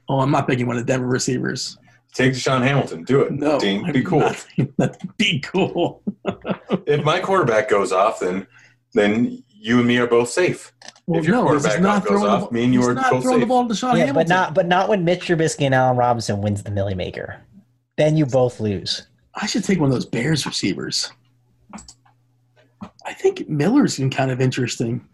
Oh, 0.10 0.20
I'm 0.20 0.32
not 0.32 0.47
picking 0.47 0.66
one 0.68 0.78
of 0.78 0.86
the 0.86 0.91
Denver 0.91 1.08
receivers. 1.08 1.78
Take 2.14 2.34
DaeSean 2.34 2.62
Hamilton. 2.64 3.04
Do 3.04 3.22
it, 3.22 3.32
No, 3.32 3.58
Dean. 3.60 3.89
Be 3.93 4.04
cool. 4.04 4.30
not- 4.78 4.97
be 5.18 5.39
cool. 5.41 6.02
If 6.88 7.04
my 7.06 7.20
quarterback 7.20 7.70
goes 7.70 7.91
off, 7.91 8.20
then 8.22 8.47
then 8.93 9.43
you 9.62 9.78
and 9.80 9.88
me 9.88 9.97
are 9.97 10.07
both 10.07 10.30
safe. 10.30 10.74
Well, 11.05 11.20
If 11.20 11.26
your 11.28 11.36
no, 11.36 11.53
he's 11.53 11.62
quarterback 11.62 11.82
not 11.82 12.01
goes 12.03 12.07
throwing 12.09 12.24
the 12.24 12.30
off, 12.30 12.41
ball- 12.41 12.51
me 12.51 12.64
and 12.64 12.74
you 12.74 12.84
are 12.84 12.93
not 12.95 13.12
both 13.12 13.24
throwing 13.24 13.39
the 13.41 13.45
ball 13.45 13.68
to 13.68 13.74
DaeSean 13.74 13.82
yeah, 13.97 14.05
Hamilton. 14.05 14.14
but 14.16 14.28
not. 14.28 14.55
But 14.55 14.66
not 14.68 14.89
when 14.89 15.05
Mitch 15.05 15.28
Trubisky 15.28 15.62
and 15.66 15.76
Allen 15.76 15.97
Robinson 15.97 16.41
wins 16.41 16.64
the 16.64 16.72
Milly 16.72 16.95
Maker. 16.95 17.39
Then 17.97 18.18
you 18.18 18.26
both 18.26 18.59
lose. 18.59 19.07
I 19.36 19.45
should 19.45 19.64
take 19.64 19.80
one 19.80 19.89
of 19.89 19.93
those 19.93 20.05
Bears 20.05 20.45
receivers. 20.45 21.12
I 23.05 23.14
think 23.14 23.47
Miller's 23.47 23.97
been 23.97 24.09
kind 24.09 24.32
of 24.32 24.41
interesting. 24.41 25.07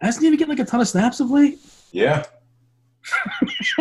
Hasn't 0.00 0.22
he 0.22 0.26
even 0.26 0.38
getting 0.38 0.56
like 0.56 0.66
a 0.66 0.68
ton 0.70 0.80
of 0.80 0.88
snaps 0.88 1.20
of 1.20 1.30
late? 1.30 1.58
Yeah. 1.92 2.24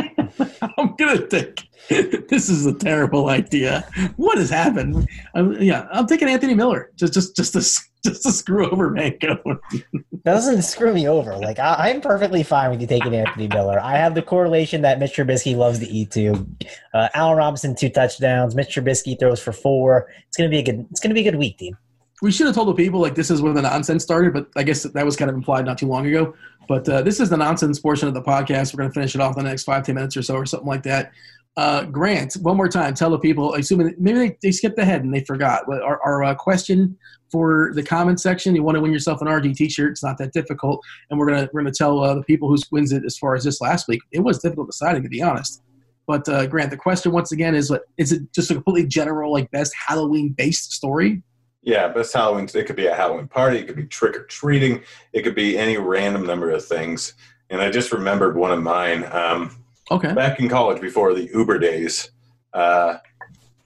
I'm 0.77 0.95
gonna 0.97 1.27
take. 1.27 1.67
This 1.89 2.49
is 2.49 2.65
a 2.65 2.73
terrible 2.73 3.29
idea. 3.29 3.87
What 4.15 4.37
has 4.37 4.49
happened? 4.49 5.07
I'm, 5.35 5.61
yeah, 5.61 5.87
I'm 5.91 6.07
taking 6.07 6.27
Anthony 6.29 6.53
Miller 6.53 6.91
just 6.95 7.13
just 7.13 7.35
just 7.35 7.53
to 7.53 7.81
just 8.05 8.23
to 8.23 8.31
screw 8.31 8.69
over 8.69 8.89
Manco. 8.89 9.37
That 9.43 9.83
doesn't 10.25 10.63
screw 10.63 10.93
me 10.93 11.07
over. 11.07 11.37
Like 11.37 11.59
I, 11.59 11.89
I'm 11.89 12.01
perfectly 12.01 12.43
fine 12.43 12.71
with 12.71 12.81
you 12.81 12.87
taking 12.87 13.15
Anthony 13.15 13.47
Miller. 13.47 13.79
I 13.79 13.97
have 13.97 14.15
the 14.15 14.21
correlation 14.21 14.81
that 14.81 14.99
Mitch 14.99 15.15
Trubisky 15.15 15.55
loves 15.55 15.79
to 15.79 15.87
eat 15.87 16.11
too. 16.11 16.47
Uh, 16.93 17.09
Allen 17.13 17.37
Robinson 17.37 17.75
two 17.75 17.89
touchdowns. 17.89 18.55
Mitch 18.55 18.75
Trubisky 18.75 19.19
throws 19.19 19.41
for 19.41 19.51
four. 19.51 20.09
It's 20.27 20.37
gonna 20.37 20.49
be 20.49 20.59
a 20.59 20.63
good. 20.63 20.85
It's 20.89 20.99
gonna 20.99 21.13
be 21.13 21.21
a 21.21 21.31
good 21.31 21.37
week, 21.37 21.57
Dean. 21.57 21.77
we 22.21 22.31
should 22.31 22.47
have 22.47 22.55
told 22.55 22.67
the 22.69 22.73
people 22.73 22.99
like 22.99 23.15
this 23.15 23.29
is 23.29 23.41
where 23.41 23.53
the 23.53 23.61
nonsense 23.61 24.03
started, 24.03 24.33
but 24.33 24.47
I 24.55 24.63
guess 24.63 24.83
that 24.83 25.05
was 25.05 25.15
kind 25.15 25.29
of 25.29 25.35
implied 25.35 25.65
not 25.65 25.77
too 25.77 25.87
long 25.87 26.07
ago. 26.07 26.33
But 26.67 26.87
uh, 26.87 27.01
this 27.01 27.19
is 27.19 27.29
the 27.29 27.37
nonsense 27.37 27.79
portion 27.79 28.07
of 28.07 28.13
the 28.13 28.21
podcast. 28.21 28.73
We're 28.73 28.77
going 28.77 28.89
to 28.91 28.93
finish 28.93 29.15
it 29.15 29.21
off 29.21 29.37
in 29.37 29.43
the 29.43 29.49
next 29.49 29.63
five 29.63 29.85
ten 29.85 29.95
minutes 29.95 30.15
or 30.15 30.21
so, 30.21 30.35
or 30.35 30.45
something 30.45 30.67
like 30.67 30.83
that. 30.83 31.11
Uh, 31.57 31.83
Grant, 31.83 32.35
one 32.35 32.55
more 32.55 32.69
time, 32.69 32.93
tell 32.93 33.09
the 33.09 33.19
people. 33.19 33.55
Assuming 33.55 33.93
maybe 33.99 34.19
they, 34.19 34.37
they 34.41 34.51
skipped 34.51 34.79
ahead 34.79 35.03
and 35.03 35.13
they 35.13 35.23
forgot. 35.25 35.63
Our, 35.67 35.99
our 36.01 36.23
uh, 36.23 36.35
question 36.35 36.97
for 37.31 37.71
the 37.73 37.83
comment 37.83 38.19
section: 38.19 38.55
You 38.55 38.63
want 38.63 38.75
to 38.75 38.81
win 38.81 38.91
yourself 38.91 39.21
an 39.21 39.27
RG 39.27 39.55
T-shirt? 39.55 39.91
It's 39.91 40.03
not 40.03 40.17
that 40.17 40.33
difficult, 40.33 40.81
and 41.09 41.19
we're 41.19 41.27
gonna 41.27 41.49
we're 41.53 41.61
gonna 41.61 41.71
tell 41.73 42.03
uh, 42.03 42.15
the 42.15 42.23
people 42.23 42.49
who 42.49 42.57
wins 42.71 42.91
it 42.91 43.05
as 43.05 43.17
far 43.17 43.35
as 43.35 43.43
this 43.43 43.61
last 43.61 43.87
week. 43.87 44.01
It 44.11 44.19
was 44.19 44.39
difficult 44.39 44.67
deciding, 44.67 45.03
to 45.03 45.09
be 45.09 45.21
honest. 45.21 45.63
But 46.07 46.27
uh, 46.27 46.45
Grant, 46.47 46.71
the 46.71 46.77
question 46.77 47.11
once 47.11 47.31
again 47.31 47.55
is: 47.55 47.69
what 47.69 47.83
is 47.97 48.11
it? 48.11 48.31
Just 48.33 48.51
a 48.51 48.55
completely 48.55 48.87
general, 48.87 49.31
like 49.31 49.49
best 49.51 49.73
Halloween 49.75 50.29
based 50.29 50.73
story? 50.73 51.21
Yeah, 51.63 51.87
best 51.89 52.13
Halloween. 52.13 52.49
It 52.53 52.65
could 52.65 52.75
be 52.75 52.87
a 52.87 52.95
Halloween 52.95 53.27
party. 53.27 53.59
It 53.59 53.67
could 53.67 53.75
be 53.75 53.85
trick 53.85 54.15
or 54.15 54.23
treating. 54.25 54.81
It 55.13 55.21
could 55.21 55.35
be 55.35 55.57
any 55.57 55.77
random 55.77 56.25
number 56.25 56.49
of 56.51 56.65
things. 56.65 57.13
And 57.49 57.61
I 57.61 57.69
just 57.69 57.91
remembered 57.91 58.35
one 58.35 58.51
of 58.51 58.61
mine. 58.63 59.07
Um, 59.11 59.57
Okay. 59.91 60.13
back 60.13 60.39
in 60.39 60.47
college, 60.47 60.81
before 60.81 61.13
the 61.13 61.29
Uber 61.33 61.59
days, 61.59 62.11
uh, 62.53 62.95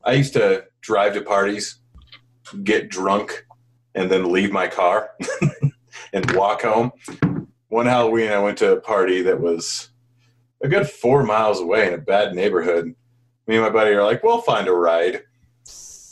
I 0.04 0.14
used 0.14 0.34
to 0.34 0.66
drive 0.82 1.14
to 1.14 1.22
parties, 1.22 1.80
get 2.64 2.90
drunk, 2.90 3.46
and 3.96 4.12
then 4.12 4.32
leave 4.32 4.52
my 4.52 4.68
car 4.68 5.12
and 6.14 6.30
walk 6.32 6.62
home. 6.62 6.92
One 7.70 7.86
Halloween, 7.88 8.32
I 8.32 8.40
went 8.40 8.58
to 8.60 8.74
a 8.74 8.80
party 8.80 9.22
that 9.24 9.40
was 9.40 9.90
a 10.64 10.68
good 10.68 10.88
four 10.88 11.24
miles 11.24 11.60
away 11.60 11.88
in 11.88 11.94
a 11.94 11.98
bad 11.98 12.36
neighborhood. 12.36 12.94
Me 13.48 13.56
and 13.56 13.64
my 13.66 13.70
buddy 13.72 13.92
are 13.92 14.04
like, 14.04 14.24
"We'll 14.24 14.42
find 14.42 14.68
a 14.68 14.72
ride." 14.74 15.24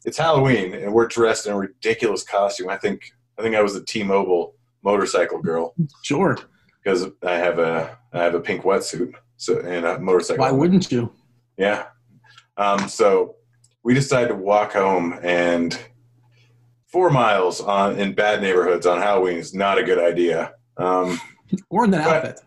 It's 0.05 0.17
Halloween, 0.17 0.73
and 0.73 0.93
we're 0.93 1.07
dressed 1.07 1.45
in 1.45 1.53
a 1.53 1.57
ridiculous 1.57 2.23
costume. 2.23 2.69
I 2.69 2.77
think 2.77 3.11
I 3.38 3.41
think 3.41 3.55
I 3.55 3.61
was 3.61 3.73
the 3.73 3.84
T-Mobile 3.84 4.55
motorcycle 4.84 5.41
girl 5.41 5.73
Sure. 6.03 6.38
because 6.84 7.07
I 7.23 7.36
have 7.36 7.59
a 7.59 7.97
I 8.11 8.19
have 8.23 8.36
a 8.36 8.39
pink 8.41 8.63
wetsuit, 8.63 9.13
so 9.38 9.59
and 9.59 9.86
a 9.86 9.99
motorcycle. 9.99 10.41
Why 10.43 10.51
wouldn't 10.51 10.91
you? 10.91 11.11
Yeah. 11.57 11.86
Um, 12.57 12.88
so 12.89 13.36
we 13.84 13.93
decided 13.93 14.27
to 14.29 14.36
walk 14.36 14.73
home, 14.73 15.17
and 15.23 15.77
four 16.93 17.09
miles 17.09 17.59
on 17.59 17.97
in 17.99 18.13
bad 18.13 18.39
neighborhoods 18.41 18.85
on 18.85 18.99
Halloween 18.99 19.37
is 19.37 19.53
not 19.55 19.79
a 19.79 19.83
good 19.83 19.97
idea. 19.99 20.53
Um, 20.77 21.19
Or 21.69 21.83
in 21.85 21.91
that 21.91 22.05
But- 22.05 22.15
outfit. 22.15 22.39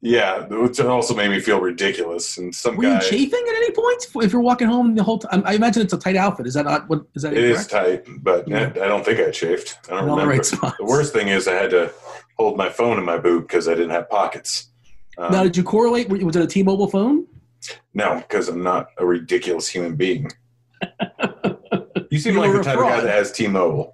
yeah, 0.00 0.46
which 0.48 0.80
also 0.80 1.14
made 1.14 1.30
me 1.30 1.38
feel 1.40 1.60
ridiculous. 1.60 2.36
And 2.38 2.54
some 2.54 2.76
Were 2.76 2.82
guy, 2.84 2.94
you 2.94 3.00
chafing 3.10 3.44
at 3.48 3.54
any 3.56 3.70
point 3.72 4.06
if 4.22 4.32
you're 4.32 4.42
walking 4.42 4.68
home 4.68 4.94
the 4.94 5.02
whole 5.02 5.18
time? 5.18 5.42
I 5.46 5.54
imagine 5.54 5.82
it's 5.82 5.92
a 5.92 5.98
tight 5.98 6.16
outfit. 6.16 6.46
Is 6.46 6.54
that 6.54 6.64
not 6.64 6.88
what? 6.88 7.02
Is 7.14 7.22
that 7.22 7.32
it 7.34 7.44
is 7.44 7.62
incorrect? 7.64 8.06
tight, 8.06 8.14
but 8.22 8.48
Yeah. 8.48 8.70
I 8.84 8.88
don't 8.88 9.04
think 9.04 9.20
I 9.20 9.30
chafed. 9.30 9.78
I 9.88 9.94
don't 10.00 10.08
all 10.10 10.16
the 10.16 10.22
remember. 10.26 10.42
right. 10.62 10.72
The 10.78 10.84
worst 10.84 11.12
thing 11.12 11.28
is 11.28 11.46
I 11.46 11.52
had 11.54 11.70
to 11.70 11.92
hold 12.38 12.56
my 12.56 12.68
phone 12.70 12.98
in 12.98 13.04
my 13.04 13.18
boot 13.18 13.42
because 13.46 13.68
I 13.68 13.74
didn't 13.74 13.90
have 13.90 14.08
pockets. 14.10 14.70
Um, 15.18 15.30
now, 15.30 15.42
did 15.44 15.56
you 15.56 15.62
correlate? 15.62 16.08
Was 16.08 16.36
it 16.36 16.42
a 16.42 16.46
T-Mobile 16.46 16.88
phone? 16.88 17.26
No, 17.94 18.16
because 18.16 18.48
I'm 18.48 18.62
not 18.62 18.88
a 18.98 19.06
ridiculous 19.06 19.68
human 19.68 19.94
being. 19.94 20.30
you 22.14 22.20
seem 22.20 22.34
You 22.34 22.40
like 22.40 22.52
the 22.52 22.62
type 22.62 22.78
of 22.78 22.84
guy 22.84 23.00
that 23.00 23.12
has 23.12 23.32
T-Mobile. 23.32 23.92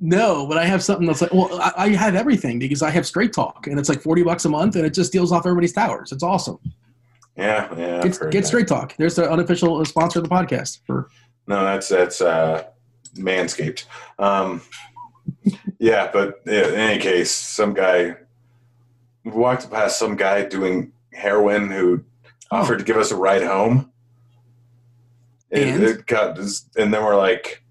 No, 0.00 0.46
but 0.46 0.56
I 0.56 0.64
have 0.64 0.82
something 0.82 1.06
that's 1.06 1.20
like, 1.20 1.32
well, 1.34 1.60
I, 1.60 1.72
I 1.76 1.88
have 1.90 2.14
everything 2.14 2.58
because 2.58 2.80
I 2.82 2.88
have 2.90 3.06
Straight 3.06 3.34
Talk, 3.34 3.66
and 3.66 3.78
it's 3.78 3.88
like 3.90 4.00
forty 4.00 4.22
bucks 4.22 4.46
a 4.46 4.48
month, 4.48 4.76
and 4.76 4.86
it 4.86 4.94
just 4.94 5.12
deals 5.12 5.30
off 5.30 5.44
everybody's 5.44 5.74
towers. 5.74 6.10
It's 6.10 6.22
awesome. 6.22 6.58
Yeah, 7.36 7.68
yeah. 7.76 7.98
I've 8.02 8.18
Get, 8.18 8.30
get. 8.30 8.46
Straight 8.46 8.66
Talk. 8.66 8.96
There's 8.96 9.16
the 9.16 9.30
unofficial 9.30 9.84
sponsor 9.84 10.20
of 10.20 10.28
the 10.28 10.30
podcast. 10.34 10.80
For 10.86 11.10
No, 11.46 11.62
that's 11.64 11.88
that's 11.88 12.22
uh, 12.22 12.64
Manscaped. 13.16 13.84
Um, 14.18 14.62
yeah, 15.78 16.10
but 16.10 16.40
yeah, 16.46 16.68
in 16.68 16.74
any 16.76 16.98
case, 16.98 17.30
some 17.30 17.74
guy 17.74 18.16
walked 19.26 19.70
past 19.70 19.98
some 19.98 20.16
guy 20.16 20.44
doing 20.46 20.92
heroin 21.12 21.70
who 21.70 22.04
Oh. 22.52 22.56
offered 22.56 22.78
to 22.80 22.84
give 22.84 22.96
us 22.96 23.10
a 23.12 23.16
ride 23.16 23.42
home. 23.44 23.89
It, 25.50 25.68
And? 25.68 25.82
it 25.82 26.06
got, 26.06 26.38
and 26.38 26.94
then 26.94 27.04
we're 27.04 27.16
like, 27.16 27.62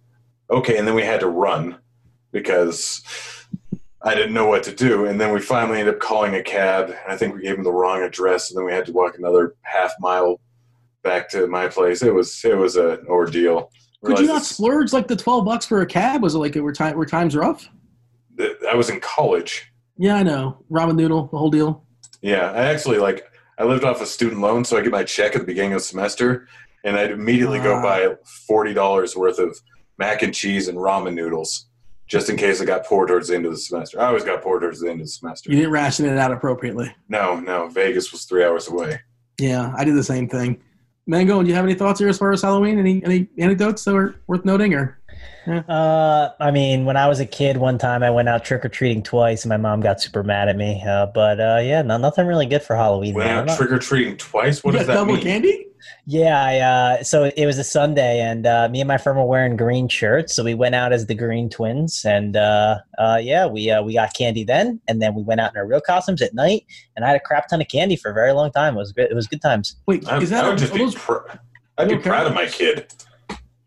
okay, 0.50 0.78
and 0.78 0.88
then 0.88 0.96
we 0.96 1.04
had 1.04 1.22
to 1.22 1.28
run 1.28 1.78
because 2.32 3.02
I 4.02 4.16
didn't 4.16 4.34
know 4.34 4.48
what 4.48 4.64
to 4.64 4.74
do, 4.74 5.06
and 5.06 5.20
then 5.20 5.34
we 5.34 5.42
finally 5.42 5.80
ended 5.80 5.96
up 5.96 6.00
calling 6.00 6.36
a 6.36 6.44
cab. 6.44 6.94
I 7.08 7.18
think 7.18 7.36
we 7.36 7.42
gave 7.42 7.58
him 7.58 7.64
the 7.64 7.72
wrong 7.72 8.02
address, 8.02 8.50
and 8.50 8.58
then 8.58 8.66
we 8.66 8.72
had 8.72 8.86
to 8.86 8.94
walk 8.94 9.18
another 9.18 9.56
half 9.64 9.94
mile 10.00 10.40
back 11.04 11.30
to 11.30 11.48
my 11.48 11.68
place. 11.68 12.02
It 12.02 12.14
was 12.14 12.44
it 12.46 12.58
was 12.58 12.76
an 12.76 13.06
ordeal. 13.08 13.72
could 14.04 14.20
you 14.20 14.28
not 14.28 14.44
splurge 14.44 14.94
like 14.94 15.08
the 15.08 15.16
twelve 15.16 15.46
bucks 15.46 15.66
for 15.66 15.82
a 15.82 15.86
cab? 15.86 16.22
Was 16.22 16.36
it 16.36 16.40
like 16.40 16.56
were 16.56 16.74
time 16.74 16.98
were 16.98 17.06
times 17.06 17.36
rough? 17.36 17.68
I 18.40 18.76
was 18.76 18.90
in 18.90 19.02
college. 19.02 19.70
Yeah, 19.98 20.16
I 20.16 20.24
know. 20.24 20.64
Ramen 20.72 20.96
noodle, 20.96 21.28
the 21.28 21.38
whole 21.38 21.50
deal. 21.50 21.84
Yeah, 22.22 22.52
I 22.52 22.66
actually 22.66 23.00
like 23.00 23.26
I 23.58 23.66
lived 23.66 23.84
off 23.84 24.02
a 24.02 24.06
student 24.06 24.40
loan, 24.40 24.64
so 24.64 24.78
I 24.78 24.82
get 24.82 24.92
my 24.92 25.04
check 25.04 25.36
at 25.36 25.42
the 25.42 25.46
beginning 25.46 25.74
of 25.74 25.80
the 25.80 25.86
semester, 25.86 26.48
and 26.84 26.96
I'd 26.98 27.12
immediately 27.12 27.60
go 27.60 27.82
buy 27.82 28.16
forty 28.48 28.74
dollars 28.74 29.16
worth 29.16 29.40
of 29.40 29.58
mac 29.98 30.22
and 30.22 30.34
cheese 30.34 30.68
and 30.68 30.78
ramen 30.78 31.14
noodles, 31.14 31.68
just 32.08 32.30
in 32.30 32.38
case 32.38 32.62
I 32.62 32.66
got 32.66 32.86
poor 32.86 33.06
towards 33.06 33.28
the 33.28 33.36
end 33.36 33.46
of 33.46 33.52
the 33.52 33.58
semester. 33.58 34.00
I 34.00 34.06
always 34.08 34.24
got 34.24 34.42
poor 34.42 34.60
towards 34.60 34.80
the 34.82 34.90
end 34.90 35.02
of 35.02 35.08
the 35.08 35.12
semester. 35.12 35.50
You 35.52 35.58
didn't 35.58 35.72
ration 35.72 36.06
it 36.06 36.18
out 36.18 36.32
appropriately. 36.32 36.94
No, 37.10 37.40
no, 37.40 37.68
Vegas 37.70 38.12
was 38.12 38.24
three 38.26 38.44
hours 38.44 38.68
away. 38.68 39.00
Yeah, 39.40 39.74
I 39.78 39.84
did 39.84 39.96
the 39.96 40.04
same 40.04 40.28
thing. 40.30 40.62
Mango, 41.08 41.42
do 41.42 41.50
you 41.50 41.56
have 41.56 41.66
any 41.66 41.74
thoughts 41.74 42.00
here 42.00 42.10
as 42.10 42.18
far 42.20 42.32
as 42.32 42.42
Halloween? 42.42 42.78
Any 42.78 43.04
any 43.04 43.28
anecdotes 43.38 43.84
that 43.86 43.96
are 43.96 44.16
worth 44.28 44.46
noting? 44.46 44.74
Or 44.76 45.00
Uh, 45.48 46.30
I 46.40 46.52
mean, 46.52 46.86
when 46.86 46.96
I 46.98 47.08
was 47.08 47.20
a 47.20 47.26
kid, 47.26 47.58
one 47.58 47.78
time 47.80 48.04
I 48.04 48.12
went 48.12 48.30
out 48.30 48.46
trick 48.46 48.64
or 48.64 48.70
treating 48.70 49.02
twice, 49.02 49.44
and 49.44 49.50
my 49.50 49.58
mom 49.58 49.82
got 49.82 50.00
super 50.02 50.22
mad 50.24 50.50
at 50.50 50.56
me. 50.56 50.84
Uh, 50.88 51.08
but 51.08 51.40
uh, 51.40 51.60
yeah, 51.64 51.82
no, 51.82 51.98
nothing 51.98 52.28
really 52.28 52.46
good 52.46 52.62
for 52.62 52.76
Halloween. 52.76 53.16
Went 53.16 53.50
out 53.50 53.58
trick 53.58 53.72
or 53.72 53.80
treating 53.80 54.18
twice. 54.18 54.64
What 54.64 54.74
you 54.74 54.80
does 54.80 54.88
got 54.88 54.94
that 54.94 55.00
double 55.00 55.14
mean? 55.16 55.24
candy? 55.24 55.66
Yeah, 56.06 56.42
I, 56.42 56.60
uh, 56.60 57.04
so 57.04 57.32
it 57.36 57.46
was 57.46 57.58
a 57.58 57.64
Sunday, 57.64 58.20
and 58.20 58.46
uh, 58.46 58.70
me 58.70 58.82
and 58.82 58.88
my 58.88 58.98
friend 58.98 59.18
were 59.18 59.26
wearing 59.26 59.56
green 59.56 59.88
shirts, 59.88 60.36
so 60.36 60.44
we 60.44 60.54
went 60.54 60.76
out 60.76 60.92
as 60.94 61.06
the 61.06 61.16
Green 61.16 61.50
Twins, 61.50 62.04
and 62.06 62.36
uh, 62.36 62.80
uh, 62.98 63.20
yeah, 63.22 63.46
we 63.46 63.70
uh, 63.70 63.82
we 63.82 63.94
got 63.94 64.14
candy 64.14 64.44
then, 64.44 64.80
and 64.88 65.02
then 65.02 65.16
we 65.16 65.24
went 65.24 65.42
out 65.42 65.54
in 65.54 65.58
our 65.58 65.68
real 65.68 65.82
costumes 65.82 66.22
at 66.22 66.34
night, 66.34 66.66
and 66.96 67.06
I 67.06 67.10
had 67.10 67.18
a 67.18 67.20
crap 67.22 67.48
ton 67.48 67.62
of 67.62 67.68
candy 67.68 67.96
for 67.96 68.12
a 68.12 68.14
very 68.14 68.32
long 68.34 68.52
time. 68.52 68.76
It 68.76 68.80
was 68.80 68.92
good. 68.92 69.12
It 69.12 69.16
was 69.16 69.28
good 69.28 69.42
times. 69.42 69.76
Wait, 69.86 70.08
I, 70.08 70.20
is 70.22 70.30
that 70.30 70.46
I 70.46 70.48
a, 70.48 70.50
would 70.52 70.60
just 70.60 70.74
be. 70.74 70.92
Pr- 70.96 71.30
I'd 71.78 71.90
be 71.90 71.98
proud 71.98 72.28
of 72.28 72.34
my 72.34 72.46
kid. 72.46 72.92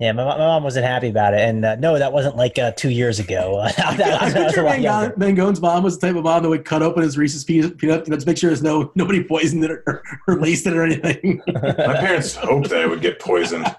Yeah, 0.02 0.10
my, 0.10 0.24
my 0.24 0.36
mom 0.36 0.64
wasn't 0.64 0.84
happy 0.84 1.10
about 1.10 1.32
it, 1.32 1.48
and 1.48 1.64
uh, 1.64 1.76
no, 1.76 1.96
that 1.96 2.12
wasn't 2.12 2.34
like 2.34 2.58
uh, 2.58 2.72
two 2.72 2.90
years 2.90 3.20
ago. 3.20 3.64
that 3.76 3.86
was, 3.86 4.00
I 4.00 4.30
that 4.30 4.32
was 4.32 4.32
picture 4.32 4.62
lot 4.64 4.72
Van, 4.72 4.82
younger. 4.82 5.14
Mangone's 5.16 5.60
mom 5.60 5.84
was 5.84 5.96
the 5.96 6.08
type 6.08 6.16
of 6.16 6.24
mom 6.24 6.42
that 6.42 6.48
would 6.48 6.64
cut 6.64 6.82
open 6.82 7.04
his 7.04 7.16
Reese's 7.16 7.44
peanut, 7.44 7.78
peanut 7.78 8.08
you 8.08 8.10
know, 8.10 8.18
to 8.18 8.26
make 8.26 8.36
sure 8.36 8.50
there's 8.50 8.64
no 8.64 8.90
nobody 8.96 9.22
poisoned 9.22 9.62
it 9.62 9.70
or, 9.70 10.02
or 10.26 10.40
laced 10.40 10.66
it 10.66 10.76
or 10.76 10.82
anything. 10.82 11.40
My 11.46 11.94
parents 12.00 12.34
hoped 12.34 12.70
that 12.70 12.80
I 12.80 12.86
would 12.86 13.00
get 13.00 13.20
poisoned. 13.20 13.72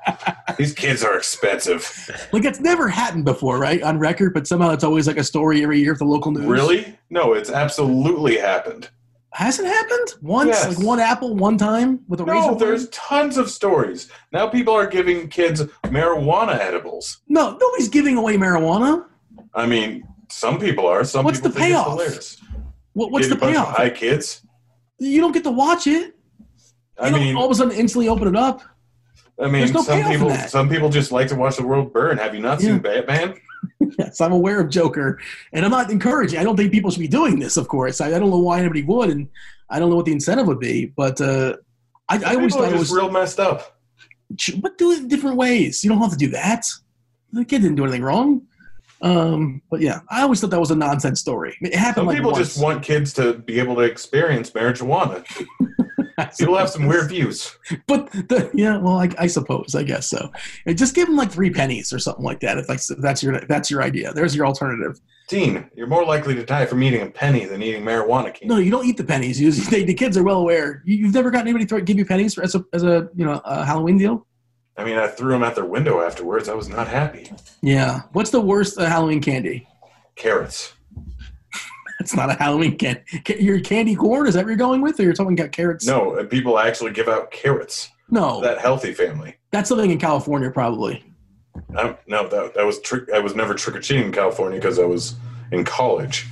These 0.58 0.74
kids 0.74 1.04
are 1.04 1.18
expensive. 1.18 2.10
like 2.32 2.46
it's 2.46 2.62
never 2.62 2.88
happened 2.88 3.26
before, 3.26 3.60
right? 3.60 3.84
On 3.84 4.00
record, 4.00 4.34
but 4.34 4.48
somehow 4.48 4.72
it's 4.72 4.86
always 4.86 5.08
like 5.08 5.18
a 5.18 5.26
story 5.26 5.62
every 5.62 5.82
year 5.82 5.94
for 5.94 6.06
the 6.06 6.12
local 6.12 6.32
news. 6.32 6.46
Really? 6.46 6.98
No, 7.10 7.34
it's 7.34 7.50
absolutely 7.50 8.38
happened. 8.38 8.90
Has 9.34 9.60
it 9.60 9.66
happened 9.66 10.14
once? 10.22 10.50
Yes. 10.50 10.78
Like 10.78 10.86
one 10.86 11.00
apple, 11.00 11.36
one 11.36 11.58
time 11.58 12.00
with 12.08 12.20
a 12.22 12.24
razor? 12.26 12.52
No, 12.52 12.56
there's 12.56 12.88
tons 12.90 13.38
of 13.38 13.50
stories. 13.50 14.10
Now 14.32 14.48
people 14.48 14.74
are 14.76 14.86
giving 14.88 15.28
kids 15.28 15.64
marijuana 15.86 16.58
edibles. 16.60 17.22
no. 17.28 17.58
Nobody's 17.60 17.90
giving 17.90 18.16
away 18.18 18.38
marijuana. 18.38 19.06
I 19.56 19.66
mean, 19.66 20.08
some 20.30 20.60
people 20.60 20.86
are. 20.88 21.04
Some 21.04 21.26
What's 21.26 21.40
people 21.40 21.52
the 21.52 21.60
payoff? 21.60 22.00
What, 22.94 23.12
what's 23.12 23.28
the 23.28 23.36
payoff? 23.36 23.70
High 23.76 23.90
kids. 23.90 24.46
You 25.00 25.20
don't 25.22 25.32
get 25.32 25.44
to 25.46 25.52
watch 25.52 25.88
it. 25.88 26.16
I 27.00 27.08
You 27.08 27.12
don't 27.14 27.20
mean, 27.22 27.36
all 27.36 27.46
of 27.46 27.52
a 27.52 27.56
sudden 27.56 27.74
instantly 27.74 28.08
open 28.10 28.28
it 28.28 28.36
up. 28.36 28.62
I 29.42 29.48
mean, 29.48 29.72
no 29.74 29.82
some 29.82 30.04
people, 30.04 30.30
some 30.48 30.70
people 30.70 30.90
just 30.90 31.12
like 31.12 31.28
to 31.30 31.36
watch 31.36 31.58
the 31.58 31.66
world 31.66 31.92
burn. 31.92 32.20
Have 32.20 32.36
you 32.36 32.40
not 32.42 32.62
Yeah. 32.62 32.68
seen 32.68 32.80
Batman? 32.80 33.34
Yes, 34.00 34.22
I'm 34.22 34.32
aware 34.32 34.60
of 34.60 34.70
Joker, 34.70 35.20
and 35.52 35.64
I'm 35.64 35.72
not 35.72 35.92
encouraging. 35.92 36.40
I 36.40 36.44
don't 36.44 36.58
think 36.58 36.72
people 36.72 36.90
should 36.90 37.00
be 37.00 37.08
doing 37.08 37.40
this. 37.40 37.58
Of 37.58 37.68
course, 37.68 38.02
I, 38.02 38.08
I 38.08 38.20
don't 38.20 38.30
know 38.30 38.40
why 38.40 38.60
anybody 38.60 38.84
would, 38.84 39.10
and 39.10 39.30
I 39.70 39.80
don't 39.80 39.90
know 39.90 39.96
what 39.96 40.06
the 40.06 40.12
incentive 40.12 40.48
would 40.48 40.60
be. 40.60 40.86
But 40.86 41.22
uh, 41.22 41.58
I, 42.10 42.22
I 42.24 42.36
always 42.36 42.56
thought 42.56 42.72
it 42.72 42.78
was. 42.78 42.92
real 42.92 43.12
messed 43.12 43.40
up. 43.40 43.78
but 44.62 44.78
do 44.78 44.92
it 44.92 45.00
in 45.00 45.08
different 45.08 45.38
ways. 45.38 45.84
You 45.84 45.90
don't 45.90 46.00
have 46.00 46.12
to 46.12 46.18
do 46.18 46.30
that. 46.30 46.66
The 47.32 47.46
kid 47.46 47.62
didn't 47.62 47.76
do 47.76 47.84
anything 47.84 48.04
wrong. 48.04 48.48
Um, 49.02 49.62
but 49.70 49.82
yeah, 49.82 50.00
I 50.10 50.22
always 50.22 50.40
thought 50.40 50.52
that 50.52 50.60
was 50.60 50.72
a 50.72 50.76
nonsense 50.76 51.20
story. 51.20 51.58
It 51.62 51.76
happened 51.76 51.96
Some 51.96 52.08
like 52.08 52.18
people 52.18 52.32
once. 52.32 52.48
just 52.48 52.64
want 52.64 52.84
kids 52.84 53.12
to 53.14 53.34
be 53.34 53.60
able 53.60 53.76
to 53.76 53.82
experience 53.82 54.52
marijuana. 54.52 55.26
People 56.38 56.58
have 56.58 56.70
some 56.70 56.86
weird 56.86 57.10
views. 57.10 57.58
but 57.88 58.12
the, 58.12 58.50
yeah, 58.54 58.78
well, 58.78 58.98
I, 58.98 59.10
I 59.18 59.28
suppose, 59.28 59.76
I 59.76 59.84
guess 59.84 60.10
so. 60.10 60.32
And 60.66 60.78
just 60.78 60.96
give 60.96 61.08
them 61.08 61.18
like 61.18 61.32
three 61.32 61.50
pennies 61.50 61.92
or 61.94 62.00
something 62.00 62.24
like 62.24 62.40
that. 62.42 62.58
If 62.58 62.68
that's 62.68 62.90
if 62.92 63.00
that's 63.00 63.24
your 63.24 63.34
if 63.36 63.48
that's 63.48 63.72
your 63.72 63.82
idea, 63.82 64.14
there's 64.14 64.36
your 64.36 64.46
alternative. 64.46 65.00
Dean, 65.30 65.70
you're 65.76 65.88
more 65.88 66.06
likely 66.06 66.36
to 66.36 66.46
die 66.46 66.66
from 66.66 66.84
eating 66.84 67.02
a 67.02 67.10
penny 67.10 67.46
than 67.46 67.64
eating 67.64 67.84
marijuana. 67.84 68.34
King. 68.34 68.50
No, 68.50 68.58
you 68.58 68.70
don't 68.70 68.86
eat 68.86 68.98
the 68.98 69.04
pennies. 69.04 69.40
You, 69.40 69.52
they, 69.52 69.84
the 69.86 69.94
kids 69.94 70.18
are 70.18 70.24
well 70.24 70.40
aware. 70.40 70.84
You, 70.86 70.98
you've 70.98 71.14
never 71.14 71.32
gotten 71.32 71.48
anybody 71.48 71.66
throw, 71.66 71.80
give 71.82 71.98
you 71.98 72.06
pennies 72.06 72.34
for, 72.34 72.44
as 72.44 72.56
a 72.56 72.66
as 72.74 72.84
a 72.84 73.10
you 73.16 73.26
know 73.26 73.42
a 73.46 73.66
Halloween 73.66 73.98
deal. 73.98 74.28
I 74.78 74.84
mean, 74.84 74.98
I 74.98 75.08
threw 75.08 75.32
them 75.32 75.44
out 75.44 75.56
their 75.56 75.66
window 75.66 76.02
afterwards. 76.02 76.50
I 76.50 76.56
was 76.56 76.68
not 76.68 76.88
happy. 76.88 77.32
Yeah. 77.62 78.02
What's 78.14 78.32
the 78.32 78.42
worst 78.42 78.80
uh, 78.80 78.86
Halloween 78.86 79.22
candy? 79.22 79.68
Carrots. 80.16 80.74
It's 82.04 82.16
not 82.16 82.30
a 82.30 82.34
Halloween 82.34 82.78
candy. 82.78 83.02
Your 83.40 83.62
candy 83.62 83.96
corn? 83.96 84.28
Is 84.28 84.34
that 84.34 84.44
what 84.44 84.50
you're 84.50 84.58
going 84.58 84.82
with, 84.82 85.00
or 85.00 85.04
you're 85.04 85.14
talking 85.14 85.40
about 85.40 85.54
carrots? 85.54 85.88
No, 85.88 86.16
and 86.18 86.30
people 86.30 86.60
actually 86.60 86.92
give 86.92 87.08
out 87.08 87.32
carrots. 87.32 87.90
no. 88.10 88.42
That 88.42 88.60
healthy 88.60 88.94
family. 88.94 89.38
that's 89.52 89.70
something 89.70 89.90
in 89.90 90.00
California, 90.00 90.52
probably. 90.52 91.02
Um, 91.78 91.96
no, 92.08 92.28
that, 92.28 92.56
that 92.56 92.66
was 92.66 92.82
trick. 92.82 93.10
I 93.14 93.20
was 93.20 93.36
never 93.36 93.54
trick 93.54 93.78
or 93.78 93.80
treating 93.80 94.08
in 94.08 94.12
California 94.12 94.60
because 94.60 94.80
I 94.80 94.84
was 94.86 95.16
in 95.54 95.64
college. 95.64 96.28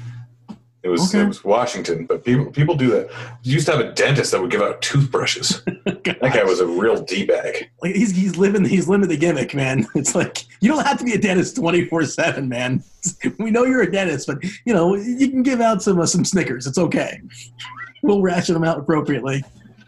It 0.83 0.89
was 0.89 1.13
Okay. 1.13 1.23
it 1.23 1.27
was 1.27 1.43
Washington, 1.43 2.05
but 2.07 2.25
people 2.25 2.45
people 2.47 2.75
do 2.75 2.89
that. 2.91 3.09
We 3.45 3.51
used 3.51 3.67
to 3.67 3.73
have 3.73 3.81
a 3.81 3.91
dentist 3.91 4.31
that 4.31 4.41
would 4.41 4.49
give 4.49 4.61
out 4.63 4.81
toothbrushes. 4.81 5.61
that 5.85 6.03
guy 6.33 6.43
was 6.43 6.59
a 6.59 6.65
real 6.65 7.01
d 7.03 7.23
bag. 7.25 7.69
Like 7.83 7.93
he's 7.95 8.15
he's 8.15 8.35
living 8.37 8.65
he's 8.65 8.87
living 8.87 9.07
the 9.07 9.17
gimmick, 9.17 9.53
man. 9.53 9.85
It's 9.95 10.15
like 10.15 10.43
you 10.59 10.69
don't 10.69 10.85
have 10.85 10.97
to 10.97 11.03
be 11.05 11.13
a 11.13 11.19
dentist 11.19 11.55
twenty 11.55 11.85
four 11.85 12.03
seven, 12.05 12.49
man. 12.49 12.83
We 13.37 13.51
know 13.51 13.63
you're 13.65 13.83
a 13.83 13.91
dentist, 13.91 14.25
but 14.27 14.43
you 14.65 14.73
know 14.73 14.95
you 14.95 15.29
can 15.29 15.43
give 15.43 15.61
out 15.61 15.83
some 15.83 15.99
uh, 15.99 16.05
some 16.07 16.25
Snickers. 16.25 16.65
It's 16.65 16.77
okay. 16.79 17.21
We'll 18.01 18.21
ration 18.23 18.55
them 18.55 18.63
out 18.63 18.79
appropriately. 18.79 19.43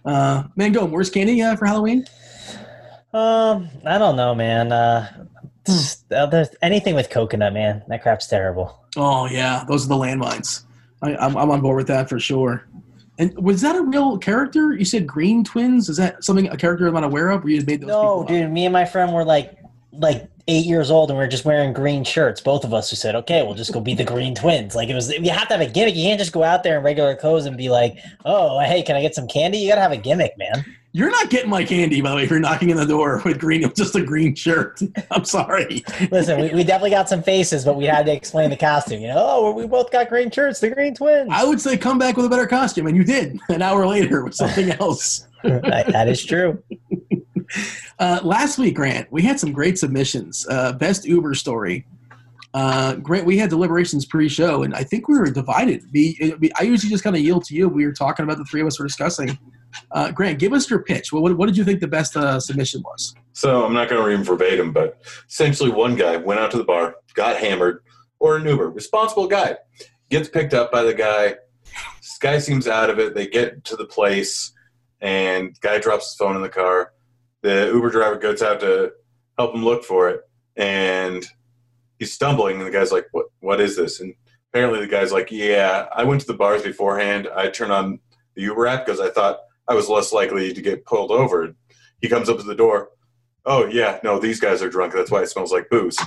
Uh, 0.05 0.43
Mangone 0.59 0.91
worst 0.91 1.13
candy 1.13 1.41
uh, 1.41 1.55
for 1.55 1.65
Halloween. 1.65 2.05
Um, 3.13 3.69
I 3.85 3.97
don't 3.97 4.15
know, 4.15 4.33
man. 4.35 4.71
Uh, 4.71 5.25
just, 5.65 6.11
uh, 6.11 6.25
there's 6.25 6.49
anything 6.61 6.93
with 6.95 7.09
coconut, 7.09 7.53
man. 7.53 7.83
That 7.87 8.01
crap's 8.03 8.27
terrible. 8.27 8.79
Oh 8.95 9.27
yeah, 9.27 9.63
those 9.67 9.85
are 9.85 9.89
the 9.89 9.95
landmines. 9.95 10.63
I, 11.03 11.15
I'm 11.17 11.37
I'm 11.37 11.51
on 11.51 11.61
board 11.61 11.77
with 11.77 11.87
that 11.87 12.09
for 12.09 12.19
sure. 12.19 12.67
And 13.19 13.37
was 13.37 13.61
that 13.61 13.75
a 13.75 13.81
real 13.83 14.17
character? 14.17 14.73
You 14.73 14.85
said 14.85 15.05
Green 15.05 15.43
Twins. 15.43 15.87
Is 15.87 15.97
that 15.97 16.23
something 16.23 16.47
a 16.49 16.57
character 16.57 16.87
I'm 16.87 16.95
not 16.95 17.03
aware 17.03 17.29
of? 17.29 17.45
Or 17.45 17.49
you 17.49 17.57
just 17.57 17.67
made 17.67 17.81
those 17.81 17.89
No, 17.89 18.01
people 18.01 18.21
up? 18.21 18.27
dude. 18.29 18.51
Me 18.51 18.65
and 18.65 18.73
my 18.73 18.85
friend 18.85 19.13
were 19.13 19.23
like, 19.23 19.59
like 19.91 20.27
eight 20.47 20.65
years 20.65 20.91
old, 20.91 21.09
and 21.09 21.17
we 21.17 21.25
are 21.25 21.29
just 21.29 21.45
wearing 21.45 21.73
green 21.73 22.03
shirts. 22.03 22.41
Both 22.41 22.63
of 22.63 22.73
us 22.73 22.89
who 22.89 22.95
said, 22.95 23.15
"Okay, 23.15 23.43
we'll 23.43 23.55
just 23.55 23.73
go 23.73 23.79
be 23.79 23.93
the 23.93 24.03
Green 24.03 24.35
Twins." 24.41 24.75
Like 24.75 24.89
it 24.89 24.95
was. 24.95 25.11
You 25.11 25.31
have 25.31 25.47
to 25.49 25.57
have 25.57 25.61
a 25.61 25.71
gimmick. 25.71 25.95
You 25.95 26.03
can't 26.03 26.19
just 26.19 26.33
go 26.33 26.43
out 26.43 26.63
there 26.63 26.77
in 26.77 26.83
regular 26.83 27.15
clothes 27.15 27.45
and 27.45 27.57
be 27.57 27.69
like, 27.69 27.97
"Oh, 28.25 28.59
hey, 28.59 28.83
can 28.83 28.95
I 28.95 29.01
get 29.01 29.15
some 29.15 29.27
candy?" 29.27 29.59
You 29.59 29.69
gotta 29.69 29.81
have 29.81 29.91
a 29.91 29.97
gimmick, 29.97 30.37
man. 30.37 30.65
You're 30.95 31.09
not 31.09 31.31
getting 31.31 31.49
my 31.49 31.63
candy, 31.63 32.01
by 32.01 32.11
the 32.11 32.15
way. 32.17 32.23
If 32.23 32.29
you're 32.29 32.39
knocking 32.39 32.69
on 32.69 32.77
the 32.77 32.85
door 32.85 33.19
with 33.25 33.39
green, 33.39 33.63
just 33.75 33.95
a 33.95 34.03
green 34.03 34.35
shirt. 34.35 34.79
I'm 35.11 35.25
sorry. 35.25 35.83
Listen, 36.11 36.39
we, 36.39 36.53
we 36.53 36.63
definitely 36.63 36.91
got 36.91 37.09
some 37.09 37.23
faces, 37.23 37.65
but 37.65 37.75
we 37.75 37.85
had 37.85 38.05
to 38.05 38.13
explain 38.13 38.51
the 38.51 38.57
costume. 38.57 39.01
You 39.01 39.07
know, 39.07 39.15
oh, 39.17 39.51
we 39.53 39.65
both 39.65 39.91
got 39.91 40.07
green 40.07 40.29
shirts, 40.29 40.59
the 40.59 40.69
Green 40.69 40.93
Twins. 40.93 41.29
I 41.31 41.45
would 41.45 41.59
say 41.59 41.77
come 41.77 41.97
back 41.97 42.15
with 42.15 42.27
a 42.27 42.29
better 42.29 42.45
costume, 42.45 42.85
and 42.85 42.95
you 42.95 43.03
did 43.03 43.39
an 43.49 43.63
hour 43.63 43.87
later 43.87 44.23
with 44.23 44.35
something 44.35 44.69
else. 44.73 45.27
that 45.43 45.87
that 45.87 46.07
is 46.07 46.23
true. 46.23 46.61
Uh, 47.99 48.19
last 48.23 48.57
week, 48.57 48.75
Grant, 48.75 49.11
we 49.11 49.21
had 49.21 49.39
some 49.39 49.51
great 49.51 49.77
submissions. 49.77 50.45
Uh, 50.49 50.73
best 50.73 51.05
Uber 51.05 51.33
story. 51.33 51.85
Uh, 52.53 52.95
Grant, 52.95 53.25
we 53.25 53.37
had 53.37 53.49
deliberations 53.49 54.05
pre-show, 54.05 54.63
and 54.63 54.75
I 54.75 54.83
think 54.83 55.07
we 55.07 55.17
were 55.17 55.31
divided. 55.31 55.83
I 55.95 56.63
usually 56.63 56.89
just 56.89 57.03
kind 57.03 57.15
of 57.15 57.21
yield 57.21 57.45
to 57.45 57.55
you. 57.55 57.67
We 57.67 57.85
were 57.85 57.93
talking 57.93 58.23
about 58.23 58.37
the 58.37 58.45
three 58.45 58.61
of 58.61 58.67
us 58.67 58.79
were 58.79 58.85
discussing. 58.85 59.37
Uh, 59.91 60.11
Grant, 60.11 60.37
give 60.37 60.53
us 60.53 60.69
your 60.69 60.83
pitch. 60.83 61.11
What, 61.11 61.23
what, 61.23 61.35
what 61.35 61.45
did 61.47 61.57
you 61.57 61.63
think 61.63 61.79
the 61.79 61.87
best 61.87 62.15
uh, 62.15 62.39
submission 62.39 62.83
was? 62.83 63.15
So 63.33 63.65
I'm 63.65 63.73
not 63.73 63.89
going 63.89 64.01
to 64.01 64.07
read 64.07 64.17
them 64.17 64.23
verbatim, 64.23 64.71
but 64.71 65.01
essentially, 65.27 65.71
one 65.71 65.95
guy 65.95 66.15
went 66.17 66.39
out 66.39 66.51
to 66.51 66.57
the 66.57 66.63
bar, 66.63 66.97
got 67.15 67.37
hammered, 67.37 67.83
or 68.19 68.37
an 68.37 68.45
Uber, 68.45 68.69
responsible 68.69 69.27
guy, 69.27 69.57
gets 70.09 70.29
picked 70.29 70.53
up 70.53 70.71
by 70.71 70.83
the 70.83 70.93
guy. 70.93 71.35
This 71.99 72.17
guy 72.19 72.37
seems 72.37 72.67
out 72.67 72.91
of 72.91 72.99
it. 72.99 73.15
They 73.15 73.27
get 73.27 73.63
to 73.65 73.75
the 73.75 73.85
place, 73.85 74.53
and 75.01 75.59
guy 75.61 75.79
drops 75.79 76.09
his 76.09 76.15
phone 76.15 76.35
in 76.35 76.43
the 76.43 76.49
car. 76.49 76.93
The 77.43 77.67
Uber 77.73 77.91
driver 77.91 78.17
goes 78.17 78.41
out 78.41 78.59
to 78.61 78.91
help 79.37 79.53
him 79.53 79.63
look 79.63 79.83
for 79.83 80.09
it, 80.09 80.21
and 80.55 81.23
he's 81.99 82.13
stumbling. 82.13 82.57
And 82.57 82.65
the 82.65 82.71
guy's 82.71 82.91
like, 82.91 83.05
"What? 83.11 83.27
What 83.41 83.61
is 83.61 83.77
this?" 83.77 83.99
And 83.99 84.15
apparently, 84.51 84.79
the 84.79 84.87
guy's 84.87 85.11
like, 85.11 85.31
"Yeah, 85.31 85.87
I 85.95 86.03
went 86.03 86.21
to 86.21 86.27
the 86.27 86.33
bars 86.33 86.63
beforehand. 86.63 87.27
I 87.35 87.49
turned 87.49 87.71
on 87.71 87.99
the 88.35 88.41
Uber 88.43 88.65
app 88.65 88.85
because 88.85 88.99
I 88.99 89.09
thought 89.09 89.41
I 89.67 89.75
was 89.75 89.89
less 89.89 90.11
likely 90.11 90.53
to 90.53 90.61
get 90.61 90.85
pulled 90.85 91.11
over." 91.11 91.53
He 92.01 92.09
comes 92.09 92.29
up 92.29 92.37
to 92.37 92.43
the 92.43 92.55
door. 92.55 92.89
Oh 93.45 93.65
yeah, 93.67 93.99
no, 94.03 94.19
these 94.19 94.39
guys 94.39 94.61
are 94.63 94.69
drunk. 94.69 94.93
That's 94.93 95.11
why 95.11 95.21
it 95.21 95.29
smells 95.29 95.51
like 95.51 95.69
booze. 95.69 95.99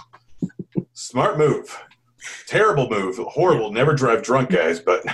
Smart 0.95 1.39
move. 1.39 1.78
Terrible 2.47 2.89
move. 2.89 3.18
Horrible. 3.18 3.70
Never 3.70 3.95
drive 3.95 4.22
drunk, 4.22 4.51
guys. 4.51 4.80
But 4.80 5.05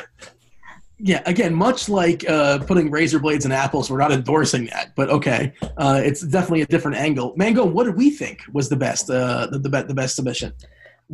Yeah, 1.04 1.20
again, 1.26 1.52
much 1.52 1.88
like 1.88 2.24
uh, 2.30 2.60
putting 2.60 2.88
razor 2.88 3.18
blades 3.18 3.44
in 3.44 3.50
apples, 3.50 3.90
we're 3.90 3.98
not 3.98 4.12
endorsing 4.12 4.66
that, 4.66 4.94
but 4.94 5.10
okay, 5.10 5.52
uh, 5.76 6.00
it's 6.04 6.20
definitely 6.20 6.62
a 6.62 6.66
different 6.66 6.96
angle. 6.96 7.32
Mango, 7.36 7.64
what 7.64 7.84
did 7.84 7.96
we 7.96 8.08
think 8.10 8.42
was 8.52 8.68
the 8.68 8.76
best, 8.76 9.10
uh, 9.10 9.48
the, 9.50 9.58
the, 9.58 9.68
be- 9.68 9.82
the 9.82 9.94
best 9.94 10.14
submission? 10.14 10.52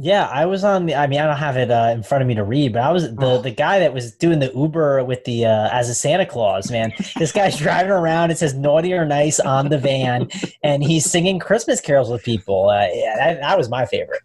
Yeah, 0.01 0.27
I 0.27 0.45
was 0.47 0.63
on 0.63 0.87
the. 0.87 0.95
I 0.95 1.07
mean, 1.09 1.19
I 1.19 1.27
don't 1.27 1.39
have 1.39 1.57
it 1.57 1.71
uh, 1.73 1.91
in 1.93 2.05
front 2.05 2.23
of 2.23 2.29
me 2.29 2.35
to 2.37 2.45
read, 2.45 2.73
but 2.75 2.83
I 2.83 2.93
was 2.93 3.13
the 3.17 3.27
Oh. 3.27 3.43
the 3.43 3.51
guy 3.51 3.81
that 3.81 3.93
was 3.93 4.13
doing 4.13 4.39
the 4.39 4.53
Uber 4.55 5.03
with 5.03 5.25
the 5.25 5.45
uh, 5.47 5.71
as 5.73 5.89
a 5.89 5.95
Santa 5.95 6.25
Claus. 6.25 6.71
Man, 6.71 6.93
this 7.17 7.33
guy's 7.33 7.57
driving 7.67 7.91
around. 7.91 8.31
It 8.31 8.39
says 8.39 8.55
"naughty 8.55 8.93
or 8.93 9.05
nice" 9.05 9.41
on 9.41 9.71
the 9.71 9.79
van, 9.79 10.29
and 10.63 10.85
he's 10.85 11.11
singing 11.11 11.41
Christmas 11.41 11.81
carols 11.81 12.11
with 12.11 12.23
people. 12.23 12.69
Uh, 12.69 12.87
yeah, 12.93 13.17
that, 13.17 13.41
that 13.41 13.59
was 13.59 13.69
my 13.71 13.87
favorite. 13.87 14.21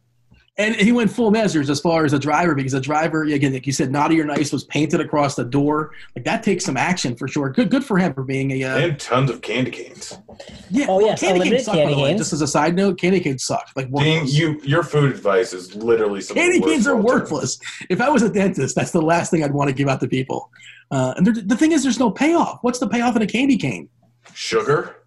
And 0.56 0.76
he 0.76 0.92
went 0.92 1.10
full 1.10 1.32
measures 1.32 1.68
as 1.72 1.80
far 1.80 2.06
as 2.06 2.12
the 2.12 2.20
driver, 2.20 2.54
because 2.54 2.74
the 2.74 2.80
driver, 2.80 3.24
again, 3.24 3.54
like 3.54 3.66
you 3.66 3.74
said, 3.74 3.92
naughty 3.92 4.22
or 4.22 4.26
nice 4.26 4.52
was 4.54 4.64
painted 4.66 5.02
across 5.02 5.34
the 5.34 5.44
door. 5.44 5.94
Like 6.16 6.26
that 6.26 6.44
takes 6.44 6.64
some 6.64 6.78
action 6.78 7.16
for 7.16 7.28
sure. 7.28 7.50
Good, 7.50 7.72
good 7.72 7.84
for 7.84 7.98
him 7.98 8.14
for 8.14 8.24
being 8.24 8.52
a. 8.52 8.64
Uh, 8.64 8.78
and 8.78 9.00
tons 9.00 9.32
of 9.32 9.42
candy 9.42 9.72
canes. 9.72 10.16
yeah, 10.70 10.86
Oh, 10.88 11.00
yeah. 11.04 11.16
candy 11.16 11.50
canes 11.50 11.66
suck, 11.66 11.74
by 11.74 11.80
candy 11.82 11.96
the 11.96 12.02
way. 12.02 12.16
Just 12.16 12.34
as 12.34 12.42
a 12.44 12.48
side 12.48 12.76
note, 12.76 13.00
candy 13.00 13.20
canes 13.20 13.44
suck. 13.44 13.68
Like 13.76 13.88
Dean, 13.88 13.94
worthless. 14.20 14.38
you 14.38 14.62
your 14.64 14.84
food 14.84 15.12
advice 15.12 15.54
is 15.54 15.74
literally 15.76 16.22
some 16.22 16.38
of 16.38 16.44
the 16.44 16.48
candy 16.52 16.60
worst 16.60 16.72
canes 16.72 16.88
are 16.88 16.92
of 16.92 16.98
all 16.98 17.12
time. 17.12 17.20
worthless. 17.22 17.60
If 17.90 18.00
I 18.00 18.10
was 18.10 18.22
a 18.22 18.30
dentist, 18.30 18.76
that's 18.76 18.92
the 18.92 19.02
last 19.02 19.32
thing 19.32 19.44
I'd 19.44 19.54
want 19.54 19.70
to 19.70 19.74
give 19.76 19.88
out 19.90 20.02
to 20.02 20.08
people. 20.08 20.52
Uh, 20.92 21.16
and 21.18 21.26
the 21.26 21.58
thing 21.58 21.72
is, 21.72 21.82
there's 21.82 21.98
no 22.00 22.12
payoff. 22.12 22.60
What's 22.62 22.78
the 22.78 22.88
payoff 22.88 23.16
in 23.16 23.24
a 23.24 23.28
candy 23.28 23.58
cane? 23.58 23.90
Sugar? 24.36 24.98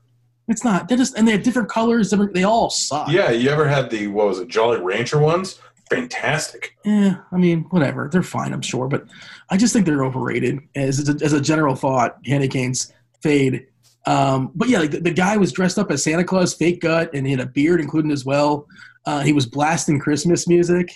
It's 0.49 0.65
not. 0.65 0.89
They're 0.89 0.99
just 0.99 1.17
and 1.17 1.27
they 1.27 1.33
have 1.33 1.43
different 1.43 1.69
colors. 1.69 2.13
They 2.33 2.45
all 2.45 2.71
suck. 2.71 3.09
Yeah, 3.09 3.31
you 3.31 3.51
ever 3.51 3.67
had 3.67 3.91
the 3.91 4.07
what 4.07 4.29
was 4.29 4.39
it, 4.39 4.49
Jolly 4.49 4.81
Rancher 4.81 5.19
ones? 5.19 5.61
Fantastic. 5.91 6.77
Yeah, 6.85 7.19
I 7.31 7.37
mean, 7.37 7.63
whatever. 7.71 8.09
They're 8.11 8.23
fine, 8.23 8.53
I'm 8.53 8.63
sure, 8.63 8.89
but 8.89 9.05
I 9.51 9.57
just 9.57 9.73
think 9.73 9.87
they're 9.87 10.05
overrated 10.05 10.59
as 10.75 11.09
a, 11.09 11.25
as 11.25 11.33
a 11.33 11.41
general 11.41 11.77
thought. 11.77 12.23
Candy 12.25 12.49
canes 12.49 12.93
fade. 13.23 13.67
Um, 14.07 14.51
but 14.55 14.69
yeah, 14.69 14.81
like 14.81 14.93
the, 14.93 15.01
the 15.01 15.11
guy 15.11 15.37
was 15.37 15.53
dressed 15.53 15.79
up 15.79 15.91
as 15.91 16.03
Santa 16.03 16.25
Claus, 16.25 16.55
fake 16.55 16.81
gut, 16.81 17.11
and 17.15 17.27
he 17.27 17.33
had 17.33 17.41
a 17.41 17.47
beard, 17.47 17.81
including 17.81 18.11
as 18.11 18.25
well. 18.25 18.67
Uh, 19.05 19.21
he 19.21 19.33
was 19.33 19.47
blasting 19.47 20.01
Christmas 20.01 20.49
music. 20.49 20.93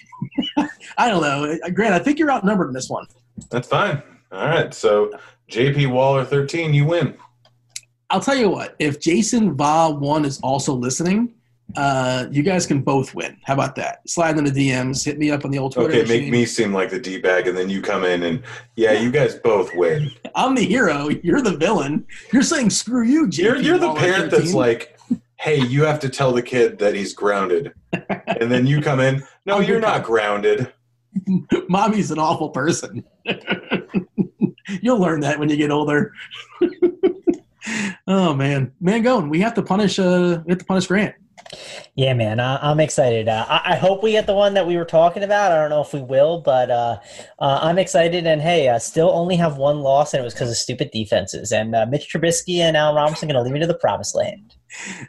I 0.99 1.09
don't 1.09 1.23
know, 1.23 1.57
Grant. 1.73 1.95
I 1.95 2.01
think 2.01 2.19
you're 2.19 2.31
outnumbered 2.31 2.69
in 2.69 2.75
this 2.75 2.91
one. 2.91 3.07
That's 3.51 3.69
fine. 3.69 4.03
All 4.33 4.45
right. 4.45 4.75
So 4.75 5.13
JP 5.51 5.93
Waller 5.93 6.25
thirteen, 6.25 6.75
you 6.75 6.85
win. 6.85 7.17
I'll 8.11 8.21
tell 8.21 8.37
you 8.37 8.51
what. 8.51 8.75
If 8.79 9.01
Jason 9.01 9.57
Va 9.57 9.91
one 9.91 10.25
is 10.25 10.41
also 10.41 10.75
listening, 10.75 11.35
uh, 11.77 12.27
you 12.31 12.43
guys 12.43 12.67
can 12.67 12.83
both 12.83 13.15
win. 13.15 13.37
How 13.45 13.55
about 13.55 13.77
that? 13.77 14.09
Slide 14.09 14.37
in 14.37 14.45
the 14.45 14.51
DMs. 14.51 15.05
Hit 15.05 15.19
me 15.19 15.31
up 15.31 15.45
on 15.45 15.53
the 15.53 15.59
old 15.59 15.73
Twitter. 15.73 15.91
Okay, 15.91 16.01
make 16.01 16.09
machine. 16.23 16.31
me 16.33 16.45
seem 16.45 16.73
like 16.75 16.91
the 16.91 16.99
D 16.99 17.21
bag, 17.21 17.47
and 17.47 17.57
then 17.57 17.71
you 17.71 17.81
come 17.81 18.05
in 18.05 18.25
and 18.25 18.43
yeah, 18.77 18.93
you 18.93 19.11
guys 19.13 19.37
both 19.37 19.75
win. 19.75 20.11
I'm 20.35 20.55
the 20.55 20.65
hero. 20.65 21.09
You're 21.09 21.41
the 21.41 21.57
villain. 21.57 22.05
You're 22.33 22.43
saying 22.43 22.71
screw 22.71 23.05
you, 23.05 23.27
JP 23.29 23.39
You're 23.39 23.57
you're 23.57 23.79
the 23.79 23.95
parent 23.95 24.31
13. 24.31 24.41
that's 24.41 24.55
like, 24.55 24.99
hey, 25.37 25.61
you 25.61 25.85
have 25.85 26.01
to 26.01 26.09
tell 26.09 26.33
the 26.33 26.43
kid 26.43 26.79
that 26.81 26.95
he's 26.95 27.15
grounded, 27.15 27.73
and 27.93 28.51
then 28.51 28.67
you 28.67 28.81
come 28.81 29.01
in. 29.01 29.23
No, 29.47 29.57
I'm 29.57 29.65
you're 29.65 29.81
not 29.81 30.05
grounded. 30.05 30.71
mommy's 31.69 32.11
an 32.11 32.19
awful 32.19 32.51
person. 32.51 33.03
You'll 34.83 35.01
learn 35.01 35.21
that 35.21 35.39
when 35.39 35.49
you 35.49 35.57
get 35.57 35.71
older. 35.71 36.13
Oh 38.07 38.35
man, 38.35 38.73
man, 38.81 39.03
going. 39.03 39.29
we 39.29 39.41
have 39.41 39.55
to 39.55 39.63
punish. 39.63 39.99
Uh, 39.99 40.43
we 40.45 40.51
have 40.53 40.59
to 40.59 40.65
punish 40.65 40.87
Grant. 40.87 41.15
Yeah, 41.95 42.15
man, 42.15 42.39
I, 42.39 42.71
I'm 42.71 42.81
excited. 42.81 43.29
Uh, 43.29 43.45
I, 43.49 43.73
I 43.73 43.77
hope 43.77 44.03
we 44.03 44.13
get 44.13 44.27
the 44.27 44.35
one 44.35 44.55
that 44.55 44.67
we 44.67 44.77
were 44.77 44.85
talking 44.85 45.23
about. 45.23 45.53
I 45.53 45.57
don't 45.57 45.71
know 45.71 45.81
if 45.81 45.93
we 45.93 46.01
will, 46.01 46.41
but 46.41 46.71
uh, 46.71 46.99
uh, 47.39 47.59
I'm 47.63 47.79
excited. 47.79 48.27
And 48.27 48.41
hey, 48.41 48.69
uh, 48.69 48.79
still 48.79 49.11
only 49.11 49.37
have 49.37 49.57
one 49.57 49.81
loss, 49.81 50.15
and 50.15 50.21
it 50.21 50.25
was 50.25 50.35
because 50.35 50.51
of 50.51 50.57
stupid 50.57 50.91
defenses. 50.93 51.53
And 51.53 51.75
uh, 51.75 51.87
Mitch 51.87 52.13
Trubisky 52.13 52.59
and 52.59 52.77
Allen 52.77 52.97
Robinson 52.97 53.29
going 53.29 53.37
to 53.37 53.43
lead 53.43 53.53
me 53.53 53.61
to 53.61 53.67
the 53.67 53.75
promised 53.75 54.15
land. 54.15 54.55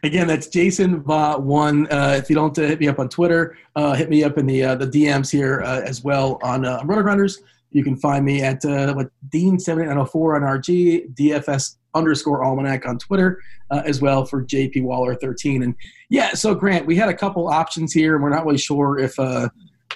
Again, 0.03 0.27
that's 0.27 0.48
Jason 0.48 1.03
Va 1.03 1.38
one. 1.38 1.88
Uh, 1.91 2.15
if 2.18 2.30
you 2.30 2.36
don't 2.36 2.57
uh, 2.57 2.64
hit 2.64 2.80
me 2.80 2.88
up 2.88 2.99
on 2.99 3.10
Twitter, 3.10 3.57
uh, 3.76 3.94
hit 3.94 4.10
me 4.10 4.23
up 4.23 4.38
in 4.38 4.48
the 4.48 4.64
uh, 4.64 4.76
the 4.76 4.88
DMs 4.88 5.31
here 5.31 5.61
uh, 5.61 5.81
as 5.81 6.03
well 6.03 6.40
on 6.41 6.65
uh, 6.65 6.81
RotoGrinders. 6.81 7.38
You 7.72 7.84
can 7.84 7.95
find 7.95 8.26
me 8.26 8.41
at 8.41 8.65
uh, 8.65 8.94
what 8.94 9.11
Dean 9.30 9.60
seventy 9.60 9.88
nine 9.88 9.95
zero 9.95 10.06
four 10.06 10.36
on 10.36 10.41
RG 10.41 11.14
DFS 11.15 11.77
underscore 11.93 12.43
Almanac 12.43 12.88
on 12.88 12.97
Twitter 12.97 13.39
uh, 13.69 13.81
as 13.85 14.01
well 14.01 14.26
for 14.26 14.43
JP 14.43 14.84
Waller 14.84 15.15
thirteen. 15.15 15.63
And 15.63 15.76
yeah, 16.09 16.34
so 16.34 16.53
Grant, 16.55 16.85
we 16.85 16.95
had 16.95 17.09
a 17.09 17.13
couple 17.13 17.47
options 17.47 17.93
here, 17.93 18.15
and 18.15 18.23
we're 18.23 18.30
not 18.30 18.45
really 18.45 18.57
sure 18.57 18.99
if 18.99 19.18
uh, 19.19 19.49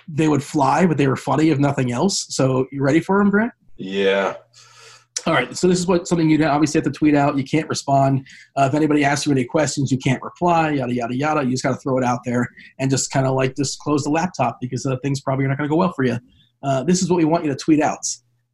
they 0.08 0.28
would 0.28 0.44
fly, 0.44 0.86
but 0.86 0.98
they 0.98 1.08
were 1.08 1.16
funny 1.16 1.50
if 1.50 1.60
nothing 1.60 1.92
else. 1.92 2.28
So 2.30 2.68
you 2.72 2.82
ready 2.82 3.00
for 3.00 3.20
them, 3.20 3.30
Grant? 3.30 3.54
Yeah. 3.78 4.36
All 5.28 5.34
right, 5.34 5.58
so 5.58 5.68
this 5.68 5.80
is 5.80 5.88
what 5.88 6.08
something 6.08 6.30
you 6.30 6.44
obviously 6.46 6.78
have 6.78 6.86
to 6.86 6.92
tweet 6.92 7.16
out. 7.16 7.36
You 7.36 7.44
can't 7.44 7.68
respond. 7.68 8.28
Uh, 8.56 8.68
if 8.70 8.76
anybody 8.76 9.04
asks 9.04 9.26
you 9.26 9.32
any 9.32 9.44
questions, 9.44 9.92
you 9.92 9.98
can't 9.98 10.22
reply. 10.22 10.72
Yada 10.72 10.94
yada 10.94 11.16
yada. 11.16 11.44
You 11.44 11.50
just 11.50 11.64
got 11.64 11.72
to 11.72 11.78
throw 11.78 11.98
it 11.98 12.04
out 12.04 12.20
there 12.26 12.48
and 12.78 12.92
just 12.92 13.10
kind 13.12 13.26
of 13.26 13.34
like 13.34 13.56
just 13.56 13.80
close 13.80 14.04
the 14.04 14.12
laptop 14.12 14.60
because 14.62 14.86
uh, 14.86 14.98
things 15.02 15.22
probably 15.22 15.46
are 15.46 15.48
not 15.48 15.58
going 15.58 15.68
to 15.68 15.74
go 15.74 15.78
well 15.78 15.94
for 15.94 16.04
you. 16.04 16.20
Uh, 16.62 16.84
this 16.84 17.02
is 17.02 17.10
what 17.10 17.18
we 17.18 17.26
want 17.26 17.44
you 17.44 17.50
to 17.50 17.58
tweet 17.58 17.82
out. 17.82 18.06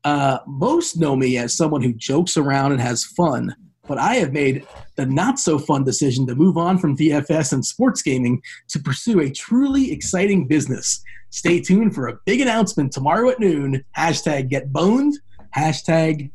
Uh, 0.04 0.40
most 0.48 0.98
know 0.98 1.16
me 1.16 1.38
as 1.38 1.56
someone 1.56 1.82
who 1.82 1.94
jokes 1.94 2.38
around 2.38 2.72
and 2.72 2.82
has 2.82 3.04
fun, 3.04 3.56
but 3.88 3.98
I 3.98 4.16
have 4.16 4.34
made 4.34 4.66
the 4.96 5.06
not 5.06 5.38
so 5.40 5.60
fun 5.60 5.84
decision 5.84 6.26
to 6.28 6.36
move 6.36 6.58
on 6.58 6.78
from 6.78 6.98
DFS 6.98 7.54
and 7.54 7.64
sports 7.66 8.02
gaming 8.02 8.42
to 8.70 8.80
pursue 8.80 9.20
a 9.20 9.30
truly 9.30 9.92
exciting 9.92 10.48
business. 10.48 11.02
Stay 11.30 11.60
tuned 11.62 11.94
for 11.94 12.08
a 12.08 12.18
big 12.26 12.42
announcement 12.42 12.92
tomorrow 12.92 13.30
at 13.30 13.40
noon. 13.40 13.84
Hashtag 13.98 14.50
get 14.50 14.72
boned. 14.74 15.18
Hashtag 15.56 16.32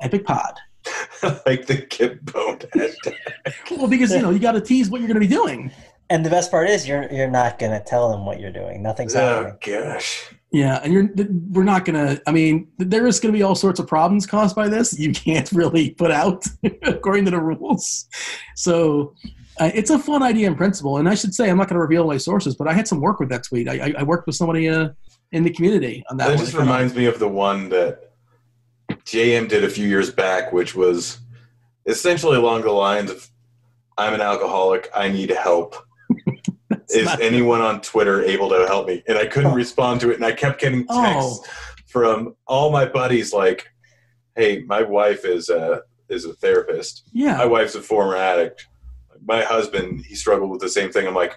epic 0.00 0.24
pod. 0.24 0.54
like 1.46 1.66
the 1.66 1.84
get 1.90 2.24
boned 2.24 2.64
hashtag. 2.74 3.14
Well, 3.76 3.88
because 3.88 4.12
you 4.12 4.22
know 4.22 4.30
you 4.30 4.38
got 4.38 4.52
to 4.52 4.60
tease 4.60 4.88
what 4.88 5.00
you're 5.00 5.08
going 5.08 5.20
to 5.20 5.26
be 5.26 5.34
doing. 5.34 5.70
And 6.10 6.24
the 6.24 6.30
best 6.30 6.50
part 6.50 6.70
is 6.70 6.88
you're 6.88 7.10
you're 7.12 7.30
not 7.30 7.58
going 7.58 7.72
to 7.72 7.80
tell 7.84 8.10
them 8.10 8.24
what 8.24 8.40
you're 8.40 8.52
doing. 8.52 8.82
Nothing's 8.82 9.14
Oh 9.14 9.18
happening. 9.60 9.82
gosh. 9.92 10.32
Yeah, 10.50 10.80
and 10.82 10.92
you're 10.92 11.10
we're 11.50 11.64
not 11.64 11.84
gonna. 11.84 12.20
I 12.26 12.32
mean, 12.32 12.68
there 12.78 13.06
is 13.06 13.20
going 13.20 13.32
to 13.32 13.36
be 13.36 13.42
all 13.42 13.54
sorts 13.54 13.78
of 13.80 13.86
problems 13.86 14.26
caused 14.26 14.56
by 14.56 14.68
this. 14.68 14.98
You 14.98 15.12
can't 15.12 15.50
really 15.52 15.90
put 15.90 16.10
out 16.10 16.46
according 16.82 17.26
to 17.26 17.30
the 17.30 17.40
rules. 17.40 18.06
So 18.56 19.14
uh, 19.60 19.70
it's 19.74 19.90
a 19.90 19.98
fun 19.98 20.22
idea 20.22 20.46
in 20.46 20.54
principle, 20.54 20.96
and 20.96 21.08
I 21.08 21.14
should 21.14 21.34
say 21.34 21.50
I'm 21.50 21.58
not 21.58 21.68
going 21.68 21.74
to 21.74 21.80
reveal 21.80 22.06
my 22.06 22.16
sources, 22.16 22.56
but 22.56 22.66
I 22.66 22.72
had 22.72 22.88
some 22.88 23.00
work 23.00 23.20
with 23.20 23.28
that 23.28 23.44
tweet. 23.44 23.68
I, 23.68 23.88
I, 23.88 23.94
I 23.98 24.02
worked 24.04 24.26
with 24.26 24.36
somebody 24.36 24.68
uh, 24.68 24.88
in 25.32 25.42
the 25.42 25.50
community 25.50 26.02
on 26.10 26.16
that. 26.16 26.28
That 26.28 26.36
one. 26.36 26.44
just 26.44 26.56
reminds 26.56 26.94
me 26.94 27.04
of 27.04 27.18
the 27.18 27.28
one 27.28 27.68
that 27.68 28.12
JM 28.90 29.48
did 29.48 29.64
a 29.64 29.68
few 29.68 29.86
years 29.86 30.10
back, 30.10 30.52
which 30.52 30.74
was 30.74 31.18
essentially 31.86 32.36
along 32.36 32.62
the 32.62 32.72
lines 32.72 33.10
of 33.10 33.28
I'm 33.98 34.14
an 34.14 34.20
alcoholic, 34.20 34.88
I 34.94 35.08
need 35.08 35.30
help. 35.30 35.76
Is 36.94 37.06
not- 37.06 37.20
anyone 37.20 37.60
on 37.60 37.80
Twitter 37.80 38.22
able 38.22 38.48
to 38.50 38.66
help 38.66 38.86
me? 38.86 39.02
And 39.06 39.18
I 39.18 39.26
couldn't 39.26 39.52
oh. 39.52 39.54
respond 39.54 40.00
to 40.02 40.10
it, 40.10 40.16
and 40.16 40.24
I 40.24 40.32
kept 40.32 40.60
getting 40.60 40.86
oh. 40.88 41.02
texts 41.02 41.40
Oh. 41.42 41.52
from 41.86 42.34
all 42.46 42.70
my 42.70 42.86
buddies 42.86 43.32
like, 43.32 43.68
"Hey, 44.36 44.62
my 44.66 44.82
wife 44.82 45.24
is 45.24 45.48
a 45.48 45.82
is 46.08 46.24
a 46.24 46.32
therapist. 46.34 47.04
Yeah, 47.12 47.36
My 47.36 47.44
wife's 47.46 47.74
a 47.74 47.82
former 47.82 48.16
addict. 48.16 48.66
My 49.26 49.42
husband, 49.42 50.04
he 50.06 50.14
struggled 50.14 50.50
with 50.50 50.60
the 50.60 50.68
same 50.68 50.90
thing." 50.90 51.06
I'm 51.06 51.14
like, 51.14 51.34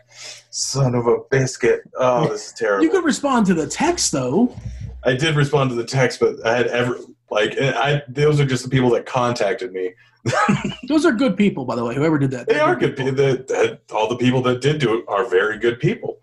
"Son 0.52 0.96
of 0.96 1.08
a 1.08 1.18
biscuit! 1.30 1.82
Oh, 1.96 2.30
this 2.30 2.48
is 2.48 2.54
terrible." 2.58 2.86
you 2.86 2.92
could 2.92 3.04
respond 3.04 3.46
to 3.48 3.54
the 3.54 3.68
text 3.68 4.12
though. 4.12 4.56
I 5.04 5.16
did 5.16 5.36
respond 5.36 5.72
to 5.72 5.76
the 5.76 5.86
text, 5.86 6.20
but 6.20 6.46
I 6.46 6.56
had 6.56 6.68
ever 6.68 6.98
like 7.30 7.56
I 7.60 8.04
those 8.08 8.40
are 8.40 8.46
just 8.46 8.64
the 8.64 8.70
people 8.70 8.92
that 8.92 9.06
contacted 9.06 9.74
me. 9.74 9.94
Those 10.88 11.06
are 11.06 11.12
good 11.12 11.36
people, 11.38 11.66
by 11.66 11.76
the 11.76 11.84
way. 11.84 11.96
Whoever 11.96 12.20
did 12.20 12.32
that, 12.32 12.48
They 12.48 12.60
are 12.60 12.76
good 12.76 12.96
people. 12.96 13.14
That, 13.14 13.48
that 13.48 13.82
all 13.94 14.08
the 14.08 14.18
people 14.18 14.42
that 14.44 14.62
did 14.62 14.80
do 14.80 14.98
it 14.98 15.06
are 15.08 15.26
very 15.30 15.58
good 15.58 15.80
people. 15.80 16.20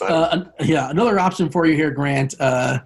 Uh, 0.00 0.44
yeah, 0.60 0.90
another 0.90 1.18
option 1.18 1.48
for 1.50 1.66
you 1.66 1.74
here, 1.74 1.90
Grant. 1.90 2.34
Uh, 2.40 2.80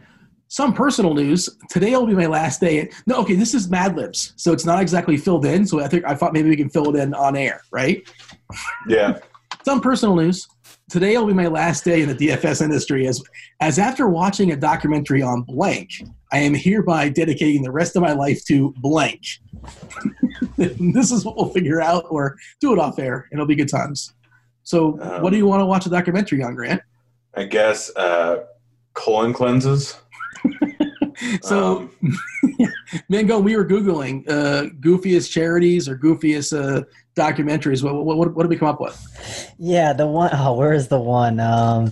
some 0.48 0.72
personal 0.72 1.14
news. 1.14 1.48
Today 1.70 1.90
will 1.92 2.06
be 2.06 2.14
my 2.14 2.26
last 2.26 2.60
day. 2.60 2.90
No, 3.06 3.16
okay, 3.16 3.34
this 3.34 3.54
is 3.54 3.70
Mad 3.70 3.96
Libs, 3.96 4.32
so 4.36 4.52
it's 4.52 4.64
not 4.64 4.80
exactly 4.80 5.16
filled 5.16 5.44
in. 5.44 5.66
So 5.66 5.80
I 5.80 5.88
think 5.88 6.04
I 6.04 6.14
thought 6.14 6.32
maybe 6.32 6.48
we 6.48 6.56
can 6.56 6.70
fill 6.70 6.94
it 6.94 6.98
in 7.00 7.14
on 7.14 7.36
air, 7.36 7.62
right? 7.70 8.02
yeah, 8.88 9.18
Some 9.64 9.80
personal 9.80 10.16
news. 10.16 10.48
Today 10.88 11.18
will 11.18 11.26
be 11.26 11.34
my 11.34 11.48
last 11.48 11.84
day 11.84 12.00
in 12.00 12.08
the 12.08 12.14
DFS 12.14 12.62
industry 12.62 13.06
as 13.06 13.22
as 13.60 13.78
after 13.78 14.08
watching 14.08 14.52
a 14.52 14.56
documentary 14.56 15.20
on 15.20 15.42
blank, 15.42 15.90
I 16.32 16.38
am 16.38 16.54
hereby 16.54 17.10
dedicating 17.10 17.62
the 17.62 17.70
rest 17.70 17.94
of 17.94 18.02
my 18.02 18.12
life 18.12 18.42
to 18.46 18.72
blank. 18.78 19.22
this 20.56 21.12
is 21.12 21.26
what 21.26 21.36
we'll 21.36 21.50
figure 21.50 21.82
out 21.82 22.04
or 22.08 22.36
do 22.60 22.72
it 22.72 22.78
off 22.78 22.98
air. 22.98 23.28
It'll 23.32 23.44
be 23.46 23.54
good 23.54 23.68
times. 23.68 24.14
So, 24.62 24.98
Um, 25.00 25.22
what 25.22 25.30
do 25.30 25.36
you 25.36 25.46
want 25.46 25.60
to 25.60 25.66
watch 25.66 25.84
a 25.84 25.90
documentary 25.90 26.42
on, 26.42 26.54
Grant? 26.54 26.80
I 27.34 27.44
guess 27.44 27.94
uh, 27.94 28.44
colon 28.94 29.34
cleanses. 29.34 29.98
So, 31.42 31.88
Um, 32.02 32.18
Mango, 33.08 33.38
we 33.38 33.56
were 33.56 33.64
googling 33.66 34.28
uh, 34.28 34.70
goofiest 34.80 35.30
charities 35.30 35.88
or 35.88 35.96
goofiest 35.98 36.52
uh, 36.56 36.82
documentaries. 37.16 37.82
What, 37.82 37.94
what, 38.04 38.16
what, 38.16 38.34
what 38.34 38.42
did 38.44 38.50
we 38.50 38.56
come 38.56 38.68
up 38.68 38.80
with? 38.80 38.96
Yeah, 39.58 39.92
the 39.92 40.06
one 40.06 40.30
oh 40.32 40.54
where 40.54 40.72
is 40.72 40.88
the 40.88 41.00
one? 41.00 41.40
Um 41.40 41.90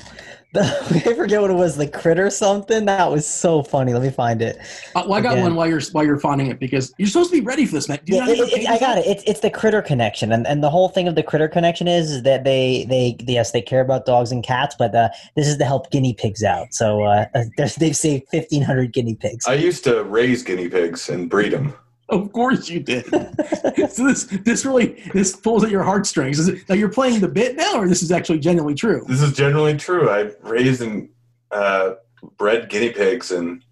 I 1.07 1.15
forget 1.15 1.41
what 1.41 1.51
it 1.51 1.55
was, 1.55 1.77
the 1.77 1.87
critter 1.87 2.31
something. 2.31 2.85
That 2.87 3.11
was 3.11 3.27
so 3.27 3.63
funny. 3.63 3.93
Let 3.93 4.03
me 4.03 4.11
find 4.11 4.43
it. 4.43 4.59
Uh, 4.95 5.05
well, 5.07 5.15
I 5.15 5.21
got 5.21 5.33
Again. 5.33 5.45
one 5.45 5.55
while 5.55 5.67
you're 5.69 5.81
while 5.93 6.05
you're 6.05 6.19
finding 6.19 6.49
it 6.49 6.59
because 6.59 6.95
you're 6.99 7.09
supposed 7.09 7.31
to 7.31 7.41
be 7.41 7.45
ready 7.45 7.67
for 7.67 7.73
this, 7.73 7.89
man. 7.89 7.99
Do 8.05 8.15
you 8.15 8.19
Yeah, 8.19 8.29
it- 8.29 8.63
it- 8.63 8.69
I 8.69 8.79
got 8.79 8.99
it. 8.99 9.07
It's 9.07 9.23
it's 9.27 9.41
the 9.41 9.51
critter 9.51 9.83
connection, 9.83 10.33
and 10.33 10.47
and 10.47 10.63
the 10.63 10.71
whole 10.71 10.89
thing 10.89 11.09
of 11.09 11.15
the 11.15 11.23
critter 11.23 11.49
connection 11.49 11.89
is, 11.89 12.11
is 12.11 12.23
that 12.23 12.45
they 12.45 12.87
they 12.89 13.17
yes 13.27 13.53
they 13.53 13.63
care 13.63 13.81
about 13.81 14.07
dogs 14.07 14.33
and 14.33 14.43
cats, 14.45 14.75
but 14.79 14.95
uh, 14.95 15.09
this 15.35 15.47
is 15.49 15.57
to 15.59 15.65
help 15.65 15.91
guinea 15.91 16.15
pigs 16.15 16.43
out. 16.43 16.73
So 16.73 17.03
uh, 17.03 17.27
they've 17.79 17.97
saved 17.97 18.29
fifteen 18.31 18.63
hundred 18.63 18.93
guinea 18.93 19.15
pigs. 19.15 19.47
I 19.47 19.55
used 19.55 19.85
to 19.85 20.05
raise 20.05 20.43
guinea 20.43 20.69
pigs 20.69 21.09
and 21.09 21.29
breed 21.31 21.53
them. 21.53 21.75
Of 22.09 22.33
course 22.33 22.69
you 22.69 22.81
did. 22.81 23.05
so 23.91 24.07
this 24.07 24.25
this 24.45 24.65
really 24.65 25.03
this 25.13 25.35
pulls 25.35 25.65
at 25.65 25.71
your 25.71 25.83
heartstrings. 25.83 26.39
Is 26.39 26.49
it, 26.49 26.69
now 26.69 26.77
you're 26.77 26.89
playing 26.89 27.21
the 27.21 27.29
bit 27.29 27.57
now, 27.57 27.81
or 27.81 27.89
this 27.89 28.03
is 28.03 28.13
actually 28.13 28.39
genuinely 28.39 28.75
true? 28.75 29.05
This 29.09 29.23
is 29.23 29.33
genuinely 29.33 29.77
true. 29.77 30.09
I 30.09 30.31
raised 30.43 30.83
and 30.83 31.09
uh, 31.51 31.95
bred 32.39 32.69
guinea 32.69 32.91
pigs, 32.91 33.33
and 33.33 33.65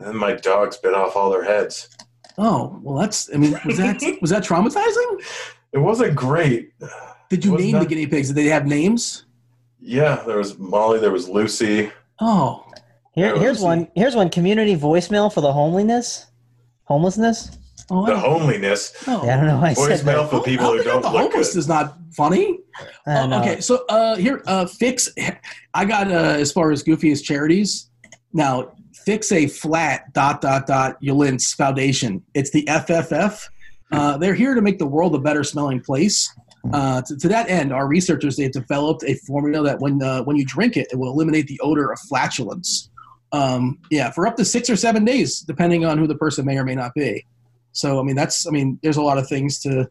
then 0.00 0.16
my 0.16 0.32
dogs 0.32 0.76
bit 0.76 0.94
off 0.94 1.14
all 1.14 1.30
their 1.30 1.44
heads. 1.44 1.88
Oh 2.36 2.78
well, 2.82 2.98
that's. 2.98 3.32
I 3.32 3.36
mean, 3.36 3.58
was 3.64 3.76
that 3.78 4.00
was 4.20 4.30
that 4.30 4.42
traumatizing? 4.42 5.22
It 5.72 5.78
wasn't 5.78 6.16
great. 6.16 6.72
Did 7.28 7.44
you 7.44 7.52
Was 7.52 7.62
name 7.62 7.78
the 7.78 7.86
guinea 7.86 8.06
pigs? 8.06 8.28
Did 8.28 8.36
they 8.36 8.46
have 8.46 8.66
names? 8.66 9.24
Yeah, 9.80 10.22
there 10.26 10.38
was 10.38 10.58
Molly, 10.58 10.98
there 10.98 11.12
was 11.12 11.28
Lucy. 11.28 11.92
Oh, 12.20 12.64
Here, 13.14 13.36
here's 13.38 13.60
let's 13.60 13.62
one. 13.62 13.88
Here's 13.94 14.16
one. 14.16 14.30
Community 14.30 14.76
voicemail 14.76 15.32
for 15.32 15.40
the 15.40 15.52
homeliness, 15.52 16.26
homelessness. 16.86 17.58
oh, 17.90 18.06
The 18.06 18.18
homeliness. 18.18 18.92
oh. 19.06 19.24
Yeah, 19.24 19.34
I 19.34 19.36
don't 19.36 19.46
know. 19.46 19.58
Why 19.60 19.68
I 19.70 19.72
said 19.74 20.00
Voicemail 20.00 20.04
that. 20.22 20.30
for 20.30 20.42
people 20.42 20.66
who 20.66 20.72
Helping 20.82 20.88
out 20.90 21.02
don't 21.02 21.02
the 21.02 21.10
look 21.18 21.32
homeless 21.32 21.52
good. 21.52 21.58
is 21.60 21.68
not 21.68 21.96
funny. 22.12 22.58
I 23.06 23.14
don't 23.14 23.30
know. 23.30 23.40
okay, 23.40 23.60
so 23.60 23.84
uh, 23.88 24.16
here, 24.16 24.42
uh, 24.46 24.66
fix. 24.66 25.08
I 25.74 25.84
got 25.84 26.08
uh, 26.10 26.14
as 26.14 26.52
far 26.52 26.72
as 26.72 26.82
goofiest 26.82 27.24
charities. 27.24 27.90
Now, 28.32 28.72
fix 29.04 29.30
a 29.32 29.46
flat 29.46 30.12
dot 30.12 30.40
dot 30.40 30.66
dot 30.66 31.00
Yulins 31.02 31.54
Foundation. 31.54 32.22
It's 32.34 32.50
the 32.50 32.64
FFF. 32.64 33.40
Uh, 33.92 34.18
they're 34.18 34.34
here 34.34 34.54
to 34.54 34.60
make 34.60 34.78
the 34.78 34.86
world 34.86 35.14
a 35.14 35.18
better 35.18 35.44
smelling 35.44 35.80
place. 35.80 36.28
Uh, 36.72 37.00
to, 37.02 37.16
to 37.16 37.28
that 37.28 37.48
end, 37.48 37.72
our 37.72 37.86
researchers 37.86 38.34
they've 38.36 38.50
developed 38.50 39.04
a 39.04 39.14
formula 39.26 39.64
that 39.64 39.78
when 39.80 40.02
uh, 40.02 40.22
when 40.24 40.36
you 40.36 40.44
drink 40.44 40.76
it, 40.76 40.88
it 40.90 40.96
will 40.98 41.10
eliminate 41.12 41.46
the 41.46 41.58
odor 41.60 41.92
of 41.92 41.98
flatulence. 42.08 42.90
Um, 43.32 43.78
yeah, 43.90 44.10
for 44.10 44.26
up 44.26 44.36
to 44.36 44.44
six 44.44 44.70
or 44.70 44.76
seven 44.76 45.04
days, 45.04 45.40
depending 45.40 45.84
on 45.84 45.98
who 45.98 46.06
the 46.06 46.14
person 46.14 46.44
may 46.46 46.56
or 46.58 46.64
may 46.64 46.74
not 46.74 46.94
be. 46.94 47.26
So, 47.72 47.98
I 48.00 48.02
mean, 48.02 48.16
that's 48.16 48.46
I 48.46 48.50
mean, 48.50 48.78
there's 48.82 48.96
a 48.96 49.02
lot 49.02 49.18
of 49.18 49.28
things 49.28 49.58
to 49.60 49.88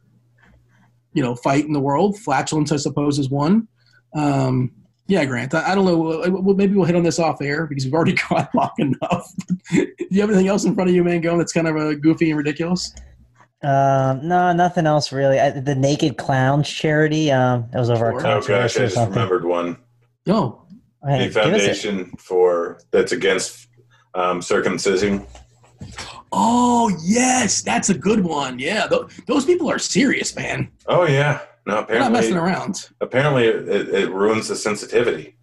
you 1.13 1.21
know 1.23 1.35
fight 1.35 1.65
in 1.65 1.73
the 1.73 1.79
world. 1.79 2.17
Flatulence, 2.19 2.71
I 2.71 2.77
suppose, 2.77 3.19
is 3.19 3.29
one. 3.29 3.67
Um, 4.15 4.71
yeah, 5.07 5.23
Grant. 5.25 5.53
I, 5.53 5.71
I 5.71 5.75
don't 5.75 5.85
know. 5.85 6.23
uh, 6.23 6.29
well, 6.29 6.55
Maybe 6.55 6.75
we'll 6.75 6.85
hit 6.85 6.95
on 6.95 7.03
this 7.03 7.19
off 7.19 7.41
air 7.41 7.67
because 7.67 7.85
we've 7.85 7.93
already 7.93 8.13
gone 8.29 8.47
long 8.55 8.71
enough. 8.79 9.31
Do 9.71 9.85
you 10.09 10.21
have 10.21 10.29
anything 10.31 10.47
else 10.47 10.63
in 10.65 10.73
front 10.73 10.89
of 10.89 10.95
you, 10.95 11.03
Mango, 11.03 11.37
that's 11.37 11.51
kind 11.53 11.67
of 11.67 11.75
uh, 11.75 11.93
goofy 11.95 12.29
and 12.31 12.37
ridiculous? 12.37 12.91
Um, 13.63 14.27
no, 14.27 14.51
nothing 14.53 14.85
else 14.87 15.11
really. 15.11 15.39
I, 15.39 15.51
the 15.51 15.75
Naked 15.75 16.17
Clowns 16.17 16.67
charity. 16.69 17.31
Um, 17.31 17.67
that 17.71 17.79
was 17.79 17.89
over 17.89 18.11
Sure. 18.11 18.11
a 18.11 18.15
Oh 18.15 18.19
gosh, 18.19 18.23
controversy 18.47 18.79
I 18.79 18.83
or 18.83 18.85
just 18.85 18.95
something. 18.95 19.13
remembered 19.13 19.45
one. 19.45 19.77
No. 20.25 20.64
Hey, 21.07 21.27
The 21.27 21.33
give 21.33 21.53
us 21.53 21.61
it. 21.61 21.65
foundation 21.65 22.11
for 22.17 22.79
that's 22.91 23.11
against 23.11 23.67
um, 24.15 24.41
circumcision. 24.41 25.25
Oh 26.31 26.89
yes, 27.03 27.61
that's 27.61 27.89
a 27.89 27.93
good 27.97 28.21
one. 28.23 28.59
Yeah, 28.59 28.87
th- 28.87 29.03
those 29.27 29.45
people 29.45 29.69
are 29.69 29.77
serious, 29.79 30.35
man. 30.35 30.71
Oh 30.87 31.05
yeah, 31.05 31.41
no. 31.67 31.85
They're 31.87 31.99
not 31.99 32.11
messing 32.11 32.35
around. 32.37 32.89
apparently 33.01 33.45
it, 33.45 33.89
it 33.89 34.09
ruins 34.11 34.47
the 34.47 34.55
sensitivity. 34.55 35.37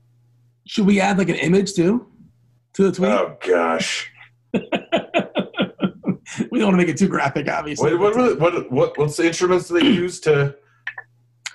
Should 0.67 0.87
we 0.87 1.01
add 1.01 1.19
like 1.19 1.29
an 1.29 1.37
image 1.37 1.75
too 1.75 2.07
to 2.75 2.85
the 2.85 2.93
tweet? 2.93 3.11
Oh 3.11 3.37
gosh, 3.47 4.11
we 4.53 4.61
don't 6.59 6.69
want 6.69 6.73
to 6.73 6.77
make 6.77 6.89
it 6.89 6.97
too 6.99 7.09
graphic, 7.09 7.49
obviously. 7.49 7.95
what 7.95 8.17
what, 8.17 8.39
what 8.41 8.73
what 8.73 8.99
what's 8.99 9.17
the 9.17 9.27
instruments 9.27 9.69
they 9.69 9.81
use 9.85 10.19
to 10.21 10.57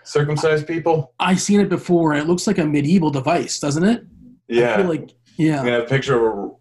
circumcise 0.07 0.63
people? 0.63 1.13
I've 1.19 1.41
seen 1.41 1.59
it 1.59 1.69
before, 1.69 2.13
it 2.15 2.27
looks 2.27 2.47
like 2.47 2.57
a 2.57 2.65
medieval 2.65 3.09
device, 3.09 3.59
doesn't 3.59 3.83
it? 3.83 4.05
Yeah, 4.47 4.77
like 4.81 5.09
yeah. 5.37 5.63
Have 5.63 5.83
a 5.83 5.85
picture 5.85 6.15
of 6.15 6.51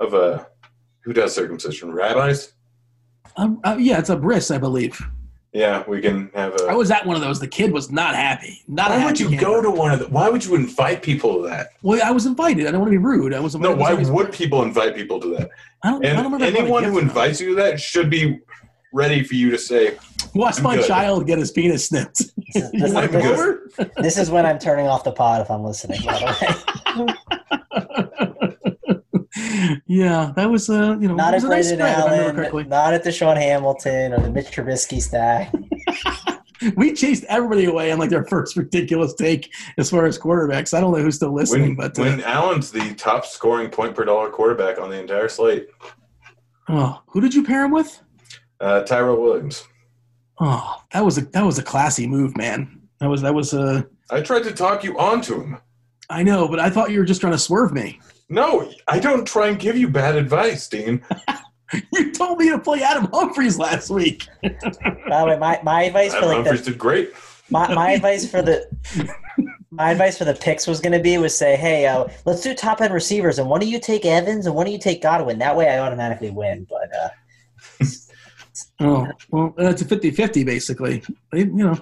a, 0.00 0.04
of 0.04 0.14
a 0.14 0.46
who 1.00 1.12
does 1.12 1.34
circumcision? 1.34 1.92
Rabbis. 1.92 2.52
Um, 3.36 3.60
uh, 3.64 3.76
yeah, 3.78 3.98
it's 3.98 4.10
a 4.10 4.16
bris, 4.16 4.50
I 4.50 4.58
believe. 4.58 5.00
Yeah, 5.52 5.84
we 5.86 6.00
can 6.00 6.30
have 6.34 6.54
a. 6.60 6.64
I 6.66 6.74
was 6.74 6.90
at 6.90 7.04
one 7.06 7.14
of 7.16 7.22
those. 7.22 7.38
The 7.38 7.46
kid 7.48 7.72
was 7.72 7.90
not 7.90 8.14
happy. 8.14 8.62
Not 8.66 8.90
why 8.90 8.96
happy 8.98 9.24
would 9.24 9.32
you 9.32 9.38
go 9.40 9.60
to 9.62 9.70
one 9.70 9.92
of 9.92 9.98
the? 10.00 10.08
Why 10.08 10.28
would 10.28 10.44
you 10.44 10.54
invite 10.56 11.02
people 11.02 11.40
to 11.42 11.48
that? 11.48 11.68
Well, 11.82 12.00
I 12.04 12.10
was 12.12 12.26
invited. 12.26 12.66
I 12.66 12.70
don't 12.72 12.80
want 12.80 12.88
to 12.92 12.98
be 12.98 13.04
rude. 13.04 13.34
I 13.34 13.40
was 13.40 13.54
No, 13.56 13.72
why 13.74 13.88
Somebody's- 13.90 14.10
would 14.10 14.32
people 14.32 14.62
invite 14.62 14.94
people 14.96 15.20
to 15.20 15.28
that? 15.36 15.50
I 15.82 15.90
don't, 15.90 16.04
I 16.04 16.08
don't 16.08 16.16
And 16.18 16.32
remember 16.32 16.44
anyone 16.44 16.82
who 16.84 16.90
gift 16.90 17.02
or 17.02 17.04
not. 17.04 17.10
invites 17.10 17.40
you 17.40 17.48
to 17.50 17.54
that 17.56 17.80
should 17.80 18.10
be 18.10 18.40
ready 18.92 19.22
for 19.22 19.34
you 19.34 19.50
to 19.50 19.58
say, 19.58 19.96
Watch 20.34 20.60
my 20.62 20.76
good. 20.76 20.86
child 20.86 21.26
get 21.26 21.38
his 21.38 21.50
penis 21.52 21.86
snipped. 21.86 22.22
This 22.52 22.64
is, 22.64 22.72
you 22.74 22.80
this, 22.80 22.92
want 22.92 23.10
to 23.10 23.16
I'm 23.18 23.22
come 23.22 23.34
good. 23.34 23.40
over? 23.78 23.90
this 23.98 24.18
is 24.18 24.30
when 24.30 24.44
I'm 24.46 24.58
turning 24.58 24.86
off 24.86 25.04
the 25.04 25.12
pod 25.12 25.40
if 25.40 25.50
I'm 25.50 25.62
listening. 25.64 26.00
By 26.04 26.18
the 26.18 27.16
way, 28.46 29.80
yeah, 29.86 30.32
that 30.36 30.50
was 30.50 30.68
uh, 30.68 30.96
you 31.00 31.08
know, 31.08 31.14
not 31.14 31.34
at 31.34 31.36
was 31.36 31.44
a 31.44 31.48
nice 31.48 31.68
Brandon 31.68 31.86
spread. 31.94 31.98
if 31.98 32.12
I 32.12 32.26
remember 32.26 32.44
Allen, 32.44 32.68
not 32.68 32.94
at 32.94 33.04
DaeSean 33.04 33.36
Hamilton 33.36 34.12
or 34.12 34.20
the 34.20 34.30
Mitch 34.30 34.46
Trubisky 34.46 35.00
stack. 35.00 35.52
We 36.76 36.94
chased 36.94 37.24
everybody 37.24 37.66
away 37.66 37.92
on 37.92 37.98
like 37.98 38.08
their 38.08 38.24
first 38.24 38.56
ridiculous 38.56 39.12
take 39.12 39.52
as 39.76 39.90
far 39.90 40.06
as 40.06 40.18
quarterbacks. 40.18 40.72
I 40.72 40.80
don't 40.80 40.92
know 40.96 41.02
who's 41.02 41.16
still 41.16 41.34
listening, 41.34 41.76
when, 41.76 41.90
but 41.90 41.98
uh, 41.98 42.02
when 42.04 42.22
Allen's 42.22 42.70
the 42.70 42.94
top 42.94 43.26
scoring 43.26 43.68
point 43.68 43.94
per 43.94 44.06
dollar 44.06 44.30
quarterback 44.30 44.78
on 44.80 44.88
the 44.88 44.98
entire 44.98 45.28
slate, 45.28 45.68
oh, 46.70 47.02
who 47.08 47.20
did 47.20 47.34
you 47.34 47.42
pair 47.44 47.64
him 47.66 47.70
with? 47.70 48.00
uh, 48.60 48.82
Tyrell 48.84 49.20
Williams. 49.20 49.68
Oh, 50.40 50.82
that 50.92 51.04
was 51.04 51.18
a 51.18 51.22
that 51.26 51.44
was 51.44 51.58
a 51.58 51.62
classy 51.62 52.06
move, 52.06 52.36
man. 52.36 52.80
That 53.00 53.08
was 53.08 53.22
that 53.22 53.34
was 53.34 53.52
a. 53.54 53.86
I 54.10 54.20
tried 54.20 54.44
to 54.44 54.52
talk 54.52 54.84
you 54.84 54.98
onto 54.98 55.40
him. 55.40 55.58
I 56.10 56.22
know, 56.22 56.48
but 56.48 56.60
I 56.60 56.70
thought 56.70 56.90
you 56.90 56.98
were 56.98 57.04
just 57.04 57.20
trying 57.20 57.32
to 57.32 57.38
swerve 57.38 57.72
me. 57.72 58.00
No, 58.28 58.70
I 58.88 58.98
don't 58.98 59.26
try 59.26 59.48
and 59.48 59.58
give 59.58 59.76
you 59.76 59.88
bad 59.88 60.16
advice, 60.16 60.68
Dean. 60.68 61.02
You 61.92 62.12
told 62.12 62.38
me 62.38 62.50
to 62.50 62.58
play 62.58 62.82
Adam 62.82 63.08
Humphries 63.12 63.58
last 63.58 63.90
week. 63.90 64.28
By 64.42 64.50
the 65.20 65.26
way, 65.26 65.38
my, 65.38 65.58
my 65.64 65.84
advice 65.84 66.12
for 66.12 66.18
Adam 66.18 66.28
like 66.28 66.36
Humphries 66.36 66.64
the, 66.64 66.70
did 66.70 66.78
great. 66.78 67.12
my, 67.50 67.74
my 67.74 67.90
advice 67.92 68.30
for 68.30 68.42
the 68.42 68.68
my 69.70 69.90
advice 69.90 70.16
for 70.16 70.24
the 70.24 70.34
picks 70.34 70.66
was 70.66 70.80
going 70.80 70.92
to 70.92 71.00
be 71.00 71.18
was 71.18 71.36
say, 71.36 71.56
hey, 71.56 71.86
uh, 71.86 72.06
let's 72.26 72.42
do 72.42 72.54
top 72.54 72.80
end 72.80 72.94
receivers, 72.94 73.38
and 73.38 73.48
one 73.48 73.60
of 73.60 73.66
you 73.66 73.80
take 73.80 74.04
Evans, 74.04 74.46
and 74.46 74.54
one 74.54 74.66
of 74.66 74.72
you 74.72 74.78
take 74.78 75.02
Godwin. 75.02 75.38
That 75.38 75.56
way, 75.56 75.68
I 75.68 75.80
automatically 75.80 76.30
win. 76.30 76.66
But 76.70 76.94
uh, 76.96 77.08
Oh, 78.80 79.08
well, 79.30 79.54
that's 79.56 79.82
a 79.82 79.84
50-50 79.84 80.44
basically. 80.44 81.02
You 81.32 81.46
know, 81.46 81.78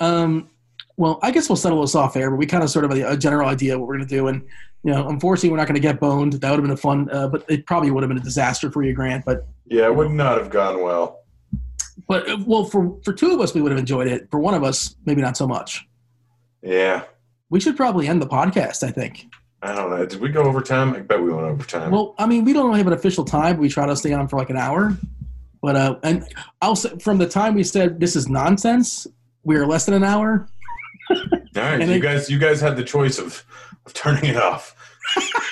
um, 0.00 0.48
well, 0.96 1.18
I 1.22 1.30
guess 1.30 1.48
we'll 1.48 1.56
settle 1.56 1.80
this 1.80 1.94
off 1.94 2.16
air, 2.16 2.30
but 2.30 2.36
we 2.36 2.46
kind 2.46 2.62
of 2.62 2.70
sort 2.70 2.84
of 2.84 2.92
a, 2.92 3.12
a 3.12 3.16
general 3.16 3.48
idea 3.48 3.74
of 3.74 3.80
what 3.80 3.88
we're 3.88 3.96
going 3.96 4.08
to 4.08 4.14
do. 4.14 4.28
And, 4.28 4.42
you 4.82 4.92
know, 4.92 5.08
unfortunately, 5.08 5.50
we're 5.50 5.56
not 5.56 5.66
going 5.66 5.74
to 5.74 5.80
get 5.80 6.00
boned. 6.00 6.34
That 6.34 6.50
would 6.50 6.56
have 6.56 6.62
been 6.62 6.70
a 6.72 6.76
fun, 6.76 7.08
uh, 7.10 7.28
but 7.28 7.44
it 7.48 7.66
probably 7.66 7.90
would 7.90 8.02
have 8.02 8.08
been 8.08 8.18
a 8.18 8.22
disaster 8.22 8.70
for 8.70 8.82
you, 8.82 8.92
Grant. 8.92 9.24
But, 9.24 9.46
Yeah, 9.66 9.86
it 9.86 9.94
would 9.94 10.10
not 10.10 10.38
have 10.38 10.50
gone 10.50 10.82
well. 10.82 11.20
but 12.08 12.28
uh, 12.28 12.38
well, 12.46 12.64
for, 12.64 12.98
for 13.04 13.12
two 13.12 13.32
of 13.32 13.40
us, 13.40 13.54
we 13.54 13.60
would 13.62 13.72
have 13.72 13.78
enjoyed 13.78 14.08
it. 14.08 14.28
For 14.30 14.38
one 14.40 14.54
of 14.54 14.62
us, 14.64 14.94
maybe 15.06 15.22
not 15.22 15.36
so 15.36 15.46
much. 15.46 15.86
Yeah, 16.62 17.04
We 17.48 17.60
should 17.60 17.76
probably 17.76 18.06
end 18.06 18.20
the 18.20 18.26
podcast, 18.26 18.82
I 18.82 18.90
think. 18.90 19.26
I 19.62 19.74
don't 19.74 19.90
know. 19.90 20.04
Did 20.06 20.20
we 20.20 20.28
go 20.30 20.42
overtime? 20.42 20.94
I 20.94 21.00
bet 21.00 21.22
we 21.22 21.30
went 21.32 21.46
overtime. 21.46 21.90
Well, 21.90 22.14
I 22.18 22.26
mean, 22.26 22.44
we 22.44 22.52
don't 22.52 22.74
have 22.74 22.86
an 22.86 22.92
official 22.92 23.24
time. 23.24 23.56
But 23.56 23.62
we 23.62 23.68
try 23.68 23.86
to 23.86 23.96
stay 23.96 24.12
on 24.12 24.28
for 24.28 24.36
like 24.38 24.50
an 24.50 24.56
hour. 24.56 24.96
But 25.62 25.76
uh, 25.76 25.98
and 26.02 26.26
I'll 26.62 26.74
from 26.76 27.18
the 27.18 27.28
time 27.28 27.54
we 27.54 27.64
said 27.64 28.00
this 28.00 28.16
is 28.16 28.28
nonsense, 28.28 29.06
we 29.44 29.56
are 29.56 29.66
less 29.66 29.84
than 29.86 29.94
an 29.94 30.04
hour. 30.04 30.48
All 31.10 31.16
right, 31.54 31.80
you 31.86 31.94
it- 31.94 32.00
guys, 32.00 32.30
you 32.30 32.38
guys 32.38 32.60
had 32.60 32.76
the 32.76 32.84
choice 32.84 33.18
of, 33.18 33.44
of 33.86 33.92
turning 33.92 34.24
it 34.26 34.36
off. 34.36 34.74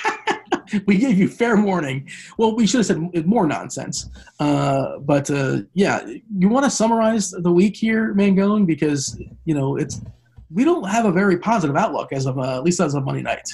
we 0.85 0.97
gave 0.97 1.17
you 1.17 1.27
fair 1.27 1.61
warning. 1.61 2.07
Well, 2.37 2.55
we 2.55 2.65
should 2.65 2.79
have 2.79 2.85
said 2.85 3.25
more 3.27 3.45
nonsense. 3.47 4.09
Uh, 4.39 4.99
but 4.99 5.29
uh, 5.29 5.61
yeah, 5.73 6.07
you 6.37 6.49
want 6.49 6.63
to 6.65 6.69
summarize 6.71 7.31
the 7.31 7.51
week 7.51 7.75
here, 7.75 8.13
Mangone, 8.13 8.65
because 8.65 9.19
you 9.45 9.53
know 9.53 9.75
it's 9.77 10.01
we 10.51 10.63
don't 10.63 10.87
have 10.89 11.05
a 11.05 11.11
very 11.11 11.37
positive 11.37 11.75
outlook 11.75 12.11
as 12.13 12.25
of 12.25 12.39
uh, 12.39 12.55
at 12.57 12.63
least 12.63 12.79
as 12.79 12.95
of 12.95 13.03
Monday 13.03 13.21
night. 13.21 13.47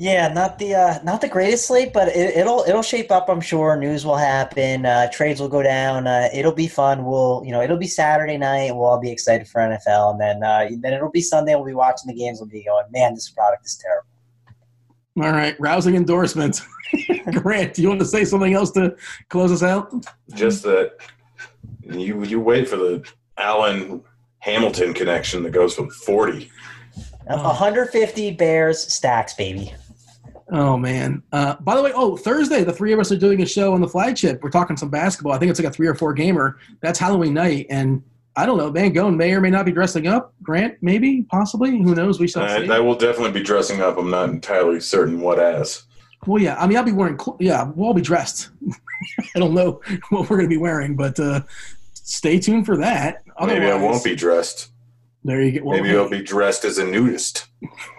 Yeah, 0.00 0.28
not 0.28 0.60
the 0.60 0.76
uh, 0.76 1.02
not 1.02 1.20
the 1.20 1.28
greatest 1.28 1.66
slate, 1.66 1.92
but 1.92 2.06
it, 2.06 2.36
it'll 2.36 2.62
it'll 2.68 2.82
shape 2.82 3.10
up. 3.10 3.28
I'm 3.28 3.40
sure 3.40 3.76
news 3.76 4.06
will 4.06 4.16
happen, 4.16 4.86
uh, 4.86 5.10
trades 5.10 5.40
will 5.40 5.48
go 5.48 5.60
down. 5.60 6.06
Uh, 6.06 6.28
it'll 6.32 6.52
be 6.52 6.68
fun. 6.68 7.04
We'll 7.04 7.42
you 7.44 7.50
know 7.50 7.60
it'll 7.60 7.78
be 7.78 7.88
Saturday 7.88 8.38
night. 8.38 8.76
We'll 8.76 8.84
all 8.84 9.00
be 9.00 9.10
excited 9.10 9.48
for 9.48 9.60
NFL, 9.60 10.12
and 10.12 10.20
then 10.20 10.44
uh, 10.44 10.68
then 10.78 10.92
it'll 10.92 11.10
be 11.10 11.20
Sunday. 11.20 11.56
We'll 11.56 11.64
be 11.64 11.74
watching 11.74 12.06
the 12.06 12.14
games. 12.14 12.38
We'll 12.38 12.48
be 12.48 12.62
going, 12.62 12.84
man, 12.92 13.14
this 13.16 13.28
product 13.28 13.66
is 13.66 13.76
terrible. 13.76 14.08
All 15.20 15.36
right, 15.36 15.58
rousing 15.58 15.96
endorsement. 15.96 16.62
Grant, 17.32 17.74
do 17.74 17.82
you 17.82 17.88
want 17.88 17.98
to 17.98 18.06
say 18.06 18.24
something 18.24 18.54
else 18.54 18.70
to 18.72 18.94
close 19.30 19.50
us 19.50 19.64
out? 19.64 19.92
Just 20.32 20.62
that 20.62 20.92
you 21.82 22.22
you 22.22 22.38
wait 22.38 22.68
for 22.68 22.76
the 22.76 23.04
Allen 23.36 24.04
Hamilton 24.38 24.94
connection 24.94 25.42
that 25.42 25.50
goes 25.50 25.74
from 25.74 25.90
forty. 25.90 26.52
Uh, 27.28 27.42
150 27.42 28.30
Bears 28.30 28.80
stacks, 28.80 29.34
baby. 29.34 29.74
Oh 30.50 30.78
man! 30.78 31.22
Uh, 31.32 31.56
by 31.60 31.76
the 31.76 31.82
way, 31.82 31.92
oh 31.94 32.16
Thursday, 32.16 32.64
the 32.64 32.72
three 32.72 32.92
of 32.92 32.98
us 32.98 33.12
are 33.12 33.18
doing 33.18 33.42
a 33.42 33.46
show 33.46 33.74
on 33.74 33.80
the 33.80 33.88
flagship. 33.88 34.42
We're 34.42 34.50
talking 34.50 34.76
some 34.76 34.88
basketball. 34.88 35.32
I 35.32 35.38
think 35.38 35.50
it's 35.50 35.60
like 35.60 35.68
a 35.68 35.72
three 35.72 35.86
or 35.86 35.94
four 35.94 36.14
gamer. 36.14 36.58
That's 36.80 36.98
Halloween 36.98 37.34
night, 37.34 37.66
and 37.68 38.02
I 38.34 38.46
don't 38.46 38.56
know. 38.56 38.72
Mangone 38.72 39.16
may 39.16 39.34
or 39.34 39.40
may 39.40 39.50
not 39.50 39.66
be 39.66 39.72
dressing 39.72 40.06
up. 40.06 40.32
Grant, 40.42 40.78
maybe, 40.80 41.24
possibly. 41.24 41.70
Who 41.70 41.94
knows? 41.94 42.18
We 42.18 42.28
shall 42.28 42.44
I, 42.44 42.60
see. 42.60 42.70
I 42.70 42.78
will 42.78 42.94
definitely 42.94 43.32
be 43.32 43.42
dressing 43.42 43.82
up. 43.82 43.98
I'm 43.98 44.10
not 44.10 44.30
entirely 44.30 44.80
certain 44.80 45.20
what 45.20 45.38
as. 45.38 45.82
Well, 46.26 46.42
yeah. 46.42 46.56
I 46.56 46.66
mean, 46.66 46.78
I'll 46.78 46.84
be 46.84 46.92
wearing. 46.92 47.18
Cl- 47.18 47.36
yeah, 47.40 47.64
we'll 47.64 47.88
all 47.88 47.94
be 47.94 48.00
dressed. 48.00 48.50
I 49.34 49.38
don't 49.38 49.54
know 49.54 49.80
what 50.08 50.30
we're 50.30 50.36
going 50.36 50.48
to 50.48 50.54
be 50.54 50.56
wearing, 50.56 50.96
but 50.96 51.18
uh, 51.20 51.42
stay 51.92 52.38
tuned 52.38 52.64
for 52.64 52.78
that. 52.78 53.22
Maybe 53.44 53.66
I 53.66 53.74
won't 53.74 54.02
be 54.02 54.16
dressed. 54.16 54.70
There 55.24 55.42
you 55.42 55.60
go. 55.60 55.66
Well, 55.66 55.82
Maybe 55.82 55.96
I'll 55.96 56.08
be 56.08 56.22
dressed 56.22 56.64
as 56.64 56.78
a 56.78 56.86
nudist. 56.86 57.48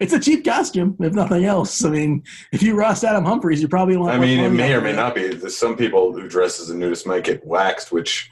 it's 0.00 0.12
a 0.12 0.20
cheap 0.20 0.44
costume, 0.44 0.96
if 1.00 1.12
nothing 1.12 1.44
else. 1.44 1.84
I 1.84 1.90
mean, 1.90 2.22
if 2.52 2.62
you 2.62 2.74
Ross 2.74 3.04
Adam 3.04 3.24
Humphries, 3.24 3.60
you're 3.60 3.68
probably. 3.68 3.96
lot 3.96 4.14
I 4.14 4.18
mean, 4.18 4.40
it 4.40 4.50
may 4.50 4.74
or 4.74 4.80
may 4.80 4.92
not 4.92 5.14
be. 5.14 5.28
There's 5.28 5.56
some 5.56 5.76
people 5.76 6.12
who 6.12 6.28
dress 6.28 6.60
as 6.60 6.70
a 6.70 6.76
nudist 6.76 7.06
might 7.06 7.24
get 7.24 7.44
waxed, 7.46 7.92
which 7.92 8.30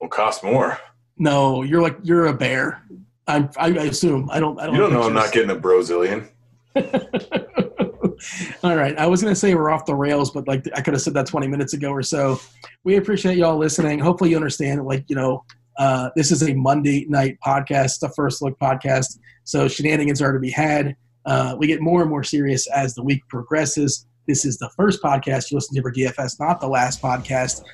will 0.00 0.08
cost 0.08 0.42
more. 0.42 0.78
No, 1.18 1.62
you're 1.62 1.82
like 1.82 1.98
you're 2.02 2.26
a 2.26 2.34
bear. 2.34 2.82
I, 3.26 3.48
I 3.58 3.68
assume. 3.68 4.28
I 4.32 4.40
don't. 4.40 4.58
I 4.60 4.66
don't. 4.66 4.74
You 4.74 4.80
don't 4.80 4.92
know 4.92 5.02
I'm 5.02 5.14
not 5.14 5.32
getting 5.32 5.50
a 5.50 5.54
Brazilian. 5.54 6.28
All 8.62 8.76
right. 8.76 8.96
I 8.98 9.06
was 9.06 9.22
going 9.22 9.32
to 9.32 9.38
say 9.38 9.54
we're 9.54 9.70
off 9.70 9.86
the 9.86 9.94
rails, 9.94 10.30
but 10.30 10.46
like 10.46 10.66
I 10.74 10.82
could 10.82 10.94
have 10.94 11.02
said 11.02 11.14
that 11.14 11.26
20 11.26 11.46
minutes 11.46 11.72
ago 11.72 11.90
or 11.90 12.02
so. 12.02 12.40
We 12.84 12.96
appreciate 12.96 13.38
y'all 13.38 13.56
listening. 13.56 13.98
Hopefully 13.98 14.30
you 14.30 14.36
understand, 14.36 14.84
like, 14.84 15.04
you 15.08 15.16
know, 15.16 15.44
uh, 15.78 16.10
this 16.16 16.30
is 16.30 16.42
a 16.42 16.54
Monday 16.54 17.06
night 17.08 17.38
podcast, 17.44 18.00
the 18.00 18.10
first 18.10 18.42
look 18.42 18.58
podcast. 18.58 19.18
So 19.50 19.66
shenanigans 19.66 20.22
are 20.22 20.32
to 20.32 20.38
be 20.38 20.52
had. 20.52 20.94
Uh, 21.26 21.56
we 21.58 21.66
get 21.66 21.80
more 21.80 22.02
and 22.02 22.08
more 22.08 22.22
serious 22.22 22.68
as 22.68 22.94
the 22.94 23.02
week 23.02 23.26
progresses. 23.28 24.06
This 24.28 24.44
is 24.44 24.58
the 24.58 24.70
first 24.76 25.02
podcast 25.02 25.50
you 25.50 25.56
listen 25.56 25.74
to 25.74 25.82
for 25.82 25.92
DFS, 25.92 26.38
not 26.38 26.60
the 26.60 26.68
last 26.68 27.02
podcast. 27.02 27.64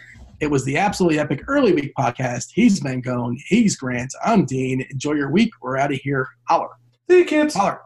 It 0.41 0.47
was 0.47 0.65
the 0.65 0.79
absolutely 0.79 1.19
epic 1.19 1.43
early 1.49 1.75
week 1.75 1.93
podcast. 1.99 2.47
He's 2.55 2.81
Mangone. 2.81 3.37
He's 3.47 3.77
Grant. 3.77 4.11
I'm 4.25 4.47
Dean. 4.47 4.87
Enjoy 4.91 5.13
your 5.13 5.31
week. 5.31 5.51
We're 5.61 5.77
out 5.77 5.93
of 5.93 5.99
here. 5.99 6.27
Holler. 6.49 6.71
See 7.11 7.19
you, 7.19 7.25
kids. 7.27 7.55
Holler. 7.55 7.83